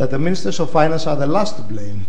that 0.00 0.10
the 0.10 0.18
ministers 0.18 0.58
of 0.60 0.70
finance 0.70 1.06
are 1.06 1.16
the 1.16 1.26
last 1.26 1.56
to 1.56 1.62
blame 1.62 2.06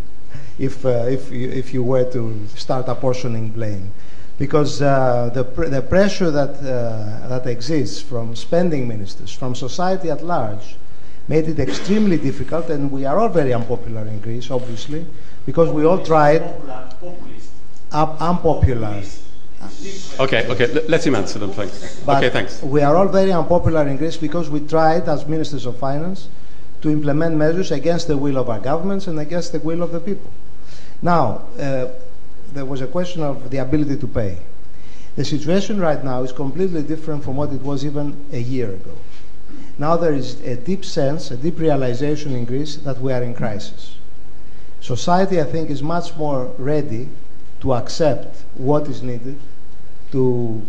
if 0.57 0.85
if 0.85 1.30
you, 1.30 1.49
if 1.49 1.73
you 1.73 1.84
were 1.84 2.09
to 2.09 2.47
start 2.55 2.88
apportioning 2.88 3.49
blame 3.49 3.91
because 4.39 4.81
uh, 4.81 5.30
the, 5.34 5.43
pr- 5.43 5.65
the 5.65 5.81
pressure 5.81 6.31
that, 6.31 6.55
uh, 6.61 7.27
that 7.27 7.45
exists 7.45 8.01
from 8.01 8.35
spending 8.35 8.88
ministers, 8.88 9.31
from 9.31 9.53
society 9.53 10.09
at 10.09 10.23
large, 10.23 10.77
made 11.27 11.47
it 11.47 11.59
extremely 11.59 12.18
difficult, 12.18 12.68
and 12.69 12.91
we 12.91 13.05
are 13.05 13.19
all 13.19 13.30
very 13.30 13.53
unpopular 13.53 14.01
in 14.07 14.19
Greece, 14.19 14.49
obviously, 14.49 15.05
because 15.45 15.69
we 15.69 15.85
all 15.85 16.03
tried. 16.03 16.41
Unpopular. 17.91 19.03
Okay, 20.19 20.47
okay, 20.47 20.68
let, 20.73 20.89
let 20.89 21.05
him 21.05 21.13
answer 21.13 21.38
them, 21.38 21.51
thanks. 21.51 22.01
But 22.03 22.18
okay, 22.18 22.31
thanks. 22.31 22.63
We 22.63 22.81
are 22.81 22.95
all 22.95 23.09
very 23.09 23.31
unpopular 23.31 23.88
in 23.88 23.97
Greece 23.97 24.18
because 24.18 24.49
we 24.49 24.61
tried, 24.61 25.07
as 25.07 25.27
ministers 25.27 25.68
of 25.68 25.77
finance, 25.77 26.30
to 26.81 26.89
implement 26.89 27.35
measures 27.35 27.71
against 27.71 28.07
the 28.07 28.17
will 28.17 28.37
of 28.37 28.49
our 28.49 28.59
governments 28.59 29.07
and 29.07 29.19
against 29.19 29.51
the 29.51 29.59
will 29.59 29.81
of 29.81 29.91
the 29.91 29.99
people. 29.99 30.31
Now, 31.01 31.43
uh, 31.59 31.87
there 32.53 32.65
was 32.65 32.81
a 32.81 32.87
question 32.87 33.23
of 33.23 33.49
the 33.49 33.57
ability 33.57 33.97
to 33.97 34.07
pay. 34.07 34.37
The 35.15 35.25
situation 35.25 35.79
right 35.79 36.03
now 36.03 36.23
is 36.23 36.31
completely 36.31 36.83
different 36.83 37.23
from 37.23 37.35
what 37.35 37.51
it 37.51 37.61
was 37.61 37.85
even 37.85 38.25
a 38.31 38.39
year 38.39 38.71
ago. 38.71 38.95
Now 39.77 39.97
there 39.97 40.13
is 40.13 40.39
a 40.41 40.55
deep 40.55 40.85
sense, 40.85 41.31
a 41.31 41.37
deep 41.37 41.59
realization 41.59 42.33
in 42.35 42.45
Greece 42.45 42.77
that 42.77 42.99
we 42.99 43.11
are 43.11 43.23
in 43.23 43.33
crisis. 43.33 43.95
Society, 44.79 45.39
I 45.41 45.43
think, 45.43 45.69
is 45.69 45.83
much 45.83 46.15
more 46.15 46.45
ready 46.57 47.09
to 47.61 47.73
accept 47.73 48.43
what 48.55 48.87
is 48.87 49.03
needed 49.03 49.37
to 50.11 50.61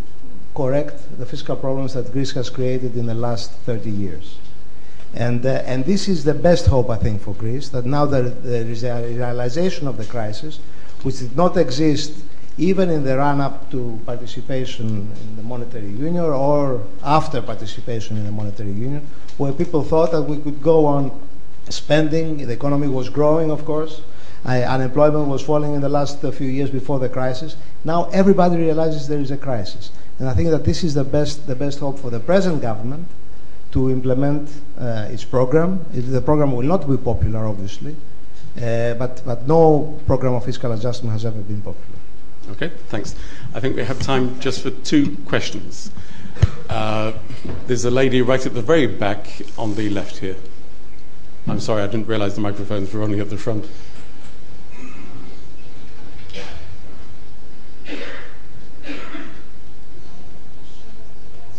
correct 0.55 1.19
the 1.19 1.27
fiscal 1.27 1.57
problems 1.57 1.95
that 1.95 2.13
Greece 2.13 2.33
has 2.33 2.51
created 2.51 2.97
in 2.97 3.07
the 3.07 3.15
last 3.15 3.53
30 3.65 3.91
years. 3.91 4.37
And, 5.15 5.45
uh, 5.45 5.63
and 5.67 5.85
this 5.85 6.09
is 6.09 6.25
the 6.25 6.35
best 6.35 6.67
hope, 6.67 6.89
I 6.89 6.97
think, 6.97 7.21
for 7.21 7.35
Greece, 7.35 7.69
that 7.71 7.85
now 7.85 8.07
there, 8.07 8.23
there 8.23 8.65
is 8.65 8.83
a 8.83 9.03
realization 9.07 9.87
of 9.87 9.99
the 9.99 10.05
crisis, 10.05 10.59
which 11.03 11.19
did 11.19 11.37
not 11.37 11.57
exist 11.57 12.25
even 12.59 12.91
in 12.91 13.03
the 13.05 13.17
run 13.17 13.41
up 13.41 13.71
to 13.71 13.99
participation 14.05 15.11
in 15.21 15.37
the 15.37 15.43
monetary 15.43 15.89
union 15.89 16.25
or 16.25 16.83
after 17.03 17.41
participation 17.41 18.17
in 18.17 18.25
the 18.25 18.33
monetary 18.33 18.73
union, 18.73 19.07
where 19.39 19.53
people 19.53 19.83
thought 19.83 20.13
that 20.13 20.23
we 20.23 20.39
could 20.39 20.63
go 20.63 20.85
on 20.85 21.11
spending, 21.69 22.47
the 22.47 22.53
economy 22.53 22.89
was 22.89 23.09
growing, 23.09 23.51
of 23.51 23.65
course, 23.65 24.03
unemployment 24.45 25.29
was 25.29 25.43
falling 25.43 25.75
in 25.75 25.81
the 25.81 25.89
last 25.89 26.23
uh, 26.25 26.31
few 26.31 26.49
years 26.49 26.71
before 26.71 26.99
the 26.99 27.09
crisis. 27.09 27.57
Now 27.85 28.05
everybody 28.13 28.57
realizes 28.57 29.09
there 29.09 29.21
is 29.21 29.31
a 29.31 29.37
crisis. 29.37 29.91
And 30.19 30.29
I 30.29 30.35
think 30.35 30.51
that 30.51 30.65
this 30.65 30.85
is 30.85 30.95
the 30.95 31.05
best, 31.05 31.47
the 31.47 31.55
best 31.55 31.79
hope 31.79 31.99
for 31.99 32.11
the 32.11 32.21
present 32.21 32.61
government 32.61 33.09
to 33.73 33.91
implement 33.91 34.49
uh, 34.79 35.09
its 35.11 35.25
program. 35.25 35.85
It, 35.95 36.03
the 36.03 36.21
program 36.21 36.53
will 36.53 36.63
not 36.67 36.89
be 36.89 36.97
popular, 36.97 37.47
obviously, 37.47 37.97
uh, 38.57 38.95
but, 38.95 39.23
but 39.25 39.47
no 39.49 39.99
program 40.07 40.35
of 40.35 40.45
fiscal 40.45 40.73
adjustment 40.73 41.13
has 41.13 41.25
ever 41.25 41.41
been 41.41 41.63
popular. 41.63 41.99
Okay, 42.51 42.71
thanks. 42.89 43.15
I 43.55 43.61
think 43.61 43.77
we 43.77 43.85
have 43.85 44.01
time 44.01 44.39
just 44.41 44.63
for 44.63 44.71
two 44.71 45.17
questions. 45.27 45.91
Uh, 46.69 47.13
there's 47.67 47.85
a 47.85 47.91
lady 47.91 48.23
right 48.23 48.45
at 48.45 48.55
the 48.55 48.63
very 48.63 48.87
back 48.87 49.43
on 49.57 49.75
the 49.75 49.91
left 49.91 50.19
here. 50.19 50.37
I'm 51.47 51.61
sorry, 51.61 51.83
I 51.83 51.87
didn't 51.87 52.07
realize 52.07 52.35
the 52.35 52.41
microphones 52.41 52.93
were 52.93 53.03
only 53.03 53.21
at 53.21 53.31
the 53.31 53.37
front. 53.37 53.69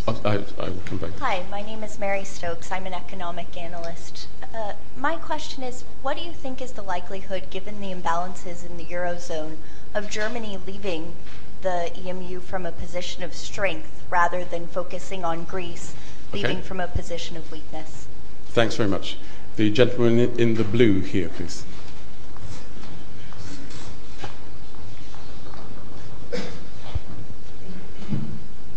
I, 0.07 0.43
I 0.59 0.69
will 0.69 0.81
come 0.85 0.97
back. 0.97 1.17
Hi, 1.19 1.45
my 1.49 1.61
name 1.61 1.83
is 1.83 1.97
Mary 1.97 2.23
Stokes. 2.25 2.71
I'm 2.71 2.85
an 2.85 2.93
economic 2.93 3.55
analyst. 3.57 4.27
Uh, 4.53 4.73
my 4.97 5.15
question 5.15 5.63
is 5.63 5.83
what 6.01 6.17
do 6.17 6.23
you 6.23 6.31
think 6.31 6.61
is 6.61 6.73
the 6.73 6.81
likelihood, 6.81 7.49
given 7.49 7.79
the 7.79 7.93
imbalances 7.93 8.65
in 8.65 8.77
the 8.77 8.85
Eurozone, 8.85 9.57
of 9.93 10.09
Germany 10.09 10.57
leaving 10.67 11.13
the 11.61 11.91
EMU 11.97 12.41
from 12.41 12.65
a 12.65 12.71
position 12.71 13.23
of 13.23 13.33
strength 13.33 14.03
rather 14.09 14.43
than 14.43 14.67
focusing 14.67 15.23
on 15.23 15.45
Greece 15.45 15.95
leaving 16.33 16.61
from 16.61 16.79
a 16.79 16.87
position 16.87 17.37
of 17.37 17.49
weakness? 17.51 18.07
Thanks 18.47 18.75
very 18.75 18.89
much. 18.89 19.17
The 19.55 19.69
gentleman 19.69 20.19
in 20.39 20.55
the 20.55 20.63
blue 20.63 20.99
here, 21.01 21.29
please. 21.29 21.63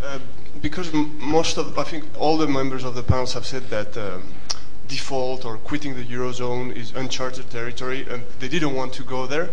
Uh, 0.02 0.18
because 0.66 0.92
most 0.92 1.58
of, 1.58 1.78
I 1.78 1.84
think 1.84 2.02
all 2.18 2.36
the 2.36 2.48
members 2.48 2.82
of 2.82 2.96
the 2.96 3.02
panels 3.04 3.34
have 3.34 3.46
said 3.46 3.70
that 3.70 3.96
um, 3.96 4.34
default 4.88 5.44
or 5.44 5.58
quitting 5.58 5.94
the 5.94 6.04
eurozone 6.04 6.74
is 6.74 6.92
uncharted 6.92 7.48
territory, 7.50 8.04
and 8.10 8.24
they 8.40 8.48
didn't 8.48 8.74
want 8.74 8.92
to 8.94 9.04
go 9.04 9.28
there. 9.28 9.50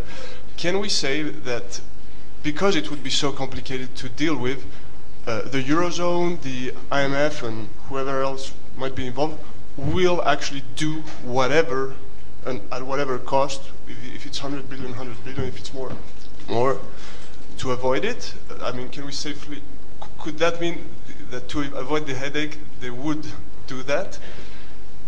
Can 0.57 0.79
we 0.79 0.89
say 0.89 1.21
that 1.21 1.81
because 2.41 2.75
it 2.75 2.89
would 2.89 3.03
be 3.03 3.11
so 3.11 3.31
complicated 3.31 3.95
to 3.97 4.09
deal 4.09 4.35
with, 4.35 4.65
uh, 5.27 5.43
the 5.43 5.61
eurozone, 5.61 6.41
the 6.41 6.71
IMF, 6.91 7.47
and 7.47 7.69
whoever 7.89 8.23
else 8.23 8.51
might 8.75 8.95
be 8.95 9.05
involved 9.05 9.39
will 9.77 10.19
actually 10.23 10.63
do 10.75 11.01
whatever 11.23 11.93
and 12.43 12.59
at 12.71 12.81
whatever 12.81 13.19
cost, 13.19 13.61
if, 13.87 14.15
if 14.15 14.25
it's 14.25 14.41
100 14.41 14.67
billion, 14.67 14.89
100 14.97 15.23
billion, 15.23 15.45
if 15.47 15.59
it's 15.59 15.75
more, 15.75 15.91
more, 16.49 16.79
to 17.59 17.71
avoid 17.71 18.03
it? 18.03 18.33
I 18.61 18.71
mean, 18.71 18.89
can 18.89 19.05
we 19.05 19.11
safely, 19.11 19.61
could 20.19 20.39
that 20.39 20.59
mean 20.59 20.89
that 21.33 21.49
to 21.49 21.61
avoid 21.75 22.07
the 22.07 22.13
headache, 22.13 22.57
they 22.79 22.89
would 22.89 23.25
do 23.67 23.83
that? 23.83 24.19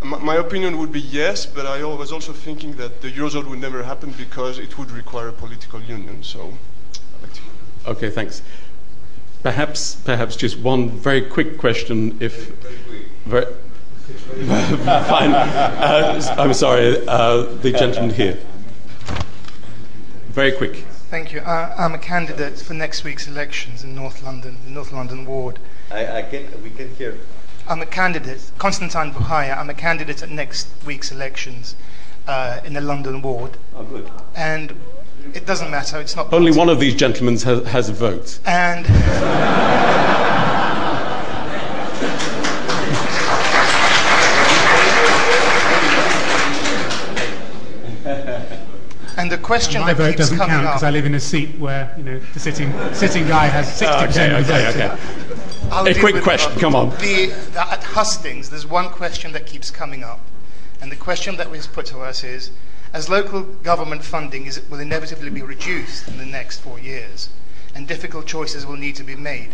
My, 0.04 0.20
my 0.20 0.36
opinion 0.36 0.78
would 0.80 0.92
be 0.92 1.00
yes, 1.00 1.46
but 1.46 1.66
I 1.66 1.84
was 1.84 2.12
also 2.12 2.34
thinking 2.34 2.74
that 2.74 3.02
the 3.02 3.12
Eurozone 3.12 3.48
would 3.50 3.60
never 3.60 3.84
happen 3.84 4.12
because 4.18 4.58
it 4.60 4.78
would 4.78 4.92
require 4.92 5.30
a 5.30 5.34
political 5.34 5.82
union, 5.82 6.24
so 6.24 6.42
I'd 6.42 7.22
like 7.22 7.34
to 7.34 7.42
Okay, 7.88 8.10
thanks. 8.10 8.42
Perhaps, 9.44 9.96
perhaps 10.04 10.36
just 10.36 10.58
one 10.60 10.90
very 10.90 11.22
quick 11.22 11.60
question, 11.60 12.18
if 12.20 12.50
very, 13.26 13.46
fine. 15.06 15.32
Uh, 15.32 16.36
I'm 16.38 16.54
sorry, 16.54 17.08
uh, 17.08 17.44
the 17.62 17.72
gentleman 17.72 18.10
here. 18.16 18.38
Very 20.30 20.52
quick. 20.52 20.84
Thank 21.10 21.32
you. 21.32 21.40
I, 21.42 21.74
I'm 21.78 21.94
a 21.94 22.00
candidate 22.00 22.60
for 22.60 22.74
next 22.74 23.04
week's 23.04 23.28
elections 23.28 23.84
in 23.84 23.96
North 23.96 24.24
London, 24.24 24.58
the 24.66 24.72
North 24.72 24.92
London 24.92 25.26
ward. 25.26 25.60
I, 25.92 26.18
I 26.20 26.22
can, 26.24 26.64
we 26.64 26.70
can 26.70 26.94
hear. 26.96 27.18
I'm 27.68 27.82
a 27.82 27.86
candidate, 27.86 28.52
Constantine 28.58 29.12
Buhaya. 29.12 29.58
I'm 29.58 29.70
a 29.70 29.74
candidate 29.74 30.22
at 30.22 30.30
next 30.30 30.68
week's 30.86 31.12
elections 31.12 31.76
uh, 32.28 32.60
in 32.64 32.74
the 32.74 32.82
London 32.82 33.22
ward. 33.22 33.58
Oh, 33.76 33.84
good. 33.84 34.10
And 34.36 34.74
it 35.34 35.46
doesn't 35.46 35.72
matter. 35.72 36.00
It's 36.00 36.16
not. 36.16 36.32
Only 36.34 36.52
one 36.52 36.70
of 36.70 36.80
these 36.80 36.96
gentlemen 36.96 37.38
has, 37.40 37.66
has 37.68 37.90
a 37.90 37.94
vote. 37.94 38.40
And 38.46 38.86
and 49.18 49.32
the 49.32 49.38
question 49.38 49.82
My 49.82 49.94
that 49.94 49.98
vote 49.98 50.08
keeps 50.10 50.18
doesn't 50.20 50.38
coming 50.38 50.56
count 50.56 50.68
because 50.68 50.84
I 50.84 50.90
live 50.92 51.06
in 51.06 51.16
a 51.16 51.20
seat 51.20 51.58
where 51.58 51.94
you 51.98 52.04
know 52.04 52.20
the 52.20 52.40
sitting 52.40 52.72
sitting 52.94 53.28
guy 53.28 53.46
has 53.46 53.68
sixty 53.68 53.86
Okay, 53.96 54.06
percent 54.08 54.34
of 54.34 54.48
the 54.48 54.54
okay, 54.54 54.72
vote. 54.72 55.00
okay. 55.00 55.55
I'll 55.72 55.88
A 55.88 55.94
quick 55.94 56.22
question, 56.24 56.54
it. 56.54 56.60
come 56.60 56.76
on. 56.76 56.90
The, 56.98 57.28
the, 57.54 57.72
at 57.72 57.84
Hustings, 57.84 58.50
there's 58.50 58.66
one 58.66 58.90
question 58.90 59.32
that 59.34 59.46
keeps 59.46 59.72
coming 59.72 60.04
up. 60.04 60.20
And 60.82 60.92
the 60.92 60.96
question 60.96 61.38
that 61.38 61.50
was 61.50 61.68
put 61.68 61.86
to 61.88 62.00
us 62.00 62.24
is 62.24 62.52
as 62.94 63.10
local 63.10 63.44
government 63.44 64.04
funding 64.04 64.46
is, 64.46 64.62
will 64.70 64.80
inevitably 64.80 65.30
be 65.30 65.42
reduced 65.42 66.08
in 66.08 66.18
the 66.18 66.26
next 66.26 66.60
four 66.60 66.80
years, 66.80 67.30
and 67.74 67.88
difficult 67.88 68.26
choices 68.26 68.66
will 68.66 68.78
need 68.78 68.96
to 68.96 69.04
be 69.04 69.16
made, 69.16 69.50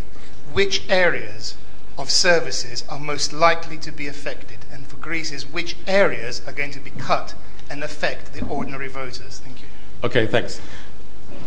which 0.53 0.87
areas 0.89 1.55
of 1.97 2.11
services 2.11 2.83
are 2.87 2.99
most 2.99 3.33
likely 3.33 3.77
to 3.77 3.91
be 3.91 4.07
affected? 4.07 4.59
And 4.71 4.85
for 4.85 4.97
Greece, 4.97 5.31
is 5.31 5.45
which 5.45 5.75
areas 5.87 6.41
are 6.45 6.53
going 6.53 6.71
to 6.71 6.79
be 6.79 6.91
cut 6.91 7.33
and 7.69 7.83
affect 7.83 8.33
the 8.33 8.45
ordinary 8.45 8.87
voters? 8.87 9.39
Thank 9.39 9.61
you. 9.61 9.67
Okay, 10.03 10.27
thanks. 10.27 10.61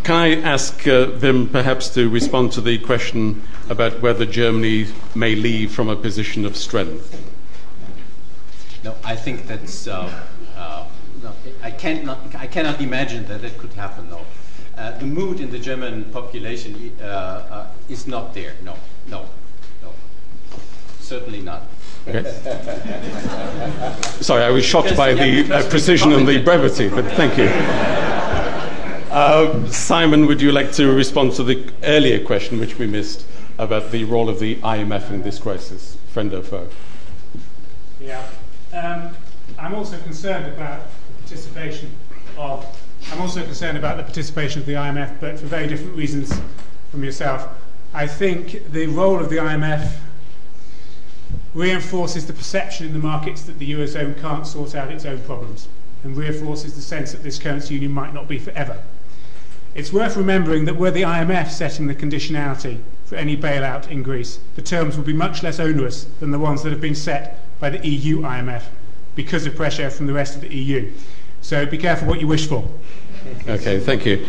Can 0.04 0.16
I 0.16 0.40
ask 0.42 0.86
uh, 0.86 1.06
perhaps 1.50 1.88
to 1.94 2.10
respond 2.10 2.52
to 2.52 2.60
the 2.60 2.76
question 2.78 3.42
about 3.70 4.02
whether 4.02 4.26
Germany 4.26 4.88
may 5.14 5.34
leave 5.34 5.72
from 5.72 5.88
a 5.88 5.96
position 5.96 6.44
of 6.44 6.58
strength? 6.58 7.18
No, 8.84 8.94
I 9.02 9.16
think 9.16 9.46
that's. 9.46 9.86
Uh, 9.88 10.12
uh, 10.58 10.86
no, 11.22 11.32
I 11.62 11.70
can't. 11.70 12.04
Not, 12.04 12.18
I 12.34 12.46
cannot 12.46 12.82
imagine 12.82 13.24
that 13.28 13.40
that 13.40 13.56
could 13.56 13.72
happen. 13.72 14.10
No, 14.10 14.26
uh, 14.76 14.90
the 14.98 15.06
mood 15.06 15.40
in 15.40 15.50
the 15.50 15.58
German 15.58 16.04
population 16.12 16.94
uh, 17.00 17.04
uh, 17.04 17.66
is 17.88 18.06
not 18.06 18.34
there. 18.34 18.56
No, 18.62 18.76
no, 19.08 19.24
no, 19.82 19.94
certainly 21.00 21.40
not. 21.40 21.62
Okay. 22.06 22.22
Sorry, 24.20 24.44
I 24.44 24.50
was 24.50 24.66
shocked 24.66 24.90
Because- 24.90 24.98
by 24.98 25.14
the 25.14 25.50
uh, 25.50 25.70
precision 25.70 26.12
and 26.12 26.28
the 26.28 26.42
brevity, 26.42 26.90
but 26.90 27.06
thank 27.12 27.38
you. 27.38 27.48
Uh, 29.14 29.64
Simon, 29.70 30.26
would 30.26 30.42
you 30.42 30.50
like 30.50 30.72
to 30.72 30.92
respond 30.92 31.32
to 31.32 31.44
the 31.44 31.72
earlier 31.84 32.18
question 32.18 32.58
which 32.58 32.80
we 32.80 32.86
missed 32.88 33.24
about 33.58 33.92
the 33.92 34.02
role 34.02 34.28
of 34.28 34.40
the 34.40 34.56
IMF 34.56 35.08
in 35.10 35.22
this 35.22 35.38
crisis, 35.38 35.96
friend 36.08 36.34
or 36.34 36.42
foe? 36.42 36.68
Yeah. 38.00 38.26
Um, 38.72 39.14
I'm 39.56 39.72
also 39.76 39.96
concerned 39.98 40.52
about 40.52 40.82
the 41.06 41.22
participation 41.22 41.92
of. 42.36 42.66
I'm 43.12 43.20
also 43.20 43.44
concerned 43.44 43.78
about 43.78 43.98
the 43.98 44.02
participation 44.02 44.60
of 44.60 44.66
the 44.66 44.72
IMF, 44.72 45.20
but 45.20 45.38
for 45.38 45.46
very 45.46 45.68
different 45.68 45.94
reasons 45.94 46.36
from 46.90 47.04
yourself. 47.04 47.46
I 47.92 48.08
think 48.08 48.72
the 48.72 48.88
role 48.88 49.20
of 49.20 49.30
the 49.30 49.36
IMF 49.36 49.94
reinforces 51.54 52.26
the 52.26 52.32
perception 52.32 52.88
in 52.88 52.92
the 52.92 52.98
markets 52.98 53.42
that 53.44 53.60
the 53.60 53.70
eurozone 53.70 54.20
can't 54.20 54.44
sort 54.44 54.74
out 54.74 54.90
its 54.90 55.04
own 55.04 55.20
problems, 55.20 55.68
and 56.02 56.16
reinforces 56.16 56.74
the 56.74 56.82
sense 56.82 57.12
that 57.12 57.22
this 57.22 57.38
currency 57.38 57.74
union 57.74 57.92
might 57.92 58.12
not 58.12 58.26
be 58.26 58.40
forever. 58.40 58.82
It's 59.74 59.92
worth 59.92 60.16
remembering 60.16 60.66
that 60.66 60.76
were 60.76 60.90
the 60.90 61.02
IMF 61.02 61.50
setting 61.50 61.88
the 61.88 61.94
conditionality 61.94 62.80
for 63.04 63.16
any 63.16 63.36
bailout 63.36 63.90
in 63.90 64.02
Greece, 64.02 64.38
the 64.54 64.62
terms 64.62 64.96
would 64.96 65.06
be 65.06 65.12
much 65.12 65.42
less 65.42 65.60
onerous 65.60 66.04
than 66.20 66.30
the 66.30 66.38
ones 66.38 66.62
that 66.62 66.70
have 66.70 66.80
been 66.80 66.94
set 66.94 67.40
by 67.60 67.70
the 67.70 67.86
EU 67.86 68.20
IMF 68.22 68.64
because 69.14 69.46
of 69.46 69.54
pressure 69.54 69.90
from 69.90 70.06
the 70.06 70.12
rest 70.12 70.34
of 70.34 70.40
the 70.42 70.54
EU. 70.54 70.90
So 71.42 71.66
be 71.66 71.78
careful 71.78 72.08
what 72.08 72.20
you 72.20 72.26
wish 72.26 72.48
for. 72.48 72.68
Okay, 73.48 73.78
thank 73.80 74.06
you. 74.06 74.26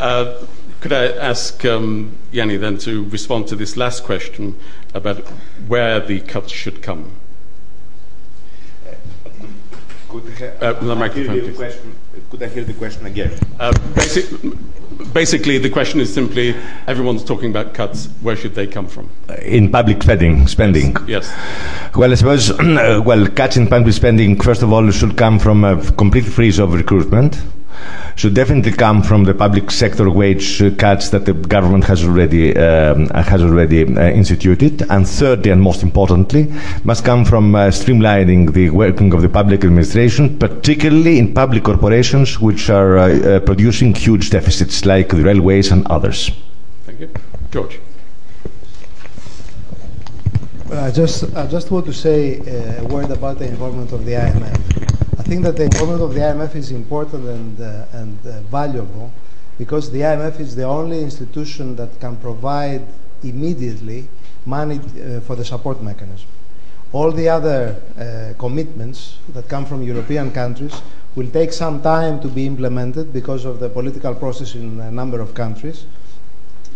Uh, 0.00 0.44
could 0.80 0.92
I 0.92 1.06
ask 1.06 1.64
um, 1.64 2.16
Yanni 2.32 2.56
then 2.56 2.78
to 2.78 3.04
respond 3.04 3.48
to 3.48 3.56
this 3.56 3.76
last 3.76 4.04
question 4.04 4.58
about 4.94 5.18
where 5.66 6.00
the 6.00 6.20
cuts 6.20 6.52
should 6.52 6.82
come? 6.82 7.12
Could, 10.08 10.24
Uh, 10.60 10.72
the 10.72 10.94
I 10.94 11.08
hear 11.08 11.42
the 11.42 11.52
question, 11.52 11.94
could 12.30 12.42
I 12.42 12.48
hear 12.48 12.64
the 12.64 12.72
question 12.74 13.06
again? 13.06 13.32
Uh, 13.58 13.72
basic, 13.94 14.26
basically, 15.12 15.58
the 15.58 15.70
question 15.70 16.00
is 16.00 16.12
simply 16.12 16.54
everyone's 16.86 17.24
talking 17.24 17.50
about 17.50 17.74
cuts. 17.74 18.06
Where 18.20 18.36
should 18.36 18.54
they 18.54 18.66
come 18.66 18.86
from? 18.86 19.08
In 19.42 19.70
public 19.70 20.02
spending, 20.02 20.46
spending. 20.46 20.96
Yes. 21.06 21.32
Well, 21.94 22.12
I 22.12 22.14
suppose, 22.14 22.52
well, 22.58 23.26
cuts 23.28 23.56
in 23.56 23.66
public 23.66 23.94
spending, 23.94 24.40
first 24.40 24.62
of 24.62 24.72
all, 24.72 24.90
should 24.90 25.16
come 25.16 25.38
from 25.38 25.64
a 25.64 25.82
complete 25.92 26.24
freeze 26.24 26.58
of 26.58 26.74
recruitment. 26.74 27.40
Should 28.16 28.34
definitely 28.34 28.72
come 28.72 29.02
from 29.02 29.24
the 29.24 29.34
public 29.34 29.70
sector 29.70 30.08
wage 30.10 30.62
cuts 30.78 31.10
that 31.10 31.26
the 31.26 31.34
government 31.34 31.84
has 31.84 32.02
already 32.02 32.56
um, 32.56 33.08
has 33.10 33.42
already 33.42 33.82
uh, 33.84 34.08
instituted, 34.10 34.82
and 34.90 35.06
thirdly, 35.06 35.50
and 35.50 35.60
most 35.60 35.82
importantly, 35.82 36.50
must 36.84 37.04
come 37.04 37.24
from 37.26 37.54
uh, 37.54 37.68
streamlining 37.68 38.54
the 38.54 38.70
working 38.70 39.12
of 39.12 39.20
the 39.20 39.28
public 39.28 39.64
administration, 39.64 40.38
particularly 40.38 41.18
in 41.18 41.34
public 41.34 41.64
corporations 41.64 42.40
which 42.40 42.70
are 42.70 42.96
uh, 42.98 43.08
uh, 43.08 43.40
producing 43.40 43.94
huge 43.94 44.30
deficits, 44.30 44.86
like 44.86 45.08
the 45.10 45.22
railways 45.22 45.70
and 45.70 45.86
others. 45.88 46.30
Thank 46.86 47.00
you. 47.00 47.10
George. 47.50 47.80
Well, 50.68 50.84
I 50.84 50.90
just, 50.90 51.36
I 51.36 51.46
just 51.46 51.70
want 51.70 51.86
to 51.86 51.92
say 51.92 52.40
uh, 52.40 52.82
a 52.82 52.86
word 52.86 53.10
about 53.10 53.38
the 53.38 53.46
involvement 53.46 53.92
of 53.92 54.04
the 54.04 54.12
IMF. 54.12 55.05
I 55.26 55.28
think 55.28 55.42
that 55.42 55.56
the 55.56 55.64
involvement 55.64 56.02
of 56.02 56.14
the 56.14 56.20
IMF 56.20 56.54
is 56.54 56.70
important 56.70 57.26
and, 57.26 57.60
uh, 57.60 57.86
and 57.94 58.16
uh, 58.24 58.42
valuable 58.42 59.10
because 59.58 59.90
the 59.90 60.02
IMF 60.02 60.38
is 60.38 60.54
the 60.54 60.62
only 60.62 61.02
institution 61.02 61.74
that 61.74 61.98
can 61.98 62.16
provide 62.18 62.86
immediately 63.24 64.06
money 64.44 64.78
uh, 64.78 65.18
for 65.22 65.34
the 65.34 65.44
support 65.44 65.82
mechanism. 65.82 66.28
All 66.92 67.10
the 67.10 67.28
other 67.28 67.74
uh, 67.98 68.38
commitments 68.38 69.18
that 69.30 69.48
come 69.48 69.66
from 69.66 69.82
European 69.82 70.30
countries 70.30 70.80
will 71.16 71.28
take 71.32 71.52
some 71.52 71.82
time 71.82 72.20
to 72.20 72.28
be 72.28 72.46
implemented 72.46 73.12
because 73.12 73.44
of 73.44 73.58
the 73.58 73.68
political 73.68 74.14
process 74.14 74.54
in 74.54 74.78
a 74.78 74.92
number 74.92 75.18
of 75.18 75.34
countries. 75.34 75.86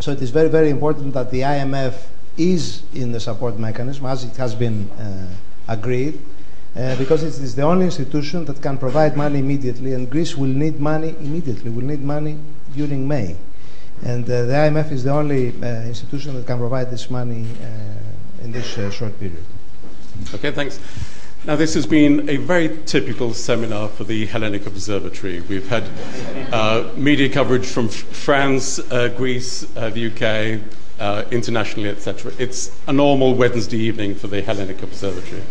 So 0.00 0.10
it 0.10 0.20
is 0.22 0.30
very, 0.30 0.48
very 0.48 0.70
important 0.70 1.14
that 1.14 1.30
the 1.30 1.42
IMF 1.42 1.94
is 2.36 2.82
in 2.94 3.12
the 3.12 3.20
support 3.20 3.60
mechanism 3.60 4.06
as 4.06 4.24
it 4.24 4.34
has 4.38 4.56
been 4.56 4.90
uh, 4.98 5.28
agreed, 5.68 6.20
uh, 6.76 6.96
because 6.96 7.22
it 7.22 7.42
is 7.42 7.54
the 7.54 7.62
only 7.62 7.86
institution 7.86 8.44
that 8.44 8.62
can 8.62 8.78
provide 8.78 9.16
money 9.16 9.40
immediately, 9.40 9.92
and 9.92 10.08
Greece 10.08 10.36
will 10.36 10.46
need 10.46 10.78
money 10.78 11.16
immediately, 11.20 11.70
will 11.70 11.84
need 11.84 12.02
money 12.02 12.38
during 12.74 13.08
May. 13.08 13.36
And 14.04 14.24
uh, 14.24 14.46
the 14.46 14.52
IMF 14.52 14.92
is 14.92 15.04
the 15.04 15.10
only 15.10 15.48
uh, 15.48 15.82
institution 15.82 16.34
that 16.34 16.46
can 16.46 16.58
provide 16.58 16.90
this 16.90 17.10
money 17.10 17.46
uh, 17.62 18.44
in 18.44 18.52
this 18.52 18.78
uh, 18.78 18.90
short 18.90 19.18
period. 19.18 19.42
Okay, 20.34 20.52
thanks. 20.52 20.78
Now, 21.44 21.56
this 21.56 21.74
has 21.74 21.86
been 21.86 22.28
a 22.28 22.36
very 22.36 22.78
typical 22.84 23.34
seminar 23.34 23.88
for 23.88 24.04
the 24.04 24.26
Hellenic 24.26 24.66
Observatory. 24.66 25.40
We've 25.40 25.68
had 25.68 25.84
uh, 26.52 26.90
media 26.96 27.30
coverage 27.30 27.66
from 27.66 27.88
France, 27.88 28.78
Greece, 29.16 29.62
the 29.62 30.60
UK, 31.00 31.32
internationally, 31.32 31.88
etc. 31.88 32.32
It's 32.38 32.70
a 32.86 32.92
normal 32.92 33.34
Wednesday 33.34 33.78
evening 33.78 34.14
for 34.14 34.26
the 34.26 34.42
Hellenic 34.42 34.82
Observatory. 34.82 35.42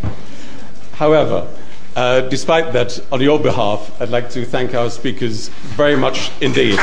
However, 0.99 1.47
uh, 1.95 2.19
despite 2.27 2.73
that, 2.73 2.99
on 3.09 3.21
your 3.21 3.39
behalf, 3.39 3.89
I'd 4.01 4.09
like 4.09 4.29
to 4.31 4.43
thank 4.43 4.75
our 4.75 4.89
speakers 4.89 5.47
very 5.77 5.95
much 5.95 6.29
indeed. 6.41 6.77